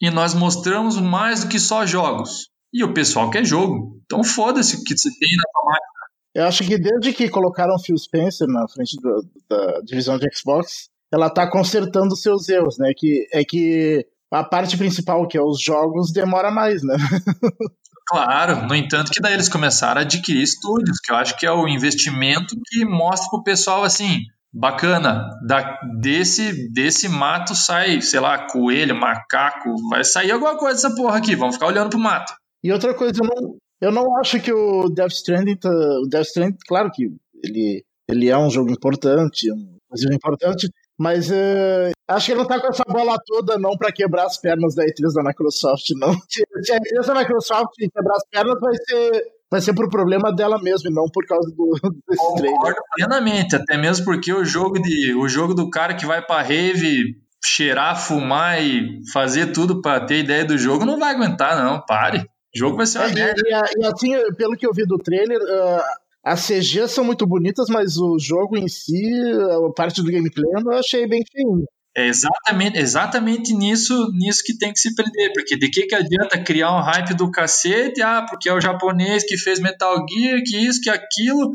e 0.00 0.10
nós 0.10 0.34
mostramos 0.34 0.98
mais 1.00 1.44
do 1.44 1.48
que 1.48 1.58
só 1.58 1.86
jogos. 1.86 2.48
E 2.72 2.82
o 2.84 2.92
pessoal 2.92 3.30
quer 3.30 3.44
jogo. 3.44 4.00
Então 4.04 4.24
foda-se 4.24 4.76
o 4.76 4.84
que 4.84 4.96
você 4.96 5.08
tem 5.10 5.28
na 5.36 5.44
tua 5.52 5.64
máquina. 5.64 5.86
Eu 6.34 6.44
acho 6.46 6.64
que 6.64 6.78
desde 6.78 7.12
que 7.12 7.28
colocaram 7.28 7.78
Phil 7.78 7.96
Spencer 7.98 8.46
na 8.48 8.66
frente 8.68 8.96
do- 9.00 9.24
da 9.48 9.80
divisão 9.80 10.18
de 10.18 10.28
Xbox, 10.34 10.88
ela 11.12 11.28
tá 11.30 11.48
consertando 11.50 12.16
seus 12.16 12.48
erros, 12.48 12.78
né? 12.78 12.92
Que, 12.96 13.26
é 13.32 13.44
que 13.44 14.06
a 14.32 14.44
parte 14.44 14.76
principal, 14.76 15.26
que 15.26 15.36
é 15.36 15.42
os 15.42 15.60
jogos, 15.60 16.12
demora 16.12 16.50
mais, 16.50 16.82
né? 16.82 16.94
Claro, 18.10 18.66
no 18.66 18.74
entanto 18.74 19.12
que 19.12 19.20
daí 19.20 19.34
eles 19.34 19.48
começaram 19.48 20.00
a 20.00 20.02
adquirir 20.02 20.42
estúdios, 20.42 20.98
que 20.98 21.12
eu 21.12 21.16
acho 21.16 21.38
que 21.38 21.46
é 21.46 21.52
o 21.52 21.68
investimento 21.68 22.56
que 22.66 22.84
mostra 22.84 23.30
pro 23.30 23.44
pessoal 23.44 23.84
assim, 23.84 24.22
bacana, 24.52 25.30
da, 25.46 25.78
desse, 26.00 26.72
desse 26.72 27.08
mato 27.08 27.54
sai, 27.54 28.02
sei 28.02 28.18
lá, 28.18 28.48
coelho, 28.48 28.96
macaco, 28.96 29.72
vai 29.88 30.02
sair 30.02 30.32
alguma 30.32 30.58
coisa 30.58 30.74
dessa 30.74 30.96
porra 30.96 31.18
aqui, 31.18 31.36
vamos 31.36 31.54
ficar 31.54 31.68
olhando 31.68 31.90
pro 31.90 32.00
mato. 32.00 32.32
E 32.64 32.72
outra 32.72 32.92
coisa, 32.94 33.14
eu 33.22 33.28
não, 33.28 33.56
eu 33.80 33.92
não 33.92 34.18
acho 34.18 34.40
que 34.40 34.52
o 34.52 34.88
Death 34.88 35.12
Stranding, 35.12 35.56
tá, 35.56 35.70
o 35.70 36.08
Death 36.08 36.26
Stranding, 36.26 36.56
claro 36.66 36.90
que 36.92 37.12
ele, 37.44 37.84
ele 38.08 38.28
é 38.28 38.36
um 38.36 38.50
jogo 38.50 38.72
importante, 38.72 39.48
um 39.52 39.96
jogo 39.96 40.14
importante, 40.14 40.68
mas 41.00 41.30
eh, 41.30 41.92
acho 42.06 42.26
que 42.26 42.32
ele 42.32 42.40
não 42.40 42.46
tá 42.46 42.60
com 42.60 42.66
essa 42.66 42.84
bola 42.86 43.16
toda 43.26 43.58
não 43.58 43.70
pra 43.74 43.90
quebrar 43.90 44.26
as 44.26 44.36
pernas 44.36 44.74
da 44.74 44.84
E3 44.84 45.14
da 45.14 45.22
Microsoft, 45.22 45.86
não. 45.96 46.12
Se, 46.28 46.72
a 46.74 46.78
E3 46.78 47.06
da 47.06 47.14
Microsoft 47.14 47.72
quebrar 47.78 48.16
as 48.16 48.24
pernas, 48.30 48.60
vai 48.60 48.74
ser, 48.74 49.24
vai 49.50 49.60
ser 49.62 49.74
por 49.74 49.88
problema 49.88 50.30
dela 50.30 50.60
mesmo, 50.60 50.90
e 50.90 50.94
não 50.94 51.06
por 51.10 51.24
causa 51.24 51.50
do, 51.56 51.70
desse 52.06 52.34
trailer. 52.34 52.52
Concordo 52.52 52.80
plenamente, 52.94 53.56
até 53.56 53.78
mesmo 53.78 54.04
porque 54.04 54.30
o 54.30 54.44
jogo, 54.44 54.78
de, 54.78 55.14
o 55.14 55.26
jogo 55.26 55.54
do 55.54 55.70
cara 55.70 55.94
que 55.94 56.04
vai 56.04 56.20
pra 56.20 56.42
rave 56.42 57.16
cheirar, 57.42 57.98
fumar 57.98 58.62
e 58.62 59.00
fazer 59.10 59.52
tudo 59.54 59.80
pra 59.80 60.00
ter 60.04 60.18
ideia 60.18 60.44
do 60.44 60.58
jogo 60.58 60.84
não 60.84 60.98
vai 60.98 61.14
aguentar, 61.14 61.64
não, 61.64 61.82
pare. 61.82 62.18
O 62.54 62.58
jogo 62.58 62.76
vai 62.76 62.84
ser 62.84 62.98
uma 62.98 63.08
É, 63.08 63.14
merda. 63.14 63.40
e, 63.46 63.80
e 63.80 63.86
assim, 63.86 64.34
pelo 64.36 64.54
que 64.54 64.66
eu 64.66 64.72
vi 64.74 64.84
do 64.84 64.98
trailer, 64.98 65.38
ah, 65.40 65.84
as 66.24 66.46
CGs 66.46 66.92
são 66.92 67.04
muito 67.04 67.26
bonitas, 67.26 67.66
mas 67.68 67.96
o 67.96 68.18
jogo 68.18 68.56
em 68.56 68.68
si, 68.68 69.02
a 69.68 69.72
parte 69.72 70.02
do 70.02 70.10
gameplay, 70.10 70.50
eu 70.54 70.72
achei 70.72 71.06
bem 71.06 71.22
feio. 71.30 71.64
É 71.96 72.06
exatamente, 72.06 72.78
exatamente 72.78 73.52
nisso, 73.52 74.12
nisso 74.12 74.42
que 74.44 74.56
tem 74.56 74.72
que 74.72 74.78
se 74.78 74.94
prender, 74.94 75.32
porque 75.34 75.56
de 75.56 75.68
que, 75.68 75.86
que 75.86 75.94
adianta 75.94 76.42
criar 76.42 76.76
um 76.76 76.80
hype 76.80 77.14
do 77.14 77.30
cacete, 77.30 78.00
ah, 78.00 78.24
porque 78.28 78.48
é 78.48 78.54
o 78.54 78.60
japonês 78.60 79.24
que 79.24 79.36
fez 79.36 79.58
Metal 79.58 79.96
Gear, 80.08 80.40
que 80.44 80.56
isso, 80.56 80.80
que 80.80 80.88
aquilo, 80.88 81.50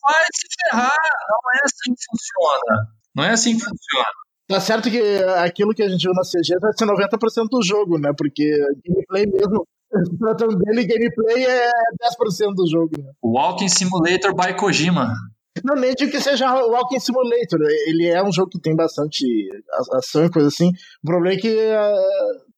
vai 0.00 0.24
se 0.32 0.46
ferrar, 0.70 0.92
não 1.28 1.52
é 1.54 1.64
assim 1.64 1.94
que 1.94 2.04
funciona, 2.08 2.88
não 3.16 3.24
é 3.24 3.30
assim 3.30 3.58
que 3.58 3.64
funciona. 3.64 4.24
Tá 4.46 4.60
certo 4.60 4.90
que 4.90 5.00
aquilo 5.38 5.74
que 5.74 5.82
a 5.82 5.88
gente 5.88 6.02
viu 6.02 6.12
na 6.12 6.22
CG 6.22 6.58
vai 6.60 6.72
ser 6.76 6.84
90% 6.84 7.48
do 7.50 7.62
jogo, 7.62 7.98
né? 7.98 8.12
Porque 8.16 8.44
gameplay 8.86 9.26
mesmo, 9.26 9.66
se 10.04 10.18
tratando 10.18 10.56
dele, 10.58 10.84
gameplay 10.86 11.44
é 11.44 11.70
10% 12.02 12.54
do 12.54 12.68
jogo. 12.70 12.90
Né? 12.98 13.10
Walking 13.22 13.68
Simulator 13.68 14.34
by 14.34 14.54
Kojima. 14.56 15.12
Não, 15.62 15.76
nem 15.76 15.94
digo 15.94 16.10
que 16.10 16.20
seja 16.20 16.52
o 16.52 16.70
Walking 16.72 16.98
Simulator. 16.98 17.60
Ele 17.86 18.06
é 18.08 18.22
um 18.22 18.32
jogo 18.32 18.50
que 18.50 18.60
tem 18.60 18.74
bastante 18.74 19.24
a- 19.72 19.98
ação 19.98 20.24
e 20.24 20.30
coisa 20.30 20.48
assim. 20.48 20.68
O 21.02 21.06
problema 21.06 21.36
é 21.36 21.40
que 21.40 21.56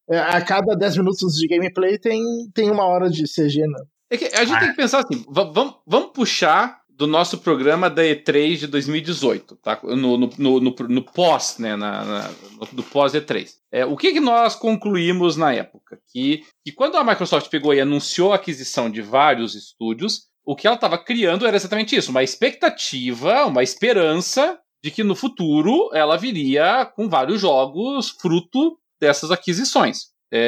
ah, 0.09 0.37
a 0.37 0.41
cada 0.41 0.75
10 0.75 0.97
minutos 0.97 1.33
de 1.35 1.47
gameplay 1.47 1.97
tem, 1.99 2.21
tem 2.53 2.71
uma 2.71 2.85
hora 2.85 3.09
de 3.09 3.23
CG, 3.25 3.61
né? 3.67 3.79
É 4.09 4.17
que 4.17 4.25
a 4.25 4.45
gente 4.45 4.59
tem 4.59 4.69
que 4.69 4.75
pensar 4.77 4.99
assim, 4.99 5.23
va- 5.29 5.51
vamos, 5.53 5.75
vamos 5.85 6.11
puxar 6.13 6.79
do 6.97 7.05
nosso 7.05 7.37
programa 7.37 7.89
da 7.89 8.01
E3 8.01 8.57
de 8.57 8.67
2018, 8.67 9.55
tá? 9.57 9.79
No, 9.83 10.17
no, 10.17 10.29
no, 10.37 10.59
no- 10.59 10.75
no 10.89 11.01
pós, 11.03 11.57
né? 11.59 11.75
Na, 11.75 12.03
na- 12.03 12.29
do 12.73 12.81
pós 12.81 13.13
E3. 13.13 13.51
É, 13.71 13.85
o 13.85 13.95
que, 13.95 14.13
que 14.13 14.19
nós 14.19 14.55
concluímos 14.55 15.37
na 15.37 15.53
época? 15.53 15.99
Que, 16.11 16.43
que 16.65 16.71
quando 16.71 16.97
a 16.97 17.03
Microsoft 17.03 17.49
pegou 17.49 17.73
e 17.73 17.79
anunciou 17.79 18.33
a 18.33 18.35
aquisição 18.37 18.89
de 18.89 19.01
vários 19.01 19.53
estúdios, 19.53 20.23
o 20.43 20.55
que 20.55 20.65
ela 20.65 20.75
estava 20.75 20.97
criando 20.97 21.45
era 21.45 21.55
exatamente 21.55 21.95
isso: 21.95 22.09
uma 22.09 22.23
expectativa, 22.23 23.45
uma 23.45 23.61
esperança 23.61 24.59
de 24.83 24.89
que 24.89 25.03
no 25.03 25.15
futuro 25.15 25.89
ela 25.93 26.17
viria 26.17 26.85
com 26.95 27.07
vários 27.07 27.39
jogos 27.41 28.09
fruto 28.19 28.77
dessas 28.99 29.29
aquisições. 29.31 30.07
É, 30.31 30.39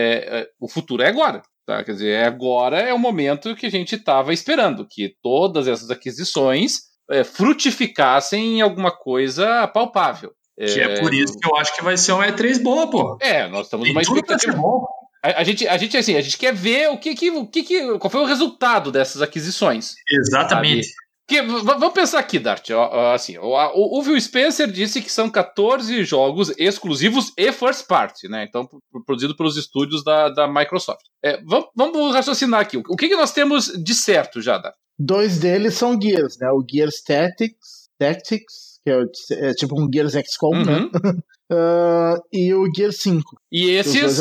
é, 0.41 0.49
o 0.59 0.67
futuro 0.67 1.03
é 1.03 1.07
agora. 1.07 1.41
Tá? 1.69 1.83
Quer 1.83 1.91
dizer, 1.91 2.09
é 2.09 2.25
agora 2.25 2.79
é 2.79 2.91
o 2.91 2.97
momento 2.97 3.55
que 3.55 3.67
a 3.67 3.69
gente 3.69 3.93
estava 3.93 4.33
esperando, 4.33 4.87
que 4.89 5.13
todas 5.21 5.67
essas 5.67 5.91
aquisições 5.91 6.79
é, 7.11 7.23
frutificassem 7.23 8.57
em 8.57 8.61
alguma 8.61 8.89
coisa 8.89 9.67
palpável. 9.67 10.31
Que 10.57 10.81
é 10.81 10.99
por 10.99 11.13
isso 11.13 11.37
que 11.37 11.47
eu 11.47 11.55
acho 11.57 11.75
que 11.75 11.83
vai 11.83 11.95
ser 11.95 12.13
uma 12.13 12.25
E3 12.25 12.59
boa, 12.63 12.89
pô. 12.89 13.19
É, 13.21 13.47
nós 13.47 13.67
estamos 13.67 13.87
numa 13.87 14.01
expectativa. 14.01 14.57
A, 15.23 15.41
a 15.41 15.43
gente, 15.43 15.67
a 15.67 15.77
gente, 15.77 15.95
assim, 15.95 16.15
a 16.15 16.21
gente 16.21 16.39
quer 16.39 16.55
ver 16.55 16.89
o 16.89 16.97
que, 16.97 17.13
que, 17.13 17.29
o 17.29 17.45
que, 17.45 17.61
que 17.61 17.99
qual 17.99 18.09
foi 18.09 18.21
o 18.21 18.25
resultado 18.25 18.91
dessas 18.91 19.21
aquisições. 19.21 19.93
Exatamente. 20.09 20.87
Que, 21.30 21.43
vamos 21.43 21.93
pensar 21.93 22.18
aqui, 22.18 22.39
Dart. 22.39 22.69
Assim, 23.14 23.38
o, 23.38 23.99
o 23.99 24.03
Phil 24.03 24.19
Spencer 24.19 24.69
disse 24.69 24.99
que 24.99 25.11
são 25.11 25.30
14 25.30 26.03
jogos 26.03 26.51
exclusivos 26.57 27.31
e 27.38 27.51
first 27.51 27.85
party, 27.88 28.27
né? 28.27 28.43
Então, 28.49 28.68
produzido 29.06 29.38
pelos 29.38 29.56
estúdios 29.56 30.03
da, 30.03 30.30
da 30.30 30.47
Microsoft. 30.47 31.06
É, 31.23 31.39
vamos, 31.43 31.68
vamos, 31.76 32.15
raciocinar 32.15 32.61
aqui. 32.61 32.77
O 32.77 32.95
que, 32.95 33.07
que 33.07 33.15
nós 33.15 33.31
temos 33.31 33.68
de 33.68 33.93
certo 33.93 34.41
já, 34.41 34.57
Dart? 34.57 34.76
Dois 34.97 35.38
deles 35.38 35.76
são 35.76 36.01
Gears, 36.01 36.38
né? 36.39 36.49
O 36.49 36.65
Gears 36.68 37.03
Tactics, 37.03 37.89
Tactics 37.99 38.69
que 38.84 38.89
é, 38.89 39.49
é 39.49 39.53
tipo 39.53 39.80
um 39.80 39.88
Gears 39.93 40.14
XCOM, 40.14 40.65
né? 40.65 40.77
uhum. 40.80 40.89
né? 40.91 41.22
Uh, 41.51 42.22
e 42.31 42.53
o 42.53 42.72
Gear 42.72 42.91
5. 42.91 43.23
E 43.51 43.72
esses. 43.72 44.19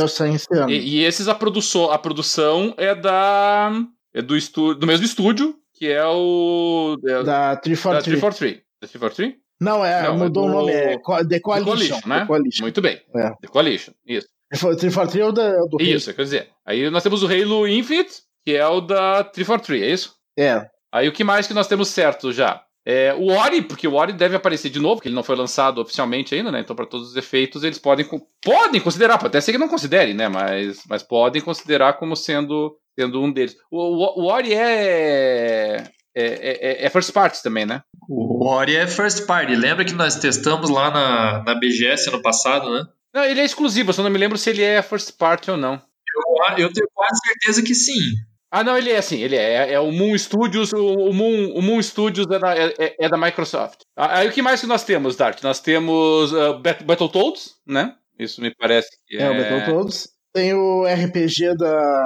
E, 0.67 0.73
e, 0.73 1.05
esses 1.05 1.29
a 1.29 1.35
produção, 1.35 1.91
a 1.91 1.99
produção 1.99 2.73
é 2.79 2.95
da. 2.95 3.71
É 4.15 4.23
do, 4.23 4.35
estu, 4.35 4.75
do 4.75 4.87
mesmo 4.87 5.05
estúdio, 5.05 5.55
que 5.79 5.89
é 5.89 6.05
o. 6.05 6.97
É, 7.07 7.23
da 7.23 7.57
343. 7.57 7.95
Da 7.95 8.03
343. 8.03 8.57
Da 8.57 8.89
343? 8.89 9.35
Não, 9.61 9.85
é, 9.85 10.03
Não, 10.05 10.17
mudou 10.17 10.45
é 10.45 10.47
do... 10.47 10.53
o 10.53 10.61
nome, 10.61 10.73
é 10.73 10.89
The 10.89 10.99
Coalition. 10.99 11.29
The 11.29 11.41
Coalition, 11.41 12.01
né? 12.07 12.21
The 12.21 12.27
Coalition. 12.27 12.63
Muito 12.63 12.81
bem. 12.81 13.01
É. 13.15 13.31
The 13.41 13.49
Coalition, 13.49 13.93
isso. 14.07 14.29
343 14.51 15.17
é 15.17 15.29
o 15.29 15.33
da, 15.33 15.51
do 15.67 15.83
Isso, 15.83 16.15
quer 16.15 16.23
dizer. 16.23 16.49
Aí 16.65 16.89
nós 16.91 17.03
temos 17.03 17.23
o 17.23 17.27
Halo 17.27 17.69
Infinite, 17.69 18.23
que 18.45 18.55
é 18.55 18.67
o 18.67 18.81
da 18.81 19.25
343, 19.25 19.83
é 19.83 19.93
isso? 19.93 20.15
É. 20.39 20.67
Aí 20.93 21.09
o 21.09 21.13
que 21.13 21.23
mais 21.23 21.47
que 21.47 21.55
nós 21.55 21.67
temos 21.67 21.89
certo 21.89 22.33
já? 22.33 22.63
É, 22.91 23.13
o 23.13 23.27
Ori, 23.27 23.61
porque 23.61 23.87
o 23.87 23.93
Ori 23.93 24.15
deve 24.15 24.35
aparecer 24.35 24.71
de 24.71 24.81
novo, 24.81 24.95
porque 24.95 25.09
ele 25.09 25.15
não 25.15 25.23
foi 25.23 25.37
lançado 25.37 25.79
oficialmente 25.79 26.35
ainda, 26.35 26.51
né? 26.51 26.61
Então, 26.61 26.75
para 26.75 26.87
todos 26.87 27.11
os 27.11 27.17
efeitos, 27.17 27.63
eles 27.63 27.79
podem, 27.79 28.09
podem 28.43 28.81
considerar, 28.81 29.19
pode 29.19 29.29
até 29.29 29.43
ser 29.43 29.53
que 29.53 29.59
não 29.59 29.69
considerem, 29.69 30.15
né? 30.15 30.27
Mas, 30.27 30.81
mas 30.89 31.03
podem 31.03 31.43
considerar 31.43 31.99
como 31.99 32.17
sendo, 32.17 32.79
sendo 32.99 33.23
um 33.23 33.31
deles. 33.31 33.59
O, 33.71 33.79
o, 33.79 34.23
o 34.23 34.27
Ori 34.29 34.55
é, 34.55 35.85
é, 36.15 36.25
é, 36.25 36.87
é, 36.87 36.89
first 36.89 37.13
party 37.13 37.43
também, 37.43 37.67
né? 37.67 37.83
O 38.09 38.49
Ori 38.49 38.75
é 38.75 38.87
first 38.87 39.27
party. 39.27 39.55
Lembra 39.55 39.85
que 39.85 39.93
nós 39.93 40.17
testamos 40.17 40.71
lá 40.71 40.91
na, 40.91 41.43
na 41.45 41.55
BGS 41.57 42.09
ano 42.09 42.23
passado, 42.23 42.73
né? 42.73 42.85
Não, 43.13 43.23
ele 43.23 43.41
é 43.41 43.45
exclusivo, 43.45 43.91
eu 43.91 43.95
só 43.95 44.03
não 44.03 44.11
me 44.11 44.19
lembro 44.19 44.39
se 44.39 44.49
ele 44.49 44.63
é 44.63 44.81
first 44.81 45.19
party 45.19 45.51
ou 45.51 45.59
não. 45.59 45.75
Eu, 45.75 46.65
eu 46.65 46.73
tenho 46.73 46.89
quase 46.95 47.21
certeza 47.23 47.63
que 47.63 47.75
sim. 47.75 48.01
Ah, 48.51 48.65
não, 48.65 48.79
ele 48.79 48.91
é 48.91 48.97
assim, 48.97 49.21
ele 49.21 49.37
é. 49.37 49.73
É 49.73 49.81
o 49.81 49.93
Moon 49.93 50.17
Studios, 50.17 50.73
o, 50.73 50.95
o 50.95 51.13
Moon, 51.13 51.53
o 51.55 51.63
Moon 51.63 51.83
Studios 51.83 52.27
é 52.31 52.39
da, 52.39 52.57
é, 52.57 52.97
é 52.99 53.09
da 53.09 53.19
Microsoft. 53.19 53.81
Ah, 53.97 54.19
aí 54.19 54.29
o 54.29 54.33
que 54.33 54.41
mais 54.41 54.61
que 54.61 54.67
nós 54.67 54.85
temos, 54.85 55.17
Dart? 55.17 55.43
Nós 55.43 55.61
temos 55.61 56.33
uh, 56.33 56.59
Battletoads, 56.59 57.57
né? 57.67 57.95
Isso 58.19 58.41
me 58.41 58.55
parece 58.55 58.89
que 59.07 59.17
é. 59.17 59.23
É, 59.23 59.31
o 59.31 59.35
Battletoads. 59.37 60.09
Tem 60.33 60.55
o 60.55 60.85
RPG 60.85 61.57
da. 61.57 62.05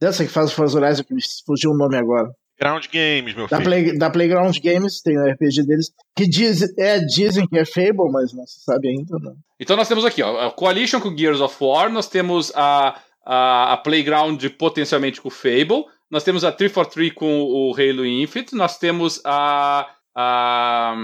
Dessa 0.00 0.24
que 0.24 0.30
faz 0.30 0.50
o 0.50 0.54
Forza 0.54 0.78
Horizon, 0.78 1.04
que 1.04 1.14
me 1.14 1.20
fugiu 1.46 1.70
o 1.70 1.76
nome 1.76 1.96
agora. 1.96 2.30
Ground 2.58 2.86
Games, 2.92 3.34
meu 3.34 3.48
da 3.48 3.56
filho. 3.56 3.68
Play, 3.68 3.98
da 3.98 4.10
Playground 4.10 4.56
Games, 4.58 5.00
tem 5.02 5.18
o 5.18 5.26
RPG 5.26 5.66
deles. 5.66 5.90
Que 6.16 6.26
diz, 6.26 6.62
é, 6.78 7.00
dizem 7.00 7.46
que 7.46 7.58
é 7.58 7.64
Fable, 7.64 8.10
mas 8.12 8.32
não 8.32 8.46
se 8.46 8.60
sabe 8.64 8.88
ainda, 8.88 9.18
né? 9.18 9.34
Então 9.58 9.76
nós 9.76 9.88
temos 9.88 10.04
aqui, 10.04 10.22
ó, 10.22 10.46
a 10.46 10.50
Coalition 10.52 11.00
com 11.00 11.16
Gears 11.16 11.40
of 11.40 11.56
War, 11.60 11.90
nós 11.90 12.08
temos 12.08 12.52
a 12.54 13.00
a, 13.26 13.72
a 13.72 13.76
Playground 13.76 14.44
potencialmente 14.58 15.20
com 15.20 15.28
o 15.28 15.30
Fable, 15.30 15.84
nós 16.10 16.22
temos 16.22 16.44
a 16.44 16.52
343 16.52 17.12
com 17.12 17.42
o 17.42 17.74
Halo 17.74 18.06
Infinite, 18.06 18.54
nós 18.54 18.78
temos 18.78 19.20
a. 19.24 19.90
a 20.16 20.94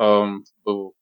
um, 0.00 0.42
o, 0.66 0.92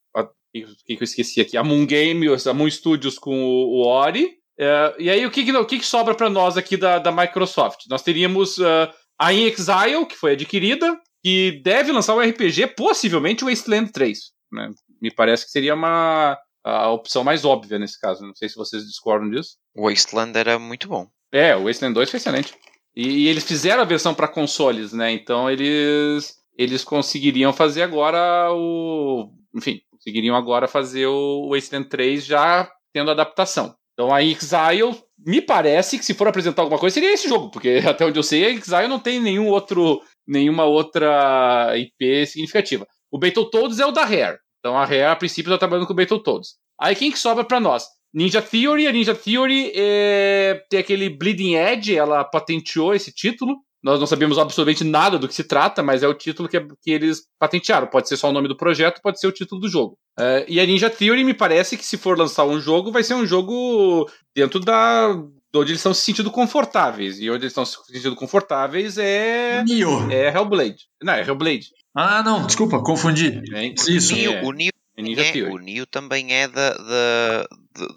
que 0.53 0.95
eu 0.95 1.03
esqueci 1.03 1.41
aqui? 1.41 1.57
A 1.57 1.65
Moon 1.65 1.87
Games, 1.87 2.47
a 2.47 2.53
Moon 2.53 2.71
Studios 2.71 3.19
com 3.19 3.45
o, 3.45 3.81
o 3.81 3.87
Ori. 3.87 4.25
Uh, 4.59 4.95
e 4.99 5.09
aí, 5.09 5.25
o 5.25 5.31
que, 5.31 5.51
o 5.51 5.67
que, 5.67 5.79
que 5.79 5.87
sobra 5.87 6.15
para 6.15 6.29
nós 6.29 6.57
aqui 6.57 6.77
da, 6.77 6.99
da 6.99 7.11
Microsoft? 7.11 7.87
Nós 7.89 8.03
teríamos 8.03 8.59
uh, 8.59 8.93
a 9.19 9.33
In 9.33 9.47
Exile, 9.47 10.07
que 10.07 10.17
foi 10.17 10.33
adquirida, 10.33 10.99
que 11.23 11.61
deve 11.65 11.93
lançar 11.93 12.15
o 12.15 12.21
RPG, 12.21 12.75
possivelmente 12.77 13.45
o 13.45 13.49
Wasteland 13.49 13.93
3. 13.93 14.19
Né? 14.53 14.71
Me 15.01 15.11
parece 15.11 15.47
que 15.47 15.53
seria 15.53 15.75
uma, 15.75 16.37
a 16.65 16.91
opção 16.91 17.25
mais 17.25 17.45
óbvia 17.45 17.79
nesse 17.79 17.99
caso. 18.01 18.25
Não 18.25 18.35
sei 18.35 18.49
se 18.49 18.57
vocês 18.57 18.85
discordam 18.85 19.31
disso. 19.31 19.57
O 19.75 19.89
Wasteland 19.89 20.39
era 20.39 20.59
muito 20.59 20.89
bom. 20.89 21.09
É, 21.33 21.57
o 21.57 21.65
Wasteland 21.65 21.95
2 21.95 22.11
foi 22.11 22.19
excelente. 22.19 22.55
E, 22.95 23.25
e 23.25 23.29
eles 23.29 23.45
fizeram 23.45 23.83
a 23.83 23.87
versão 23.87 24.15
para 24.15 24.29
consoles, 24.29 24.93
né? 24.93 25.11
Então 25.13 25.51
eles 25.51 26.37
eles 26.57 26.85
conseguiriam 26.85 27.53
fazer 27.53 27.83
agora 27.83 28.53
o, 28.53 29.33
enfim, 29.55 29.81
conseguiriam 29.91 30.37
agora 30.37 30.69
fazer 30.69 31.07
o 31.07 31.49
Wasteland 31.51 31.89
3 31.89 32.25
já 32.25 32.71
tendo 32.93 33.11
adaptação. 33.11 33.75
Então 33.95 34.15
a 34.15 34.23
Exile 34.23 35.01
me 35.19 35.41
parece 35.41 35.99
que 35.99 36.05
se 36.05 36.15
for 36.15 36.29
apresentar 36.29 36.63
alguma 36.63 36.79
coisa 36.79 36.95
seria 36.95 37.13
esse 37.13 37.29
jogo, 37.29 37.51
porque 37.51 37.81
até 37.87 38.05
onde 38.05 38.19
eu 38.19 38.23
sei 38.23 38.45
a 38.45 38.51
Exile 38.51 38.89
não 38.89 38.99
tem 38.99 39.21
nenhum 39.21 39.49
outro 39.49 40.03
nenhuma 40.27 40.65
outra 40.65 41.73
IP 41.77 42.27
significativa. 42.27 42.87
O 43.11 43.19
Battletoads 43.19 43.79
é 43.79 43.87
o 43.87 43.93
da 43.93 44.05
Rare. 44.05 44.39
Então 44.63 44.79
a 44.79 44.85
Rare, 44.85 45.03
a 45.03 45.17
princípio, 45.17 45.51
está 45.51 45.59
trabalhando 45.59 45.89
com 45.89 45.95
Battletoads. 45.95 46.51
Aí 46.81 46.95
quem 46.95 47.11
que 47.11 47.19
sobra 47.19 47.43
para 47.43 47.59
nós? 47.59 47.85
Ninja 48.15 48.41
Theory. 48.41 48.87
A 48.87 48.93
Ninja 48.93 49.15
Theory 49.15 49.73
é... 49.75 50.63
tem 50.71 50.79
aquele 50.79 51.11
Bleeding 51.11 51.55
Edge, 51.57 51.97
ela 51.97 52.23
patenteou 52.23 52.95
esse 52.95 53.13
título. 53.13 53.57
Nós 53.83 53.99
não 53.99 54.07
sabemos 54.07 54.39
absolutamente 54.39 54.85
nada 54.85 55.19
do 55.19 55.27
que 55.27 55.35
se 55.35 55.43
trata, 55.43 55.83
mas 55.83 56.05
é 56.05 56.09
o 56.09 56.15
título 56.15 56.49
que, 56.49 56.61
que 56.81 56.93
eles 56.93 57.23
patentearam. 57.37 57.89
Pode 57.89 58.09
ser 58.09 58.17
só 58.17 58.31
o 58.31 58.33
nome 58.33 58.47
do 58.47 58.57
projeto, 58.57 59.03
pode 59.03 59.19
ser 59.19 59.27
o 59.27 59.33
título 59.33 59.61
do 59.61 59.69
jogo. 59.69 59.99
É, 60.17 60.45
e 60.49 60.61
a 60.61 60.67
Ninja 60.67 60.89
Theory 60.89 61.25
me 61.25 61.35
parece 61.35 61.77
que 61.77 61.85
se 61.85 61.99
for 61.99 62.17
lançar 62.17 62.45
um 62.45 62.61
jogo, 62.61 62.93
vai 62.93 63.03
ser 63.03 63.15
um 63.15 63.27
jogo 63.27 64.09
dentro 64.37 64.61
da, 64.61 65.13
onde 65.55 65.73
eles 65.73 65.81
estão 65.81 65.95
se 65.95 66.03
sentindo 66.03 66.31
confortáveis. 66.31 67.19
E 67.20 67.31
onde 67.31 67.45
eles 67.45 67.53
estão 67.53 67.65
se 67.65 67.77
sentindo 67.87 68.16
confortáveis 68.16 68.99
é. 68.99 69.62
Nioh. 69.65 70.11
É 70.11 70.29
Hellblade. 70.29 70.87
Não, 71.03 71.12
é 71.15 71.23
Hellblade. 71.23 71.69
Ah, 71.95 72.23
não, 72.23 72.47
desculpa, 72.47 72.83
confundi. 72.83 73.43
É, 73.53 73.66
Isso. 73.66 74.15
É. 74.15 74.43
O 74.43 74.53
Nioh, 74.53 74.73
é, 74.97 75.43
o 75.45 75.59
Neo 75.59 75.87
também 75.87 76.33
é 76.33 76.49
da, 76.49 76.74
da, 76.74 77.47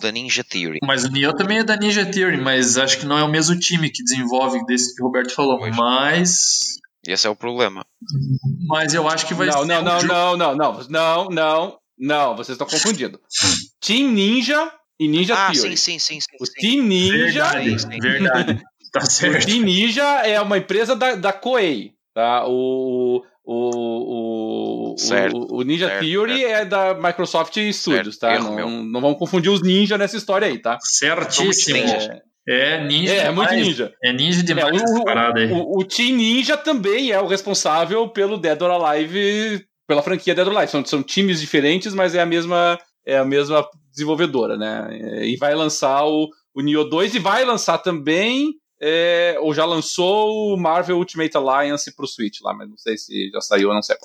da 0.02 0.12
Ninja 0.12 0.44
Theory. 0.44 0.80
Mas 0.84 1.04
o 1.04 1.12
Neo 1.12 1.34
também 1.34 1.60
é 1.60 1.64
da 1.64 1.76
Ninja 1.76 2.06
Theory, 2.06 2.38
mas 2.38 2.78
acho 2.78 3.00
que 3.00 3.06
não 3.06 3.18
é 3.18 3.24
o 3.24 3.30
mesmo 3.30 3.58
time 3.60 3.90
que 3.90 4.04
desenvolve 4.04 4.66
desse 4.66 4.96
que 4.96 5.02
o 5.02 5.06
Roberto 5.06 5.34
falou. 5.34 5.60
Pois. 5.60 5.76
Mas. 5.76 6.80
Esse 7.06 7.28
é 7.28 7.30
o 7.30 7.36
problema. 7.36 7.86
Mas 8.68 8.94
eu 8.94 9.08
acho 9.08 9.28
que 9.28 9.34
vai 9.34 9.48
não, 9.48 9.60
ser. 9.60 9.66
Não, 9.66 9.84
não, 9.84 10.00
um 10.00 10.04
não, 10.04 10.38
não, 10.38 10.56
não, 10.56 10.84
não, 10.90 11.30
não, 11.30 11.78
não, 11.98 12.36
vocês 12.36 12.56
estão 12.56 12.68
confundindo. 12.68 13.20
Team 13.80 14.12
Ninja 14.12 14.72
e 15.00 15.08
Ninja 15.08 15.34
ah, 15.36 15.52
Theory. 15.52 15.78
Sim, 15.78 16.00
sim, 16.00 16.20
sim, 16.20 16.22
sim. 16.22 16.38
O 16.40 16.46
Team 16.46 16.84
Ninja. 16.84 17.44
Verdade, 17.50 17.82
sim. 17.82 18.00
verdade. 18.00 18.64
Tá 18.92 19.02
certo. 19.06 19.44
O 19.44 19.46
Team 19.46 19.64
Ninja 19.64 20.04
é 20.26 20.40
uma 20.40 20.58
empresa 20.58 20.96
da, 20.96 21.16
da 21.16 21.34
Koei. 21.34 21.94
Tá? 22.14 22.48
O, 22.48 23.24
o, 23.44 24.94
o, 24.94 24.98
certo, 24.98 25.38
o, 25.38 25.58
o 25.58 25.62
Ninja 25.64 25.88
certo, 25.88 26.06
Theory 26.06 26.40
certo. 26.40 26.52
é 26.54 26.66
da 26.66 26.94
Microsoft 26.94 27.58
Studios, 27.74 28.18
tá? 28.18 28.34
Erro, 28.34 28.56
não, 28.56 28.84
não, 28.84 29.02
vamos 29.02 29.20
confundir 29.20 29.52
os 29.52 29.62
ninja 29.62 29.98
nessa 29.98 30.16
história 30.16 30.48
aí, 30.48 30.58
tá? 30.58 30.78
Certíssimo. 30.82 31.78
É, 32.48 32.76
é 32.76 32.84
ninja. 32.84 33.14
É, 33.14 33.18
é 33.18 33.32
muito 33.32 33.54
ninja. 33.54 33.94
É 34.02 34.14
ninja 34.14 34.42
demais 34.44 34.82
é, 34.82 34.86
o, 34.86 35.04
parada 35.04 35.40
aí. 35.42 35.52
O, 35.52 35.80
o, 35.80 35.84
Team 35.84 36.16
Ninja 36.16 36.56
também 36.56 37.12
é 37.12 37.20
o 37.20 37.28
responsável 37.28 38.08
pelo 38.08 38.38
Dead 38.38 38.62
or 38.62 38.72
Alive, 38.72 39.66
pela 39.88 40.02
franquia 40.02 40.34
Dead 40.34 40.48
or 40.48 40.56
Alive. 40.56 40.72
São, 40.72 40.86
são 40.86 41.04
times 41.04 41.42
diferentes, 41.42 41.94
mas 41.94 42.16
é 42.16 42.22
a 42.22 42.26
mesma 42.26 42.80
é 43.06 43.18
a 43.18 43.26
mesma 43.26 43.68
desenvolvedora, 43.92 44.58
né? 44.58 45.26
E 45.26 45.38
vai 45.38 45.54
lançar 45.54 46.06
o, 46.06 46.30
o 46.54 46.62
Neo 46.62 46.84
2 46.84 47.16
e 47.16 47.20
vai 47.20 47.46
lançar 47.46 47.78
também 47.78 48.54
é, 48.82 49.38
ou 49.40 49.54
já 49.54 49.66
lançou 49.66 50.54
o 50.54 50.58
Marvel 50.58 50.98
Ultimate 50.98 51.36
Alliance 51.38 51.96
pro 51.96 52.08
Switch 52.08 52.42
lá, 52.42 52.54
mas 52.54 52.70
não 52.70 52.78
sei 52.78 52.98
se 52.98 53.30
já 53.32 53.42
saiu 53.42 53.70
ou 53.70 53.76
não 53.76 53.82
sei. 53.82 53.96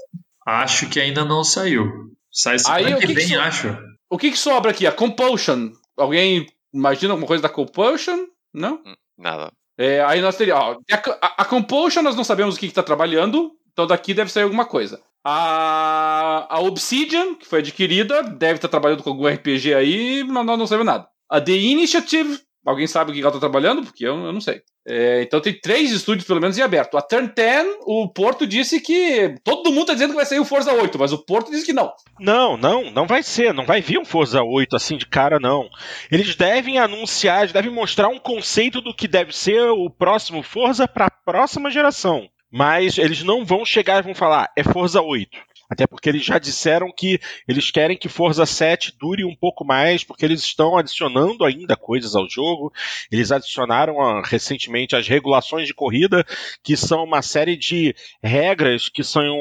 Acho 0.46 0.88
que 0.88 1.00
ainda 1.00 1.24
não 1.24 1.42
saiu. 1.42 1.86
Sai 2.32 2.58
semana 2.58 2.96
que, 2.98 3.06
que 3.06 3.14
vem, 3.14 3.26
que 3.26 3.34
so... 3.34 3.40
acho. 3.40 3.78
O 4.08 4.18
que, 4.18 4.30
que 4.30 4.38
sobra 4.38 4.70
aqui? 4.70 4.86
A 4.86 4.92
Compulsion. 4.92 5.70
Alguém 5.96 6.46
imagina 6.72 7.12
alguma 7.12 7.26
coisa 7.26 7.42
da 7.42 7.48
Compulsion? 7.48 8.26
Não? 8.52 8.80
Hum, 8.86 8.94
nada. 9.18 9.52
É, 9.76 10.02
aí 10.02 10.20
nós 10.20 10.36
teríamos. 10.36 10.78
A, 10.90 10.94
a, 10.94 11.42
a, 11.42 11.44
Compulsion 11.44 12.02
nós 12.02 12.16
não 12.16 12.24
sabemos 12.24 12.56
o 12.56 12.58
que 12.58 12.66
está 12.66 12.82
trabalhando, 12.82 13.52
então 13.72 13.86
daqui 13.86 14.14
deve 14.14 14.30
sair 14.30 14.44
alguma 14.44 14.64
coisa. 14.64 15.00
A, 15.24 16.46
a 16.48 16.60
Obsidian, 16.60 17.34
que 17.34 17.46
foi 17.46 17.58
adquirida, 17.58 18.22
deve 18.22 18.54
estar 18.54 18.68
trabalhando 18.68 19.02
com 19.02 19.10
algum 19.10 19.26
RPG 19.26 19.74
aí, 19.74 20.24
mas 20.24 20.46
nós 20.46 20.58
não 20.58 20.66
sabemos 20.66 20.92
nada. 20.92 21.08
A 21.28 21.40
The 21.40 21.52
Initiative, 21.52 22.40
Alguém 22.64 22.86
sabe 22.86 23.10
o 23.10 23.14
que 23.14 23.20
ela 23.20 23.28
está 23.28 23.40
trabalhando? 23.40 23.82
Porque 23.82 24.06
eu, 24.06 24.14
eu 24.16 24.32
não 24.32 24.40
sei. 24.40 24.60
É, 24.86 25.22
então 25.22 25.40
tem 25.40 25.58
três 25.58 25.90
estúdios, 25.92 26.26
pelo 26.26 26.40
menos, 26.40 26.58
em 26.58 26.62
aberto. 26.62 26.98
A 26.98 27.02
Turn 27.02 27.32
10, 27.34 27.78
o 27.86 28.08
Porto 28.12 28.46
disse 28.46 28.80
que. 28.80 29.34
Todo 29.42 29.70
mundo 29.70 29.82
está 29.82 29.94
dizendo 29.94 30.10
que 30.10 30.16
vai 30.16 30.26
sair 30.26 30.40
o 30.40 30.44
Forza 30.44 30.72
8, 30.72 30.98
mas 30.98 31.12
o 31.12 31.24
Porto 31.24 31.50
disse 31.50 31.64
que 31.64 31.72
não. 31.72 31.90
Não, 32.18 32.58
não, 32.58 32.90
não 32.90 33.06
vai 33.06 33.22
ser. 33.22 33.54
Não 33.54 33.64
vai 33.64 33.80
vir 33.80 33.98
um 33.98 34.04
Forza 34.04 34.42
8 34.42 34.76
assim 34.76 34.98
de 34.98 35.06
cara, 35.06 35.38
não. 35.40 35.70
Eles 36.12 36.36
devem 36.36 36.78
anunciar, 36.78 37.40
eles 37.40 37.52
devem 37.52 37.72
mostrar 37.72 38.08
um 38.08 38.18
conceito 38.18 38.82
do 38.82 38.94
que 38.94 39.08
deve 39.08 39.34
ser 39.34 39.70
o 39.70 39.88
próximo 39.88 40.42
Forza 40.42 40.86
para 40.86 41.06
a 41.06 41.10
próxima 41.10 41.70
geração. 41.70 42.28
Mas 42.50 42.98
eles 42.98 43.22
não 43.22 43.44
vão 43.44 43.64
chegar 43.64 44.00
e 44.00 44.02
vão 44.02 44.14
falar, 44.14 44.50
é 44.56 44.62
Forza 44.64 45.00
8. 45.00 45.38
Até 45.70 45.86
porque 45.86 46.08
eles 46.08 46.24
já 46.24 46.36
disseram 46.36 46.90
que 46.90 47.20
eles 47.46 47.70
querem 47.70 47.96
que 47.96 48.08
Forza 48.08 48.44
7 48.44 48.92
dure 48.98 49.24
um 49.24 49.36
pouco 49.36 49.64
mais, 49.64 50.02
porque 50.02 50.24
eles 50.24 50.40
estão 50.40 50.76
adicionando 50.76 51.44
ainda 51.44 51.76
coisas 51.76 52.16
ao 52.16 52.28
jogo. 52.28 52.72
Eles 53.10 53.30
adicionaram 53.30 54.20
recentemente 54.20 54.96
as 54.96 55.06
regulações 55.06 55.68
de 55.68 55.74
corrida, 55.74 56.26
que 56.60 56.76
são 56.76 57.04
uma 57.04 57.22
série 57.22 57.56
de 57.56 57.94
regras 58.20 58.88
que 58.88 59.04
são 59.04 59.32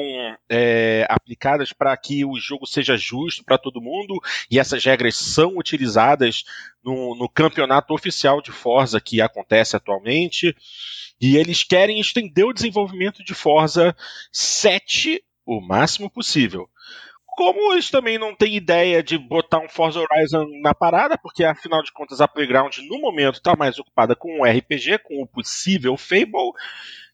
é, 0.48 1.04
aplicadas 1.10 1.72
para 1.72 1.96
que 1.96 2.24
o 2.24 2.36
jogo 2.36 2.64
seja 2.64 2.96
justo 2.96 3.42
para 3.42 3.58
todo 3.58 3.82
mundo, 3.82 4.20
e 4.48 4.60
essas 4.60 4.84
regras 4.84 5.16
são 5.16 5.56
utilizadas 5.56 6.44
no, 6.84 7.16
no 7.16 7.28
campeonato 7.28 7.92
oficial 7.92 8.40
de 8.40 8.52
Forza 8.52 9.00
que 9.00 9.20
acontece 9.20 9.74
atualmente. 9.74 10.54
E 11.20 11.36
eles 11.36 11.62
querem 11.62 12.00
estender 12.00 12.46
o 12.46 12.52
desenvolvimento 12.52 13.22
de 13.22 13.34
Forza 13.34 13.94
7 14.32 15.22
o 15.44 15.60
máximo 15.60 16.10
possível. 16.10 16.68
Como 17.26 17.72
eles 17.72 17.90
também 17.90 18.18
não 18.18 18.34
têm 18.34 18.56
ideia 18.56 19.02
de 19.02 19.16
botar 19.16 19.58
um 19.60 19.68
Forza 19.68 20.00
Horizon 20.00 20.46
na 20.62 20.74
parada, 20.74 21.16
porque 21.16 21.44
afinal 21.44 21.82
de 21.82 21.92
contas 21.92 22.20
a 22.20 22.28
Playground 22.28 22.76
no 22.88 23.00
momento 23.00 23.36
está 23.36 23.56
mais 23.56 23.78
ocupada 23.78 24.14
com 24.14 24.40
o 24.40 24.44
RPG, 24.44 24.98
com 24.98 25.22
o 25.22 25.26
possível 25.26 25.96
Fable, 25.96 26.52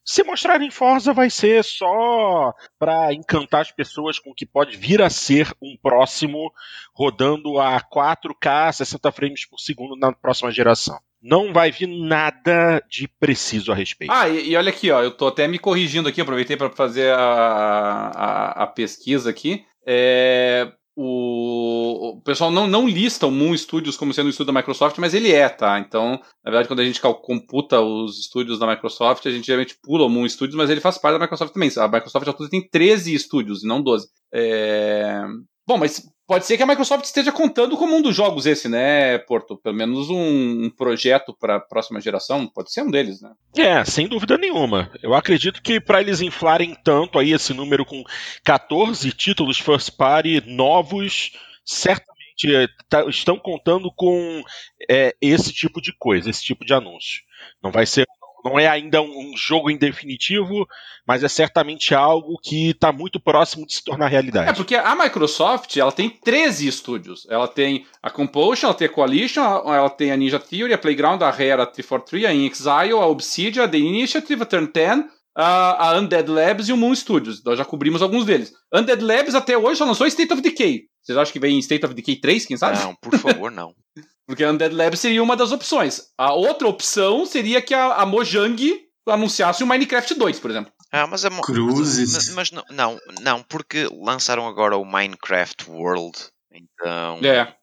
se 0.05 0.23
mostrarem 0.23 0.70
Forza 0.70 1.12
vai 1.12 1.28
ser 1.28 1.65
só 1.65 2.55
para 2.78 3.12
encantar 3.12 3.62
as 3.62 3.73
pessoas 3.73 4.19
com 4.20 4.31
o 4.31 4.35
que 4.35 4.47
pode 4.47 4.77
vir 4.77 5.03
a 5.03 5.11
ser 5.11 5.53
um 5.61 5.77
próximo 5.83 6.53
rodando 6.95 7.59
a 7.59 7.81
4K 7.81 8.73
60 8.73 9.12
frames 9.12 9.45
por 9.45 9.59
segundo 9.59 9.97
na 9.97 10.12
próxima 10.12 10.53
geração. 10.53 10.99
Não 11.28 11.53
vai 11.53 11.73
vir 11.73 11.89
nada 11.89 12.81
de 12.89 13.09
preciso 13.19 13.73
a 13.73 13.74
respeito. 13.74 14.12
Ah, 14.12 14.28
e, 14.28 14.51
e 14.51 14.57
olha 14.57 14.70
aqui, 14.70 14.90
ó, 14.90 15.03
eu 15.03 15.11
tô 15.11 15.27
até 15.27 15.48
me 15.48 15.59
corrigindo 15.59 16.09
aqui, 16.09 16.20
aproveitei 16.20 16.57
para 16.57 16.70
fazer 16.70 17.12
a, 17.12 17.19
a, 17.19 18.62
a, 18.62 18.66
pesquisa 18.69 19.28
aqui. 19.28 19.65
É, 19.85 20.73
o, 20.94 22.16
o 22.16 22.20
pessoal 22.23 22.51
não, 22.51 22.69
não 22.69 22.89
lista 22.89 23.27
o 23.27 23.31
Moon 23.31 23.57
Studios 23.57 23.97
como 23.97 24.15
sendo 24.15 24.27
um 24.27 24.31
estúdio 24.31 24.53
da 24.53 24.59
Microsoft, 24.59 24.98
mas 24.98 25.15
ele 25.15 25.32
é, 25.32 25.48
tá? 25.48 25.78
Então, 25.81 26.12
na 26.44 26.51
verdade, 26.51 26.69
quando 26.69 26.81
a 26.81 26.85
gente 26.85 27.01
computa 27.01 27.81
os 27.81 28.20
estúdios 28.20 28.59
da 28.59 28.66
Microsoft, 28.66 29.27
a 29.27 29.31
gente 29.31 29.47
geralmente 29.47 29.77
pula 29.82 30.07
o 30.07 30.09
Moon 30.09 30.28
Studios, 30.28 30.57
mas 30.57 30.70
ele 30.70 30.81
faz 30.81 30.97
parte 30.97 31.15
da 31.15 31.24
Microsoft 31.24 31.53
também. 31.53 31.70
A 31.77 31.89
Microsoft 31.89 32.24
já 32.24 32.32
tem 32.48 32.69
13 32.69 33.12
estúdios 33.12 33.65
não 33.65 33.82
12. 33.82 34.07
É... 34.32 35.23
Bom, 35.66 35.77
mas 35.77 36.03
pode 36.27 36.44
ser 36.44 36.57
que 36.57 36.62
a 36.62 36.66
Microsoft 36.66 37.05
esteja 37.05 37.31
contando 37.31 37.77
como 37.77 37.97
um 37.97 38.03
dos 38.03 38.15
jogos 38.15 38.47
esse, 38.47 38.69
né, 38.69 39.19
Porto? 39.19 39.57
Pelo 39.57 39.74
menos 39.74 40.11
um, 40.11 40.65
um 40.65 40.70
projeto 40.70 41.32
para 41.32 41.57
a 41.57 41.61
próxima 41.61 42.01
geração, 42.01 42.47
pode 42.47 42.73
ser 42.73 42.82
um 42.82 42.90
deles, 42.90 43.23
né? 43.23 43.32
É, 43.57 43.85
sem 43.85 44.09
dúvida 44.09 44.36
nenhuma. 44.36 44.90
Eu 45.03 45.15
acredito 45.15 45.62
que 45.62 45.81
para 45.81 46.01
eles 46.01 46.20
inflarem 46.20 46.77
tanto 46.85 47.19
aí 47.19 47.32
esse 47.32 47.55
número 47.55 47.85
com 47.85 48.03
14 48.44 49.12
títulos 49.12 49.59
first 49.59 49.97
party 49.97 50.43
novos, 50.47 51.32
certamente 51.65 52.69
tá, 52.89 53.05
estão 53.07 53.39
contando 53.39 53.90
com 53.94 54.43
é, 54.90 55.15
esse 55.20 55.53
tipo 55.53 55.81
de 55.81 55.93
coisa, 55.97 56.28
esse 56.28 56.43
tipo 56.43 56.65
de 56.65 56.74
anúncio. 56.74 57.23
Não 57.62 57.70
vai 57.70 57.86
ser 57.86 58.07
não 58.47 58.60
é 58.60 58.68
ainda 58.68 59.02
um, 59.02 59.32
jogo 59.36 59.68
em 59.68 59.77
definitivo, 59.77 60.68
mas 61.05 61.24
é 61.24 61.28
certamente 61.28 61.94
algo 61.94 62.39
que 62.40 62.70
está 62.70 62.93
muito 62.93 63.18
próximo 63.18 63.66
de 63.66 63.74
se 63.74 63.82
tornar 63.82 64.06
realidade. 64.06 64.51
É, 64.51 64.52
porque 64.52 64.77
a 64.77 64.94
Microsoft 64.94 65.77
ela 65.77 65.90
tem 65.90 66.09
13 66.09 66.68
estúdios. 66.68 67.27
Ela 67.28 67.48
tem 67.48 67.85
a 68.01 68.09
Compulsion, 68.09 68.68
ela 68.68 68.78
tem 68.78 68.86
a 68.86 68.93
Coalition, 68.93 69.43
ela 69.43 69.90
tem 69.90 70.12
a 70.12 70.16
Ninja 70.16 70.39
Theory, 70.39 70.73
a 70.73 70.78
Playground, 70.78 71.23
a 71.23 71.31
Rare, 71.31 71.60
a 71.62 71.66
343, 71.66 72.24
a 72.24 72.32
InXile, 72.32 72.93
a 72.93 73.06
Obsidian, 73.06 73.64
a 73.64 73.68
The 73.68 73.78
Initiative, 73.78 74.43
a 74.43 74.47
Turn 74.47 74.70
10, 74.73 75.05
a, 75.36 75.89
a 75.89 75.98
Undead 75.98 76.31
Labs 76.31 76.68
e 76.68 76.73
o 76.73 76.77
Moon 76.77 76.94
Studios. 76.94 77.43
Nós 77.44 77.59
já 77.59 77.64
cobrimos 77.64 78.01
alguns 78.01 78.24
deles. 78.24 78.52
Undead 78.73 79.02
Labs 79.02 79.35
até 79.35 79.59
hoje 79.59 79.78
só 79.78 79.85
lançou 79.85 80.06
State 80.06 80.32
of 80.32 80.40
Decay. 80.40 80.85
Vocês 81.02 81.18
acham 81.18 81.32
que 81.32 81.40
vem 81.40 81.59
State 81.59 81.85
of 81.85 81.94
Decay 81.94 82.16
3, 82.16 82.47
quem 82.47 82.56
sabe? 82.56 82.78
Não, 82.78 82.94
por 82.94 83.18
favor, 83.18 83.51
não. 83.51 83.74
Porque 84.27 84.43
a 84.43 84.51
Undead 84.51 84.74
Lab 84.74 84.97
seria 84.97 85.23
uma 85.23 85.36
das 85.36 85.53
opções. 85.53 86.03
A 86.19 86.32
outra 86.32 86.66
opção 86.66 87.24
seria 87.24 87.62
que 87.62 87.73
a, 87.73 87.94
a 87.94 88.07
Mojang 88.07 88.86
anunciasse 89.07 89.62
o 89.62 89.66
Minecraft 89.66 90.15
2, 90.15 90.40
por 90.40 90.51
exemplo. 90.51 90.73
Ah, 90.90 91.07
mas 91.07 91.24
a 91.24 91.31
Mo 91.31 91.43
Cruzes. 91.43 92.12
Mas, 92.12 92.28
mas, 92.31 92.51
não, 92.51 92.65
não, 92.70 92.98
não, 93.20 93.43
porque 93.43 93.89
lançaram 93.93 94.47
agora 94.47 94.77
o 94.77 94.85
Minecraft 94.85 95.70
World. 95.70 96.19
Então. 96.53 97.20
É. 97.24 97.55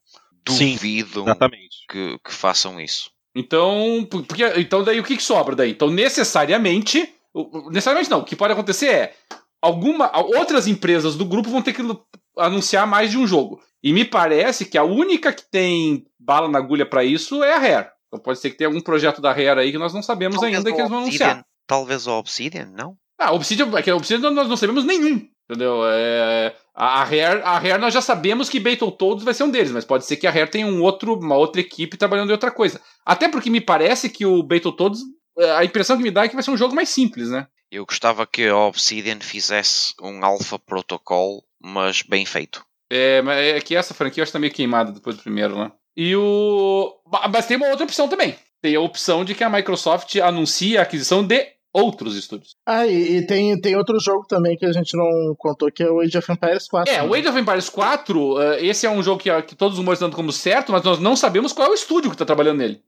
Duvido 0.46 1.24
Sim, 1.24 1.38
que, 1.90 2.20
que 2.20 2.34
façam 2.34 2.80
isso. 2.80 3.10
Então, 3.36 4.08
porque, 4.10 4.44
então 4.58 4.84
daí 4.84 5.00
o 5.00 5.04
que, 5.04 5.18
que 5.18 5.24
sobra 5.24 5.56
daí? 5.56 5.72
Então, 5.72 5.90
necessariamente, 5.90 7.10
necessariamente 7.72 8.12
não, 8.12 8.20
o 8.20 8.24
que 8.24 8.36
pode 8.36 8.54
acontecer 8.54 8.88
é 8.88 9.16
alguma 9.62 10.12
outras 10.38 10.68
empresas 10.68 11.16
do 11.16 11.26
grupo 11.26 11.50
vão 11.50 11.62
ter 11.62 11.74
que 11.74 11.82
anunciar 12.38 12.88
mais 12.88 13.12
de 13.12 13.18
um 13.18 13.28
jogo. 13.28 13.62
E 13.84 13.92
me 13.92 14.06
parece 14.06 14.66
que 14.66 14.78
a 14.78 14.84
única 14.84 15.34
que 15.34 15.44
tem 15.50 16.06
bala 16.20 16.48
na 16.48 16.58
agulha 16.58 16.86
para 16.86 17.04
isso 17.04 17.44
é 17.44 17.54
a 17.54 17.60
Rare. 17.60 17.88
Então 18.08 18.20
pode 18.20 18.40
ser 18.40 18.50
que 18.50 18.58
tenha 18.58 18.68
algum 18.68 18.82
projeto 18.82 19.22
da 19.22 19.32
Rare 19.32 19.60
aí 19.60 19.72
que 19.72 19.78
nós 19.78 19.94
não 19.94 20.02
sabemos 20.02 20.36
Talvez 20.38 20.56
ainda 20.58 20.72
que 20.72 20.80
eles 20.80 20.90
vão 20.90 21.04
Obsidian. 21.04 21.26
anunciar. 21.26 21.46
Talvez 21.68 22.08
o 22.08 22.12
Obsidian, 22.12 22.72
não? 22.76 22.96
Ah, 23.20 23.34
Obsidian, 23.34 23.70
é 23.78 23.82
que 23.82 23.90
a 23.90 23.96
Obsidian 23.96 24.32
nós 24.32 24.48
não 24.48 24.58
sabemos 24.58 24.86
nenhum. 24.86 25.28
Entendeu? 25.50 25.82
É, 25.86 26.56
a, 26.74 27.04
Rare, 27.04 27.42
a 27.44 27.60
Rare 27.60 27.82
nós 27.82 27.94
já 27.94 28.02
sabemos 28.02 28.50
que 28.50 28.60
Battletoads 28.60 29.26
vai 29.26 29.34
ser 29.34 29.44
um 29.44 29.52
deles, 29.52 29.72
mas 29.72 29.84
pode 29.84 30.06
ser 30.06 30.16
que 30.16 30.26
a 30.26 30.32
Rare 30.32 30.50
tenha 30.50 30.66
um 30.66 30.82
outro, 30.82 31.16
uma 31.20 31.36
outra 31.36 31.60
equipe 31.60 31.98
trabalhando 31.98 32.30
em 32.30 32.34
outra 32.34 32.50
coisa. 32.52 32.80
Até 33.06 33.28
porque 33.28 33.50
me 33.50 33.60
parece 33.60 34.10
que 34.10 34.26
o 34.26 34.42
Battletoads, 34.42 35.02
é, 35.38 35.52
a 35.52 35.66
impressão 35.66 35.98
que 35.98 36.04
me 36.04 36.12
dá 36.12 36.24
é 36.24 36.30
que 36.30 36.36
vai 36.36 36.44
ser 36.44 36.52
um 36.52 36.58
jogo 36.58 36.74
mais 36.74 36.90
simples, 36.90 37.30
né? 37.30 37.48
Eu 37.70 37.86
gostava 37.86 38.26
que 38.26 38.48
a 38.48 38.56
Obsidian 38.56 39.20
fizesse 39.20 39.94
um 40.02 40.24
Alpha 40.24 40.60
Protocol, 40.60 41.44
mas 41.64 42.02
bem 42.02 42.26
feito. 42.26 42.66
É, 42.92 43.22
mas 43.22 43.38
é 43.38 43.60
que 43.62 43.76
essa 43.76 43.94
franquia 43.94 44.22
eu 44.22 44.24
acho 44.24 44.32
que 44.32 44.34
tá 44.34 44.40
meio 44.40 44.54
queimada 44.54 44.92
depois 44.92 45.16
do 45.16 45.24
primeiro, 45.24 45.58
né? 45.58 45.72
E 45.96 46.16
o. 46.16 47.00
Mas 47.32 47.48
tem 47.48 47.58
uma 47.58 47.68
outra 47.68 47.86
opção 47.86 48.08
também. 48.08 48.36
Tem 48.62 48.76
a 48.76 48.82
opção 48.82 49.24
de 49.24 49.34
que 49.34 49.44
a 49.44 49.50
Microsoft 49.50 50.16
anuncie 50.18 50.78
a 50.78 50.82
aquisição 50.84 51.26
de 51.26 51.54
outros 51.74 52.16
estúdios. 52.16 52.56
Ah, 52.66 52.86
e, 52.86 53.18
e, 53.18 53.26
tem, 53.26 53.60
tem 53.60 53.76
outro 53.76 54.00
jogo 54.00 54.26
também 54.28 54.56
que 54.56 54.66
a 54.66 54.72
gente 54.72 54.96
não 54.96 55.36
contou, 55.38 55.72
que 55.72 55.82
é 55.82 55.90
o 55.90 56.00
Age 56.00 56.18
of 56.18 56.32
Empires 56.32 56.68
4. 56.68 56.94
É, 56.94 56.98
né? 56.98 57.04
o 57.04 57.14
Age 57.14 57.28
of 57.28 57.40
Empires 57.40 57.70
4, 57.70 58.20
uh, 58.20 58.42
esse 58.60 58.86
é 58.86 58.90
um 58.90 59.02
jogo 59.02 59.22
que, 59.22 59.42
que 59.42 59.56
todos 59.56 59.78
os 59.78 59.80
humores 59.82 60.00
dando 60.00 60.16
como 60.16 60.32
certo, 60.32 60.72
mas 60.72 60.84
nós 60.84 61.00
não 61.00 61.16
sabemos 61.16 61.52
qual 61.52 61.68
é 61.68 61.72
o 61.72 61.74
estúdio 61.74 62.12
que 62.12 62.16
está 62.16 62.26
trabalhando 62.26 62.60
nele. 62.60 62.82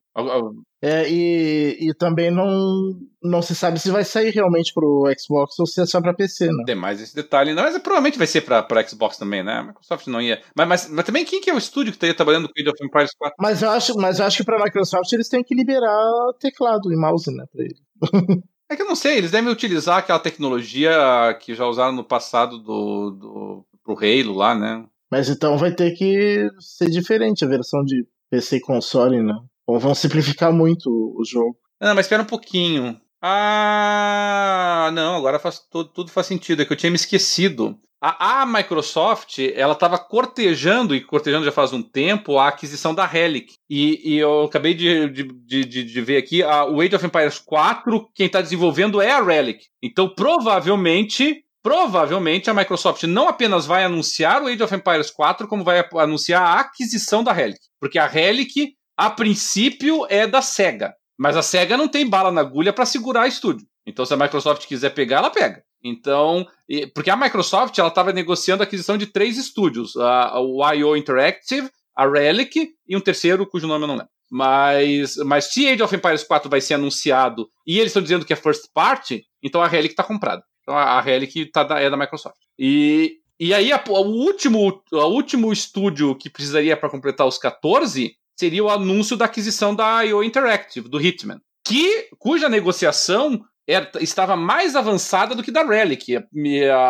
É, 0.82 1.10
e, 1.10 1.90
e 1.90 1.94
também 1.94 2.32
não, 2.32 2.94
não 3.22 3.42
se 3.42 3.54
sabe 3.54 3.80
se 3.80 3.92
vai 3.92 4.06
sair 4.06 4.30
realmente 4.30 4.74
pro 4.74 5.12
Xbox 5.20 5.60
ou 5.60 5.68
se 5.68 5.82
é 5.82 5.86
só 5.86 6.00
pra 6.00 6.14
PC, 6.14 6.48
né? 6.48 6.64
Tem 6.66 6.76
mais 6.76 7.02
esse 7.02 7.14
detalhe, 7.14 7.54
não, 7.54 7.64
mas 7.64 7.78
provavelmente 7.80 8.18
vai 8.18 8.28
ser 8.28 8.42
pra, 8.42 8.64
pra 8.64 8.88
Xbox 8.88 9.18
também, 9.18 9.44
né? 9.44 9.56
A 9.56 9.64
Microsoft 9.64 10.08
não 10.08 10.22
ia. 10.22 10.42
Mas, 10.56 10.68
mas, 10.68 10.90
mas 10.90 11.06
também 11.06 11.26
quem 11.26 11.42
que 11.42 11.50
é 11.50 11.54
o 11.54 11.58
estúdio 11.58 11.92
que 11.92 11.98
estaria 11.98 12.16
trabalhando 12.16 12.48
com 12.48 12.54
Age 12.58 12.70
of 12.70 12.86
Empires 12.86 13.12
4? 13.18 13.36
Mas 13.40 13.62
eu 13.62 13.70
acho, 13.70 13.98
mas 13.98 14.20
eu 14.20 14.26
acho 14.26 14.38
que 14.38 14.46
pra 14.46 14.64
Microsoft 14.64 15.12
eles 15.12 15.28
têm 15.28 15.44
que 15.44 15.54
liberar 15.54 16.02
teclado 16.40 16.94
e 16.94 16.96
mouse, 16.96 17.30
né, 17.36 17.44
pra 17.52 17.64
ele. 17.64 17.76
É 18.70 18.76
que 18.76 18.82
eu 18.82 18.88
não 18.88 18.96
sei, 18.96 19.18
eles 19.18 19.32
devem 19.32 19.52
utilizar 19.52 20.00
aquela 20.00 20.20
tecnologia 20.20 20.92
que 21.40 21.54
já 21.54 21.68
usaram 21.68 21.92
no 21.92 22.04
passado 22.04 22.58
do, 22.58 23.12
do 23.12 23.66
pro 23.84 23.96
Halo 23.96 24.34
lá, 24.34 24.56
né? 24.56 24.84
Mas 25.12 25.30
então 25.30 25.58
vai 25.58 25.72
ter 25.72 25.92
que 25.92 26.50
ser 26.60 26.90
diferente 26.90 27.46
a 27.46 27.48
versão 27.48 27.84
de 27.84 28.08
PC 28.30 28.58
e 28.58 28.62
console, 28.62 29.22
né? 29.22 29.34
Ou 29.68 29.80
vão 29.80 29.94
simplificar 29.94 30.52
muito 30.52 30.90
o 30.90 31.24
jogo. 31.24 31.56
Não, 31.80 31.94
mas 31.94 32.06
espera 32.06 32.24
um 32.24 32.28
pouquinho. 32.28 33.00
Ah, 33.22 34.90
não, 34.94 35.16
agora 35.16 35.40
faz 35.40 35.60
tudo, 35.60 35.90
tudo 35.90 36.12
faz 36.12 36.28
sentido. 36.28 36.62
É 36.62 36.66
que 36.66 36.74
eu 36.74 36.78
tinha 36.78 36.90
me 36.90 36.96
esquecido. 36.96 37.78
A, 38.08 38.42
a 38.42 38.46
Microsoft, 38.46 39.40
ela 39.56 39.74
estava 39.74 39.98
cortejando, 39.98 40.94
e 40.94 41.02
cortejando 41.02 41.44
já 41.44 41.52
faz 41.52 41.74
um 41.74 41.82
tempo, 41.82 42.38
a 42.38 42.50
aquisição 42.50 42.94
da 42.94 43.04
Relic. 43.04 43.56
E, 43.68 44.14
e 44.14 44.20
eu 44.20 44.44
acabei 44.44 44.76
de, 44.76 45.10
de, 45.10 45.24
de, 45.66 45.84
de, 45.84 46.02
ver 46.02 46.18
aqui, 46.18 46.44
o 46.44 46.82
Age 46.82 46.96
of 46.96 47.04
Empires 47.04 47.40
4, 47.40 48.08
quem 48.14 48.28
está 48.28 48.42
desenvolvendo 48.42 49.02
é 49.02 49.10
a 49.10 49.24
Relic. 49.24 49.66
Então, 49.82 50.08
provavelmente, 50.08 51.44
provavelmente 51.64 52.48
a 52.48 52.54
Microsoft 52.54 53.02
não 53.06 53.28
apenas 53.28 53.66
vai 53.66 53.84
anunciar 53.84 54.44
o 54.44 54.48
Age 54.50 54.62
of 54.62 54.76
Empires 54.76 55.10
4, 55.10 55.48
como 55.48 55.64
vai 55.64 55.84
anunciar 55.96 56.44
a 56.44 56.60
aquisição 56.60 57.24
da 57.24 57.34
Relic. 57.34 57.60
Porque 57.80 57.98
a 57.98 58.06
Relic, 58.06 58.74
a 58.96 59.10
princípio, 59.10 60.06
é 60.12 60.28
da 60.28 60.44
SEGA. 60.44 60.94
Mas 61.18 61.36
a 61.36 61.42
SEGA 61.42 61.76
não 61.76 61.88
tem 61.88 62.08
bala 62.08 62.32
na 62.32 62.42
agulha 62.42 62.72
para 62.72 62.86
segurar 62.86 63.28
estúdio. 63.28 63.66
Então, 63.84 64.06
se 64.06 64.14
a 64.14 64.18
Microsoft 64.18 64.68
quiser 64.68 64.92
pegar, 64.92 65.18
ela 65.18 65.32
pega. 65.32 65.64
Então, 65.88 66.48
porque 66.96 67.12
a 67.12 67.16
Microsoft 67.16 67.78
ela 67.78 67.90
estava 67.90 68.12
negociando 68.12 68.64
a 68.64 68.66
aquisição 68.66 68.98
de 68.98 69.06
três 69.06 69.38
estúdios: 69.38 69.96
a, 69.96 70.40
o 70.40 70.68
IO 70.74 70.98
Interactive, 70.98 71.70
a 71.96 72.08
Relic 72.08 72.72
e 72.88 72.98
um 72.98 73.00
terceiro 73.00 73.46
cujo 73.46 73.68
nome 73.68 73.84
eu 73.84 73.88
não 73.88 73.96
lembro. 73.96 74.10
Mas, 74.32 75.18
mas 75.18 75.54
se 75.54 75.68
Age 75.68 75.84
of 75.84 75.96
Empires 75.96 76.24
4 76.24 76.50
vai 76.50 76.60
ser 76.60 76.74
anunciado 76.74 77.48
e 77.68 77.78
eles 77.78 77.92
estão 77.92 78.02
dizendo 78.02 78.26
que 78.26 78.34
é 78.34 78.36
first 78.36 78.66
party, 78.74 79.24
então 79.44 79.62
a 79.62 79.68
Relic 79.68 79.94
está 79.94 80.04
comprada. 80.04 80.44
Então 80.64 80.76
a, 80.76 80.98
a 80.98 81.02
Relic 81.02 81.46
tá 81.52 81.64
da, 81.64 81.80
é 81.80 81.88
da 81.88 81.96
Microsoft. 81.96 82.38
E, 82.58 83.20
e 83.40 83.54
aí 83.54 83.72
a, 83.72 83.82
o, 83.88 84.02
último, 84.02 84.82
o 84.92 84.98
último 85.06 85.54
estúdio 85.54 86.16
que 86.16 86.32
precisaria 86.32 86.76
para 86.76 86.90
completar 86.90 87.28
os 87.28 87.38
14 87.38 88.16
seria 88.36 88.64
o 88.64 88.70
anúncio 88.72 89.16
da 89.16 89.26
aquisição 89.26 89.76
da 89.76 90.02
IO 90.04 90.24
Interactive, 90.24 90.90
do 90.90 91.00
Hitman. 91.00 91.40
Que, 91.64 92.10
cuja 92.18 92.50
negociação 92.50 93.46
era, 93.68 93.90
estava 94.00 94.36
mais 94.36 94.76
avançada 94.76 95.34
do 95.34 95.44
que 95.44 95.52
da 95.52 95.64
Relic. 95.64 96.18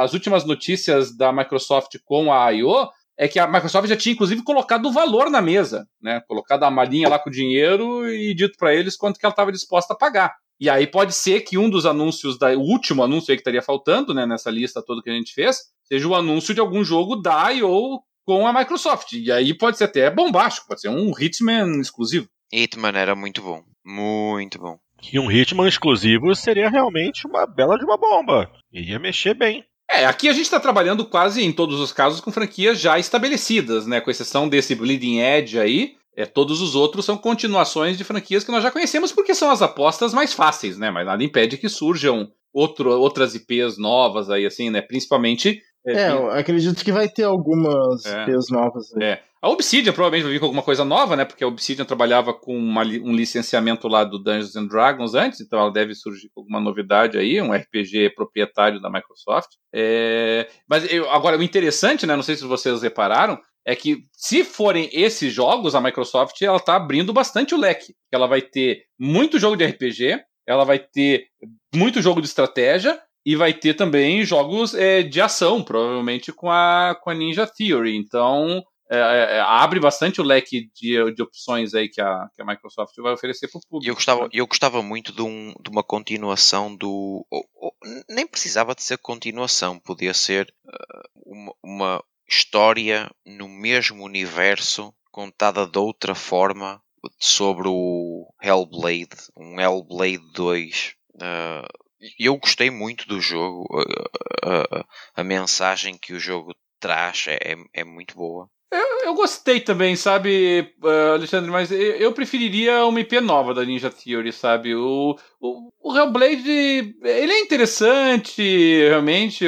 As 0.01 0.13
últimas 0.13 0.45
notícias 0.45 1.15
da 1.15 1.31
Microsoft 1.31 1.97
com 2.03 2.31
a 2.33 2.51
I.O. 2.51 2.89
é 3.17 3.27
que 3.27 3.39
a 3.39 3.47
Microsoft 3.47 3.87
já 3.87 3.95
tinha 3.95 4.13
inclusive 4.13 4.43
colocado 4.43 4.87
o 4.87 4.91
valor 4.91 5.29
na 5.29 5.41
mesa, 5.41 5.87
né? 6.01 6.21
Colocado 6.27 6.63
a 6.63 6.71
malinha 6.71 7.07
lá 7.07 7.17
com 7.17 7.29
o 7.29 7.33
dinheiro 7.33 8.09
e 8.09 8.33
dito 8.33 8.57
para 8.57 8.73
eles 8.73 8.97
quanto 8.97 9.19
que 9.19 9.25
ela 9.25 9.31
estava 9.31 9.51
disposta 9.51 9.93
a 9.93 9.97
pagar. 9.97 10.35
E 10.59 10.69
aí 10.69 10.87
pode 10.87 11.13
ser 11.13 11.41
que 11.41 11.57
um 11.57 11.69
dos 11.69 11.85
anúncios, 11.85 12.37
da, 12.37 12.49
o 12.57 12.61
último 12.61 13.03
anúncio 13.03 13.31
aí 13.31 13.37
que 13.37 13.41
estaria 13.41 13.61
faltando, 13.61 14.13
né, 14.13 14.25
nessa 14.25 14.49
lista 14.49 14.81
toda 14.81 15.01
que 15.01 15.09
a 15.09 15.13
gente 15.13 15.33
fez, 15.33 15.57
seja 15.83 16.07
o 16.07 16.15
anúncio 16.15 16.53
de 16.53 16.61
algum 16.61 16.83
jogo 16.83 17.17
da 17.17 17.51
I.O. 17.51 18.01
com 18.25 18.47
a 18.47 18.53
Microsoft. 18.53 19.13
E 19.13 19.31
aí 19.31 19.53
pode 19.53 19.77
ser 19.77 19.85
até 19.85 20.09
bombástico, 20.09 20.67
pode 20.67 20.81
ser 20.81 20.89
um 20.89 21.11
Hitman 21.17 21.79
exclusivo. 21.79 22.27
Hitman 22.53 22.97
era 22.97 23.15
muito 23.15 23.41
bom. 23.41 23.63
Muito 23.83 24.57
bom. 24.59 24.84
E 25.11 25.19
um 25.19 25.31
Hitman 25.31 25.67
exclusivo 25.67 26.33
seria 26.35 26.69
realmente 26.69 27.27
uma 27.27 27.45
bela 27.45 27.77
de 27.77 27.85
uma 27.85 27.97
bomba. 27.97 28.49
Iria 28.71 28.99
mexer 28.99 29.33
bem. 29.33 29.63
É, 29.89 30.05
aqui 30.05 30.27
a 30.27 30.33
gente 30.33 30.45
está 30.45 30.59
trabalhando 30.59 31.05
quase 31.05 31.43
em 31.43 31.51
todos 31.51 31.79
os 31.79 31.93
casos 31.93 32.19
com 32.19 32.31
franquias 32.31 32.79
já 32.79 32.97
estabelecidas, 32.97 33.85
né? 33.85 34.01
Com 34.01 34.09
exceção 34.09 34.49
desse 34.49 34.73
Bleeding 34.73 35.19
Edge 35.19 35.59
aí. 35.59 35.93
É, 36.17 36.25
todos 36.25 36.61
os 36.61 36.75
outros 36.75 37.05
são 37.05 37.17
continuações 37.17 37.97
de 37.97 38.03
franquias 38.03 38.43
que 38.43 38.51
nós 38.51 38.63
já 38.63 38.71
conhecemos 38.71 39.11
porque 39.11 39.35
são 39.35 39.51
as 39.51 39.61
apostas 39.61 40.13
mais 40.13 40.33
fáceis, 40.33 40.77
né? 40.77 40.89
Mas 40.89 41.05
nada 41.05 41.23
impede 41.23 41.57
que 41.57 41.69
surjam 41.69 42.31
outro, 42.53 42.89
outras 42.89 43.35
IPs 43.35 43.77
novas 43.77 44.29
aí, 44.29 44.45
assim, 44.45 44.69
né? 44.69 44.81
Principalmente. 44.81 45.61
É, 45.85 45.93
é 45.93 46.11
eu 46.11 46.31
acredito 46.31 46.83
que 46.83 46.91
vai 46.91 47.07
ter 47.07 47.23
algumas 47.23 48.05
é, 48.05 48.23
IPs 48.23 48.49
novas 48.49 48.95
aí. 48.95 49.03
É. 49.03 49.21
A 49.45 49.49
Obsidian 49.49 49.93
provavelmente 49.93 50.23
vai 50.23 50.33
vir 50.33 50.39
com 50.39 50.45
alguma 50.45 50.63
coisa 50.63 50.83
nova, 50.83 51.15
né? 51.15 51.23
Porque 51.23 51.43
a 51.43 51.47
Obsidian 51.47 51.85
trabalhava 51.85 52.33
com 52.33 52.57
uma, 52.57 52.81
um 52.81 53.15
licenciamento 53.15 53.87
lá 53.87 54.03
do 54.03 54.17
Dungeons 54.17 54.55
and 54.55 54.65
Dragons 54.65 55.13
antes, 55.13 55.39
então 55.39 55.59
ela 55.59 55.71
deve 55.71 55.93
surgir 55.93 56.31
com 56.33 56.41
alguma 56.41 56.59
novidade 56.59 57.15
aí, 57.15 57.39
um 57.39 57.53
RPG 57.53 58.15
proprietário 58.15 58.81
da 58.81 58.89
Microsoft. 58.89 59.49
É... 59.71 60.49
Mas 60.67 60.91
eu, 60.91 61.07
agora, 61.11 61.37
o 61.37 61.43
interessante, 61.43 62.07
né? 62.07 62.15
Não 62.15 62.23
sei 62.23 62.35
se 62.35 62.43
vocês 62.43 62.81
repararam, 62.81 63.39
é 63.63 63.75
que 63.75 63.99
se 64.11 64.43
forem 64.43 64.89
esses 64.91 65.31
jogos, 65.31 65.75
a 65.75 65.81
Microsoft 65.81 66.41
ela 66.41 66.59
tá 66.59 66.75
abrindo 66.75 67.13
bastante 67.13 67.53
o 67.53 67.59
leque. 67.59 67.93
Ela 68.11 68.25
vai 68.25 68.41
ter 68.41 68.85
muito 68.99 69.37
jogo 69.37 69.55
de 69.55 69.63
RPG, 69.63 70.21
ela 70.47 70.63
vai 70.63 70.79
ter 70.79 71.27
muito 71.75 72.01
jogo 72.01 72.19
de 72.19 72.25
estratégia 72.25 72.99
e 73.23 73.35
vai 73.35 73.53
ter 73.53 73.75
também 73.75 74.25
jogos 74.25 74.73
é, 74.73 75.03
de 75.03 75.21
ação, 75.21 75.61
provavelmente 75.61 76.33
com 76.33 76.49
a, 76.49 76.97
com 76.99 77.11
a 77.11 77.13
Ninja 77.13 77.45
Theory. 77.45 77.95
Então, 77.95 78.63
é, 78.89 78.97
é, 78.97 79.37
é, 79.37 79.39
abre 79.39 79.79
bastante 79.79 80.21
o 80.21 80.23
leque 80.23 80.69
de, 80.75 81.11
de 81.13 81.23
opções 81.23 81.73
aí 81.73 81.89
que 81.89 81.99
a, 81.99 82.29
que 82.35 82.41
a 82.41 82.45
Microsoft 82.45 82.95
vai 82.97 83.13
oferecer 83.13 83.47
para 83.47 83.57
o 83.57 83.61
público. 83.67 83.89
Eu 83.89 83.95
gostava, 83.95 84.29
eu 84.31 84.47
gostava 84.47 84.81
muito 84.83 85.11
de, 85.11 85.23
um, 85.23 85.53
de 85.59 85.69
uma 85.69 85.83
continuação 85.83 86.75
do. 86.75 87.25
Ou, 87.29 87.49
ou, 87.55 87.73
nem 88.09 88.27
precisava 88.27 88.75
de 88.75 88.83
ser 88.83 88.97
continuação, 88.99 89.79
podia 89.79 90.13
ser 90.13 90.53
uh, 90.65 91.09
uma, 91.25 91.53
uma 91.63 92.03
história 92.27 93.09
no 93.25 93.47
mesmo 93.47 94.03
universo 94.03 94.93
contada 95.11 95.65
de 95.65 95.79
outra 95.79 96.13
forma 96.13 96.81
sobre 97.19 97.67
o 97.67 98.31
Hellblade, 98.41 99.31
um 99.35 99.59
Hellblade 99.59 100.31
2. 100.33 100.95
Uh, 101.15 101.85
eu 102.19 102.37
gostei 102.37 102.69
muito 102.69 103.07
do 103.07 103.19
jogo, 103.19 103.65
uh, 103.71 104.79
uh, 104.79 104.85
a 105.15 105.23
mensagem 105.23 105.97
que 105.97 106.13
o 106.13 106.19
jogo 106.19 106.53
traz 106.79 107.25
é, 107.27 107.53
é, 107.53 107.55
é 107.73 107.83
muito 107.83 108.15
boa. 108.15 108.49
Eu, 108.71 109.05
eu 109.05 109.13
gostei 109.13 109.61
também, 109.61 109.95
sabe, 109.95 110.73
uh, 110.83 111.13
Alexandre, 111.13 111.49
mas 111.49 111.71
eu, 111.71 112.11
preferiria 112.11 112.85
uma 112.85 112.99
IP 112.99 113.21
nova 113.21 113.53
da 113.53 113.63
Ninja 113.63 113.89
Theory, 113.89 114.33
sabe? 114.33 114.75
O, 114.75 115.15
o, 115.39 115.71
o 115.81 115.97
Hellblade, 115.97 116.95
ele 117.01 117.31
é 117.31 117.39
interessante, 117.39 118.41
realmente, 118.89 119.45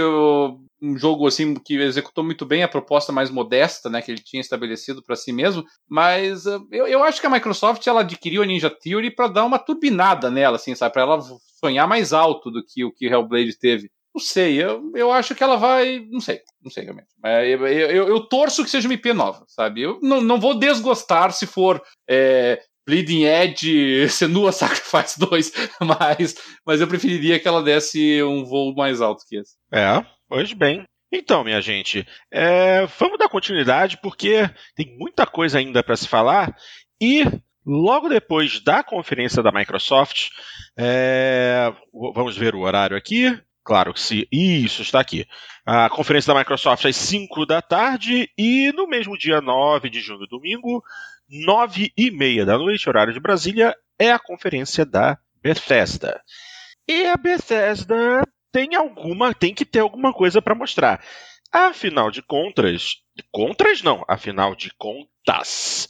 um 0.81 0.98
jogo 0.98 1.27
assim 1.27 1.56
que 1.56 1.76
executou 1.76 2.23
muito 2.23 2.45
bem 2.45 2.64
a 2.64 2.68
proposta 2.68 3.11
mais 3.11 3.30
modesta, 3.30 3.89
né, 3.89 4.02
que 4.02 4.11
ele 4.11 4.22
tinha 4.22 4.39
estabelecido 4.39 5.03
para 5.03 5.15
si 5.15 5.34
mesmo, 5.34 5.65
mas 5.89 6.45
uh, 6.45 6.65
eu, 6.72 6.88
eu 6.88 7.03
acho 7.03 7.19
que 7.19 7.27
a 7.27 7.30
Microsoft 7.30 7.85
ela 7.88 8.02
adquiriu 8.02 8.44
a 8.44 8.45
Ninja 8.45 8.69
Theory 8.69 9.14
para 9.14 9.27
dar 9.27 9.45
uma 9.45 9.60
turbinada 9.60 10.30
nela, 10.30 10.56
assim, 10.57 10.76
sabe, 10.76 10.94
para 10.94 11.02
ela 11.02 11.19
sonhar 11.60 11.88
mais 11.88 12.14
alto 12.14 12.52
do 12.52 12.64
que 12.64 12.85
o 12.85 12.94
que 12.94 13.07
Hellblade 13.07 13.57
teve. 13.57 13.89
Não 14.18 14.23
sei, 14.23 14.60
eu, 14.60 14.91
eu 14.95 15.11
acho 15.11 15.35
que 15.35 15.44
ela 15.44 15.57
vai. 15.57 16.03
Não 16.10 16.19
sei, 16.19 16.41
não 16.60 16.72
sei 16.72 16.85
realmente. 16.85 17.07
Eu, 17.23 17.68
eu, 17.68 18.07
eu 18.07 18.19
torço 18.22 18.64
que 18.64 18.69
seja 18.69 18.88
uma 18.88 18.95
IP 18.95 19.14
nova, 19.14 19.45
sabe? 19.48 19.84
Eu 19.84 19.99
não, 20.02 20.19
não 20.22 20.39
vou 20.39 20.57
desgostar 20.57 21.31
se 21.31 21.45
for 21.45 21.80
é, 22.10 22.60
Bleeding 22.84 23.26
Edge 23.26 24.10
Senua 24.10 24.52
Sacrifice 24.52 25.19
2, 25.19 25.52
mas, 25.85 26.35
mas 26.65 26.81
eu 26.81 26.88
preferiria 26.88 27.39
que 27.39 27.48
ela 27.48 27.61
desse 27.61 28.23
um 28.23 28.44
voo 28.44 28.73
mais 28.73 29.02
alto 29.02 29.23
que 29.30 29.38
esse. 29.38 29.53
É, 29.72 30.03
pois 30.27 30.52
bem. 30.52 30.84
Então, 31.14 31.44
minha 31.44 31.61
gente, 31.61 32.03
é, 32.31 32.88
vamos 32.98 33.19
dar 33.19 33.30
continuidade 33.30 33.99
porque 34.02 34.49
tem 34.76 34.98
muita 34.98 35.27
coisa 35.27 35.60
ainda 35.60 35.84
para 35.84 35.95
se 35.95 36.07
falar 36.07 36.57
e 36.99 37.23
logo 37.64 38.10
depois 38.10 38.61
da 38.61 38.81
conferência 38.81 39.44
da 39.44 39.52
Microsoft, 39.52 40.30
é, 40.76 41.72
vamos 42.15 42.35
ver 42.35 42.56
o 42.56 42.61
horário 42.61 42.98
aqui. 42.98 43.39
Claro 43.68 43.94
que 43.94 43.99
sim. 43.99 44.23
Isso, 44.31 44.81
está 44.81 45.02
aqui. 45.02 45.27
A 45.65 45.89
conferência 45.89 46.34
da 46.34 46.39
Microsoft 46.39 46.85
às 46.85 46.95
5 46.95 47.45
da 47.45 47.61
tarde 47.61 48.31
e 48.38 48.72
no 48.72 48.88
mesmo 48.88 49.18
dia 49.18 49.41
9 49.41 49.89
de 49.89 49.99
junho, 49.99 50.26
domingo, 50.26 50.81
9 51.30 51.91
e 51.98 52.10
meia 52.10 52.45
da 52.45 52.57
noite, 52.57 52.88
horário 52.88 53.11
de 53.11 53.19
Brasília, 53.19 53.76
é 53.99 54.10
a 54.10 54.18
conferência 54.18 54.85
da 54.85 55.18
Bethesda. 55.44 56.22
E 56.88 57.07
a 57.07 57.18
Bethesda 57.18 58.23
tem 58.53 58.73
alguma, 58.73 59.34
tem 59.34 59.53
que 59.53 59.65
ter 59.65 59.80
alguma 59.80 60.14
coisa 60.14 60.41
para 60.41 60.56
mostrar. 60.56 61.03
Afinal 61.52 62.10
de 62.10 62.22
contas, 62.22 63.02
contras 63.31 63.81
não, 63.81 64.03
afinal 64.07 64.56
de 64.56 64.72
contas, 64.77 65.88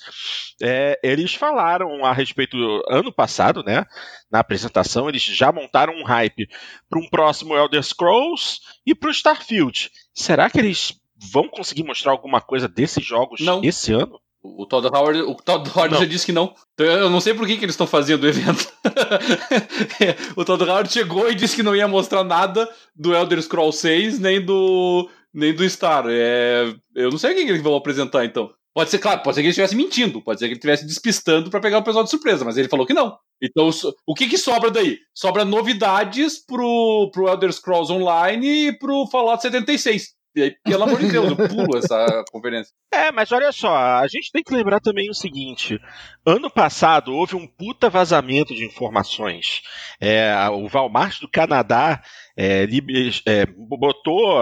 é, 0.62 1.00
eles 1.04 1.34
falaram 1.34 2.06
a 2.06 2.14
respeito 2.14 2.58
ano 2.90 3.12
passado, 3.12 3.64
né? 3.64 3.86
Na 4.32 4.40
apresentação, 4.40 5.08
eles 5.08 5.24
já 5.24 5.52
montaram 5.52 5.94
um 5.94 6.04
hype 6.04 6.48
para 6.90 7.00
um 7.00 7.10
próximo 7.10 7.56
Elder 7.56 7.84
Scrolls 7.84 8.60
e 8.86 8.96
para 8.96 9.10
o 9.10 9.12
Starfield. 9.12 9.92
Será 10.14 10.50
que 10.50 10.60
eles 10.60 10.94
vão 11.32 11.48
conseguir 11.48 11.84
mostrar 11.84 12.12
alguma 12.12 12.42
coisa 12.42 12.68
desses 12.68 13.06
jogos 13.06 13.40
não. 13.42 13.62
esse 13.64 13.92
ano? 13.94 14.20
O 14.44 14.66
Todd 14.66 14.88
Howard, 14.88 15.22
o 15.24 15.36
Todd 15.36 15.70
Howard 15.76 15.98
já 15.98 16.06
disse 16.06 16.26
que 16.26 16.32
não. 16.32 16.54
Então, 16.74 16.86
eu 16.86 17.10
não 17.10 17.20
sei 17.20 17.34
por 17.34 17.46
que, 17.46 17.58
que 17.58 17.66
eles 17.66 17.74
estão 17.74 17.88
fazendo 17.88 18.24
o 18.24 18.28
evento. 18.28 18.72
o 20.38 20.46
Todd 20.46 20.64
Howard 20.64 20.92
chegou 20.92 21.30
e 21.30 21.36
disse 21.36 21.56
que 21.56 21.64
não 21.64 21.76
ia 21.76 21.88
mostrar 21.88 22.24
nada 22.24 22.70
do 22.96 23.14
Elder 23.14 23.42
Scrolls 23.42 23.80
6 23.80 24.20
nem 24.20 24.44
do 24.44 25.10
nem 25.38 25.54
do 25.54 25.70
Star. 25.70 26.06
É, 26.10 26.74
eu 26.96 27.12
não 27.12 27.18
sei 27.18 27.32
o 27.32 27.36
que, 27.36 27.46
que 27.46 27.52
eles 27.52 27.62
vão 27.62 27.76
apresentar 27.76 28.26
então. 28.26 28.50
Pode 28.74 28.90
ser, 28.90 29.00
claro, 29.00 29.22
pode 29.24 29.36
ser 29.36 29.42
que 29.42 29.46
ele 29.46 29.52
estivesse 29.52 29.76
mentindo, 29.76 30.22
pode 30.22 30.40
ser 30.40 30.46
que 30.46 30.52
ele 30.52 30.58
estivesse 30.58 30.86
despistando 30.86 31.50
para 31.50 31.60
pegar 31.60 31.80
o 31.80 31.84
pessoal 31.84 32.04
de 32.04 32.10
surpresa, 32.10 32.46
mas 32.46 32.58
ele 32.58 32.68
falou 32.68 32.86
que 32.86 32.94
não. 32.94 33.18
Então, 33.42 33.70
o 34.06 34.14
que, 34.14 34.28
que 34.28 34.38
sobra 34.38 34.70
daí? 34.70 35.00
Sobra 35.16 35.46
novidades 35.46 36.44
pro, 36.46 37.10
pro 37.12 37.28
Elder 37.28 37.52
Scrolls 37.52 37.92
Online 37.92 38.68
e 38.68 38.78
pro 38.78 39.08
Fallout 39.08 39.42
76. 39.42 40.10
E 40.36 40.44
aí, 40.44 40.56
pelo 40.64 40.84
amor 40.84 41.00
de 41.00 41.08
Deus, 41.08 41.30
eu 41.32 41.36
pulo 41.36 41.78
essa 41.78 42.24
conferência. 42.32 42.72
É, 42.94 43.12
mas 43.12 43.32
olha 43.32 43.52
só, 43.52 43.76
a 43.76 44.08
gente 44.08 44.32
tem 44.32 44.44
que 44.44 44.54
lembrar 44.54 44.80
também 44.80 45.10
o 45.10 45.16
seguinte: 45.16 45.80
ano 46.24 46.50
passado 46.50 47.16
houve 47.16 47.36
um 47.36 47.48
puta 47.48 47.90
vazamento 47.90 48.54
de 48.54 48.64
informações. 48.64 49.64
É, 50.00 50.32
o 50.52 50.68
Walmart 50.68 51.20
do 51.20 51.28
Canadá 51.28 52.04
é, 52.38 52.68
é, 53.26 53.46
botou 53.48 54.40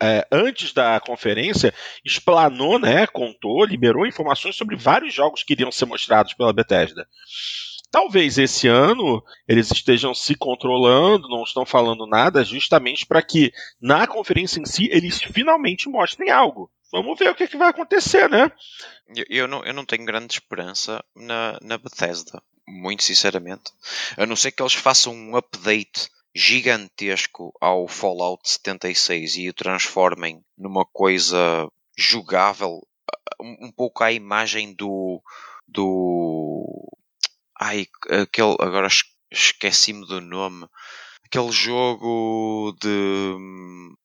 é, 0.00 0.26
antes 0.30 0.72
da 0.72 1.00
conferência, 1.00 1.74
explanou, 2.04 2.78
né, 2.78 3.06
contou, 3.06 3.64
liberou 3.64 4.06
informações 4.06 4.56
sobre 4.56 4.76
vários 4.76 5.12
jogos 5.12 5.42
que 5.42 5.52
iriam 5.52 5.72
ser 5.72 5.86
mostrados 5.86 6.34
pela 6.34 6.52
Bethesda. 6.52 7.06
Talvez 7.90 8.36
esse 8.36 8.68
ano 8.68 9.22
eles 9.46 9.70
estejam 9.70 10.14
se 10.14 10.34
controlando, 10.34 11.28
não 11.28 11.42
estão 11.42 11.64
falando 11.64 12.06
nada, 12.06 12.44
justamente 12.44 13.06
para 13.06 13.22
que 13.22 13.50
na 13.80 14.06
conferência 14.06 14.60
em 14.60 14.66
si 14.66 14.88
eles 14.92 15.22
finalmente 15.22 15.88
mostrem 15.88 16.30
algo. 16.30 16.70
Vamos 16.92 17.18
ver 17.18 17.30
o 17.30 17.34
que, 17.34 17.44
é 17.44 17.48
que 17.48 17.56
vai 17.56 17.68
acontecer, 17.68 18.28
né? 18.30 18.50
Eu, 19.14 19.24
eu, 19.28 19.48
não, 19.48 19.64
eu 19.64 19.74
não 19.74 19.84
tenho 19.84 20.04
grande 20.04 20.34
esperança 20.34 21.02
na, 21.14 21.58
na 21.62 21.78
Bethesda, 21.78 22.42
muito 22.66 23.02
sinceramente. 23.02 23.72
A 24.16 24.26
não 24.26 24.36
ser 24.36 24.52
que 24.52 24.62
eles 24.62 24.74
façam 24.74 25.14
um 25.14 25.36
update 25.36 26.10
gigantesco 26.38 27.52
ao 27.60 27.88
Fallout 27.88 28.48
76 28.48 29.36
e 29.38 29.48
o 29.48 29.52
transformem 29.52 30.40
numa 30.56 30.86
coisa 30.86 31.68
jogável, 31.96 32.80
um, 33.40 33.72
pouco 33.72 34.04
à 34.04 34.12
imagem 34.12 34.72
do. 34.72 35.20
do. 35.66 36.88
Ai, 37.60 37.86
aquele. 38.08 38.56
Agora 38.60 38.86
esqueci-me 39.32 40.06
do 40.06 40.20
nome. 40.20 40.68
Aquele 41.24 41.50
jogo 41.50 42.72
de. 42.80 43.34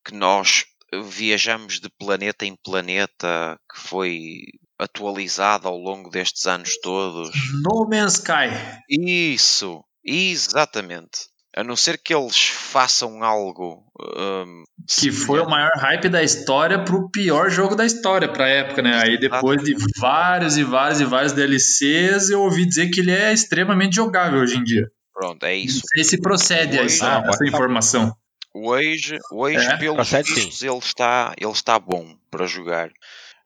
que 0.03 0.15
nós 0.15 0.65
viajamos 1.03 1.79
de 1.79 1.89
planeta 1.99 2.47
em 2.47 2.55
planeta, 2.55 3.59
que 3.71 3.79
foi 3.79 4.39
atualizado 4.79 5.67
ao 5.67 5.77
longo 5.77 6.09
destes 6.09 6.47
anos 6.47 6.79
todos. 6.81 7.29
No 7.63 7.87
Man's 7.87 8.13
Sky. 8.13 8.49
Isso, 8.89 9.83
exatamente. 10.03 11.32
A 11.55 11.63
não 11.63 11.75
ser 11.75 11.97
que 11.97 12.13
eles 12.13 12.47
façam 12.47 13.23
algo. 13.23 13.83
Um, 14.17 14.63
que 14.87 15.11
foi 15.11 15.39
o 15.39 15.49
maior 15.49 15.71
hype 15.77 16.09
da 16.09 16.23
história 16.23 16.83
pro 16.83 17.09
pior 17.09 17.49
jogo 17.49 17.75
da 17.75 17.85
história 17.85 18.27
pra 18.27 18.49
época, 18.49 18.81
né? 18.81 19.01
Aí 19.01 19.19
depois 19.19 19.63
de 19.63 19.75
vários 19.99 20.57
e 20.57 20.63
vários 20.63 20.99
e 20.99 21.05
vários 21.05 21.31
DLCs, 21.31 22.29
eu 22.29 22.41
ouvi 22.41 22.65
dizer 22.65 22.89
que 22.89 23.01
ele 23.01 23.11
é 23.11 23.31
extremamente 23.31 23.95
jogável 23.95 24.41
hoje 24.41 24.57
em 24.57 24.63
dia. 24.63 24.89
Pronto, 25.13 25.45
é 25.45 25.55
isso. 25.55 25.77
Não 25.77 25.87
sei 25.95 26.03
se 26.03 26.21
procede 26.21 26.79
hoje, 26.79 26.95
essa, 26.95 27.19
ah, 27.19 27.23
essa 27.27 27.45
informação. 27.45 28.15
Hoje, 28.53 29.17
hoje 29.31 29.65
é? 29.65 29.77
pelos 29.77 30.09
vistos, 30.11 30.61
ele 30.63 30.77
está, 30.77 31.33
ele 31.37 31.51
está 31.51 31.77
bom 31.77 32.15
para 32.31 32.47
jogar. 32.47 32.89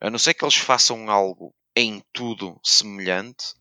A 0.00 0.10
não 0.10 0.18
ser 0.18 0.34
que 0.34 0.44
eles 0.44 0.56
façam 0.56 1.10
algo 1.10 1.54
em 1.76 2.02
tudo 2.12 2.58
semelhante, 2.64 3.54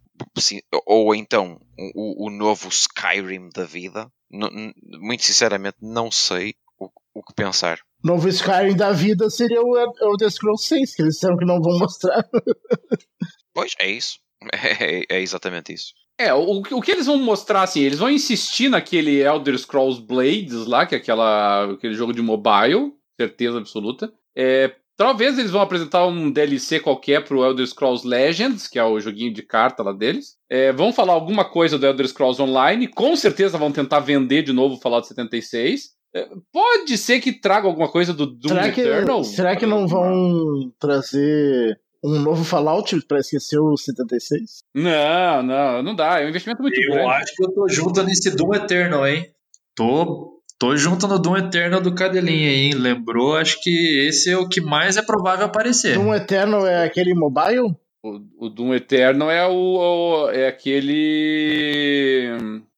ou 0.86 1.14
então 1.14 1.60
o, 1.96 2.28
o 2.28 2.30
novo 2.30 2.70
Skyrim 2.70 3.50
da 3.54 3.64
vida. 3.66 4.10
Muito 4.30 5.24
sinceramente, 5.24 5.78
não 5.82 6.12
sei 6.12 6.56
o, 6.80 6.90
o 7.14 7.24
que 7.24 7.34
pensar. 7.34 7.80
Novo 8.04 8.28
Skyrim 8.30 8.76
da 8.76 8.92
vida 8.92 9.30
seria 9.30 9.62
o 9.62 9.78
Elder 9.78 10.30
Scrolls 10.30 10.68
6, 10.68 10.96
que 10.96 11.02
eles 11.02 11.16
disseram 11.16 11.38
que 11.38 11.46
não 11.46 11.62
vão 11.62 11.80
mostrar. 11.80 12.24
pois, 13.54 13.74
é 13.80 13.90
isso. 13.90 14.20
É, 14.54 15.18
é, 15.18 15.20
exatamente 15.20 15.74
isso. 15.74 15.94
É, 16.20 16.32
o, 16.32 16.62
o 16.62 16.82
que 16.82 16.92
eles 16.92 17.08
vão 17.08 17.18
mostrar, 17.18 17.64
assim, 17.64 17.82
eles 17.82 17.98
vão 17.98 18.10
insistir 18.10 18.70
naquele 18.70 19.20
Elder 19.20 19.58
Scrolls 19.58 20.00
Blades 20.00 20.68
lá, 20.68 20.86
que 20.86 20.94
é 20.94 20.98
aquela, 21.00 21.74
aquele 21.74 21.96
jogo 21.96 22.14
de 22.14 22.22
mobile, 22.22 22.94
certeza 23.20 23.58
absoluta. 23.58 24.14
É, 24.36 24.76
Talvez 24.98 25.38
eles 25.38 25.52
vão 25.52 25.62
apresentar 25.62 26.08
um 26.08 26.32
DLC 26.32 26.80
qualquer 26.80 27.24
pro 27.24 27.46
Elder 27.46 27.68
Scrolls 27.68 28.06
Legends, 28.06 28.68
que 28.68 28.80
é 28.80 28.84
o 28.84 29.00
joguinho 29.00 29.32
de 29.32 29.44
carta 29.44 29.84
lá 29.84 29.94
deles. 29.94 30.36
É, 30.50 30.74
vão 30.74 30.92
falar 30.92 31.14
alguma 31.14 31.46
coisa 31.46 31.78
do 31.78 31.86
Elder 31.86 32.08
Scrolls 32.08 32.42
Online. 32.42 32.88
Com 32.88 33.16
certeza 33.16 33.60
vão 33.60 33.72
tentar 33.72 34.00
vender 34.00 34.42
de 34.42 34.52
novo 34.52 34.74
o 34.74 34.80
Fallout 34.80 35.08
76. 35.08 35.92
É, 36.16 36.28
pode 36.52 36.98
ser 36.98 37.20
que 37.20 37.32
traga 37.32 37.68
alguma 37.68 37.92
coisa 37.92 38.12
do 38.12 38.26
Doom 38.26 38.50
será 38.50 38.68
Eternal. 38.70 39.22
Que, 39.22 39.28
será 39.28 39.56
que 39.56 39.66
não 39.68 39.88
vão 39.88 40.74
trazer 40.80 41.80
um 42.04 42.20
novo 42.20 42.44
Fallout 42.44 43.00
para 43.06 43.20
esquecer 43.20 43.60
o 43.60 43.78
76? 43.78 44.64
Não, 44.74 45.44
não, 45.44 45.84
não 45.84 45.96
dá. 45.96 46.20
É 46.22 46.26
um 46.26 46.30
investimento 46.30 46.64
muito 46.64 46.76
eu 46.76 46.94
grande. 46.94 47.04
Eu 47.04 47.10
acho 47.12 47.36
que 47.36 47.44
eu 47.46 47.52
tô 47.52 47.70
junto 47.70 48.02
nesse 48.02 48.36
Doom 48.36 48.56
Eternal, 48.56 49.06
hein? 49.08 49.32
Tô 49.76 50.37
Tô 50.60 50.76
junto 50.76 51.08
no 51.08 51.20
Doom 51.20 51.38
Eternal 51.38 51.80
do 51.80 51.94
Cadelinha 51.94 52.50
aí, 52.50 52.66
hein? 52.66 52.74
Lembrou? 52.74 53.36
Acho 53.36 53.62
que 53.62 54.08
esse 54.08 54.32
é 54.32 54.38
o 54.38 54.50
que 54.50 54.60
mais 54.60 54.98
é 54.98 55.04
provável 55.04 55.46
aparecer. 55.46 55.94
Doom 55.96 56.16
Eternal 56.16 56.66
é 56.66 56.84
aquele 56.84 57.14
mobile? 57.14 57.76
O, 58.04 58.20
o 58.40 58.50
Doom 58.50 58.74
Eternal 58.74 59.30
é 59.30 59.46
o, 59.48 59.54
o 59.54 60.30
é 60.32 60.48
aquele 60.48 62.38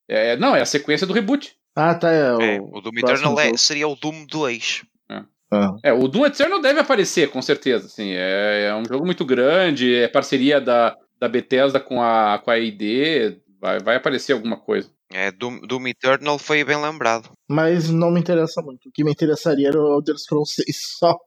é, 0.09 0.35
não, 0.37 0.55
é 0.55 0.61
a 0.61 0.65
sequência 0.65 1.05
do 1.05 1.13
reboot. 1.13 1.55
Ah, 1.75 1.93
tá. 1.93 2.11
É, 2.11 2.33
o, 2.33 2.41
é, 2.41 2.59
o 2.59 2.81
Doom 2.81 2.97
Eternal 2.97 3.39
é, 3.39 3.55
seria 3.55 3.87
o 3.87 3.95
Doom 3.95 4.25
2. 4.25 4.83
É. 5.09 5.23
Ah. 5.51 5.75
é, 5.83 5.93
o 5.93 6.07
Doom 6.07 6.25
Eternal 6.25 6.59
deve 6.59 6.79
aparecer, 6.79 7.29
com 7.29 7.41
certeza. 7.41 7.85
Assim, 7.85 8.11
é, 8.11 8.65
é 8.69 8.75
um 8.75 8.83
jogo 8.83 9.05
muito 9.05 9.23
grande, 9.23 9.95
é 9.95 10.07
parceria 10.07 10.59
da, 10.59 10.97
da 11.19 11.29
Bethesda 11.29 11.79
com 11.79 12.01
a, 12.01 12.41
com 12.43 12.49
a 12.49 12.57
ID, 12.57 13.37
vai, 13.61 13.79
vai 13.79 13.95
aparecer 13.95 14.33
alguma 14.33 14.57
coisa. 14.57 14.89
É, 15.13 15.31
Doom, 15.31 15.59
Doom 15.61 15.87
Eternal 15.87 16.39
foi 16.39 16.63
bem 16.63 16.81
lembrado. 16.81 17.29
Mas 17.49 17.89
não 17.89 18.11
me 18.11 18.19
interessa 18.19 18.61
muito. 18.61 18.89
O 18.89 18.91
que 18.91 19.03
me 19.03 19.11
interessaria 19.11 19.69
era 19.69 19.81
o 19.81 19.93
Elder 19.93 20.15
Scrolls 20.19 20.53
6 20.53 20.97
só. 20.99 21.17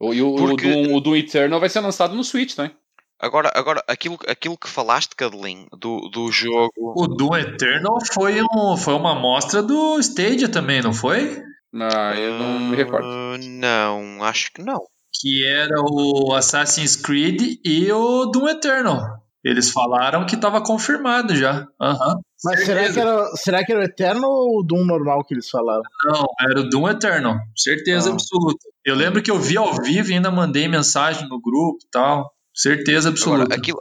o, 0.00 0.14
e 0.14 0.22
o, 0.22 0.36
Porque... 0.36 0.68
o, 0.68 0.72
Doom, 0.72 0.94
o 0.94 1.00
Doom 1.00 1.16
Eternal 1.16 1.58
vai 1.58 1.68
ser 1.68 1.80
lançado 1.80 2.14
no 2.14 2.22
Switch, 2.22 2.56
né? 2.56 2.70
Agora, 3.18 3.50
agora 3.54 3.82
aquilo, 3.88 4.18
aquilo 4.28 4.56
que 4.56 4.68
falaste, 4.68 5.16
Cadelin, 5.16 5.66
do, 5.72 6.08
do 6.10 6.30
jogo. 6.30 6.72
O 6.76 7.08
Doom 7.08 7.36
Eternal 7.36 7.98
foi, 8.12 8.40
um, 8.42 8.76
foi 8.76 8.94
uma 8.94 9.12
amostra 9.12 9.62
do 9.62 9.98
Stadia 9.98 10.48
também, 10.48 10.82
não 10.82 10.92
foi? 10.92 11.42
Não, 11.72 12.14
eu 12.14 12.38
não 12.38 12.60
me 12.60 12.76
recordo. 12.76 13.08
Uh, 13.08 13.38
não, 13.38 14.22
acho 14.22 14.52
que 14.52 14.62
não. 14.62 14.80
Que 15.20 15.44
era 15.44 15.80
o 15.80 16.32
Assassin's 16.32 16.94
Creed 16.94 17.58
e 17.64 17.90
o 17.90 18.26
Doom 18.26 18.48
Eternal. 18.48 19.23
Eles 19.44 19.70
falaram 19.70 20.24
que 20.24 20.36
estava 20.36 20.62
confirmado 20.62 21.36
já. 21.36 21.68
Uhum. 21.78 22.20
Mas 22.44 22.64
será 22.64 22.90
que, 22.90 22.98
era, 22.98 23.26
será 23.36 23.64
que 23.64 23.72
era 23.72 23.80
o 23.82 23.84
Eterno 23.84 24.26
ou 24.26 24.60
o 24.60 24.62
Doom 24.62 24.84
normal 24.86 25.22
que 25.24 25.34
eles 25.34 25.50
falaram? 25.50 25.82
Não, 26.06 26.24
era 26.40 26.60
o 26.60 26.68
Doom 26.68 26.88
Eterno. 26.88 27.38
Certeza 27.54 28.10
ah. 28.10 28.12
absoluta. 28.14 28.66
Eu 28.84 28.94
lembro 28.94 29.22
que 29.22 29.30
eu 29.30 29.38
vi 29.38 29.58
ao 29.58 29.74
vivo 29.74 30.10
e 30.10 30.14
ainda 30.14 30.30
mandei 30.30 30.66
mensagem 30.66 31.28
no 31.28 31.40
grupo 31.40 31.78
e 31.84 31.90
tal. 31.90 32.32
Certeza 32.54 33.10
absoluta. 33.10 33.44
Agora, 33.44 33.58
aquilo, 33.58 33.78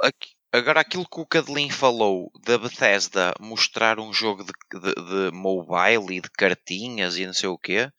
agora, 0.51 0.79
aquilo 0.81 1.05
que 1.09 1.21
o 1.21 1.25
Cadelin 1.25 1.69
falou 1.69 2.29
da 2.45 2.57
Bethesda 2.57 3.33
mostrar 3.39 3.99
um 3.99 4.11
jogo 4.11 4.43
de, 4.43 4.51
de, 4.79 4.93
de 4.95 5.31
mobile 5.31 6.17
e 6.17 6.21
de 6.21 6.29
cartinhas 6.29 7.17
e 7.17 7.25
não 7.25 7.33
sei 7.33 7.47
o 7.47 7.57
quê, 7.57 7.89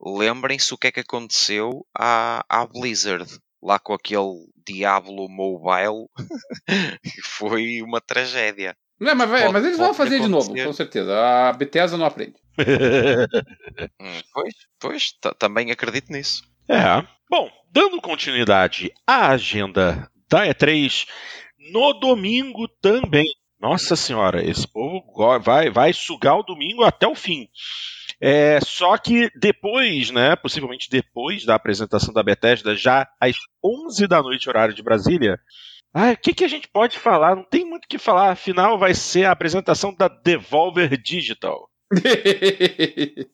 lembrem-se 0.00 0.72
o 0.72 0.78
que 0.78 0.86
é 0.86 0.92
que 0.92 1.00
aconteceu 1.00 1.84
à, 1.94 2.44
à 2.48 2.66
Blizzard 2.66 3.30
lá 3.62 3.78
com 3.78 3.92
aquele 3.92 4.48
Diablo 4.66 5.28
Mobile, 5.28 6.06
foi 7.24 7.82
uma 7.82 8.00
tragédia. 8.00 8.76
Não, 8.98 9.14
mas, 9.14 9.30
pode, 9.30 9.52
mas 9.52 9.64
eles 9.64 9.78
vão 9.78 9.94
fazer 9.94 10.16
acontecer. 10.16 10.48
de 10.48 10.54
novo, 10.54 10.68
com 10.68 10.72
certeza. 10.74 11.18
A 11.18 11.52
Bethesda 11.52 11.96
não 11.96 12.06
aprende. 12.06 12.34
Hum, 13.98 14.20
pois, 14.32 14.54
pois 14.78 15.12
também 15.38 15.70
acredito 15.70 16.12
nisso. 16.12 16.42
É. 16.68 17.02
Bom, 17.28 17.50
dando 17.72 18.00
continuidade 18.00 18.92
à 19.06 19.28
agenda 19.30 20.10
da 20.28 20.46
E3, 20.46 21.06
no 21.72 21.94
domingo 21.94 22.68
também. 22.80 23.26
Nossa 23.58 23.96
senhora, 23.96 24.42
esse 24.42 24.66
povo 24.66 25.02
vai, 25.40 25.70
vai 25.70 25.92
sugar 25.92 26.36
o 26.38 26.42
domingo 26.42 26.82
até 26.82 27.06
o 27.06 27.14
fim. 27.14 27.48
É, 28.20 28.60
só 28.60 28.98
que 28.98 29.30
depois, 29.34 30.10
né, 30.10 30.36
possivelmente 30.36 30.90
depois 30.90 31.44
da 31.44 31.54
apresentação 31.54 32.12
da 32.12 32.22
Bethesda, 32.22 32.76
já 32.76 33.08
às 33.18 33.36
11 33.64 34.06
da 34.06 34.22
noite, 34.22 34.48
horário 34.48 34.74
de 34.74 34.82
Brasília, 34.82 35.40
ah, 35.92 36.12
o 36.12 36.16
que, 36.16 36.32
que 36.34 36.44
a 36.44 36.48
gente 36.48 36.68
pode 36.68 36.98
falar? 36.98 37.34
Não 37.34 37.42
tem 37.42 37.64
muito 37.64 37.86
o 37.86 37.88
que 37.88 37.98
falar. 37.98 38.30
Afinal, 38.30 38.78
vai 38.78 38.94
ser 38.94 39.24
a 39.24 39.32
apresentação 39.32 39.92
da 39.92 40.06
Devolver 40.06 40.96
Digital. 40.96 41.68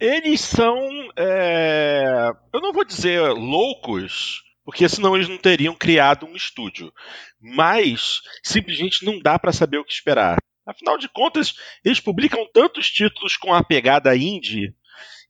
eles 0.00 0.40
são. 0.40 0.78
É... 1.16 2.30
Eu 2.52 2.62
não 2.62 2.72
vou 2.72 2.84
dizer 2.84 3.20
loucos, 3.32 4.42
porque 4.64 4.88
senão 4.88 5.14
eles 5.14 5.28
não 5.28 5.36
teriam 5.36 5.74
criado 5.74 6.24
um 6.24 6.34
estúdio. 6.34 6.90
Mas 7.38 8.22
simplesmente 8.42 9.04
não 9.04 9.20
dá 9.20 9.38
para 9.38 9.52
saber 9.52 9.76
o 9.76 9.84
que 9.84 9.92
esperar. 9.92 10.38
Afinal 10.68 10.98
de 10.98 11.08
contas, 11.08 11.54
eles 11.82 11.98
publicam 11.98 12.46
tantos 12.52 12.90
títulos 12.90 13.38
com 13.38 13.54
a 13.54 13.64
pegada 13.64 14.14
indie 14.14 14.74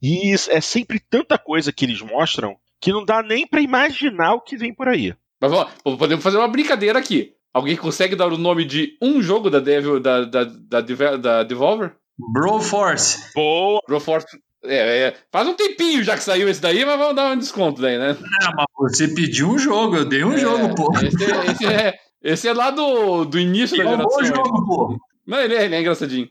e 0.02 0.34
é 0.48 0.60
sempre 0.60 0.98
tanta 0.98 1.38
coisa 1.38 1.72
que 1.72 1.84
eles 1.84 2.00
mostram 2.02 2.56
que 2.80 2.92
não 2.92 3.04
dá 3.04 3.22
nem 3.22 3.46
para 3.46 3.60
imaginar 3.60 4.34
o 4.34 4.40
que 4.40 4.56
vem 4.56 4.74
por 4.74 4.88
aí. 4.88 5.14
Mas 5.40 5.52
ó, 5.52 5.70
podemos 5.96 6.24
fazer 6.24 6.38
uma 6.38 6.48
brincadeira 6.48 6.98
aqui. 6.98 7.34
Alguém 7.54 7.76
consegue 7.76 8.16
dar 8.16 8.32
o 8.32 8.36
nome 8.38 8.64
de 8.64 8.96
um 9.00 9.22
jogo 9.22 9.48
da, 9.48 9.60
Devil, 9.60 10.00
da, 10.00 10.24
da, 10.24 10.44
da, 10.44 11.16
da 11.16 11.42
Devolver? 11.44 11.92
Broforce. 12.32 13.32
Boa. 13.32 13.80
Broforce. 13.86 14.26
É, 14.64 15.06
é, 15.06 15.16
faz 15.30 15.46
um 15.46 15.54
tempinho 15.54 16.02
já 16.02 16.16
que 16.16 16.22
saiu 16.22 16.48
esse 16.48 16.60
daí, 16.60 16.84
mas 16.84 16.98
vamos 16.98 17.14
dar 17.14 17.32
um 17.32 17.38
desconto 17.38 17.80
daí, 17.80 17.96
né? 17.96 18.16
Não, 18.20 18.52
mas 18.56 18.66
você 18.76 19.06
pediu 19.06 19.50
um 19.50 19.58
jogo, 19.58 19.96
eu 19.96 20.04
dei 20.04 20.24
um 20.24 20.32
é, 20.32 20.38
jogo, 20.38 20.74
pô. 20.74 20.92
Esse 20.98 21.24
é, 21.24 21.46
esse 21.46 21.66
é, 21.66 21.94
esse 22.22 22.48
é 22.48 22.52
lá 22.52 22.70
do, 22.70 23.24
do 23.24 23.38
início 23.38 23.76
da 23.76 23.84
geração. 23.84 24.04
É 24.04 24.06
um 24.06 24.18
bom 24.18 24.24
jogo, 24.24 24.66
pô. 24.66 24.98
Não, 25.28 25.38
ele 25.38 25.54
é, 25.54 25.66
ele 25.66 25.74
é 25.74 25.80
engraçadinho. 25.80 26.26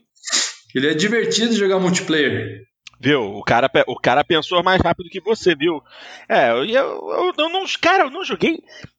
Ele 0.74 0.90
é 0.90 0.94
divertido 0.94 1.54
jogar 1.54 1.78
multiplayer. 1.78 2.62
Viu? 3.00 3.22
O 3.36 3.44
cara, 3.44 3.70
o 3.86 3.94
cara 3.94 4.24
pensou 4.24 4.60
mais 4.60 4.82
rápido 4.82 5.08
que 5.08 5.20
você, 5.20 5.54
viu? 5.54 5.80
É, 6.28 6.50
eu, 6.50 6.64
eu, 6.64 7.32
eu 7.38 7.48
não, 7.48 7.64
cara, 7.80 8.04
eu 8.04 8.10
não 8.10 8.24
joguei 8.24 8.58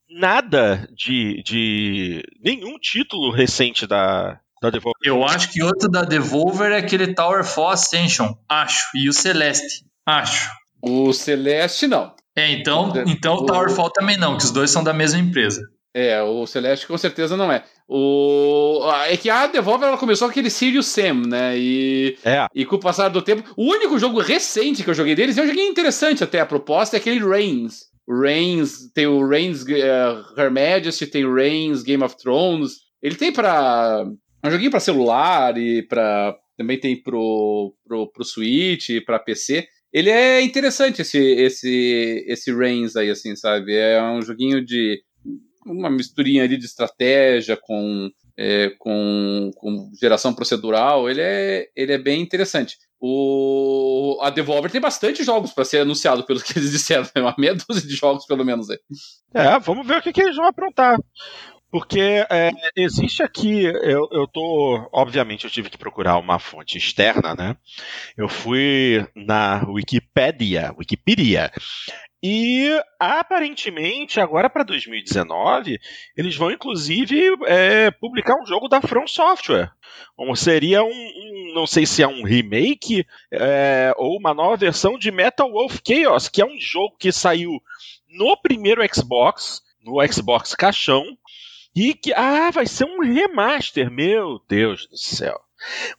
nada 0.10 0.88
de, 0.96 1.44
de 1.44 2.24
nenhum 2.42 2.80
título 2.80 3.30
recente 3.30 3.86
da, 3.86 4.40
da 4.62 4.70
Devolver. 4.70 5.02
Eu 5.04 5.26
acho 5.26 5.52
que 5.52 5.62
outro 5.62 5.90
da 5.90 6.04
Devolver 6.04 6.72
é 6.72 6.78
aquele 6.78 7.14
Tower 7.14 7.44
Fall 7.44 7.72
Ascension, 7.72 8.34
acho, 8.48 8.88
e 8.96 9.10
o 9.10 9.14
Celeste, 9.14 9.84
acho. 10.06 10.50
O 10.82 11.12
Celeste 11.12 11.88
não. 11.88 12.16
É, 12.34 12.50
então, 12.54 12.94
então 13.06 13.36
o 13.36 13.46
Tower 13.46 13.70
Fall 13.70 13.92
também 13.92 14.18
não, 14.18 14.38
que 14.38 14.46
os 14.46 14.52
dois 14.52 14.72
são 14.72 14.82
da 14.82 14.94
mesma 14.94 15.20
empresa. 15.20 15.62
É, 15.94 16.22
o 16.22 16.46
Celeste 16.46 16.86
com 16.86 16.98
certeza 16.98 17.36
não 17.36 17.52
é. 17.52 17.64
O... 17.88 18.82
É 19.08 19.18
que 19.18 19.30
a 19.30 19.48
Devolver 19.48 19.88
ela 19.88 19.98
começou 19.98 20.28
com 20.28 20.32
aquele 20.32 20.50
Sirius 20.50 20.86
Sam, 20.86 21.24
né? 21.28 21.58
E... 21.58 22.18
É. 22.24 22.46
e 22.54 22.66
com 22.66 22.76
o 22.76 22.80
passar 22.80 23.10
do 23.10 23.22
tempo. 23.22 23.44
O 23.58 23.72
único 23.72 23.98
jogo 23.98 24.20
recente 24.20 24.84
que 24.84 24.90
eu 24.90 24.94
joguei 24.94 25.16
deles, 25.16 25.38
é 25.38 25.42
um 25.42 25.48
joguinho 25.48 25.72
interessante 25.72 26.24
até. 26.24 26.40
A 26.40 26.46
proposta 26.46 26.96
é 26.96 27.00
aquele 27.00 27.26
Reigns. 27.26 27.90
Reigns, 28.08 28.92
tem 28.94 29.08
o 29.08 29.28
Reigns 29.28 29.64
uh, 29.64 30.40
Her 30.40 30.52
Majesty, 30.52 31.08
tem 31.08 31.26
o 31.26 31.34
Reigns 31.34 31.84
Game 31.84 32.04
of 32.04 32.16
Thrones. 32.18 32.78
Ele 33.02 33.16
tem 33.16 33.32
pra. 33.32 34.06
É 34.42 34.48
um 34.48 34.52
joguinho 34.52 34.72
pra 34.72 34.80
celular 34.80 35.58
e 35.58 35.84
pra. 35.84 36.36
Também 36.58 36.80
tem 36.80 37.02
pro, 37.02 37.74
pro, 37.88 38.12
pro 38.12 38.24
Switch, 38.24 38.90
pra 39.06 39.20
PC. 39.20 39.68
Ele 39.92 40.10
é 40.10 40.42
interessante 40.42 41.02
esse, 41.02 41.18
esse, 41.18 42.26
esse 42.28 42.54
Reigns 42.54 42.96
aí, 42.96 43.10
assim, 43.10 43.36
sabe? 43.36 43.76
É 43.76 44.02
um 44.04 44.22
joguinho 44.22 44.64
de 44.64 45.02
uma 45.66 45.90
misturinha 45.90 46.44
ali 46.44 46.58
de 46.58 46.66
estratégia 46.66 47.58
com, 47.58 48.10
é, 48.38 48.72
com, 48.80 49.52
com 49.56 49.92
geração 50.00 50.34
procedural. 50.34 51.10
Ele 51.10 51.22
é, 51.22 51.70
ele 51.76 51.94
é 51.94 51.98
bem 51.98 52.22
interessante. 52.22 52.78
O, 53.02 54.20
a 54.22 54.30
Devolver 54.30 54.70
tem 54.70 54.82
bastante 54.82 55.24
jogos 55.24 55.54
para 55.54 55.64
ser 55.64 55.80
anunciado, 55.80 56.26
pelo 56.26 56.42
que 56.44 56.58
eles 56.58 56.72
disseram. 56.72 57.08
É 57.16 57.22
uma 57.22 57.36
meia 57.38 57.56
dúzia 57.56 57.88
de 57.88 57.96
jogos, 57.96 58.26
pelo 58.26 58.44
menos. 58.44 58.70
Aí. 58.70 58.80
É, 59.34 59.60
vamos 59.60 59.88
ver 59.88 60.00
o 60.00 60.02
que, 60.02 60.12
que 60.12 60.22
eles 60.22 60.36
vão 60.36 60.48
aprontar. 60.48 60.98
Porque 61.72 62.26
é, 62.32 62.52
existe 62.76 63.22
aqui, 63.22 63.64
eu, 63.64 64.08
eu 64.12 64.28
tô, 64.28 64.90
obviamente 64.92 65.46
eu 65.46 65.52
tive 65.52 65.70
que 65.70 65.78
procurar 65.78 66.18
uma 66.18 66.40
fonte 66.40 66.78
externa, 66.78 67.36
né? 67.36 67.56
Eu 68.18 68.28
fui 68.28 69.06
na 69.16 69.64
Wikipedia, 69.68 70.74
Wikipedia, 70.78 71.52
e 72.22 72.70
aparentemente 73.00 74.20
agora 74.20 74.50
para 74.50 74.64
2019 74.64 75.80
eles 76.18 76.36
vão 76.36 76.52
inclusive 76.52 77.38
é, 77.46 77.92
publicar 77.92 78.36
um 78.36 78.46
jogo 78.46 78.68
da 78.68 78.82
From 78.82 79.08
Software, 79.08 79.72
como 80.18 80.36
seria 80.36 80.84
um, 80.84 80.90
um 80.90 81.54
não 81.54 81.66
sei 81.66 81.86
se 81.86 82.04
é 82.04 82.08
um 82.08 82.24
remake 82.24 83.06
é, 83.32 83.94
ou 83.96 84.18
uma 84.18 84.34
nova 84.34 84.58
versão 84.58 84.98
de 84.98 85.12
Metal 85.12 85.50
Wolf 85.50 85.80
Chaos, 85.88 86.28
que 86.28 86.42
é 86.42 86.46
um 86.46 86.60
jogo 86.60 86.98
que 87.00 87.12
saiu 87.12 87.52
no 88.10 88.36
primeiro 88.36 88.82
Xbox, 88.94 89.62
no 89.82 90.06
Xbox 90.12 90.54
caixão 90.56 91.06
e 91.80 91.94
que, 91.94 92.14
ah, 92.14 92.52
vai 92.52 92.66
ser 92.66 92.84
um 92.84 93.00
remaster, 93.00 93.90
meu 93.90 94.42
Deus 94.50 94.86
do 94.88 94.98
céu. 94.98 95.40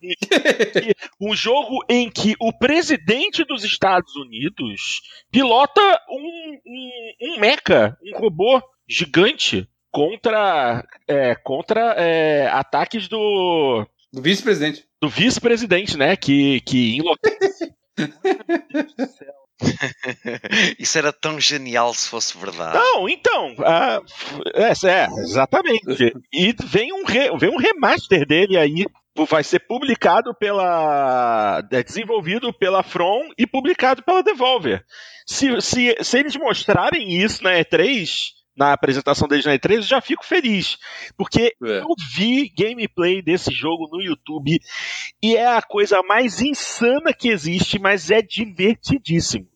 Um, 1.21 1.37
jogo 1.37 1.85
em 1.87 2.11
que 2.11 2.35
o 2.41 2.51
presidente 2.51 3.45
dos 3.45 3.63
Estados 3.63 4.17
Unidos 4.17 5.03
pilota 5.31 5.83
um, 6.09 6.59
um, 6.67 6.91
um 7.21 7.39
mecha, 7.39 7.95
um 8.03 8.19
robô 8.19 8.63
gigante 8.89 9.69
contra, 9.91 10.83
é, 11.07 11.35
contra 11.35 11.93
é, 11.93 12.49
ataques 12.49 13.07
do. 13.07 13.87
Do 14.11 14.23
vice-presidente. 14.23 14.87
Do 14.99 15.11
vice-presidente, 15.11 15.99
né? 15.99 16.17
Que, 16.17 16.63
que 16.63 16.97
enlouquece. 16.97 17.75
Isso 20.79 20.99
era 20.99 21.13
tão 21.13 21.39
genial 21.41 21.93
se 21.95 22.09
fosse 22.09 22.37
verdade. 22.37 22.77
Não, 22.77 23.09
então. 23.09 23.53
Uh, 23.53 24.05
é, 24.55 24.73
é, 24.89 25.07
exatamente. 25.23 26.15
E 26.33 26.55
vem 26.65 26.93
um, 26.93 27.05
re, 27.05 27.31
vem 27.39 27.51
um 27.51 27.59
remaster 27.59 28.27
dele 28.27 28.57
aí. 28.57 28.87
Vai 29.29 29.45
ser 29.45 29.61
publicado 29.61 30.35
pela. 30.35 31.63
É 31.71 31.83
desenvolvido 31.83 32.53
pela 32.53 32.83
From 32.83 33.29
e 33.37 33.47
publicado 33.47 34.03
pela 34.03 34.23
Devolver. 34.23 34.85
Se, 35.27 35.61
se, 35.61 35.97
se 36.01 36.19
eles 36.19 36.37
mostrarem 36.37 37.23
isso 37.23 37.43
na 37.43 37.53
E3, 37.53 38.31
na 38.57 38.73
apresentação 38.73 39.27
deles 39.27 39.45
na 39.45 39.55
E3, 39.55 39.77
eu 39.77 39.83
já 39.83 40.01
fico 40.01 40.25
feliz. 40.25 40.77
Porque 41.17 41.55
é. 41.63 41.81
eu 41.81 41.95
vi 42.15 42.53
gameplay 42.57 43.23
desse 43.23 43.53
jogo 43.53 43.89
no 43.91 44.03
YouTube 44.03 44.59
e 45.23 45.37
é 45.37 45.47
a 45.47 45.63
coisa 45.63 46.03
mais 46.03 46.41
insana 46.41 47.13
que 47.13 47.29
existe, 47.29 47.79
mas 47.79 48.11
é 48.11 48.23
divertidíssimo. 48.23 49.50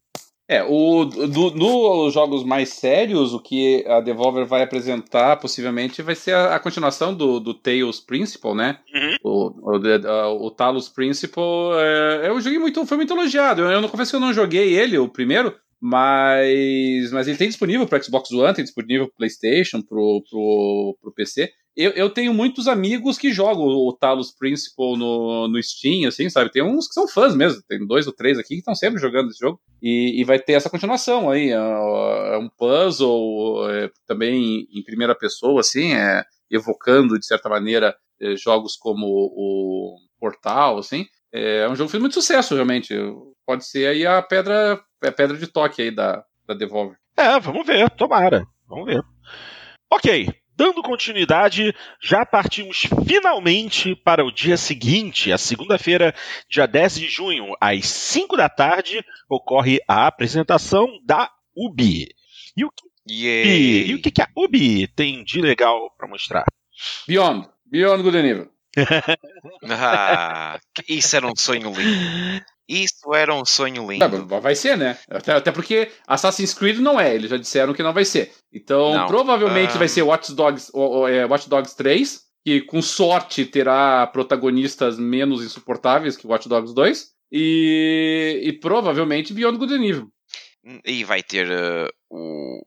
É, 0.46 0.62
o, 0.62 1.06
do, 1.06 1.50
nos 1.52 2.12
jogos 2.12 2.44
mais 2.44 2.68
sérios, 2.68 3.32
o 3.32 3.40
que 3.40 3.82
a 3.88 4.00
Devolver 4.00 4.44
vai 4.44 4.62
apresentar 4.62 5.36
possivelmente 5.36 6.02
vai 6.02 6.14
ser 6.14 6.34
a, 6.34 6.54
a 6.54 6.60
continuação 6.60 7.14
do, 7.14 7.40
do 7.40 7.54
Tales 7.54 7.98
Principle, 7.98 8.54
né? 8.54 8.78
Uhum. 8.94 9.16
O, 9.22 9.76
o, 9.76 10.46
o, 10.46 10.50
Talos 10.50 10.88
Principle 10.90 11.42
é, 11.78 12.28
eu 12.28 12.38
joguei 12.42 12.58
muito, 12.58 12.84
foi 12.84 12.98
muito 12.98 13.14
elogiado. 13.14 13.62
Eu, 13.62 13.70
eu 13.70 13.80
não 13.80 13.88
confesso 13.88 14.10
que 14.10 14.16
eu 14.16 14.20
não 14.20 14.34
joguei 14.34 14.74
ele, 14.74 14.98
o 14.98 15.08
primeiro, 15.08 15.54
mas, 15.80 17.10
mas 17.10 17.26
ele 17.26 17.38
tem 17.38 17.48
disponível 17.48 17.86
para 17.86 18.02
Xbox 18.02 18.30
One, 18.30 18.54
tem 18.54 18.64
disponível 18.64 19.06
para 19.06 19.16
PlayStation, 19.16 19.80
para 19.80 19.98
o 19.98 21.12
PC. 21.16 21.50
Eu, 21.76 21.90
eu 21.90 22.10
tenho 22.10 22.32
muitos 22.32 22.68
amigos 22.68 23.18
que 23.18 23.32
jogam 23.32 23.64
o 23.64 23.92
Talos 23.92 24.30
Principle 24.30 24.96
no, 24.96 25.48
no 25.48 25.62
Steam, 25.62 26.06
assim, 26.06 26.30
sabe? 26.30 26.50
Tem 26.50 26.62
uns 26.62 26.86
que 26.86 26.94
são 26.94 27.08
fãs 27.08 27.34
mesmo, 27.34 27.62
tem 27.68 27.84
dois 27.84 28.06
ou 28.06 28.12
três 28.12 28.38
aqui 28.38 28.54
que 28.54 28.60
estão 28.60 28.74
sempre 28.74 29.00
jogando 29.00 29.30
esse 29.30 29.40
jogo. 29.40 29.60
E, 29.82 30.20
e 30.20 30.24
vai 30.24 30.38
ter 30.38 30.52
essa 30.52 30.70
continuação 30.70 31.28
aí. 31.28 31.50
É, 31.50 31.54
é 31.54 32.38
um 32.38 32.48
puzzle 32.48 33.68
é, 33.70 33.90
também 34.06 34.68
em 34.72 34.82
primeira 34.84 35.14
pessoa, 35.14 35.60
assim, 35.60 35.94
é, 35.94 36.24
evocando, 36.50 37.18
de 37.18 37.26
certa 37.26 37.48
maneira, 37.48 37.96
é, 38.20 38.36
jogos 38.36 38.76
como 38.76 39.06
o 39.06 39.96
Portal, 40.20 40.78
assim. 40.78 41.06
É 41.32 41.68
um 41.68 41.74
jogo 41.74 41.88
que 41.88 41.92
fez 41.92 42.00
muito 42.00 42.14
sucesso, 42.14 42.54
realmente. 42.54 42.94
Pode 43.44 43.66
ser 43.66 43.88
aí 43.88 44.06
a 44.06 44.22
pedra 44.22 44.80
é 45.02 45.10
pedra 45.10 45.36
de 45.36 45.48
toque 45.48 45.82
aí 45.82 45.90
da, 45.90 46.24
da 46.46 46.54
Devolver. 46.54 46.96
É, 47.16 47.38
vamos 47.40 47.66
ver, 47.66 47.90
tomara. 47.90 48.46
Vamos 48.68 48.86
ver. 48.86 49.02
Ok, 49.90 50.28
dando 50.56 50.82
continuidade, 50.82 51.74
já 52.00 52.24
partimos 52.24 52.86
finalmente 53.06 53.94
para 53.94 54.24
o 54.24 54.32
dia 54.32 54.56
seguinte, 54.56 55.32
a 55.32 55.38
segunda-feira, 55.38 56.14
dia 56.48 56.66
10 56.66 56.94
de 56.96 57.08
junho, 57.08 57.54
às 57.60 57.86
5 57.86 58.36
da 58.36 58.48
tarde, 58.48 59.04
ocorre 59.28 59.80
a 59.88 60.06
apresentação 60.06 60.88
da 61.04 61.30
UBI. 61.56 62.08
E 62.56 62.64
o 62.64 62.70
que, 62.70 62.84
e, 63.06 63.86
e 63.88 63.94
o 63.94 64.00
que 64.00 64.22
a 64.22 64.28
UBI 64.36 64.86
tem 64.88 65.24
de 65.24 65.40
legal 65.40 65.90
para 65.96 66.08
mostrar? 66.08 66.44
Beyond. 67.06 67.48
Beyond 67.66 68.02
Good 68.02 68.22
Nível. 68.22 68.50
ah, 69.70 70.58
isso 70.88 71.16
era 71.16 71.26
um 71.26 71.36
sonho 71.36 71.72
lindo. 71.72 72.44
Isso 72.68 73.14
era 73.14 73.34
um 73.34 73.44
sonho 73.44 73.90
lindo. 73.90 74.26
Vai 74.40 74.54
ser, 74.54 74.76
né? 74.76 74.98
Até, 75.08 75.32
até, 75.32 75.52
porque 75.52 75.90
Assassin's 76.06 76.54
Creed 76.54 76.78
não 76.78 76.98
é, 76.98 77.14
eles 77.14 77.30
já 77.30 77.36
disseram 77.36 77.74
que 77.74 77.82
não 77.82 77.92
vai 77.92 78.04
ser. 78.04 78.32
Então, 78.52 78.94
não. 78.94 79.06
provavelmente 79.06 79.74
um... 79.74 79.78
vai 79.78 79.88
ser 79.88 80.02
Watch 80.02 80.32
Dogs, 80.32 80.72
é, 81.10 81.26
Watch 81.26 81.48
Dogs 81.48 81.76
3, 81.76 82.22
que 82.44 82.62
com 82.62 82.80
sorte 82.80 83.44
terá 83.44 84.06
protagonistas 84.06 84.98
menos 84.98 85.44
insuportáveis 85.44 86.16
que 86.16 86.26
Watch 86.26 86.48
Dogs 86.48 86.74
2, 86.74 87.14
e, 87.32 88.40
e 88.44 88.52
provavelmente 88.52 89.34
Beyond 89.34 89.58
Good 89.58 89.74
and 89.74 89.84
Evil. 89.84 90.08
E 90.84 91.04
vai 91.04 91.22
ter 91.22 91.46
uh, 91.50 91.88
o, 92.08 92.60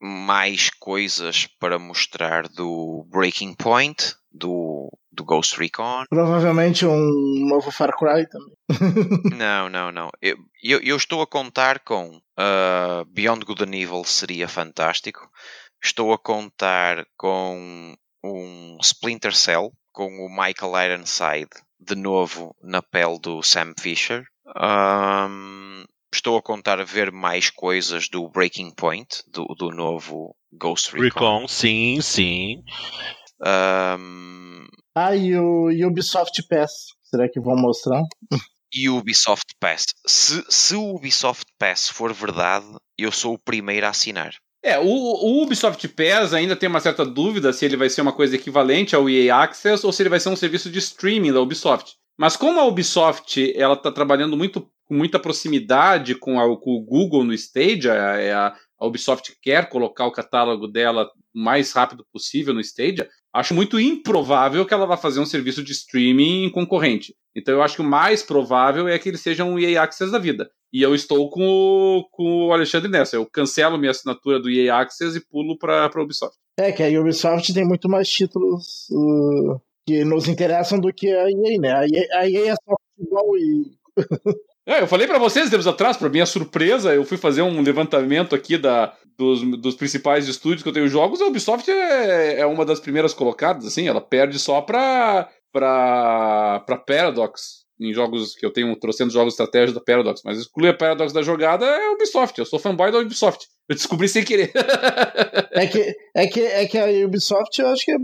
mais 0.00 0.70
coisas 0.70 1.46
para 1.58 1.78
mostrar 1.78 2.48
do 2.48 3.06
Breaking 3.10 3.54
Point, 3.54 4.14
do, 4.34 4.90
do 5.12 5.24
Ghost 5.24 5.58
Recon. 5.58 6.04
Provavelmente 6.10 6.84
um 6.84 7.46
novo 7.48 7.70
Far 7.70 7.96
Cry 7.96 8.26
também. 8.28 8.54
não, 9.38 9.68
não, 9.68 9.92
não. 9.92 10.10
Eu, 10.20 10.36
eu, 10.62 10.80
eu, 10.80 10.96
estou 10.96 11.22
a 11.22 11.26
contar 11.26 11.78
com 11.80 12.16
uh, 12.16 13.04
Beyond 13.08 13.44
Good 13.44 13.62
and 13.64 13.76
Evil 13.76 14.04
seria 14.04 14.48
fantástico. 14.48 15.30
Estou 15.82 16.12
a 16.12 16.18
contar 16.18 17.06
com 17.16 17.94
um 18.24 18.78
Splinter 18.82 19.34
Cell 19.34 19.72
com 19.92 20.08
o 20.08 20.28
Michael 20.28 20.92
Ironside 20.92 21.50
de 21.78 21.94
novo 21.94 22.56
na 22.62 22.82
pele 22.82 23.18
do 23.20 23.42
Sam 23.42 23.74
Fisher. 23.78 24.24
Um, 24.56 25.84
estou 26.12 26.36
a 26.38 26.42
contar 26.42 26.80
a 26.80 26.84
ver 26.84 27.12
mais 27.12 27.50
coisas 27.50 28.08
do 28.08 28.28
Breaking 28.28 28.70
Point, 28.74 29.22
do, 29.28 29.44
do 29.56 29.70
novo 29.70 30.34
Ghost 30.52 30.92
Recon. 30.92 31.04
Recon, 31.04 31.48
sim, 31.48 32.00
sim. 32.00 32.62
Um... 33.40 34.66
Ah, 34.94 35.16
e 35.16 35.36
o 35.36 35.68
Ubisoft 35.86 36.42
Pass. 36.48 36.72
Será 37.02 37.28
que 37.28 37.40
vão 37.40 37.56
mostrar? 37.56 38.02
E 38.72 38.88
o 38.88 38.98
Ubisoft 38.98 39.54
Pass. 39.60 39.84
Se, 40.06 40.44
se 40.48 40.74
o 40.74 40.96
Ubisoft 40.96 41.44
Pass 41.58 41.88
for 41.88 42.12
verdade, 42.12 42.66
eu 42.98 43.12
sou 43.12 43.34
o 43.34 43.38
primeiro 43.38 43.86
a 43.86 43.90
assinar. 43.90 44.32
É, 44.64 44.78
o, 44.78 44.84
o, 44.84 45.42
Ubisoft 45.42 45.86
Pass 45.88 46.32
ainda 46.32 46.56
tem 46.56 46.68
uma 46.68 46.80
certa 46.80 47.04
dúvida 47.04 47.52
se 47.52 47.64
ele 47.66 47.76
vai 47.76 47.90
ser 47.90 48.00
uma 48.00 48.14
coisa 48.14 48.34
equivalente 48.34 48.96
ao 48.96 49.10
EA 49.10 49.36
Access 49.36 49.84
ou 49.84 49.92
se 49.92 50.02
ele 50.02 50.08
vai 50.08 50.18
ser 50.18 50.30
um 50.30 50.36
serviço 50.36 50.70
de 50.70 50.78
streaming 50.78 51.32
da 51.32 51.40
Ubisoft. 51.40 51.96
Mas 52.16 52.36
como 52.36 52.58
a 52.58 52.64
Ubisoft 52.64 53.52
ela 53.56 53.74
está 53.74 53.92
trabalhando 53.92 54.36
muito 54.36 54.66
com 54.86 54.94
muita 54.94 55.18
proximidade 55.18 56.14
com, 56.14 56.40
a, 56.40 56.44
com, 56.58 56.70
o 56.70 56.82
Google 56.82 57.24
no 57.24 57.34
Stadia, 57.34 57.92
a, 57.92 58.56
a, 58.78 58.86
Ubisoft 58.86 59.36
quer 59.42 59.68
colocar 59.68 60.06
o 60.06 60.12
catálogo 60.12 60.66
dela 60.66 61.10
o 61.34 61.38
mais 61.38 61.72
rápido 61.72 62.04
possível 62.12 62.54
no 62.54 62.60
Stadia, 62.60 63.08
acho 63.34 63.52
muito 63.52 63.80
improvável 63.80 64.64
que 64.64 64.72
ela 64.72 64.86
vá 64.86 64.96
fazer 64.96 65.18
um 65.18 65.26
serviço 65.26 65.62
de 65.62 65.72
streaming 65.72 66.50
concorrente. 66.50 67.14
Então 67.34 67.52
eu 67.52 67.62
acho 67.62 67.76
que 67.76 67.82
o 67.82 67.84
mais 67.84 68.22
provável 68.22 68.86
é 68.86 68.96
que 68.96 69.08
ele 69.08 69.18
seja 69.18 69.44
um 69.44 69.58
EA 69.58 69.82
Access 69.82 70.12
da 70.12 70.18
vida. 70.18 70.48
E 70.72 70.80
eu 70.80 70.94
estou 70.94 71.28
com 71.28 71.44
o, 71.44 72.04
com 72.10 72.46
o 72.46 72.52
Alexandre 72.52 72.88
nessa. 72.88 73.16
Eu 73.16 73.26
cancelo 73.26 73.76
minha 73.76 73.90
assinatura 73.90 74.40
do 74.40 74.48
EA 74.48 74.76
Access 74.76 75.16
e 75.18 75.20
pulo 75.20 75.58
para 75.58 75.84
a 75.84 76.02
Ubisoft. 76.02 76.36
É, 76.56 76.70
que 76.70 76.82
a 76.82 77.00
Ubisoft 77.00 77.52
tem 77.52 77.64
muito 77.64 77.88
mais 77.88 78.08
títulos 78.08 78.88
uh, 78.92 79.60
que 79.84 80.04
nos 80.04 80.28
interessam 80.28 80.78
do 80.78 80.92
que 80.92 81.12
a 81.12 81.28
EA, 81.28 81.58
né? 81.60 81.72
A 81.72 81.84
EA, 81.86 82.20
a 82.20 82.30
EA 82.30 82.52
é 82.52 82.54
só 82.54 82.76
futebol 82.96 83.36
e. 83.36 83.72
É, 84.66 84.80
eu 84.80 84.86
falei 84.86 85.06
para 85.06 85.18
vocês 85.18 85.50
tempos 85.50 85.66
atrás, 85.66 85.94
para 85.94 86.08
minha 86.08 86.24
surpresa, 86.24 86.94
eu 86.94 87.04
fui 87.04 87.18
fazer 87.18 87.42
um 87.42 87.60
levantamento 87.60 88.34
aqui 88.34 88.56
da, 88.56 88.96
dos, 89.16 89.42
dos 89.60 89.74
principais 89.74 90.28
estúdios 90.28 90.62
que 90.62 90.68
eu 90.68 90.72
tenho 90.72 90.88
jogos. 90.88 91.20
A 91.20 91.26
Ubisoft 91.26 91.70
é, 91.70 92.40
é 92.40 92.46
uma 92.46 92.64
das 92.64 92.80
primeiras 92.80 93.14
colocadas, 93.14 93.66
assim, 93.66 93.88
ela 93.88 94.00
perde 94.00 94.38
só 94.38 94.60
pra, 94.60 95.28
pra, 95.52 96.60
pra 96.66 96.76
Paradox 96.76 97.64
em 97.80 97.92
jogos 97.92 98.34
que 98.34 98.46
eu 98.46 98.52
tenho 98.52 98.74
trocando 98.76 99.12
jogos 99.12 99.34
de 99.34 99.42
estratégia 99.42 99.74
da 99.74 99.80
Paradox, 99.80 100.22
mas 100.24 100.38
excluir 100.38 100.68
a 100.68 100.74
Paradox 100.74 101.12
da 101.12 101.22
jogada 101.22 101.64
é 101.64 101.90
Ubisoft. 101.90 102.38
Eu 102.38 102.46
sou 102.46 102.58
fanboy 102.58 102.90
da 102.92 102.98
Ubisoft. 102.98 103.46
Eu 103.68 103.74
descobri 103.74 104.08
sem 104.08 104.24
querer. 104.24 104.52
é, 105.52 105.66
que, 105.66 105.96
é, 106.14 106.26
que, 106.26 106.40
é 106.40 106.66
que 106.66 106.78
a 106.78 107.06
Ubisoft, 107.06 107.58
eu 107.58 107.68
acho 107.68 107.84
que 107.84 107.96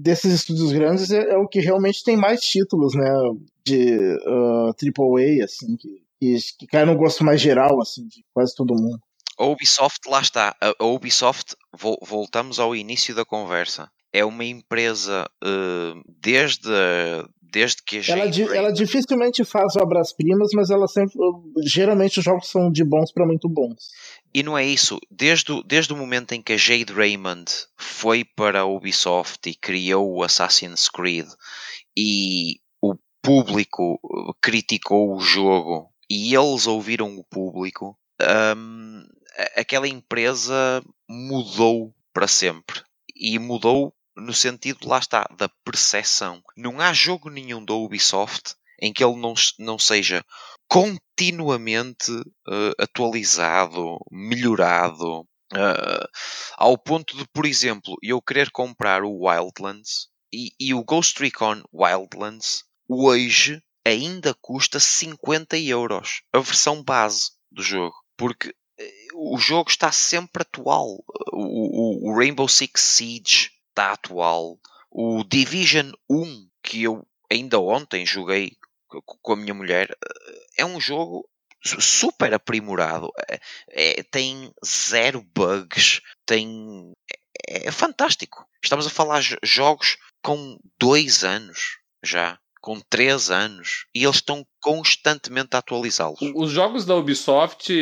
desses 0.00 0.32
estúdios 0.32 0.72
grandes 0.72 1.10
é, 1.10 1.32
é 1.32 1.36
o 1.36 1.48
que 1.48 1.60
realmente 1.60 2.04
tem 2.04 2.16
mais 2.16 2.40
títulos, 2.40 2.94
né? 2.94 3.10
De 3.64 3.98
uh, 4.26 4.70
AAA, 4.70 5.44
assim, 5.44 5.76
que, 5.76 6.02
que, 6.18 6.38
que 6.58 6.66
cai 6.66 6.84
no 6.84 6.96
gosto 6.96 7.24
mais 7.24 7.40
geral, 7.40 7.80
assim, 7.82 8.06
de 8.06 8.24
quase 8.32 8.54
todo 8.54 8.74
mundo. 8.74 9.00
A 9.38 9.44
Ubisoft, 9.44 10.08
lá 10.08 10.20
está. 10.20 10.56
A 10.60 10.84
Ubisoft, 10.84 11.54
voltamos 12.02 12.58
ao 12.58 12.74
início 12.74 13.14
da 13.14 13.24
conversa. 13.24 13.90
É 14.12 14.24
uma 14.24 14.44
empresa 14.44 15.30
uh, 15.44 16.02
desde, 16.20 16.68
desde 17.42 17.82
que 17.82 17.98
a 17.98 18.18
ela, 18.18 18.56
ela 18.56 18.72
dificilmente 18.72 19.44
faz 19.44 19.76
obras-primas, 19.76 20.48
mas 20.54 20.70
ela 20.70 20.88
sempre. 20.88 21.14
Geralmente 21.64 22.18
os 22.18 22.24
jogos 22.24 22.48
são 22.48 22.70
de 22.70 22.82
bons 22.82 23.12
para 23.12 23.26
muito 23.26 23.48
bons. 23.48 23.90
E 24.34 24.42
não 24.42 24.56
é 24.56 24.64
isso. 24.64 24.98
Desde, 25.10 25.62
desde 25.64 25.92
o 25.92 25.96
momento 25.96 26.32
em 26.32 26.42
que 26.42 26.52
a 26.52 26.56
Jade 26.56 26.92
Raymond 26.92 27.50
foi 27.76 28.24
para 28.24 28.60
a 28.60 28.66
Ubisoft 28.66 29.48
e 29.48 29.54
criou 29.54 30.16
o 30.16 30.22
Assassin's 30.22 30.88
Creed 30.88 31.28
e 31.96 32.60
o 32.80 32.94
público 33.22 33.98
criticou 34.40 35.14
o 35.14 35.20
jogo 35.20 35.90
e 36.10 36.34
eles 36.34 36.66
ouviram 36.66 37.18
o 37.18 37.24
público, 37.24 37.98
um, 38.56 39.04
aquela 39.56 39.88
empresa 39.88 40.82
mudou 41.08 41.94
para 42.12 42.28
sempre. 42.28 42.82
E 43.14 43.38
mudou 43.38 43.94
no 44.16 44.34
sentido, 44.34 44.88
lá 44.88 44.98
está, 44.98 45.28
da 45.36 45.48
percepção. 45.64 46.42
Não 46.56 46.80
há 46.80 46.92
jogo 46.92 47.30
nenhum 47.30 47.64
da 47.64 47.74
Ubisoft 47.74 48.54
em 48.80 48.92
que 48.92 49.02
ele 49.02 49.16
não, 49.16 49.34
não 49.58 49.78
seja 49.78 50.24
continuamente 50.68 52.12
uh, 52.12 52.74
atualizado, 52.78 53.98
melhorado, 54.10 55.22
uh, 55.22 56.08
ao 56.56 56.78
ponto 56.78 57.16
de, 57.16 57.26
por 57.32 57.46
exemplo, 57.46 57.96
eu 58.02 58.20
querer 58.22 58.50
comprar 58.50 59.02
o 59.02 59.26
Wildlands 59.26 60.08
e, 60.32 60.52
e 60.60 60.74
o 60.74 60.84
Ghost 60.84 61.20
Recon 61.20 61.62
Wildlands 61.72 62.64
hoje 62.88 63.62
ainda 63.84 64.34
custa 64.40 64.78
50 64.78 65.56
euros, 65.58 66.22
a 66.32 66.38
versão 66.38 66.82
base 66.82 67.30
do 67.50 67.62
jogo, 67.62 67.94
porque 68.16 68.54
o 69.14 69.38
jogo 69.38 69.70
está 69.70 69.90
sempre 69.92 70.42
atual. 70.42 71.04
O, 71.32 72.10
o, 72.10 72.16
Rainbow 72.16 72.48
Six 72.48 72.80
Siege 72.80 73.50
está 73.68 73.92
atual. 73.92 74.58
O 74.90 75.24
Division 75.24 75.92
1, 76.08 76.48
que 76.62 76.82
eu 76.84 77.06
ainda 77.30 77.58
ontem 77.58 78.06
joguei 78.06 78.56
com 78.88 79.32
a 79.32 79.36
minha 79.36 79.54
mulher, 79.54 79.94
é 80.56 80.64
um 80.64 80.80
jogo 80.80 81.28
super 81.62 82.32
aprimorado. 82.32 83.10
É, 83.28 83.40
é, 83.70 84.02
tem 84.02 84.52
zero 84.64 85.22
bugs, 85.34 86.00
tem. 86.24 86.92
É, 87.48 87.68
é 87.68 87.70
fantástico. 87.70 88.46
Estamos 88.62 88.86
a 88.86 88.90
falar 88.90 89.22
jogos 89.42 89.96
com 90.22 90.58
dois 90.78 91.24
anos 91.24 91.78
já 92.02 92.38
com 92.68 92.78
3 92.90 93.30
anos 93.30 93.86
e 93.94 94.04
eles 94.04 94.16
estão 94.16 94.44
constantemente 94.60 95.56
a 95.56 95.58
atualizá-los. 95.58 96.20
Os 96.34 96.50
jogos 96.50 96.84
da 96.84 96.94
Ubisoft, 96.94 97.72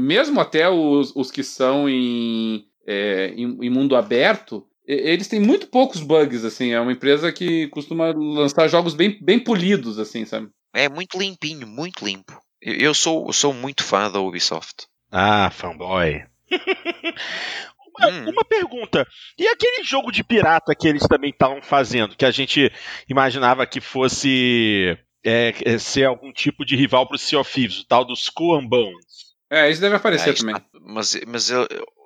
mesmo 0.00 0.40
até 0.40 0.68
os, 0.68 1.14
os 1.14 1.30
que 1.30 1.44
são 1.44 1.88
em, 1.88 2.64
é, 2.84 3.32
em, 3.36 3.56
em, 3.64 3.70
mundo 3.70 3.94
aberto, 3.94 4.66
eles 4.84 5.28
têm 5.28 5.38
muito 5.38 5.68
poucos 5.68 6.00
bugs, 6.00 6.44
assim. 6.44 6.72
É 6.72 6.80
uma 6.80 6.90
empresa 6.90 7.30
que 7.30 7.68
costuma 7.68 8.12
lançar 8.12 8.66
jogos 8.66 8.94
bem, 8.94 9.16
bem 9.22 9.38
polidos, 9.38 9.96
assim, 9.96 10.24
sabe? 10.24 10.48
É 10.74 10.88
muito 10.88 11.16
limpinho, 11.16 11.64
muito 11.64 12.04
limpo. 12.04 12.36
Eu 12.60 12.94
sou, 12.94 13.28
eu 13.28 13.32
sou 13.32 13.54
muito 13.54 13.84
fã 13.84 14.10
da 14.10 14.18
Ubisoft. 14.18 14.88
Ah, 15.12 15.50
fanboy. 15.52 16.24
Uma, 17.98 18.08
hum. 18.08 18.30
uma, 18.30 18.44
pergunta. 18.44 19.06
E 19.38 19.46
aquele 19.48 19.84
jogo 19.84 20.10
de 20.10 20.24
pirata 20.24 20.74
que 20.74 20.88
eles 20.88 21.06
também 21.06 21.30
estavam 21.30 21.60
fazendo, 21.60 22.16
que 22.16 22.24
a 22.24 22.30
gente 22.30 22.72
imaginava 23.08 23.66
que 23.66 23.80
fosse 23.80 24.96
é, 25.24 25.54
é 25.64 25.78
ser 25.78 26.04
algum 26.04 26.32
tipo 26.32 26.64
de 26.64 26.76
rival 26.76 27.06
para 27.06 27.16
o 27.16 27.18
Sea 27.18 27.40
of 27.40 27.52
Thieves, 27.52 27.80
o 27.80 27.86
tal 27.86 28.04
dos 28.04 28.22
Skull 28.22 28.58
and 28.58 28.66
Bones? 28.66 29.32
É, 29.50 29.70
isso 29.70 29.80
deve 29.80 29.96
aparecer 29.96 30.30
é, 30.30 30.32
também. 30.32 30.56
Está, 30.56 30.68
mas, 30.80 31.20
mas 31.26 31.50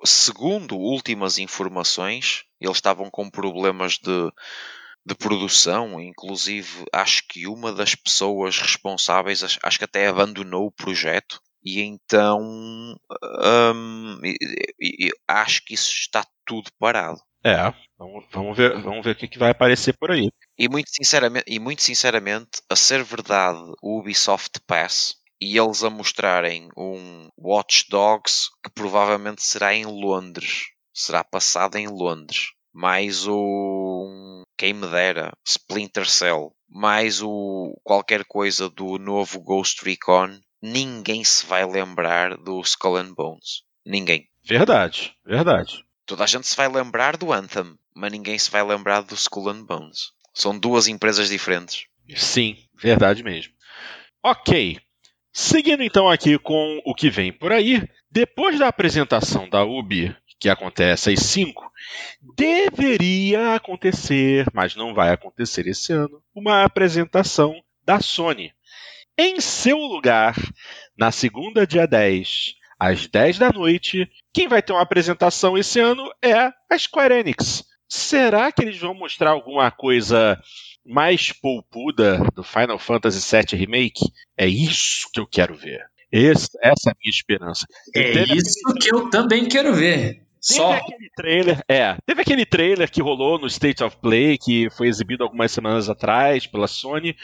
segundo 0.03 0.75
últimas 0.75 1.37
informações, 1.37 2.43
eles 2.59 2.75
estavam 2.75 3.09
com 3.09 3.29
problemas 3.29 3.93
de, 3.97 4.31
de 5.05 5.15
produção, 5.15 6.01
inclusive 6.01 6.85
acho 6.93 7.23
que 7.29 7.47
uma 7.47 7.71
das 7.71 7.95
pessoas 7.95 8.59
responsáveis, 8.59 9.57
acho 9.63 9.77
que 9.77 9.85
até 9.85 10.07
abandonou 10.07 10.67
o 10.67 10.71
projeto 10.71 11.41
e 11.67 11.81
então 11.81 12.39
hum, 12.41 14.21
acho 15.27 15.65
que 15.65 15.73
isso 15.73 15.91
está 15.91 16.25
tudo 16.45 16.71
parado. 16.79 17.19
É, 17.43 17.57
vamos, 17.99 18.25
vamos 18.31 18.57
ver, 18.57 18.81
vamos 18.81 19.03
ver 19.03 19.11
o 19.11 19.15
que, 19.15 19.27
que 19.27 19.37
vai 19.37 19.51
aparecer 19.51 19.95
por 19.97 20.11
aí. 20.11 20.29
E 20.57 20.69
muito, 20.69 20.89
sinceramente, 20.89 21.43
e 21.45 21.59
muito 21.59 21.83
sinceramente, 21.83 22.61
a 22.69 22.75
ser 22.75 23.03
verdade, 23.03 23.59
o 23.81 23.99
Ubisoft 23.99 24.61
Pass 24.65 25.15
e 25.41 25.57
eles 25.57 25.83
a 25.83 25.89
mostrarem 25.89 26.69
um 26.77 27.27
Watch 27.37 27.85
Dogs 27.89 28.47
que 28.63 28.71
provavelmente 28.73 29.43
será 29.43 29.73
em 29.73 29.85
Londres, 29.85 30.67
será 30.93 31.21
passado 31.21 31.75
em 31.75 31.87
Londres, 31.87 32.51
mais 32.73 33.27
o 33.27 34.45
quem 34.57 34.73
me 34.73 34.87
dera, 34.87 35.33
Splinter 35.45 36.09
Cell, 36.09 36.53
mais 36.69 37.21
o 37.21 37.77
qualquer 37.83 38.23
coisa 38.23 38.69
do 38.69 38.97
novo 38.97 39.41
Ghost 39.41 39.83
Recon 39.83 40.39
ninguém 40.71 41.23
se 41.23 41.45
vai 41.45 41.65
lembrar 41.65 42.37
do 42.37 42.59
Skull 42.61 42.97
and 42.97 43.13
Bones. 43.13 43.63
Ninguém. 43.85 44.27
Verdade, 44.43 45.15
verdade. 45.25 45.83
Toda 46.05 46.23
a 46.23 46.27
gente 46.27 46.47
se 46.47 46.55
vai 46.55 46.67
lembrar 46.67 47.17
do 47.17 47.33
Anthem, 47.33 47.75
mas 47.95 48.11
ninguém 48.11 48.37
se 48.37 48.51
vai 48.51 48.63
lembrar 48.63 49.01
do 49.01 49.13
Skull 49.15 49.49
and 49.49 49.63
Bones. 49.65 50.11
São 50.33 50.57
duas 50.57 50.87
empresas 50.87 51.29
diferentes. 51.29 51.85
Sim, 52.15 52.57
verdade 52.75 53.23
mesmo. 53.23 53.53
Ok. 54.23 54.79
Seguindo 55.33 55.83
então 55.83 56.09
aqui 56.09 56.37
com 56.39 56.81
o 56.85 56.95
que 56.95 57.09
vem 57.09 57.31
por 57.31 57.51
aí, 57.51 57.87
depois 58.09 58.57
da 58.57 58.67
apresentação 58.67 59.47
da 59.49 59.63
UBI, 59.63 60.15
que 60.39 60.49
acontece 60.49 61.11
às 61.11 61.19
5, 61.19 61.71
deveria 62.35 63.55
acontecer, 63.55 64.45
mas 64.53 64.75
não 64.75 64.93
vai 64.93 65.11
acontecer 65.11 65.67
esse 65.67 65.93
ano, 65.93 66.21
uma 66.33 66.63
apresentação 66.63 67.55
da 67.83 67.99
Sony. 67.99 68.53
Em 69.17 69.41
seu 69.41 69.77
lugar, 69.77 70.35
na 70.95 71.11
segunda, 71.11 71.65
dia 71.65 71.87
10, 71.87 72.53
às 72.79 73.07
10 73.07 73.39
da 73.39 73.49
noite, 73.51 74.07
quem 74.31 74.47
vai 74.47 74.61
ter 74.61 74.73
uma 74.73 74.81
apresentação 74.83 75.57
esse 75.57 75.79
ano 75.79 76.07
é 76.21 76.33
a 76.33 76.77
Square 76.77 77.15
Enix. 77.15 77.63
Será 77.89 78.51
que 78.51 78.61
eles 78.61 78.77
vão 78.77 78.93
mostrar 78.93 79.31
alguma 79.31 79.71
coisa 79.71 80.39
mais 80.85 81.31
poupuda 81.31 82.19
do 82.35 82.43
Final 82.43 82.77
Fantasy 82.77 83.35
VII 83.35 83.59
Remake? 83.59 84.01
É 84.37 84.45
isso 84.45 85.09
que 85.11 85.19
eu 85.19 85.25
quero 85.25 85.55
ver. 85.55 85.83
Esse, 86.11 86.49
essa 86.61 86.89
é 86.89 86.91
a 86.91 86.95
minha 87.01 87.11
esperança. 87.11 87.65
É 87.95 88.23
isso 88.23 88.59
aquele... 88.67 88.79
que 88.79 88.93
eu 88.93 89.09
também 89.09 89.47
quero 89.47 89.73
ver. 89.73 90.21
Só. 90.39 90.73
Teve 90.73 90.93
aquele 90.93 91.09
trailer, 91.15 91.63
é, 91.67 91.97
teve 92.05 92.21
aquele 92.21 92.45
trailer 92.45 92.91
que 92.91 93.01
rolou 93.01 93.39
no 93.39 93.47
State 93.47 93.83
of 93.83 93.97
Play, 93.97 94.37
que 94.37 94.69
foi 94.69 94.87
exibido 94.87 95.23
algumas 95.23 95.51
semanas 95.51 95.89
atrás 95.89 96.45
pela 96.45 96.67
Sony, 96.67 97.15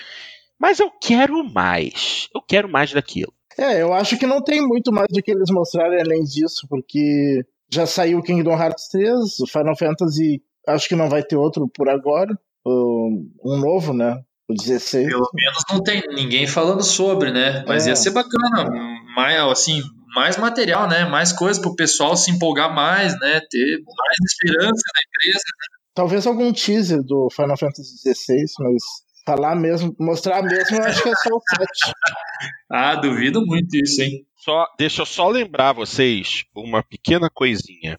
mas 0.60 0.80
eu 0.80 0.92
quero 0.92 1.44
mais. 1.44 2.28
Eu 2.34 2.42
quero 2.42 2.70
mais 2.70 2.92
daquilo. 2.92 3.34
É, 3.58 3.82
eu 3.82 3.94
acho 3.94 4.18
que 4.18 4.26
não 4.26 4.42
tem 4.42 4.66
muito 4.66 4.92
mais 4.92 5.08
do 5.12 5.22
que 5.22 5.32
eles 5.32 5.52
mostrarem 5.52 6.02
além 6.02 6.24
disso, 6.24 6.66
porque 6.68 7.46
já 7.72 7.86
saiu 7.86 8.20
o 8.20 8.24
Kingdom 8.24 8.54
Hearts 8.54 8.88
3, 8.90 9.40
o 9.40 9.48
Final 9.48 9.78
Fantasy 9.78 10.42
acho 10.68 10.88
que 10.88 10.96
não 10.96 11.10
vai 11.10 11.24
ter 11.24 11.36
outro 11.36 11.68
por 11.68 11.90
agora. 11.90 12.38
Um 12.66 13.58
novo, 13.60 13.94
né? 13.94 14.22
O 14.48 14.54
16. 14.54 15.08
Pelo 15.08 15.30
menos 15.34 15.64
não 15.70 15.82
tem 15.82 16.02
ninguém 16.16 16.48
falando 16.48 16.84
sobre, 16.84 17.32
né? 17.32 17.64
Mas 17.68 17.86
é. 17.86 17.90
ia 17.90 17.96
ser 17.96 18.12
bacana, 18.12 18.70
mais, 19.16 19.40
assim, 19.52 19.82
mais 20.16 20.38
material, 20.38 20.88
né? 20.88 21.06
Mais 21.06 21.34
coisa 21.34 21.60
para 21.60 21.72
o 21.72 21.76
pessoal 21.76 22.16
se 22.16 22.32
empolgar 22.32 22.74
mais, 22.74 23.18
né? 23.20 23.42
Ter 23.50 23.84
mais 23.86 24.18
esperança 24.26 24.84
na 24.94 25.02
empresa. 25.08 25.44
Né? 25.46 25.78
Talvez 25.94 26.28
algum 26.28 26.52
teaser 26.52 27.04
do 27.04 27.30
Final 27.30 27.58
Fantasy 27.58 27.98
XVI, 27.98 28.46
mas 28.60 28.84
Falar 29.26 29.56
mesmo, 29.56 29.96
mostrar 30.00 30.42
mesmo, 30.42 30.78
eu 30.78 30.84
acho 30.84 31.02
que 31.02 31.10
é 31.10 31.16
só 31.16 31.30
o 31.36 31.42
7. 31.42 31.94
ah, 32.70 32.96
duvido 32.96 33.46
muito 33.46 33.76
isso, 33.78 34.02
hein? 34.02 34.26
Só, 34.36 34.68
deixa 34.78 35.02
eu 35.02 35.06
só 35.06 35.30
lembrar 35.30 35.72
vocês 35.72 36.44
uma 36.54 36.84
pequena 36.84 37.30
coisinha. 37.34 37.98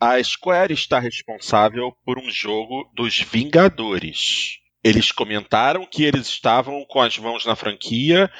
A 0.00 0.22
Square 0.22 0.74
está 0.74 0.98
responsável 0.98 1.92
por 2.04 2.18
um 2.18 2.30
jogo 2.30 2.90
dos 2.94 3.20
Vingadores. 3.20 4.58
Eles 4.82 5.12
comentaram 5.12 5.86
que 5.86 6.04
eles 6.04 6.26
estavam 6.28 6.84
com 6.88 7.00
as 7.00 7.18
mãos 7.18 7.44
na 7.44 7.54
franquia 7.54 8.30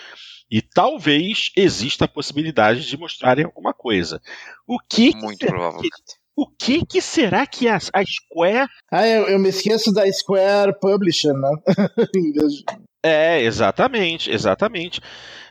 e 0.51 0.63
talvez 0.63 1.51
exista 1.57 2.07
a 2.07 2.09
possibilidade 2.09 2.87
de 2.87 2.97
mostrarem 2.97 3.45
alguma 3.45 3.75
coisa. 3.75 4.21
O 4.67 4.79
que 4.79 5.15
muito 5.15 5.47
provavelmente. 5.47 5.93
O 6.39 6.47
que 6.47 6.87
que 6.87 7.01
será 7.01 7.45
que 7.49 7.67
a, 7.67 7.77
a 7.77 8.05
Square. 8.05 8.71
Ah, 8.93 9.05
eu, 9.05 9.27
eu, 9.27 9.41
me 9.41 9.49
esqueço 9.49 9.93
da 9.93 10.11
Square 10.13 10.79
Publisher, 10.81 11.35
né? 11.35 11.51
é, 13.03 13.43
exatamente, 13.43 14.31
exatamente. 14.31 15.01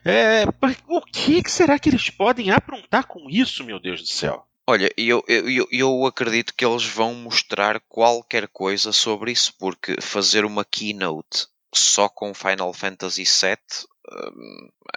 É, 0.05 0.45
o 0.87 1.01
que, 1.01 1.43
que 1.43 1.51
será 1.51 1.77
que 1.77 1.89
eles 1.89 2.09
podem 2.09 2.51
aprontar 2.51 3.05
com 3.05 3.29
isso, 3.29 3.65
meu 3.65 3.81
Deus 3.81 3.99
do 4.01 4.07
céu? 4.07 4.45
Olha, 4.65 4.89
eu, 4.95 5.21
eu, 5.27 5.67
eu 5.69 6.05
acredito 6.05 6.53
que 6.55 6.65
eles 6.65 6.85
vão 6.85 7.13
mostrar 7.13 7.81
qualquer 7.89 8.47
coisa 8.47 8.93
sobre 8.93 9.33
isso, 9.33 9.53
porque 9.59 9.99
fazer 9.99 10.45
uma 10.45 10.63
keynote 10.63 11.47
só 11.75 12.07
com 12.07 12.33
Final 12.33 12.73
Fantasy 12.73 13.23
VII 13.23 13.87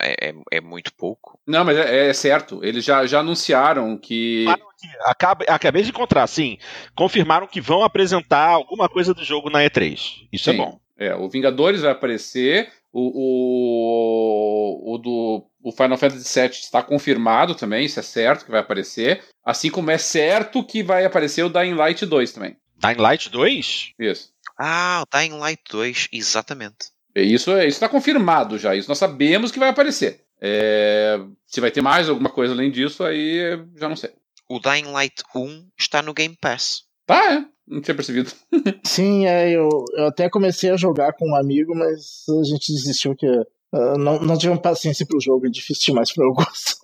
é, 0.01 0.29
é, 0.29 0.35
é, 0.53 0.61
muito 0.61 0.93
pouco. 0.95 1.39
Não, 1.47 1.65
mas 1.65 1.77
é, 1.77 2.09
é, 2.09 2.13
certo. 2.13 2.65
Eles 2.65 2.85
já, 2.85 3.07
já 3.07 3.21
anunciaram 3.21 3.97
que. 3.97 4.47
Acabei, 5.05 5.47
acabei 5.49 5.83
de 5.83 5.91
encontrar, 5.91 6.27
sim. 6.27 6.59
Confirmaram 6.95 7.47
que 7.47 7.61
vão 7.61 7.83
apresentar 7.83 8.49
alguma 8.49 8.89
coisa 8.89 9.13
do 9.13 9.25
jogo 9.25 9.51
na 9.51 9.61
E3. 9.61 10.29
Isso 10.33 10.51
é 10.51 10.53
sim. 10.53 10.61
é 10.61 10.65
bom. 10.65 10.81
É, 10.97 11.15
o 11.15 11.29
Vingadores 11.29 11.83
vai 11.83 11.93
aparecer. 11.93 12.73
O, 12.93 13.13
o, 14.85 14.95
o 14.95 14.99
do 14.99 15.47
o 15.63 15.73
Final 15.73 15.99
Fantasy 15.99 16.41
VII 16.41 16.51
está 16.51 16.83
confirmado 16.83 17.55
também, 17.55 17.85
isso 17.85 18.01
é 18.01 18.03
certo 18.03 18.45
que 18.45 18.51
vai 18.51 18.61
aparecer. 18.61 19.23
Assim 19.45 19.71
como 19.71 19.91
é 19.91 19.99
certo 19.99 20.65
que 20.65 20.83
vai 20.83 21.05
aparecer 21.05 21.45
o 21.45 21.49
Dying 21.49 21.75
Light 21.75 22.05
2 22.05 22.33
também. 22.33 22.57
Dying 22.77 23.01
Light 23.01 23.29
2? 23.29 23.93
Isso. 23.99 24.33
Ah, 24.59 25.03
o 25.03 25.17
Dying 25.17 25.39
Light 25.39 25.63
2, 25.71 26.09
exatamente. 26.13 26.91
É 27.15 27.23
isso 27.23 27.51
está 27.59 27.89
confirmado 27.89 28.59
já. 28.59 28.75
Isso 28.75 28.89
nós 28.89 28.99
sabemos 28.99 29.51
que 29.51 29.59
vai 29.59 29.69
aparecer. 29.69 30.25
É, 30.41 31.21
se 31.47 31.61
vai 31.61 31.71
ter 31.71 31.83
mais 31.83 32.09
alguma 32.09 32.31
coisa 32.31 32.55
além 32.55 32.71
disso, 32.71 33.05
aí 33.05 33.59
já 33.77 33.89
não 33.89 33.97
sei. 33.97 34.11
O 34.49 34.59
Dying 34.59 34.91
Light 34.91 35.23
1 35.35 35.69
está 35.79 36.03
no 36.03 36.15
Game 36.15 36.37
Pass. 36.41 36.83
Tá, 37.07 37.35
é. 37.35 37.45
Não 37.67 37.81
tinha 37.81 37.95
percebido. 37.95 38.33
Sim, 38.85 39.27
é, 39.27 39.51
eu, 39.51 39.69
eu 39.97 40.07
até 40.07 40.29
comecei 40.29 40.71
a 40.71 40.77
jogar 40.77 41.13
com 41.13 41.31
um 41.31 41.37
amigo, 41.37 41.73
mas 41.75 42.25
a 42.29 42.43
gente 42.43 42.73
desistiu 42.73 43.15
que 43.15 43.27
Uh, 43.73 43.97
não, 43.97 44.19
não 44.19 44.37
tivemos 44.37 44.61
paciência 44.61 45.07
pro 45.07 45.21
jogo, 45.21 45.47
é 45.47 45.49
difícil 45.49 45.93
demais 45.93 46.13
pro 46.13 46.25
meu 46.25 46.35
gosto. 46.35 46.77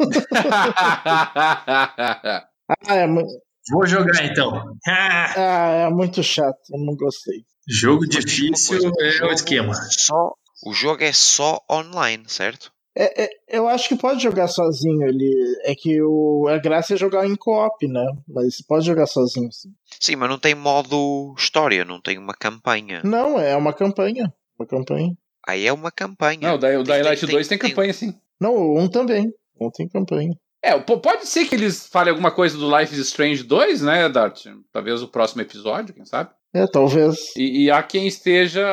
ah, 2.87 2.95
é 2.95 3.07
muito... 3.09 3.29
Vou 3.73 3.85
jogar 3.85 4.25
então. 4.25 4.53
ah, 4.87 5.87
é 5.89 5.91
muito 5.91 6.23
chato, 6.23 6.61
eu 6.71 6.79
não 6.79 6.95
gostei. 6.95 7.45
Jogo 7.69 8.07
difícil 8.07 8.93
é 9.01 9.25
o 9.25 9.33
esquema. 9.33 9.75
Só, 9.75 10.33
o 10.65 10.73
jogo 10.73 11.03
é 11.03 11.13
só 11.13 11.61
online, 11.71 12.25
certo? 12.29 12.73
É, 12.99 13.25
é, 13.25 13.31
eu 13.49 13.69
acho 13.69 13.89
que 13.89 13.97
pode 13.97 14.23
jogar 14.23 14.49
sozinho. 14.49 15.07
Ele 15.07 15.31
é 15.65 15.75
que 15.75 16.01
o 16.01 16.47
a 16.49 16.59
graça 16.59 16.95
é 16.95 16.97
jogar 16.97 17.27
em 17.27 17.37
co-op, 17.37 17.87
né? 17.87 18.07
Mas 18.27 18.63
pode 18.63 18.87
jogar 18.87 19.07
sozinho. 19.07 19.53
Sim. 19.53 19.71
sim, 20.01 20.17
mas 20.17 20.31
não 20.31 20.39
tem 20.39 20.55
modo 20.55 21.35
história, 21.37 21.85
não 21.85 22.01
tem 22.01 22.17
uma 22.17 22.35
campanha. 22.35 23.03
Não, 23.05 23.39
é 23.39 23.55
uma 23.55 23.75
campanha, 23.75 24.33
uma 24.59 24.67
campanha. 24.67 25.13
Aí 25.47 25.67
é 25.67 25.73
uma 25.73 25.91
campanha. 25.91 26.41
Não, 26.41 26.55
o 26.55 26.59
Dying 26.85 27.03
Light 27.03 27.27
2 27.27 27.49
tem, 27.49 27.59
tem 27.59 27.71
campanha, 27.71 27.93
sim. 27.93 28.15
Não, 28.41 28.55
o 28.55 28.79
1 28.81 28.89
também. 28.89 29.33
Um 29.61 29.71
tem 29.71 29.89
campanha. 29.89 30.33
É, 30.63 30.77
pode 30.79 31.29
ser 31.29 31.45
que 31.45 31.55
eles 31.55 31.87
falem 31.87 32.11
alguma 32.11 32.31
coisa 32.31 32.57
do 32.57 32.77
Life 32.77 32.93
is 32.93 33.07
Strange 33.07 33.45
2, 33.45 33.83
né, 33.83 34.09
Dart? 34.09 34.47
Talvez 34.73 35.03
o 35.03 35.09
próximo 35.09 35.43
episódio, 35.43 35.95
quem 35.95 36.05
sabe? 36.05 36.31
É, 36.57 36.67
talvez. 36.67 37.37
E, 37.37 37.65
e 37.65 37.71
há 37.71 37.83
quem 37.83 38.07
esteja 38.07 38.65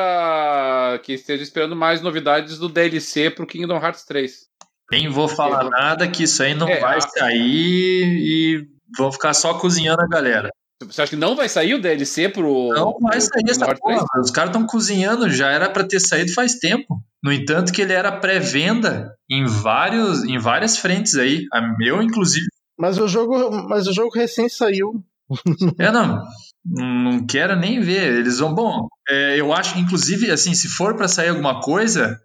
quem 1.02 1.14
esteja 1.14 1.42
esperando 1.42 1.76
mais 1.76 2.00
novidades 2.00 2.58
do 2.58 2.66
DLC 2.66 3.28
pro 3.28 3.46
Kingdom 3.46 3.76
Hearts 3.76 4.04
3. 4.04 4.32
Nem 4.90 5.10
vou 5.10 5.28
falar 5.28 5.68
nada 5.68 6.08
que 6.08 6.22
isso 6.22 6.42
aí 6.42 6.54
não 6.54 6.66
é, 6.66 6.80
vai 6.80 6.96
a... 6.96 7.00
sair 7.00 8.04
e 8.04 8.66
vão 8.96 9.12
ficar 9.12 9.34
só 9.34 9.52
cozinhando 9.54 10.00
a 10.00 10.08
galera. 10.08 10.48
Você 10.82 11.02
acha 11.02 11.10
que 11.10 11.16
não 11.16 11.36
vai 11.36 11.48
sair 11.48 11.74
o 11.74 11.80
DLC 11.80 12.30
pro. 12.30 12.68
Não 12.74 12.96
vai 13.00 13.20
sair 13.20 13.50
essa 13.50 13.74
porra. 13.74 14.04
Os 14.18 14.30
caras 14.30 14.50
estão 14.50 14.66
cozinhando, 14.66 15.30
já 15.30 15.50
era 15.50 15.68
para 15.68 15.84
ter 15.84 16.00
saído 16.00 16.32
faz 16.32 16.58
tempo. 16.58 17.02
No 17.22 17.32
entanto, 17.32 17.72
que 17.72 17.82
ele 17.82 17.92
era 17.92 18.12
pré-venda 18.12 19.14
em 19.30 19.44
vários, 19.46 20.24
em 20.24 20.38
várias 20.38 20.78
frentes 20.78 21.16
aí. 21.16 21.44
A 21.52 21.60
meu, 21.78 22.02
inclusive. 22.02 22.46
Mas 22.78 22.98
o 22.98 23.06
jogo, 23.06 23.50
mas 23.68 23.86
o 23.86 23.92
jogo 23.92 24.10
recém 24.14 24.48
saiu. 24.48 25.02
É, 25.78 25.90
não. 25.90 26.22
Não 26.64 27.26
quero 27.26 27.56
nem 27.56 27.80
ver. 27.80 28.18
Eles 28.18 28.38
vão. 28.38 28.54
Bom, 28.54 28.86
é, 29.08 29.38
eu 29.38 29.52
acho, 29.52 29.78
inclusive, 29.78 30.30
assim, 30.30 30.54
se 30.54 30.68
for 30.68 30.96
para 30.96 31.08
sair 31.08 31.28
alguma 31.28 31.60
coisa, 31.60 32.18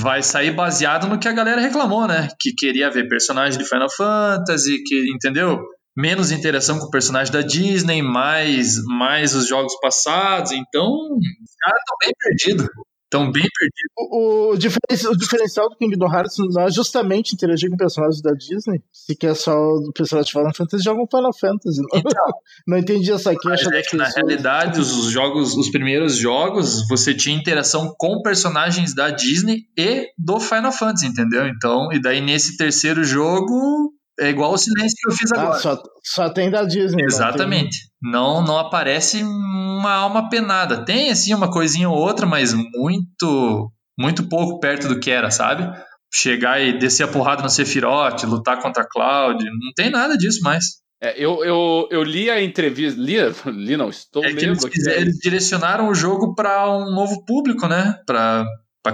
vai 0.00 0.22
sair 0.22 0.52
baseado 0.52 1.08
no 1.08 1.18
que 1.18 1.28
a 1.28 1.32
galera 1.32 1.60
reclamou, 1.60 2.06
né? 2.06 2.28
Que 2.40 2.52
queria 2.52 2.90
ver 2.90 3.08
personagem 3.08 3.58
de 3.58 3.68
Final 3.68 3.90
Fantasy, 3.90 4.82
que, 4.84 5.10
entendeu? 5.14 5.60
menos 5.98 6.30
interação 6.30 6.78
com 6.78 6.86
o 6.86 6.90
personagem 6.90 7.32
da 7.32 7.40
Disney, 7.40 8.00
mais, 8.02 8.76
mais 8.84 9.34
os 9.34 9.48
jogos 9.48 9.74
passados. 9.80 10.52
Então, 10.52 10.86
os 10.86 11.54
caras 11.60 11.80
estão 11.80 11.96
bem 12.00 12.12
perdidos. 12.20 12.68
Estão 13.08 13.32
bem 13.32 13.42
perdidos. 13.42 13.92
O, 13.96 14.16
o, 14.18 14.52
o, 14.52 15.16
diferencial 15.16 15.70
do 15.70 15.76
Kingdom 15.76 16.14
Hearts 16.14 16.36
não 16.50 16.62
é 16.62 16.70
justamente 16.70 17.34
interagir 17.34 17.70
com 17.70 17.76
personagens 17.78 18.20
da 18.20 18.32
Disney. 18.32 18.82
Se 18.92 19.16
quer 19.16 19.34
só 19.34 19.54
o 19.56 19.90
personagem 19.94 20.26
de 20.26 20.32
Final 20.32 20.54
Fantasy, 20.54 20.84
joga 20.84 21.02
um 21.02 21.06
Final 21.06 21.32
Fantasy. 21.32 21.80
Não, 21.80 21.98
então, 21.98 22.26
não 22.68 22.76
entendi 22.76 23.10
essa 23.10 23.34
queixa. 23.34 23.74
é 23.74 23.80
que 23.80 23.96
na 23.96 24.08
realidade, 24.08 24.78
os 24.78 25.04
jogos, 25.10 25.56
os 25.56 25.70
primeiros 25.70 26.16
jogos, 26.16 26.86
você 26.86 27.14
tinha 27.14 27.34
interação 27.34 27.94
com 27.96 28.20
personagens 28.20 28.94
da 28.94 29.08
Disney 29.08 29.62
e 29.74 30.08
do 30.18 30.38
Final 30.38 30.72
Fantasy, 30.72 31.06
entendeu? 31.06 31.46
Então, 31.46 31.90
e 31.90 31.98
daí 32.02 32.20
nesse 32.20 32.58
terceiro 32.58 33.02
jogo, 33.04 33.90
é 34.20 34.28
igual 34.28 34.52
o 34.52 34.58
silêncio 34.58 34.96
que 35.00 35.10
eu 35.10 35.16
fiz 35.16 35.32
ah, 35.32 35.40
agora. 35.40 35.56
Ah, 35.56 35.60
só, 35.60 35.82
só 36.04 36.30
tem 36.30 36.50
da 36.50 36.64
Disney. 36.64 37.04
Exatamente. 37.04 37.88
Não, 38.02 38.44
não 38.44 38.58
aparece 38.58 39.22
uma 39.22 39.92
alma 39.92 40.28
penada. 40.28 40.84
Tem, 40.84 41.10
assim, 41.10 41.32
uma 41.34 41.50
coisinha 41.50 41.88
ou 41.88 41.96
outra, 41.96 42.26
mas 42.26 42.52
muito, 42.52 43.70
muito 43.98 44.28
pouco 44.28 44.60
perto 44.60 44.88
do 44.88 44.98
que 44.98 45.10
era, 45.10 45.30
sabe? 45.30 45.70
Chegar 46.12 46.60
e 46.60 46.78
descer 46.78 47.04
a 47.04 47.08
porrada 47.08 47.42
no 47.42 47.50
Sephiroth, 47.50 48.24
lutar 48.24 48.60
contra 48.60 48.82
a 48.82 48.88
Cloud, 48.88 49.44
não 49.44 49.72
tem 49.76 49.90
nada 49.90 50.16
disso 50.16 50.40
mais. 50.42 50.64
É, 51.00 51.14
eu, 51.16 51.44
eu, 51.44 51.88
eu 51.92 52.02
li 52.02 52.28
a 52.28 52.42
entrevista, 52.42 53.00
li, 53.00 53.16
li 53.46 53.76
não, 53.76 53.88
estou 53.88 54.24
é 54.24 54.28
lendo 54.28 54.40
eles, 54.40 54.64
aqui. 54.64 54.80
Eles 54.90 55.16
direcionaram 55.18 55.88
o 55.88 55.94
jogo 55.94 56.34
para 56.34 56.68
um 56.76 56.92
novo 56.92 57.24
público, 57.24 57.68
né? 57.68 58.00
Para 58.04 58.46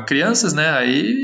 crianças, 0.06 0.52
né? 0.52 0.70
Aí 0.70 1.14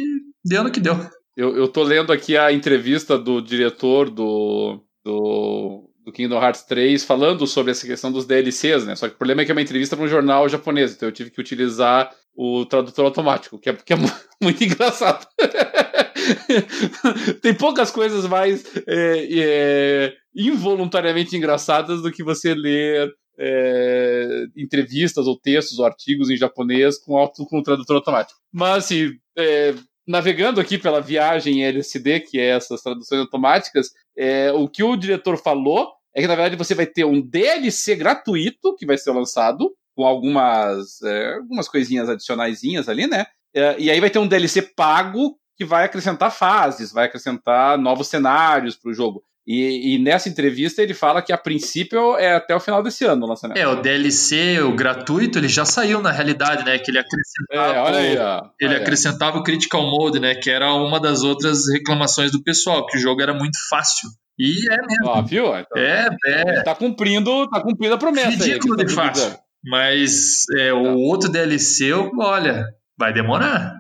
deu 0.45 0.65
no 0.65 0.71
que 0.71 0.81
deu. 0.81 0.99
Eu, 1.41 1.57
eu 1.57 1.69
tô 1.69 1.83
lendo 1.83 2.13
aqui 2.13 2.37
a 2.37 2.53
entrevista 2.53 3.17
do 3.17 3.41
diretor 3.41 4.11
do, 4.11 4.85
do, 5.03 5.91
do 6.05 6.13
Kingdom 6.13 6.39
Hearts 6.39 6.65
3 6.65 7.03
falando 7.03 7.47
sobre 7.47 7.71
essa 7.71 7.87
questão 7.87 8.13
dos 8.13 8.27
DLCs, 8.27 8.85
né? 8.85 8.95
Só 8.95 9.09
que 9.09 9.15
o 9.15 9.17
problema 9.17 9.41
é 9.41 9.47
que 9.47 9.51
é 9.51 9.55
uma 9.55 9.63
entrevista 9.63 9.97
para 9.97 10.05
um 10.05 10.09
jornal 10.09 10.47
japonês, 10.51 10.93
então 10.93 11.09
eu 11.09 11.15
tive 11.15 11.31
que 11.31 11.41
utilizar 11.41 12.15
o 12.37 12.67
tradutor 12.67 13.07
automático, 13.07 13.59
que 13.59 13.71
é, 13.71 13.73
que 13.73 13.95
é 13.95 13.97
muito 14.43 14.63
engraçado. 14.63 15.27
Tem 17.41 17.55
poucas 17.55 17.91
coisas 17.91 18.27
mais 18.27 18.63
é, 18.87 19.29
é, 19.33 20.13
involuntariamente 20.37 21.35
engraçadas 21.35 22.03
do 22.03 22.13
que 22.13 22.23
você 22.23 22.53
ler 22.53 23.11
é, 23.39 24.45
entrevistas 24.59 25.27
ou 25.27 25.41
textos 25.41 25.79
ou 25.79 25.87
artigos 25.87 26.29
em 26.29 26.37
japonês 26.37 26.99
com, 26.99 27.17
auto, 27.17 27.47
com 27.47 27.61
o 27.61 27.63
tradutor 27.63 27.97
automático. 27.97 28.39
Mas, 28.53 28.85
assim, 28.85 29.13
é, 29.39 29.75
navegando 30.11 30.61
aqui 30.61 30.77
pela 30.77 31.01
viagem 31.01 31.65
LSD, 31.65 32.21
que 32.21 32.39
é 32.39 32.57
essas 32.57 32.83
traduções 32.83 33.21
automáticas, 33.21 33.91
é, 34.19 34.51
o 34.51 34.69
que 34.69 34.83
o 34.83 34.97
diretor 34.97 35.37
falou 35.39 35.93
é 36.13 36.21
que, 36.21 36.27
na 36.27 36.35
verdade, 36.35 36.57
você 36.57 36.75
vai 36.75 36.85
ter 36.85 37.05
um 37.05 37.21
DLC 37.21 37.95
gratuito 37.95 38.75
que 38.75 38.85
vai 38.85 38.99
ser 38.99 39.13
lançado, 39.13 39.73
com 39.95 40.05
algumas, 40.05 41.01
é, 41.03 41.35
algumas 41.35 41.69
coisinhas 41.69 42.09
adicionaisinhas 42.09 42.89
ali, 42.89 43.07
né? 43.07 43.27
É, 43.55 43.77
e 43.79 43.89
aí 43.89 44.01
vai 44.01 44.11
ter 44.11 44.19
um 44.19 44.27
DLC 44.27 44.63
pago 44.63 45.39
que 45.57 45.65
vai 45.65 45.85
acrescentar 45.85 46.33
fases, 46.33 46.91
vai 46.91 47.07
acrescentar 47.07 47.79
novos 47.79 48.09
cenários 48.09 48.77
para 48.77 48.91
o 48.91 48.95
jogo. 48.95 49.23
E, 49.47 49.95
e, 49.95 49.99
nessa 49.99 50.29
entrevista 50.29 50.83
ele 50.83 50.95
fala 50.95 51.23
que 51.23 51.33
a 51.33 51.39
princípio 51.39 52.17
é 52.17 52.37
até 52.37 52.55
o 52.55 52.61
final 52.61 52.83
desse 52.83 53.05
ano 53.05 53.25
o 53.25 53.29
lançamento. 53.29 53.57
É, 53.57 53.67
o 53.67 53.81
DLC, 53.81 54.61
o 54.61 54.75
gratuito, 54.75 55.39
ele 55.39 55.49
já 55.49 55.65
saiu 55.65 56.01
na 56.01 56.13
realidade, 56.13 56.65
né? 56.65 56.79
Que 56.79 56.91
ele 56.91 56.99
acrescentava, 56.99 57.75
é, 57.75 57.81
olha 57.81 57.99
aí, 57.99 58.19
ó. 58.19 58.43
ele 58.61 58.77
acrescentava 58.77 59.39
o 59.39 59.43
Critical 59.43 59.83
Mode, 59.83 60.21
né? 60.21 60.35
Que 60.35 60.51
era 60.51 60.73
uma 60.75 61.01
das 61.01 61.23
outras 61.23 61.69
reclamações 61.73 62.31
do 62.31 62.43
pessoal, 62.43 62.87
que 62.87 62.99
o 62.99 63.01
jogo 63.01 63.23
era 63.23 63.33
muito 63.35 63.59
fácil. 63.69 64.09
E 64.39 64.73
é 64.73 64.77
mesmo. 64.77 65.07
Ó, 65.07 65.23
viu? 65.23 65.47
Então, 65.47 65.83
é, 65.83 66.09
é. 66.27 66.63
Tá 66.63 66.75
cumprindo, 66.75 67.49
tá 67.49 67.61
cumprindo 67.61 67.95
a 67.95 67.99
promessa. 67.99 68.31
Ridículo 68.31 68.79
aí, 68.79 68.87
de 68.87 68.95
fácil. 68.95 69.37
Mas 69.65 70.45
é, 70.59 70.73
o 70.73 70.97
outro 70.97 71.31
DLC, 71.31 71.93
olha, 72.19 72.67
vai 72.99 73.13
demorar. 73.13 73.75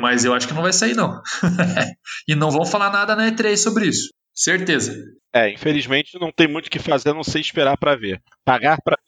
Mas 0.00 0.24
eu 0.24 0.32
acho 0.32 0.46
que 0.46 0.54
não 0.54 0.62
vai 0.62 0.72
sair, 0.72 0.94
não. 0.94 1.20
e 2.28 2.34
não 2.34 2.50
vão 2.50 2.64
falar 2.64 2.90
nada 2.90 3.14
na 3.14 3.30
E3 3.30 3.56
sobre 3.56 3.86
isso. 3.86 4.08
Certeza. 4.34 4.92
É, 5.32 5.50
infelizmente 5.50 6.18
não 6.18 6.32
tem 6.32 6.48
muito 6.48 6.66
o 6.66 6.70
que 6.70 6.78
fazer 6.78 7.10
a 7.10 7.14
não 7.14 7.24
ser 7.24 7.40
esperar 7.40 7.76
para 7.76 7.96
ver. 7.96 8.20
Pagar 8.44 8.78
para. 8.82 8.98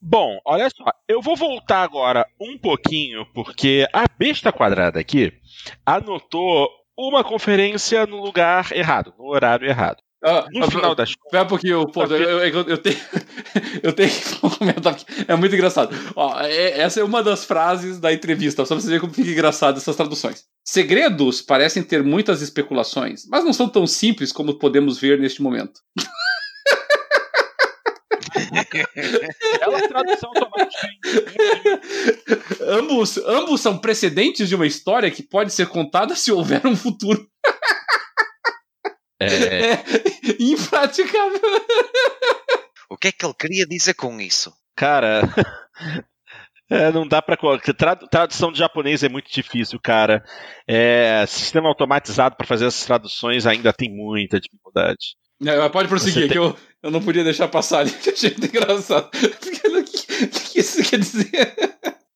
Bom, 0.00 0.38
olha 0.46 0.68
só, 0.70 0.84
eu 1.08 1.20
vou 1.20 1.36
voltar 1.36 1.82
agora 1.82 2.26
um 2.40 2.56
pouquinho, 2.56 3.26
porque 3.34 3.86
a 3.92 4.04
besta 4.18 4.50
quadrada 4.50 4.98
aqui 4.98 5.32
anotou 5.84 6.68
uma 6.96 7.22
conferência 7.22 8.06
no 8.06 8.22
lugar 8.22 8.72
errado, 8.72 9.14
no 9.18 9.26
horário 9.26 9.66
errado. 9.66 10.02
Ah, 10.22 10.46
no 10.52 10.64
ah, 10.64 10.70
final 10.70 10.94
das 10.94 11.14
contas. 11.14 11.26
Espera 11.26 11.44
um 11.44 11.48
pouquinho, 11.48 11.86
pô, 11.86 12.04
eu, 12.04 12.16
eu, 12.16 12.68
eu, 12.68 12.78
tenho, 12.78 12.98
eu 13.82 13.92
tenho 13.92 14.10
que 14.10 14.36
comentar 14.36 14.92
aqui. 14.92 15.04
É 15.26 15.34
muito 15.34 15.54
engraçado. 15.54 15.96
Ó, 16.14 16.38
é, 16.40 16.80
essa 16.80 17.00
é 17.00 17.04
uma 17.04 17.22
das 17.22 17.44
frases 17.44 17.98
da 17.98 18.12
entrevista, 18.12 18.64
só 18.66 18.74
pra 18.74 18.82
você 18.82 18.90
ver 18.90 19.00
como 19.00 19.14
fica 19.14 19.30
engraçado 19.30 19.78
essas 19.78 19.96
traduções. 19.96 20.44
Segredos 20.62 21.40
parecem 21.40 21.82
ter 21.82 22.02
muitas 22.02 22.42
especulações, 22.42 23.26
mas 23.28 23.44
não 23.44 23.52
são 23.52 23.68
tão 23.68 23.86
simples 23.86 24.30
como 24.30 24.58
podemos 24.58 24.98
ver 24.98 25.18
neste 25.18 25.40
momento. 25.40 25.80
Ela 29.60 29.88
tradução 29.88 30.30
automática. 30.34 30.88
ambos, 32.62 33.16
ambos 33.18 33.60
são 33.60 33.78
precedentes 33.78 34.48
de 34.48 34.54
uma 34.54 34.66
história 34.66 35.10
que 35.10 35.22
pode 35.22 35.52
ser 35.52 35.68
contada 35.68 36.14
se 36.14 36.30
houver 36.30 36.66
um 36.66 36.76
futuro. 36.76 37.29
É, 39.20 39.72
É 39.74 39.84
impraticável. 40.40 41.40
O 42.88 42.96
que 42.96 43.08
é 43.08 43.12
que 43.12 43.24
ele 43.24 43.34
queria 43.34 43.66
dizer 43.66 43.94
com 43.94 44.20
isso? 44.20 44.52
cara. 44.74 45.22
é, 46.70 46.90
não 46.90 47.06
dá 47.06 47.20
pra. 47.20 47.36
colocar- 47.36 47.74
Tradu 47.74 48.08
tradução 48.08 48.50
de 48.50 48.58
japonês 48.58 49.02
é 49.02 49.08
muito 49.08 49.30
difícil, 49.30 49.78
cara. 49.82 50.24
É, 50.66 51.24
sistema 51.28 51.68
automatizado 51.68 52.36
pra 52.36 52.46
fazer 52.46 52.66
essas 52.66 52.84
traduções 52.86 53.46
ainda 53.46 53.72
tem 53.72 53.90
muita 53.94 54.40
dificuldade. 54.40 55.16
É, 55.46 55.68
pode 55.68 55.88
prosseguir, 55.88 56.22
tem- 56.24 56.30
que 56.32 56.38
eu, 56.38 56.56
eu 56.82 56.90
não 56.90 57.00
podia 57.02 57.24
deixar 57.24 57.48
passar 57.48 57.80
ali, 57.80 57.90
que 57.92 58.08
eu 58.10 58.14
achei 58.14 58.30
muito 58.30 58.46
engraçado. 58.46 59.06
O 59.06 59.10
que, 59.38 60.26
que 60.26 60.58
isso 60.60 60.82
quer 60.82 60.98
dizer? 60.98 61.54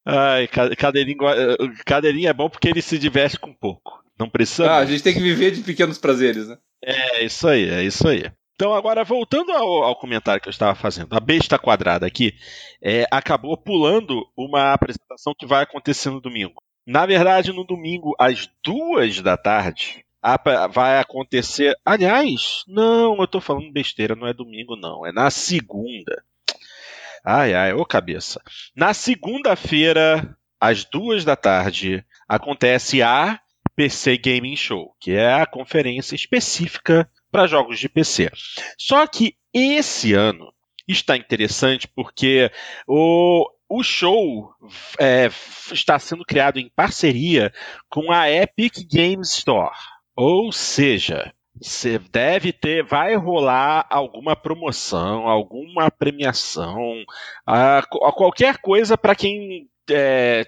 Ai, 0.06 0.46
ca- 0.48 0.74
cadeirinho, 0.76 1.16
go- 1.16 1.30
eh, 1.30 1.56
cadeirinho 1.86 2.28
é 2.28 2.32
bom 2.34 2.50
porque 2.50 2.68
ele 2.68 2.82
se 2.82 2.98
diverte 2.98 3.38
com 3.38 3.54
pouco. 3.54 4.03
Não 4.18 4.28
precisa. 4.28 4.70
Ah, 4.70 4.78
a 4.78 4.86
gente 4.86 5.02
tem 5.02 5.12
que 5.14 5.20
viver 5.20 5.50
de 5.50 5.62
pequenos 5.62 5.98
prazeres, 5.98 6.48
né? 6.48 6.56
É 6.84 7.24
isso 7.24 7.48
aí, 7.48 7.68
é 7.68 7.82
isso 7.82 8.06
aí. 8.06 8.30
Então, 8.54 8.72
agora, 8.72 9.02
voltando 9.02 9.50
ao, 9.50 9.82
ao 9.82 9.96
comentário 9.96 10.40
que 10.40 10.48
eu 10.48 10.52
estava 10.52 10.74
fazendo, 10.76 11.12
a 11.16 11.18
besta 11.20 11.58
quadrada 11.58 12.06
aqui 12.06 12.34
é, 12.80 13.04
acabou 13.10 13.56
pulando 13.56 14.24
uma 14.36 14.72
apresentação 14.72 15.34
que 15.36 15.44
vai 15.46 15.62
acontecer 15.64 16.10
no 16.10 16.20
domingo. 16.20 16.62
Na 16.86 17.04
verdade, 17.06 17.52
no 17.52 17.64
domingo, 17.64 18.14
às 18.18 18.48
duas 18.62 19.20
da 19.20 19.36
tarde, 19.36 20.04
a- 20.22 20.68
vai 20.68 21.00
acontecer. 21.00 21.74
Aliás, 21.84 22.62
não, 22.68 23.16
eu 23.18 23.26
tô 23.26 23.40
falando 23.40 23.72
besteira, 23.72 24.14
não 24.14 24.28
é 24.28 24.32
domingo, 24.32 24.76
não, 24.76 25.04
é 25.04 25.10
na 25.10 25.30
segunda. 25.30 26.22
Ai, 27.24 27.54
ai, 27.54 27.72
ô 27.72 27.84
cabeça. 27.84 28.40
Na 28.76 28.92
segunda-feira, 28.94 30.36
às 30.60 30.84
duas 30.84 31.24
da 31.24 31.34
tarde, 31.34 32.04
acontece 32.28 33.02
a 33.02 33.40
PC 33.76 34.18
Gaming 34.18 34.56
Show, 34.56 34.94
que 35.00 35.12
é 35.12 35.34
a 35.34 35.46
conferência 35.46 36.14
específica 36.14 37.08
para 37.30 37.46
jogos 37.46 37.78
de 37.78 37.88
PC. 37.88 38.30
Só 38.78 39.06
que 39.06 39.36
esse 39.52 40.12
ano 40.14 40.52
está 40.86 41.16
interessante 41.16 41.88
porque 41.88 42.50
o, 42.86 43.48
o 43.68 43.82
show 43.82 44.50
é, 44.98 45.28
está 45.72 45.98
sendo 45.98 46.24
criado 46.24 46.58
em 46.58 46.70
parceria 46.74 47.52
com 47.88 48.12
a 48.12 48.30
Epic 48.30 48.74
Games 48.90 49.32
Store. 49.32 49.74
Ou 50.16 50.52
seja, 50.52 51.32
você 51.60 51.98
deve 51.98 52.52
ter, 52.52 52.84
vai 52.84 53.16
rolar 53.16 53.86
alguma 53.90 54.36
promoção, 54.36 55.28
alguma 55.28 55.90
premiação, 55.90 57.04
a, 57.46 57.78
a 57.78 58.12
qualquer 58.12 58.58
coisa 58.58 58.98
para 58.98 59.14
quem 59.14 59.68
é, 59.90 60.44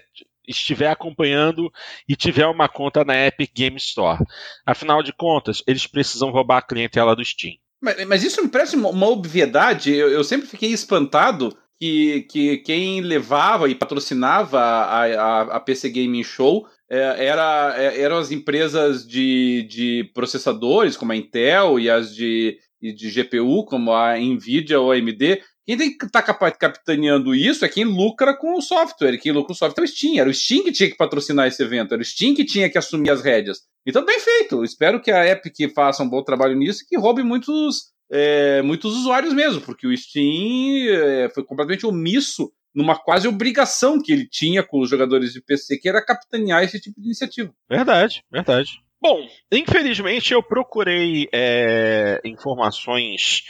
estiver 0.47 0.87
acompanhando 0.89 1.71
e 2.07 2.15
tiver 2.15 2.47
uma 2.47 2.69
conta 2.69 3.03
na 3.03 3.27
Epic 3.27 3.51
Games 3.55 3.83
Store. 3.83 4.23
Afinal 4.65 5.03
de 5.03 5.13
contas, 5.13 5.61
eles 5.67 5.85
precisam 5.85 6.31
roubar 6.31 6.57
a 6.57 6.61
clientela 6.61 7.15
do 7.15 7.23
Steam. 7.23 7.55
Mas, 7.81 8.05
mas 8.05 8.23
isso 8.23 8.41
me 8.41 8.49
parece 8.49 8.75
uma, 8.75 8.89
uma 8.89 9.07
obviedade. 9.07 9.93
Eu, 9.93 10.09
eu 10.09 10.23
sempre 10.23 10.47
fiquei 10.47 10.71
espantado 10.71 11.55
que, 11.79 12.23
que 12.29 12.57
quem 12.59 13.01
levava 13.01 13.69
e 13.69 13.75
patrocinava 13.75 14.59
a, 14.59 15.05
a, 15.05 15.41
a 15.57 15.59
PC 15.59 15.89
Gaming 15.89 16.23
Show 16.23 16.65
é, 16.89 17.25
era, 17.25 17.75
é, 17.77 18.01
eram 18.01 18.17
as 18.17 18.31
empresas 18.31 19.05
de, 19.05 19.63
de 19.69 20.09
processadores, 20.13 20.95
como 20.97 21.11
a 21.11 21.15
Intel, 21.15 21.79
e 21.79 21.89
as 21.89 22.15
de, 22.15 22.57
e 22.81 22.93
de 22.93 23.09
GPU, 23.09 23.65
como 23.65 23.91
a 23.91 24.17
Nvidia 24.17 24.79
ou 24.79 24.91
a 24.91 24.95
AMD. 24.95 25.41
Quem 25.67 25.77
tem 25.77 25.97
que 25.97 26.05
estar 26.05 26.23
capitaneando 26.23 27.35
isso 27.35 27.65
é 27.65 27.67
quem 27.67 27.83
lucra 27.83 28.33
com 28.33 28.57
o 28.57 28.61
software. 28.61 29.17
Quem 29.17 29.33
lucra 29.33 29.47
com 29.47 29.53
o 29.53 29.55
software 29.55 29.83
é 29.83 29.85
o 29.85 29.89
Steam. 29.89 30.17
Era 30.17 30.29
o 30.29 30.33
Steam 30.33 30.63
que 30.63 30.71
tinha 30.71 30.89
que 30.89 30.95
patrocinar 30.95 31.45
esse 31.45 31.61
evento. 31.61 31.93
Era 31.93 32.01
o 32.01 32.05
Steam 32.05 32.33
que 32.33 32.45
tinha 32.45 32.69
que 32.69 32.77
assumir 32.77 33.09
as 33.09 33.21
rédeas. 33.21 33.63
Então, 33.85 34.05
bem 34.05 34.17
feito. 34.17 34.63
Espero 34.63 35.01
que 35.01 35.11
a 35.11 35.27
Epic 35.27 35.73
faça 35.75 36.01
um 36.01 36.09
bom 36.09 36.23
trabalho 36.23 36.55
nisso 36.55 36.83
e 36.83 36.87
que 36.87 36.97
roube 36.97 37.21
muitos, 37.21 37.91
é, 38.09 38.61
muitos 38.61 38.95
usuários 38.95 39.33
mesmo, 39.33 39.59
porque 39.59 39.85
o 39.85 39.97
Steam 39.97 40.87
é, 40.87 41.29
foi 41.31 41.43
completamente 41.43 41.85
omisso 41.85 42.49
numa 42.73 42.95
quase 42.95 43.27
obrigação 43.27 44.01
que 44.01 44.13
ele 44.13 44.25
tinha 44.25 44.63
com 44.63 44.79
os 44.79 44.89
jogadores 44.89 45.33
de 45.33 45.41
PC, 45.41 45.79
que 45.79 45.89
era 45.89 46.01
capitanear 46.01 46.63
esse 46.63 46.79
tipo 46.79 47.01
de 47.01 47.07
iniciativa. 47.07 47.53
Verdade, 47.69 48.23
verdade. 48.31 48.71
Bom, 49.01 49.27
infelizmente 49.51 50.33
eu 50.33 50.41
procurei 50.41 51.27
é, 51.33 52.21
informações 52.23 53.43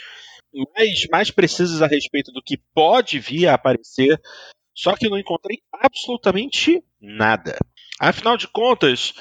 mais, 0.76 1.06
mais 1.10 1.30
precisas 1.30 1.82
a 1.82 1.86
respeito 1.86 2.32
do 2.32 2.42
que 2.42 2.56
pode 2.74 3.18
vir 3.18 3.46
a 3.46 3.54
aparecer, 3.54 4.20
só 4.74 4.94
que 4.94 5.08
não 5.08 5.18
encontrei 5.18 5.58
absolutamente 5.72 6.82
nada. 7.00 7.58
Afinal 8.00 8.36
de 8.36 8.46
contas, 8.48 9.12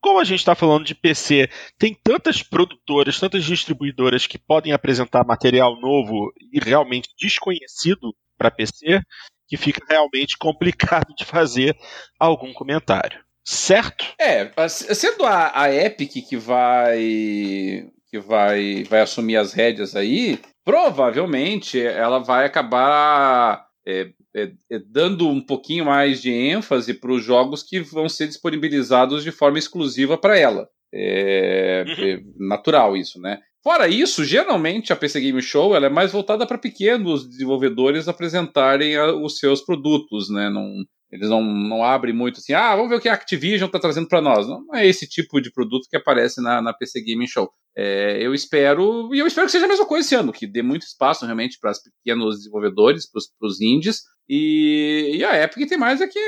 como 0.00 0.20
a 0.20 0.24
gente 0.24 0.40
está 0.40 0.54
falando 0.54 0.84
de 0.84 0.94
PC, 0.94 1.48
tem 1.78 1.94
tantas 1.94 2.42
produtoras, 2.42 3.18
tantas 3.18 3.44
distribuidoras 3.44 4.26
que 4.26 4.38
podem 4.38 4.72
apresentar 4.72 5.26
material 5.26 5.80
novo 5.80 6.32
e 6.52 6.60
realmente 6.62 7.08
desconhecido 7.18 8.14
para 8.36 8.50
PC, 8.50 9.00
que 9.48 9.56
fica 9.56 9.84
realmente 9.88 10.36
complicado 10.38 11.14
de 11.16 11.24
fazer 11.24 11.76
algum 12.18 12.52
comentário. 12.52 13.24
Certo? 13.44 14.04
É, 14.18 14.50
sendo 14.68 15.24
a, 15.24 15.62
a 15.62 15.72
Epic 15.72 16.12
que 16.28 16.36
vai 16.36 17.88
que 18.08 18.18
vai, 18.18 18.84
vai 18.84 19.00
assumir 19.00 19.36
as 19.36 19.52
rédeas 19.52 19.96
aí, 19.96 20.40
provavelmente 20.66 21.80
ela 21.80 22.18
vai 22.18 22.44
acabar 22.44 23.64
é, 23.86 24.10
é, 24.34 24.52
é, 24.68 24.78
dando 24.80 25.28
um 25.28 25.40
pouquinho 25.40 25.84
mais 25.84 26.20
de 26.20 26.32
ênfase 26.32 26.92
para 26.92 27.12
os 27.12 27.24
jogos 27.24 27.62
que 27.62 27.78
vão 27.78 28.08
ser 28.08 28.26
disponibilizados 28.26 29.22
de 29.22 29.30
forma 29.30 29.60
exclusiva 29.60 30.18
para 30.18 30.36
ela. 30.36 30.68
É, 30.92 31.84
é, 31.86 32.20
natural 32.36 32.96
isso, 32.96 33.20
né? 33.20 33.38
Fora 33.62 33.86
isso, 33.88 34.24
geralmente 34.24 34.92
a 34.92 34.96
PC 34.96 35.20
Game 35.20 35.40
Show 35.40 35.74
ela 35.74 35.86
é 35.86 35.90
mais 35.90 36.12
voltada 36.12 36.44
para 36.46 36.58
pequenos 36.58 37.28
desenvolvedores 37.28 38.08
apresentarem 38.08 38.96
a, 38.96 39.12
os 39.12 39.38
seus 39.38 39.60
produtos, 39.60 40.28
né? 40.30 40.50
Não, 40.50 40.84
eles 41.10 41.28
não, 41.28 41.42
não 41.42 41.84
abrem 41.84 42.14
muito 42.14 42.38
assim, 42.38 42.52
ah, 42.52 42.74
vamos 42.74 42.90
ver 42.90 42.96
o 42.96 43.00
que 43.00 43.08
a 43.08 43.14
Activision 43.14 43.66
está 43.66 43.78
trazendo 43.78 44.08
para 44.08 44.20
nós. 44.20 44.46
Não, 44.48 44.74
é 44.74 44.86
esse 44.86 45.06
tipo 45.06 45.40
de 45.40 45.52
produto 45.52 45.88
que 45.88 45.96
aparece 45.96 46.42
na, 46.42 46.60
na 46.60 46.72
PC 46.72 47.00
Gaming 47.02 47.26
Show. 47.26 47.50
É, 47.76 48.18
eu 48.20 48.34
espero, 48.34 49.14
e 49.14 49.18
eu 49.18 49.26
espero 49.26 49.46
que 49.46 49.52
seja 49.52 49.66
a 49.66 49.68
mesma 49.68 49.86
coisa 49.86 50.06
esse 50.06 50.14
ano, 50.14 50.32
que 50.32 50.46
dê 50.46 50.62
muito 50.62 50.82
espaço 50.82 51.24
realmente 51.24 51.58
para 51.60 51.70
os 51.70 51.78
pequenos 51.82 52.38
desenvolvedores, 52.38 53.08
para 53.10 53.46
os 53.46 53.60
indies, 53.60 54.02
e, 54.28 55.18
e, 55.18 55.24
a 55.24 55.42
Epic 55.42 55.68
tem 55.68 55.78
mais 55.78 56.00
é 56.00 56.08
que 56.08 56.18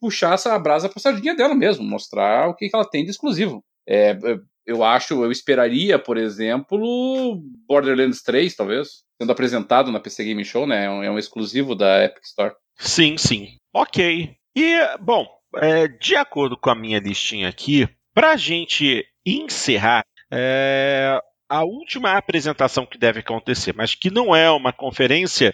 puxar 0.00 0.34
essa 0.34 0.58
brasa 0.58 0.88
para 0.88 1.00
sardinha 1.00 1.36
dela 1.36 1.54
mesmo, 1.54 1.84
mostrar 1.84 2.48
o 2.48 2.54
que, 2.54 2.68
que 2.68 2.74
ela 2.74 2.88
tem 2.88 3.04
de 3.04 3.10
exclusivo. 3.10 3.62
É, 3.88 4.18
eu 4.66 4.82
acho, 4.82 5.22
eu 5.22 5.30
esperaria, 5.30 5.98
por 5.98 6.16
exemplo, 6.16 7.40
Borderlands 7.68 8.22
3, 8.22 8.56
talvez, 8.56 9.04
sendo 9.20 9.30
apresentado 9.30 9.92
na 9.92 10.00
PC 10.00 10.24
Gaming 10.24 10.44
Show, 10.44 10.66
né? 10.66 10.84
É 10.84 11.06
é 11.06 11.10
um 11.10 11.18
exclusivo 11.18 11.74
da 11.74 12.04
Epic 12.04 12.24
Store. 12.24 12.54
Sim, 12.78 13.16
sim. 13.16 13.58
Ok. 13.74 14.36
E, 14.54 14.96
bom, 15.00 15.26
é, 15.56 15.88
de 15.88 16.14
acordo 16.14 16.56
com 16.56 16.70
a 16.70 16.76
minha 16.76 17.00
listinha 17.00 17.48
aqui, 17.48 17.88
pra 18.14 18.36
gente 18.36 19.04
encerrar, 19.26 20.04
é, 20.32 21.20
a 21.48 21.64
última 21.64 22.12
apresentação 22.12 22.86
que 22.86 22.96
deve 22.96 23.20
acontecer, 23.20 23.74
mas 23.74 23.94
que 23.94 24.10
não 24.10 24.34
é 24.34 24.48
uma 24.50 24.72
conferência, 24.72 25.52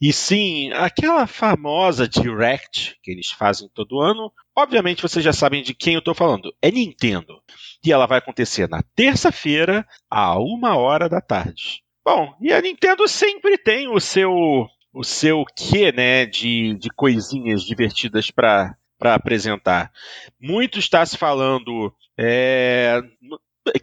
e 0.00 0.12
sim 0.12 0.72
aquela 0.72 1.26
famosa 1.26 2.08
Direct 2.08 2.96
que 3.02 3.10
eles 3.10 3.30
fazem 3.30 3.68
todo 3.74 4.00
ano. 4.00 4.32
Obviamente 4.56 5.02
vocês 5.02 5.24
já 5.24 5.32
sabem 5.32 5.62
de 5.62 5.74
quem 5.74 5.94
eu 5.94 6.00
estou 6.00 6.14
falando. 6.14 6.52
É 6.62 6.70
Nintendo. 6.70 7.40
E 7.84 7.92
ela 7.92 8.06
vai 8.06 8.18
acontecer 8.18 8.68
na 8.68 8.82
terça-feira, 8.96 9.86
a 10.10 10.38
uma 10.38 10.76
hora 10.76 11.08
da 11.08 11.20
tarde. 11.20 11.82
Bom, 12.04 12.34
e 12.40 12.50
a 12.52 12.60
Nintendo 12.62 13.06
sempre 13.06 13.58
tem 13.58 13.88
o 13.88 14.00
seu 14.00 14.66
o 14.98 15.04
seu 15.04 15.44
quê, 15.44 15.92
né, 15.92 16.26
de, 16.26 16.74
de 16.74 16.90
coisinhas 16.90 17.62
divertidas 17.62 18.32
para 18.32 18.76
apresentar. 19.00 19.92
Muito 20.40 20.80
está 20.80 21.06
se 21.06 21.16
falando 21.16 21.94
é, 22.18 23.00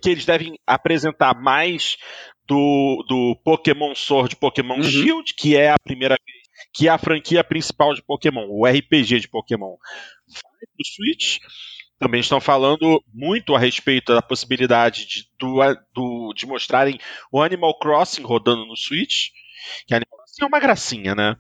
que 0.02 0.10
eles 0.10 0.26
devem 0.26 0.60
apresentar 0.68 1.34
mais 1.34 1.98
do, 2.46 3.06
do 3.08 3.40
Pokémon 3.46 3.96
Sword, 3.96 4.36
Pokémon 4.36 4.76
uhum. 4.76 4.84
Shield, 4.84 5.34
que 5.36 5.56
é 5.56 5.72
a 5.72 5.80
primeira 5.82 6.18
vez 6.26 6.46
que 6.74 6.90
é 6.90 6.92
a 6.92 6.98
franquia 6.98 7.42
principal 7.44 7.94
de 7.94 8.02
Pokémon, 8.02 8.48
o 8.50 8.66
RPG 8.66 9.22
de 9.22 9.30
Pokémon, 9.30 9.78
pro 9.78 10.86
Switch. 10.86 11.40
Também 11.98 12.20
estão 12.20 12.42
falando 12.42 13.02
muito 13.14 13.56
a 13.56 13.60
respeito 13.60 14.14
da 14.14 14.22
possibilidade 14.22 15.06
de, 15.06 15.30
do, 15.40 15.60
do, 15.94 16.34
de 16.34 16.46
mostrarem 16.46 17.00
o 17.32 17.42
Animal 17.42 17.80
Crossing 17.80 18.24
rodando 18.24 18.66
no 18.66 18.76
Switch. 18.76 19.30
Que 19.88 19.96
Animal 19.96 20.25
Crossing 20.36 20.44
é 20.44 20.46
uma 20.46 20.60
gracinha, 20.60 21.16
né? 21.16 21.36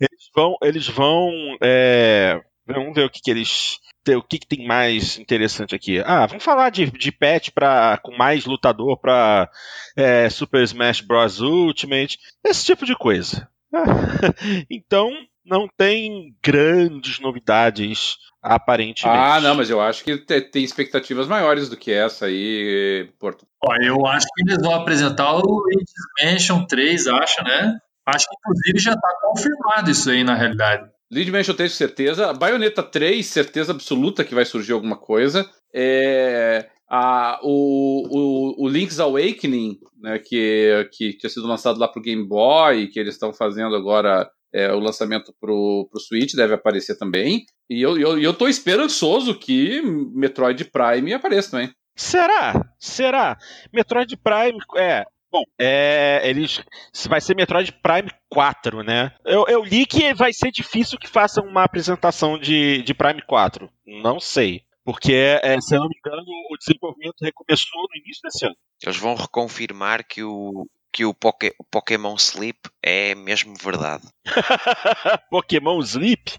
Eles 0.00 0.30
vão. 0.34 0.56
Eles 0.62 0.88
vão 0.88 1.30
é, 1.62 2.40
vamos 2.66 2.94
ver 2.94 3.04
o 3.04 3.10
que, 3.10 3.20
que 3.20 3.30
eles. 3.30 3.78
O 4.08 4.22
que, 4.22 4.38
que, 4.38 4.46
tem 4.46 4.64
mais 4.64 5.18
interessante 5.18 5.74
aqui? 5.74 6.00
Ah, 6.06 6.26
vamos 6.26 6.44
falar 6.44 6.70
de, 6.70 6.86
de 6.92 7.10
patch 7.10 7.50
pra, 7.50 7.98
com 7.98 8.16
mais 8.16 8.46
lutador 8.46 8.96
para 9.00 9.50
é, 9.96 10.30
Super 10.30 10.62
Smash 10.62 11.00
Bros. 11.00 11.40
Ultimate, 11.40 12.16
esse 12.44 12.64
tipo 12.64 12.86
de 12.86 12.94
coisa. 12.94 13.48
então, 14.70 15.12
não 15.44 15.66
tem 15.76 16.36
grandes 16.40 17.18
novidades 17.18 18.16
aparentemente. 18.40 19.18
Ah, 19.18 19.40
não, 19.40 19.56
mas 19.56 19.70
eu 19.70 19.80
acho 19.80 20.04
que 20.04 20.18
tem 20.18 20.62
expectativas 20.62 21.26
maiores 21.26 21.68
do 21.68 21.76
que 21.76 21.90
essa 21.90 22.26
aí, 22.26 23.10
Porto. 23.18 23.44
Ó, 23.60 23.74
eu 23.82 24.06
acho 24.06 24.26
que 24.32 24.42
eles 24.48 24.62
vão 24.62 24.72
apresentar 24.72 25.32
o 25.32 25.40
Luigi's 25.40 25.90
Mansion 26.22 26.64
3, 26.64 27.08
acho, 27.08 27.42
né? 27.42 27.76
Acho 28.06 28.26
que 28.28 28.36
inclusive 28.38 28.78
já 28.78 28.92
está 28.92 29.08
confirmado 29.20 29.90
isso 29.90 30.10
aí 30.10 30.22
na 30.22 30.34
realidade. 30.34 30.88
Lead 31.10 31.30
Mansion 31.30 31.54
3 31.54 31.72
com 31.72 31.76
certeza. 31.76 32.32
Bayonetta 32.32 32.82
3, 32.82 33.24
certeza 33.24 33.72
absoluta 33.72 34.24
que 34.24 34.34
vai 34.34 34.44
surgir 34.44 34.72
alguma 34.72 34.96
coisa. 34.96 35.48
É, 35.74 36.68
a, 36.88 37.40
o, 37.42 38.06
o, 38.08 38.64
o 38.64 38.68
Link's 38.68 39.00
Awakening, 39.00 39.78
né, 40.00 40.18
que, 40.18 40.88
que 40.92 41.16
tinha 41.16 41.30
sido 41.30 41.46
lançado 41.46 41.78
lá 41.78 41.88
pro 41.88 42.02
Game 42.02 42.26
Boy, 42.26 42.88
que 42.88 42.98
eles 42.98 43.14
estão 43.14 43.32
fazendo 43.32 43.74
agora 43.74 44.28
é, 44.52 44.72
o 44.72 44.78
lançamento 44.78 45.34
pro, 45.40 45.88
pro 45.90 46.00
Switch 46.00 46.34
deve 46.34 46.54
aparecer 46.54 46.96
também. 46.96 47.44
E 47.68 47.82
eu, 47.82 47.98
eu, 47.98 48.18
eu 48.18 48.32
tô 48.32 48.48
esperançoso 48.48 49.38
que 49.38 49.82
Metroid 50.14 50.64
Prime 50.66 51.12
apareça 51.12 51.50
também. 51.50 51.70
Será? 51.96 52.74
Será? 52.78 53.36
Metroid 53.72 54.16
Prime, 54.16 54.58
é. 54.76 55.04
Bom, 55.30 55.42
é, 55.58 56.22
eles 56.24 56.62
vai 57.08 57.20
ser 57.20 57.34
Metroid 57.34 57.72
Prime 57.82 58.10
4, 58.28 58.82
né? 58.82 59.12
Eu, 59.24 59.44
eu 59.48 59.64
li 59.64 59.84
que 59.84 60.14
vai 60.14 60.32
ser 60.32 60.50
difícil 60.50 60.98
que 60.98 61.08
façam 61.08 61.44
uma 61.44 61.64
apresentação 61.64 62.38
de, 62.38 62.82
de 62.82 62.94
Prime 62.94 63.22
4. 63.22 63.70
Não 63.84 64.20
sei. 64.20 64.62
Porque, 64.84 65.12
é, 65.42 65.60
se 65.60 65.74
eu 65.74 65.80
não 65.80 65.88
me 65.88 65.96
engano, 65.98 66.22
o 66.22 66.56
desenvolvimento 66.56 67.16
recomeçou 67.20 67.82
no 67.82 68.00
início 68.00 68.22
desse 68.22 68.46
ano. 68.46 68.56
Eles 68.80 68.96
vão 68.96 69.16
reconfirmar 69.16 70.06
que 70.06 70.22
o, 70.22 70.68
que 70.92 71.04
o, 71.04 71.12
Poké, 71.12 71.52
o 71.58 71.64
Pokémon 71.64 72.14
Sleep 72.14 72.70
é 72.80 73.14
mesmo 73.16 73.52
verdade. 73.60 74.06
Pokémon 75.28 75.80
Sleep? 75.80 76.38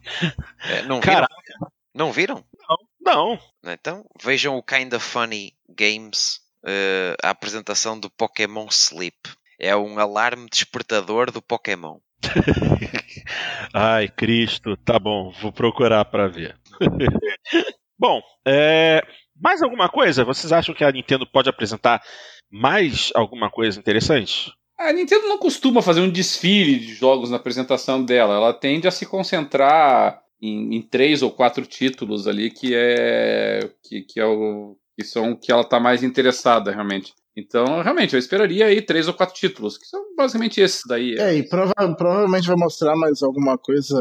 É, 0.64 0.82
não 0.84 1.02
viram? 1.02 1.02
Caraca. 1.02 1.72
Não 1.94 2.12
viram? 2.12 2.46
Não, 2.58 2.78
não. 3.02 3.40
Então 3.66 4.06
vejam 4.24 4.56
o 4.56 4.64
Kinda 4.64 5.00
Funny 5.00 5.54
Games, 5.70 6.40
uh, 6.68 7.16
a 7.24 7.30
apresentação 7.30 8.00
do 8.00 8.10
Pokémon 8.10 8.68
Sleep. 8.70 9.18
É 9.60 9.76
um 9.76 9.98
alarme 9.98 10.48
despertador 10.52 11.32
do 11.32 11.42
Pokémon. 11.42 11.98
Ai, 13.74 14.08
Cristo, 14.08 14.76
tá 14.78 15.00
bom, 15.00 15.32
vou 15.42 15.52
procurar 15.52 16.06
para 16.06 16.28
ver. 16.28 16.56
bom, 17.98 18.22
é, 18.46 19.02
mais 19.40 19.62
alguma 19.62 19.90
coisa? 19.90 20.24
Vocês 20.24 20.52
acham 20.52 20.76
que 20.76 20.84
a 20.84 20.92
Nintendo 20.92 21.26
pode 21.26 21.50
apresentar 21.50 22.04
mais 22.52 23.12
alguma 23.16 23.50
coisa 23.50 23.80
interessante? 23.80 24.52
A 24.78 24.94
Nintendo 24.94 25.28
não 25.28 25.40
costuma 25.40 25.82
fazer 25.82 26.02
um 26.02 26.10
desfile 26.10 26.78
de 26.80 26.94
jogos 26.94 27.32
na 27.32 27.38
apresentação 27.38 28.04
dela. 28.04 28.36
Ela 28.36 28.54
tende 28.54 28.88
a 28.88 28.92
se 28.92 29.08
concentrar 29.08 30.22
em, 30.40 30.76
em 30.76 30.82
três 30.84 31.24
ou 31.24 31.32
quatro 31.32 31.66
títulos 31.66 32.28
ali 32.28 32.52
que 32.52 32.76
é 32.76 33.72
que, 33.84 34.02
que 34.02 34.20
é 34.20 34.26
o 34.26 34.78
que 34.98 35.06
são 35.06 35.36
que 35.36 35.52
ela 35.52 35.62
está 35.62 35.80
mais 35.80 36.02
interessada 36.04 36.72
realmente. 36.72 37.14
Então, 37.38 37.84
realmente, 37.84 38.14
eu 38.14 38.20
esperaria 38.20 38.66
aí 38.66 38.82
três 38.82 39.08
ou 39.08 39.14
quatro 39.14 39.36
títulos, 39.36 39.78
que 39.78 39.86
são 39.86 40.02
basicamente 40.16 40.60
esses 40.60 40.82
daí. 40.88 41.16
É, 41.20 41.36
e 41.36 41.48
prova 41.48 41.74
provavelmente 41.96 42.48
vai 42.48 42.58
mostrar 42.58 42.96
mais 42.96 43.22
alguma 43.22 43.60
coisa 43.60 44.00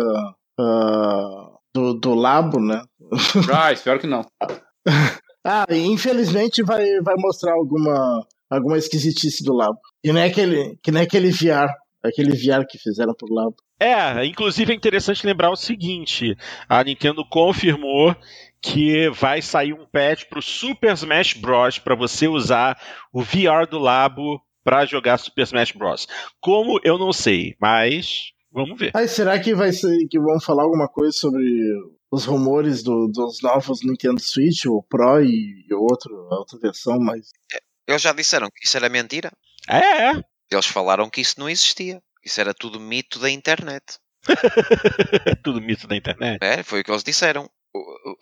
uh, 0.59 1.59
do, 1.75 1.93
do 1.93 2.15
Labo, 2.15 2.59
né? 2.59 2.83
Ah, 3.55 3.73
espero 3.73 4.01
que 4.01 4.07
não. 4.07 4.25
ah, 5.45 5.67
infelizmente 5.71 6.63
vai, 6.63 6.99
vai 7.03 7.15
mostrar 7.19 7.53
alguma 7.53 8.27
alguma 8.49 8.79
esquisitice 8.79 9.45
do 9.45 9.53
Labo. 9.53 9.79
Que 10.03 10.13
nem 10.13 10.25
aquele, 10.25 10.79
que 10.83 10.91
nem 10.91 11.03
aquele 11.03 11.31
VR, 11.31 11.69
aquele 12.03 12.33
VR 12.33 12.65
que 12.67 12.79
fizeram 12.79 13.15
pro 13.15 13.33
Labo. 13.33 13.57
É, 13.79 14.25
inclusive 14.25 14.73
é 14.73 14.77
interessante 14.77 15.27
lembrar 15.27 15.51
o 15.51 15.57
seguinte: 15.57 16.35
a 16.69 16.83
Nintendo 16.83 17.23
confirmou 17.29 18.17
que 18.67 19.09
vai 19.11 19.41
sair 19.41 19.73
um 19.73 19.87
patch 19.87 20.25
pro 20.25 20.43
Super 20.43 20.95
Smash 20.95 21.35
Bros. 21.35 21.79
para 21.79 21.95
você 21.95 22.27
usar 22.27 22.77
o 23.13 23.23
VR 23.23 23.65
do 23.71 23.79
Labo 23.79 24.43
para 24.65 24.85
jogar 24.85 25.19
Super 25.19 25.43
Smash 25.43 25.71
Bros. 25.71 26.09
Como 26.41 26.81
eu 26.83 26.99
não 26.99 27.13
sei, 27.13 27.55
mas 27.61 28.33
vamos 28.51 28.77
ver. 28.77 28.91
Aí 28.95 29.07
será 29.07 29.39
que 29.39 29.55
vai 29.55 29.73
ser 29.73 29.97
que 30.11 30.19
vão 30.19 30.41
falar 30.41 30.65
alguma 30.65 30.89
coisa 30.89 31.13
sobre 31.13 31.45
os 32.11 32.25
rumores 32.25 32.83
do, 32.83 33.07
dos 33.07 33.41
novos 33.41 33.85
Nintendo 33.85 34.21
Switch, 34.21 34.67
o 34.67 34.83
Pro 34.83 35.23
e, 35.23 35.65
e 35.69 35.75
outro, 35.75 36.13
a 36.33 36.39
outra 36.39 36.59
versão, 36.59 36.99
mas 36.99 37.31
eles 37.87 38.03
já 38.03 38.13
disseram 38.13 38.49
que 38.53 38.67
isso 38.67 38.77
era 38.77 38.89
mentira. 38.89 39.31
É, 39.69 40.11
é. 40.11 40.23
Eles 40.51 40.67
falaram 40.67 41.09
que 41.09 41.21
isso 41.21 41.39
não 41.39 41.49
existia. 41.49 42.03
Isso 42.25 42.41
era 42.41 42.53
tudo 42.53 42.81
mito 42.81 43.21
da 43.21 43.31
internet. 43.31 43.85
tudo 45.45 45.61
mito 45.61 45.87
da 45.87 45.95
internet? 45.95 46.39
É, 46.43 46.65
foi 46.65 46.81
o 46.81 46.85
que 46.85 46.91
eles 46.91 47.05
disseram. 47.05 47.49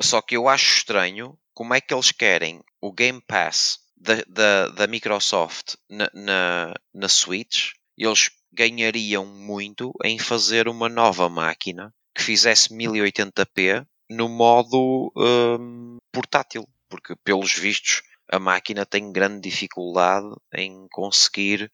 Só 0.00 0.20
que 0.20 0.36
eu 0.36 0.48
acho 0.48 0.78
estranho 0.78 1.38
como 1.52 1.74
é 1.74 1.80
que 1.80 1.94
eles 1.94 2.12
querem 2.12 2.62
o 2.80 2.92
Game 2.92 3.20
Pass 3.26 3.78
da, 3.96 4.14
da, 4.26 4.68
da 4.68 4.86
Microsoft 4.86 5.74
na, 5.88 6.10
na, 6.12 6.74
na 6.92 7.08
Switch. 7.08 7.72
Eles 7.96 8.30
ganhariam 8.52 9.26
muito 9.26 9.92
em 10.04 10.18
fazer 10.18 10.68
uma 10.68 10.88
nova 10.88 11.28
máquina 11.28 11.92
que 12.14 12.22
fizesse 12.22 12.68
1080p 12.70 13.86
no 14.10 14.28
modo 14.28 15.12
um, 15.16 15.98
portátil. 16.12 16.68
Porque, 16.88 17.16
pelos 17.24 17.54
vistos, 17.54 18.02
a 18.30 18.38
máquina 18.38 18.86
tem 18.86 19.12
grande 19.12 19.40
dificuldade 19.40 20.28
em 20.54 20.86
conseguir 20.90 21.70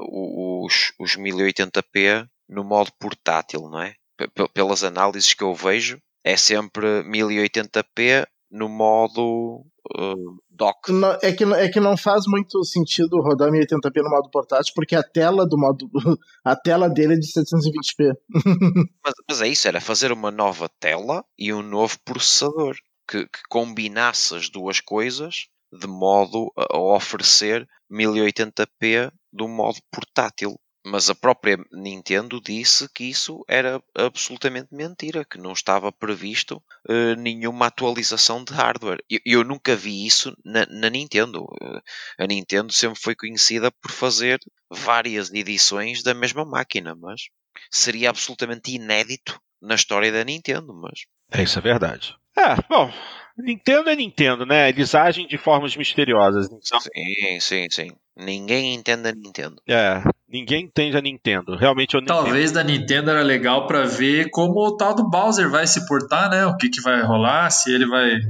uh, 0.00 0.64
os, 0.64 0.92
os 0.98 1.16
1080p 1.16 2.28
no 2.48 2.64
modo 2.64 2.90
portátil, 2.98 3.68
não 3.68 3.80
é? 3.80 3.94
P 4.16 4.48
pelas 4.54 4.82
análises 4.82 5.34
que 5.34 5.44
eu 5.44 5.54
vejo, 5.54 6.00
é 6.26 6.36
sempre 6.36 7.04
1080p 7.04 8.26
no 8.50 8.68
modo 8.68 9.64
uh, 9.96 10.42
dock. 10.50 10.90
É, 11.22 11.32
que, 11.32 11.44
é 11.44 11.68
que 11.68 11.78
não 11.78 11.96
faz 11.96 12.24
muito 12.26 12.64
sentido 12.64 13.20
rodar 13.20 13.48
1080p 13.48 14.02
no 14.02 14.10
modo 14.10 14.28
portátil, 14.28 14.72
porque 14.74 14.96
a 14.96 15.04
tela 15.04 15.46
do 15.46 15.56
modo. 15.56 15.88
A 16.44 16.56
tela 16.56 16.88
dele 16.88 17.14
é 17.14 17.16
de 17.16 17.26
720p. 17.26 18.12
mas, 19.04 19.14
mas 19.28 19.40
é 19.40 19.48
isso, 19.48 19.68
era 19.68 19.80
fazer 19.80 20.10
uma 20.10 20.32
nova 20.32 20.68
tela 20.80 21.24
e 21.38 21.52
um 21.52 21.62
novo 21.62 21.96
processador 22.04 22.76
que, 23.08 23.24
que 23.26 23.40
combinasse 23.48 24.34
as 24.34 24.48
duas 24.48 24.80
coisas 24.80 25.46
de 25.72 25.86
modo 25.86 26.52
a 26.56 26.78
oferecer 26.78 27.68
1080p 27.90 29.12
do 29.32 29.46
modo 29.46 29.78
portátil. 29.92 30.56
Mas 30.88 31.10
a 31.10 31.16
própria 31.16 31.58
Nintendo 31.72 32.40
disse 32.40 32.88
que 32.90 33.02
isso 33.02 33.44
era 33.48 33.82
absolutamente 33.92 34.68
mentira, 34.72 35.24
que 35.24 35.36
não 35.36 35.52
estava 35.52 35.90
previsto 35.90 36.62
uh, 36.88 37.16
nenhuma 37.18 37.66
atualização 37.66 38.44
de 38.44 38.52
hardware. 38.52 39.02
Eu, 39.10 39.18
eu 39.26 39.44
nunca 39.44 39.74
vi 39.74 40.06
isso 40.06 40.32
na, 40.44 40.64
na 40.66 40.88
Nintendo. 40.88 41.42
Uh, 41.42 41.82
a 42.16 42.26
Nintendo 42.28 42.72
sempre 42.72 43.00
foi 43.00 43.16
conhecida 43.16 43.72
por 43.72 43.90
fazer 43.90 44.38
várias 44.70 45.32
edições 45.32 46.04
da 46.04 46.14
mesma 46.14 46.44
máquina, 46.44 46.94
mas 46.94 47.22
seria 47.68 48.08
absolutamente 48.08 48.70
inédito 48.70 49.40
na 49.60 49.74
história 49.74 50.12
da 50.12 50.22
Nintendo. 50.22 50.72
Mas... 50.72 51.00
É, 51.32 51.42
isso 51.42 51.58
é 51.58 51.62
verdade. 51.62 52.16
É, 52.38 52.56
bom, 52.68 52.92
Nintendo 53.38 53.90
é 53.90 53.96
Nintendo, 53.96 54.46
né? 54.46 54.68
Eles 54.68 54.94
agem 54.94 55.26
de 55.26 55.36
formas 55.36 55.76
misteriosas. 55.76 56.46
Então... 56.46 56.80
Sim, 56.80 57.40
sim, 57.40 57.66
sim. 57.70 57.90
Ninguém 58.16 58.74
entende 58.74 59.08
a 59.08 59.12
Nintendo. 59.12 59.56
É, 59.68 60.02
ninguém 60.26 60.64
entende 60.64 60.96
a 60.96 61.02
Nintendo. 61.02 61.54
Realmente 61.54 61.94
eu 61.94 62.04
Talvez 62.04 62.50
da 62.50 62.64
Nintendo 62.64 63.10
era 63.10 63.22
legal 63.22 63.66
para 63.66 63.84
ver 63.84 64.30
como 64.30 64.58
o 64.58 64.76
tal 64.76 64.94
do 64.94 65.08
Bowser 65.10 65.50
vai 65.50 65.66
se 65.66 65.86
portar, 65.86 66.30
né? 66.30 66.46
O 66.46 66.56
que, 66.56 66.70
que 66.70 66.80
vai 66.80 67.02
rolar, 67.02 67.50
se 67.50 67.74
ele 67.74 67.86
vai. 67.86 68.20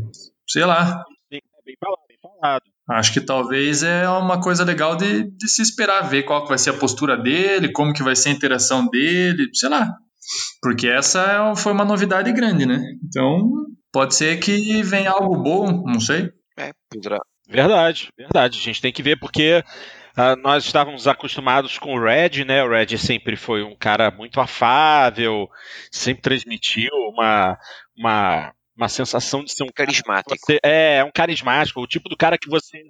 Sei 0.48 0.64
lá. 0.64 1.04
É 1.30 1.38
bem 1.64 1.76
falado, 1.78 2.00
bem 2.08 2.18
falado. 2.20 2.62
Acho 2.88 3.12
que 3.12 3.20
talvez 3.20 3.84
é 3.84 4.08
uma 4.08 4.40
coisa 4.40 4.64
legal 4.64 4.96
de, 4.96 5.24
de 5.30 5.48
se 5.48 5.62
esperar, 5.62 6.08
ver 6.08 6.24
qual 6.24 6.42
que 6.42 6.48
vai 6.48 6.58
ser 6.58 6.70
a 6.70 6.78
postura 6.78 7.16
dele, 7.16 7.72
como 7.72 7.92
que 7.92 8.02
vai 8.02 8.16
ser 8.16 8.30
a 8.30 8.32
interação 8.32 8.88
dele, 8.88 9.48
sei 9.54 9.68
lá. 9.68 9.96
Porque 10.60 10.88
essa 10.88 11.54
foi 11.54 11.72
uma 11.72 11.84
novidade 11.84 12.32
grande, 12.32 12.66
né? 12.66 12.80
Então, 13.04 13.66
Pode 13.96 14.14
ser 14.14 14.38
que 14.40 14.82
venha 14.82 15.10
algo 15.10 15.34
bom, 15.34 15.82
não 15.86 15.98
sei. 15.98 16.30
É, 16.54 16.70
poderá. 16.90 17.18
Verdade, 17.48 18.10
verdade. 18.14 18.58
A 18.58 18.62
gente 18.62 18.82
tem 18.82 18.92
que 18.92 19.02
ver 19.02 19.18
porque 19.18 19.64
uh, 20.18 20.36
nós 20.42 20.66
estávamos 20.66 21.08
acostumados 21.08 21.78
com 21.78 21.94
o 21.94 22.04
Red, 22.04 22.44
né? 22.44 22.62
O 22.62 22.68
Red 22.68 22.98
sempre 22.98 23.36
foi 23.36 23.62
um 23.62 23.74
cara 23.74 24.10
muito 24.10 24.38
afável, 24.38 25.48
sempre 25.90 26.20
transmitiu 26.20 26.90
uma, 27.10 27.56
uma 27.96 28.52
uma 28.76 28.88
sensação 28.88 29.42
de 29.42 29.52
ser 29.52 29.64
um 29.64 29.68
Carismático. 29.74 30.36
Você, 30.38 30.58
é, 30.62 30.96
é 30.98 31.04
um 31.04 31.10
carismático, 31.10 31.80
o 31.80 31.86
tipo 31.86 32.08
do 32.08 32.16
cara 32.16 32.38
que 32.38 32.48
você. 32.48 32.82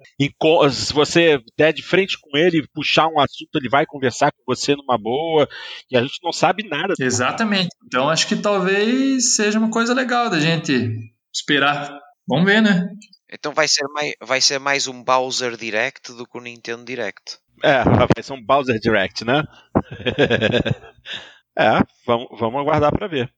Se 0.71 0.93
você 0.93 1.39
der 1.57 1.73
de 1.73 1.81
frente 1.81 2.17
com 2.19 2.37
ele 2.37 2.67
puxar 2.73 3.07
um 3.07 3.19
assunto, 3.19 3.55
ele 3.55 3.69
vai 3.69 3.85
conversar 3.85 4.31
com 4.31 4.43
você 4.45 4.75
numa 4.75 4.97
boa. 4.97 5.47
E 5.89 5.97
a 5.97 6.01
gente 6.01 6.19
não 6.23 6.31
sabe 6.31 6.67
nada. 6.67 6.93
Exatamente. 6.99 7.69
Então 7.85 8.09
acho 8.09 8.27
que 8.27 8.35
talvez 8.35 9.35
seja 9.35 9.59
uma 9.59 9.71
coisa 9.71 9.93
legal 9.93 10.29
da 10.29 10.39
gente 10.39 10.89
esperar. 11.33 11.99
Vamos 12.27 12.45
ver, 12.45 12.61
né? 12.61 12.89
Então 13.31 13.53
vai 13.53 13.67
ser, 13.67 13.85
mais, 13.89 14.13
vai 14.21 14.41
ser 14.41 14.59
mais 14.59 14.87
um 14.87 15.03
Bowser 15.03 15.57
Direct 15.57 16.13
do 16.13 16.25
que 16.25 16.37
um 16.37 16.41
Nintendo 16.41 16.85
Direct. 16.85 17.37
É, 17.63 17.83
vai 17.83 18.23
ser 18.23 18.33
um 18.33 18.43
Bowser 18.43 18.79
Direct, 18.79 19.25
né? 19.25 19.43
é, 21.57 21.81
vamos, 22.05 22.27
vamos 22.39 22.61
aguardar 22.61 22.91
para 22.91 23.07
ver. 23.07 23.31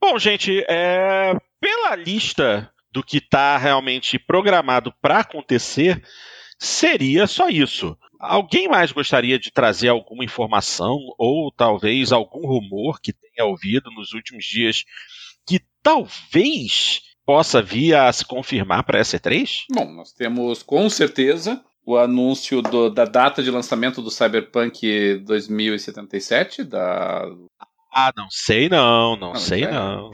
Bom, 0.00 0.18
gente, 0.18 0.64
é, 0.68 1.34
pela 1.60 1.94
lista 1.96 2.70
do 2.92 3.02
que 3.02 3.18
está 3.18 3.56
realmente 3.56 4.18
programado 4.18 4.92
para 5.00 5.20
acontecer, 5.20 6.02
seria 6.58 7.26
só 7.26 7.48
isso. 7.48 7.96
Alguém 8.18 8.68
mais 8.68 8.92
gostaria 8.92 9.38
de 9.38 9.50
trazer 9.50 9.88
alguma 9.88 10.24
informação 10.24 10.96
ou 11.18 11.50
talvez 11.52 12.12
algum 12.12 12.46
rumor 12.46 13.00
que 13.00 13.12
tenha 13.12 13.46
ouvido 13.48 13.90
nos 13.92 14.12
últimos 14.12 14.44
dias 14.44 14.84
que 15.46 15.60
talvez 15.82 17.00
possa 17.24 17.62
vir 17.62 17.94
a 17.94 18.12
se 18.12 18.24
confirmar 18.26 18.82
para 18.84 18.98
essa 18.98 19.18
E3? 19.18 19.64
Bom, 19.72 19.90
nós 19.92 20.12
temos 20.12 20.62
com 20.62 20.90
certeza 20.90 21.64
o 21.86 21.96
anúncio 21.96 22.60
do- 22.60 22.90
da 22.90 23.04
data 23.04 23.42
de 23.42 23.50
lançamento 23.50 24.02
do 24.02 24.10
Cyberpunk 24.10 25.16
2077, 25.24 26.64
da 26.64 27.24
Ah, 27.92 28.12
não 28.16 28.28
sei 28.30 28.68
não, 28.68 29.16
não, 29.16 29.28
Não, 29.32 29.34
sei 29.36 29.60
sério? 29.60 29.74
não. 29.74 30.10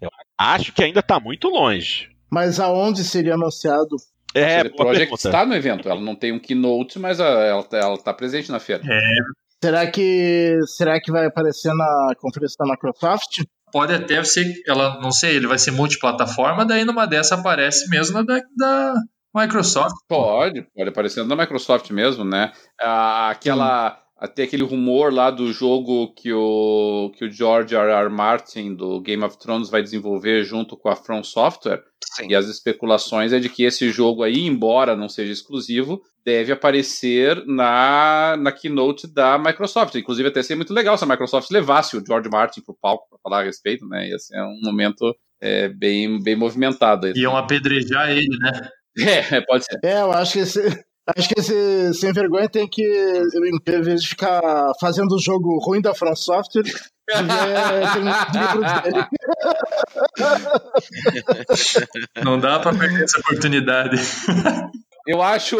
Eu 0.00 0.08
acho 0.38 0.72
que 0.72 0.82
ainda 0.82 1.00
está 1.00 1.18
muito 1.20 1.48
longe. 1.48 2.10
Mas 2.30 2.58
aonde 2.60 3.04
seria 3.04 3.34
anunciado? 3.34 3.96
É, 4.34 4.64
Projekt 4.70 4.98
pergunta. 5.10 5.28
está 5.28 5.44
no 5.44 5.54
evento. 5.54 5.88
Ela 5.88 6.00
não 6.00 6.14
tem 6.16 6.32
um 6.32 6.38
keynote, 6.38 6.98
mas 6.98 7.20
a- 7.20 7.24
ela, 7.26 7.66
ela 7.72 7.94
está 7.94 8.14
presente 8.14 8.50
na 8.50 8.58
feira. 8.58 8.82
Será 9.62 9.86
que 9.90 10.58
será 10.76 11.00
que 11.00 11.12
vai 11.12 11.26
aparecer 11.26 11.72
na 11.74 12.14
conferência 12.18 12.56
da 12.58 12.64
Microsoft? 12.72 13.44
Pode 13.70 13.94
até 13.94 14.22
ser, 14.24 14.44
ela 14.66 14.98
não 15.00 15.10
sei, 15.12 15.36
ele 15.36 15.46
vai 15.46 15.58
ser 15.58 15.70
multiplataforma, 15.70 16.64
daí 16.64 16.84
numa 16.84 17.06
dessa 17.06 17.34
aparece 17.36 17.88
mesmo 17.88 18.22
na 18.22 18.22
da, 18.22 18.40
da 18.56 18.94
Microsoft. 19.34 19.94
Pode, 20.08 20.62
pode 20.74 20.88
aparecer 20.90 21.24
na 21.24 21.36
Microsoft 21.36 21.90
mesmo, 21.90 22.24
né? 22.24 22.52
Aquela. 22.78 23.98
Até 24.22 24.44
aquele 24.44 24.62
rumor 24.62 25.12
lá 25.12 25.32
do 25.32 25.52
jogo 25.52 26.14
que 26.14 26.32
o, 26.32 27.10
que 27.18 27.24
o 27.24 27.28
George 27.28 27.74
R. 27.74 27.90
R. 27.90 28.08
Martin 28.08 28.72
do 28.72 29.00
Game 29.00 29.24
of 29.24 29.36
Thrones 29.36 29.68
vai 29.68 29.82
desenvolver 29.82 30.44
junto 30.44 30.76
com 30.76 30.88
a 30.88 30.94
From 30.94 31.24
Software. 31.24 31.82
Sim. 32.14 32.28
E 32.30 32.34
as 32.36 32.46
especulações 32.46 33.32
é 33.32 33.40
de 33.40 33.48
que 33.48 33.64
esse 33.64 33.90
jogo 33.90 34.22
aí, 34.22 34.46
embora 34.46 34.94
não 34.94 35.08
seja 35.08 35.32
exclusivo, 35.32 36.00
deve 36.24 36.52
aparecer 36.52 37.44
na, 37.46 38.36
na 38.38 38.52
keynote 38.52 39.12
da 39.12 39.36
Microsoft. 39.36 39.96
Inclusive, 39.96 40.28
até 40.28 40.40
seria 40.40 40.58
muito 40.58 40.72
legal 40.72 40.96
se 40.96 41.02
a 41.02 41.08
Microsoft 41.08 41.50
levasse 41.50 41.96
o 41.96 42.06
George 42.06 42.28
Martin 42.30 42.60
pro 42.60 42.78
palco 42.80 43.08
para 43.10 43.18
falar 43.24 43.40
a 43.40 43.44
respeito, 43.44 43.84
né? 43.88 44.08
Ia 44.08 44.18
ser 44.20 44.40
um 44.40 44.60
momento 44.62 45.12
é, 45.40 45.68
bem, 45.68 46.22
bem 46.22 46.36
movimentado. 46.36 47.08
aí. 47.08 47.12
Iam 47.16 47.36
apedrejar 47.36 48.12
ele, 48.12 48.38
né? 48.38 48.52
É, 49.32 49.40
pode 49.40 49.64
ser. 49.64 49.80
É, 49.82 50.02
eu 50.02 50.12
acho 50.12 50.34
que 50.34 50.38
esse, 50.40 50.60
acho 51.06 51.28
que 51.28 51.40
esse 51.40 51.94
sem 51.94 52.12
vergonha 52.12 52.48
tem 52.48 52.68
que, 52.68 52.82
em 52.82 53.82
vez 53.82 54.02
de 54.02 54.08
ficar 54.08 54.72
fazendo 54.80 55.16
o 55.16 55.20
jogo 55.20 55.58
ruim 55.58 55.80
da 55.80 55.94
From 55.94 56.14
Software. 56.14 56.64
Não 62.24 62.38
dá 62.38 62.60
pra 62.60 62.72
perder 62.72 63.02
essa 63.04 63.18
oportunidade. 63.18 63.96
Eu 65.06 65.20
acho. 65.20 65.56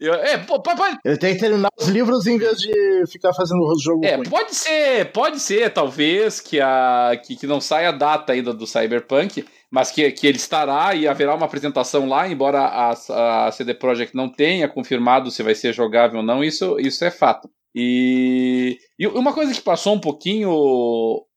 Eu- 0.00 0.14
é, 0.14 0.38
pode, 0.38 0.62
pode- 0.62 0.98
Ele 1.04 1.16
tem 1.16 1.34
que 1.34 1.40
terminar 1.40 1.68
os 1.78 1.88
livros 1.88 2.26
em 2.26 2.38
vez 2.38 2.58
de 2.58 3.04
ficar 3.10 3.32
fazendo 3.34 3.60
o 3.60 3.78
jogo 3.80 4.04
é, 4.04 4.16
ruim. 4.16 4.28
pode 4.28 4.54
ser, 4.54 5.12
pode 5.12 5.40
ser, 5.40 5.72
talvez, 5.72 6.40
que, 6.40 6.60
a, 6.60 7.20
que, 7.24 7.36
que 7.36 7.46
não 7.46 7.60
saia 7.60 7.88
a 7.90 7.92
data 7.92 8.32
ainda 8.32 8.52
do 8.52 8.66
Cyberpunk, 8.66 9.44
mas 9.70 9.90
que, 9.90 10.10
que 10.12 10.26
ele 10.26 10.38
estará 10.38 10.94
e 10.94 11.06
haverá 11.06 11.34
uma 11.34 11.46
apresentação 11.46 12.08
lá, 12.08 12.26
embora 12.28 12.60
a, 12.60 13.46
a 13.46 13.52
CD 13.52 13.74
Projekt 13.74 14.14
não 14.16 14.28
tenha 14.32 14.68
confirmado 14.68 15.30
se 15.30 15.42
vai 15.42 15.54
ser 15.54 15.72
jogável 15.72 16.20
ou 16.20 16.24
não, 16.24 16.42
isso, 16.42 16.78
isso 16.80 17.04
é 17.04 17.10
fato. 17.10 17.48
E, 17.74 18.78
e 18.98 19.06
uma 19.06 19.32
coisa 19.32 19.52
que 19.52 19.60
passou 19.60 19.94
um 19.94 20.00
pouquinho, 20.00 20.50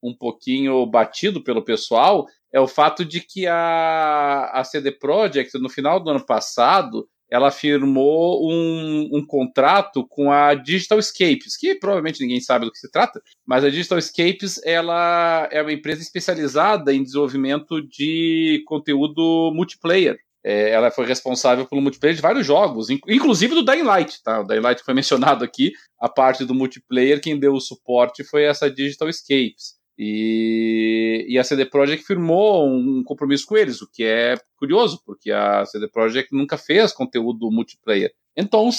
um 0.01 0.15
pouquinho 0.17 0.85
batido 0.85 1.43
pelo 1.43 1.61
pessoal 1.63 2.25
é 2.53 2.59
o 2.59 2.67
fato 2.67 3.05
de 3.05 3.19
que 3.21 3.45
a, 3.47 4.49
a 4.53 4.63
CD 4.63 4.91
Projekt, 4.91 5.57
no 5.59 5.69
final 5.69 5.99
do 5.99 6.09
ano 6.09 6.25
passado, 6.25 7.07
ela 7.31 7.49
firmou 7.49 8.45
um, 8.51 9.09
um 9.13 9.25
contrato 9.25 10.05
com 10.09 10.29
a 10.31 10.53
Digital 10.53 10.99
Escapes, 10.99 11.55
que 11.57 11.75
provavelmente 11.75 12.21
ninguém 12.21 12.41
sabe 12.41 12.65
do 12.65 12.71
que 12.71 12.77
se 12.77 12.91
trata, 12.91 13.21
mas 13.47 13.63
a 13.63 13.69
Digital 13.69 13.97
Escapes 13.97 14.59
ela 14.65 15.47
é 15.51 15.61
uma 15.61 15.71
empresa 15.71 16.01
especializada 16.01 16.93
em 16.93 17.01
desenvolvimento 17.03 17.81
de 17.87 18.61
conteúdo 18.67 19.51
multiplayer. 19.55 20.17
É, 20.43 20.71
ela 20.71 20.89
foi 20.89 21.05
responsável 21.05 21.67
pelo 21.67 21.81
multiplayer 21.81 22.15
de 22.15 22.21
vários 22.21 22.45
jogos, 22.45 22.89
in- 22.89 22.99
inclusive 23.07 23.53
do 23.53 23.63
Dying 23.63 23.83
Light. 23.83 24.21
Tá? 24.23 24.41
O 24.41 24.43
Dying 24.43 24.59
Light 24.59 24.81
foi 24.83 24.93
mencionado 24.93 25.45
aqui. 25.45 25.71
A 25.99 26.09
parte 26.09 26.43
do 26.43 26.55
multiplayer, 26.55 27.21
quem 27.21 27.39
deu 27.39 27.53
o 27.53 27.61
suporte 27.61 28.23
foi 28.23 28.43
essa 28.43 28.69
Digital 28.69 29.07
Escapes. 29.07 29.79
E, 30.03 31.27
e 31.29 31.37
a 31.37 31.43
CD 31.43 31.63
Projekt 31.63 32.03
firmou 32.03 32.67
um 32.67 33.03
compromisso 33.03 33.45
com 33.45 33.55
eles, 33.55 33.83
o 33.83 33.91
que 33.91 34.03
é 34.03 34.35
curioso, 34.57 34.99
porque 35.05 35.31
a 35.31 35.63
CD 35.63 35.87
Projekt 35.87 36.33
nunca 36.33 36.57
fez 36.57 36.91
conteúdo 36.91 37.51
multiplayer. 37.51 38.11
Então, 38.35 38.71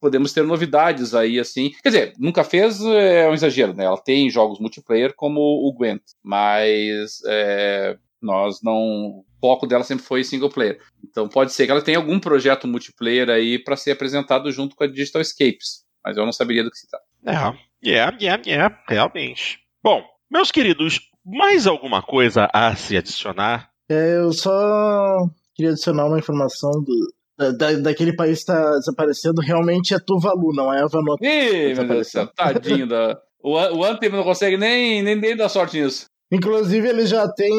podemos 0.00 0.32
ter 0.32 0.44
novidades 0.44 1.12
aí, 1.12 1.40
assim. 1.40 1.72
Quer 1.82 1.88
dizer, 1.88 2.12
nunca 2.20 2.44
fez 2.44 2.80
é 2.80 3.28
um 3.28 3.34
exagero, 3.34 3.74
né? 3.74 3.84
Ela 3.84 4.00
tem 4.00 4.30
jogos 4.30 4.60
multiplayer 4.60 5.12
como 5.16 5.40
o 5.40 5.72
Gwent, 5.72 6.02
mas 6.22 7.20
é, 7.26 7.96
nós 8.22 8.62
não. 8.62 8.78
O 8.78 9.24
foco 9.40 9.66
dela 9.66 9.82
sempre 9.82 10.04
foi 10.04 10.22
single 10.22 10.50
player. 10.50 10.80
Então 11.02 11.28
pode 11.28 11.52
ser 11.52 11.66
que 11.66 11.72
ela 11.72 11.82
tenha 11.82 11.98
algum 11.98 12.20
projeto 12.20 12.68
multiplayer 12.68 13.28
aí 13.28 13.58
para 13.58 13.76
ser 13.76 13.90
apresentado 13.90 14.52
junto 14.52 14.76
com 14.76 14.84
a 14.84 14.86
Digital 14.86 15.20
Escapes, 15.20 15.84
mas 16.04 16.16
eu 16.16 16.24
não 16.24 16.32
saberia 16.32 16.62
do 16.62 16.70
que 16.70 16.78
se 16.78 16.88
trata. 16.88 17.04
É, 17.26 17.88
yeah, 17.88 18.16
yeah, 18.20 18.42
yeah, 18.46 18.82
realmente. 18.88 19.58
Bom, 19.82 20.13
meus 20.34 20.50
queridos, 20.50 21.00
mais 21.24 21.64
alguma 21.64 22.02
coisa 22.02 22.48
a 22.52 22.74
se 22.74 22.96
adicionar? 22.96 23.70
É, 23.88 24.16
eu 24.16 24.32
só 24.32 25.16
queria 25.54 25.70
adicionar 25.70 26.06
uma 26.06 26.18
informação 26.18 26.72
do, 26.72 27.14
da, 27.38 27.50
da- 27.52 27.78
daquele 27.80 28.16
país 28.16 28.44
que 28.44 28.50
está 28.50 28.70
desaparecendo. 28.72 29.40
Realmente 29.40 29.94
é 29.94 29.98
Tuvalu, 29.98 30.52
não 30.52 30.74
é 30.74 30.84
Vanuatu. 30.88 31.24
Ih, 31.24 31.74
meu 31.74 31.86
Deus 31.86 32.06
do 32.08 32.10
céu, 32.10 32.26
tadinho 32.34 32.88
da. 32.88 33.16
O, 33.40 33.56
o 33.56 34.10
não 34.10 34.24
consegue 34.24 34.56
nem, 34.56 35.02
nem, 35.02 35.14
nem 35.14 35.36
dar 35.36 35.48
sorte 35.48 35.80
nisso. 35.80 36.06
Inclusive, 36.32 36.88
ele 36.88 37.06
já 37.06 37.28
tem 37.28 37.52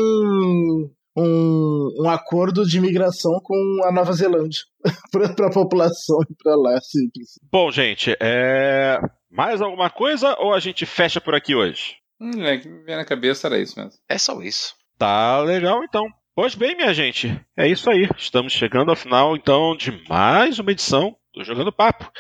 um, 1.18 1.90
um 2.04 2.10
acordo 2.10 2.66
de 2.66 2.78
imigração 2.78 3.40
com 3.42 3.56
a 3.86 3.92
Nova 3.92 4.12
Zelândia 4.12 4.62
para 5.12 5.48
a 5.48 5.52
população 5.52 6.18
ir 6.30 6.36
para 6.44 6.56
lá, 6.58 6.82
se 6.82 7.10
precisa. 7.12 7.40
Bom, 7.50 7.72
gente, 7.72 8.18
é... 8.20 9.00
mais 9.32 9.62
alguma 9.62 9.90
coisa 9.90 10.36
ou 10.40 10.54
a 10.54 10.60
gente 10.60 10.86
fecha 10.86 11.22
por 11.22 11.34
aqui 11.36 11.56
hoje? 11.56 11.96
Hum, 12.20 12.44
é, 12.44 12.58
que 12.58 12.68
me 12.68 12.84
veio 12.84 12.98
na 12.98 13.06
cabeça 13.06 13.48
era 13.48 13.60
isso 13.60 13.80
mesmo. 13.80 14.00
É 14.08 14.18
só 14.18 14.42
isso. 14.42 14.76
Tá 14.98 15.40
legal, 15.42 15.84
então. 15.84 16.04
Pois 16.34 16.56
bem, 16.56 16.76
minha 16.76 16.94
gente, 16.94 17.40
é 17.58 17.68
isso 17.68 17.90
aí. 17.90 18.10
Estamos 18.18 18.54
chegando 18.54 18.90
ao 18.90 18.96
final, 18.96 19.36
então, 19.36 19.76
de 19.76 19.92
mais 20.10 20.60
uma 20.60 20.72
edição 20.72 21.16
do 21.34 21.44
Jogando 21.44 21.72
Papo. 21.72 22.12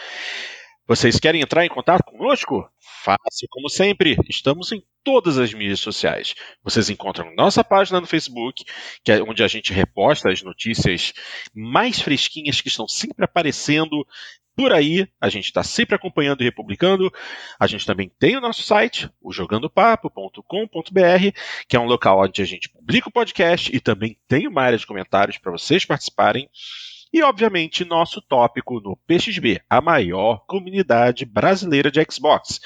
Vocês 0.87 1.19
querem 1.19 1.41
entrar 1.41 1.65
em 1.65 1.69
contato 1.69 2.03
conosco? 2.03 2.69
Fácil, 2.79 3.47
como 3.49 3.69
sempre. 3.69 4.15
Estamos 4.29 4.71
em 4.71 4.83
todas 5.03 5.37
as 5.37 5.51
mídias 5.51 5.79
sociais. 5.79 6.35
Vocês 6.63 6.89
encontram 6.89 7.33
nossa 7.35 7.63
página 7.63 7.99
no 7.99 8.05
Facebook, 8.05 8.63
que 9.03 9.11
é 9.11 9.21
onde 9.21 9.43
a 9.43 9.47
gente 9.47 9.73
reposta 9.73 10.29
as 10.29 10.43
notícias 10.43 11.11
mais 11.53 11.99
fresquinhas 11.99 12.61
que 12.61 12.67
estão 12.67 12.87
sempre 12.87 13.25
aparecendo 13.25 14.05
por 14.55 14.71
aí. 14.71 15.07
A 15.19 15.29
gente 15.29 15.45
está 15.45 15.63
sempre 15.63 15.95
acompanhando 15.95 16.41
e 16.41 16.45
republicando. 16.45 17.11
A 17.59 17.67
gente 17.67 17.85
também 17.85 18.09
tem 18.17 18.37
o 18.37 18.41
nosso 18.41 18.63
site, 18.63 19.09
o 19.21 19.31
jogandopapo.com.br, 19.31 20.41
que 21.67 21.75
é 21.75 21.79
um 21.79 21.85
local 21.85 22.21
onde 22.21 22.41
a 22.41 22.45
gente 22.45 22.69
publica 22.69 23.09
o 23.09 23.11
podcast 23.11 23.75
e 23.75 23.79
também 23.79 24.17
tem 24.27 24.47
uma 24.47 24.61
área 24.61 24.77
de 24.77 24.87
comentários 24.87 25.37
para 25.37 25.51
vocês 25.51 25.85
participarem. 25.85 26.49
E, 27.13 27.23
obviamente, 27.23 27.85
nosso 27.85 28.21
tópico 28.21 28.81
no 28.81 28.97
PXB, 29.07 29.61
a 29.69 29.79
maior 29.79 30.43
comunidade 30.45 31.23
brasileira 31.23 31.89
de 31.89 32.05
Xbox. 32.11 32.59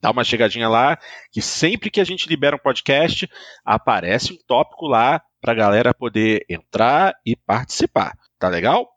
Dá 0.00 0.12
uma 0.12 0.22
chegadinha 0.22 0.68
lá, 0.68 0.96
que 1.32 1.42
sempre 1.42 1.90
que 1.90 2.00
a 2.00 2.04
gente 2.04 2.28
libera 2.28 2.54
um 2.54 2.60
podcast, 2.60 3.28
aparece 3.64 4.32
um 4.32 4.38
tópico 4.46 4.86
lá 4.86 5.20
para 5.40 5.52
a 5.52 5.56
galera 5.56 5.92
poder 5.92 6.46
entrar 6.48 7.16
e 7.26 7.34
participar. 7.34 8.16
Tá 8.38 8.48
legal? 8.48 8.95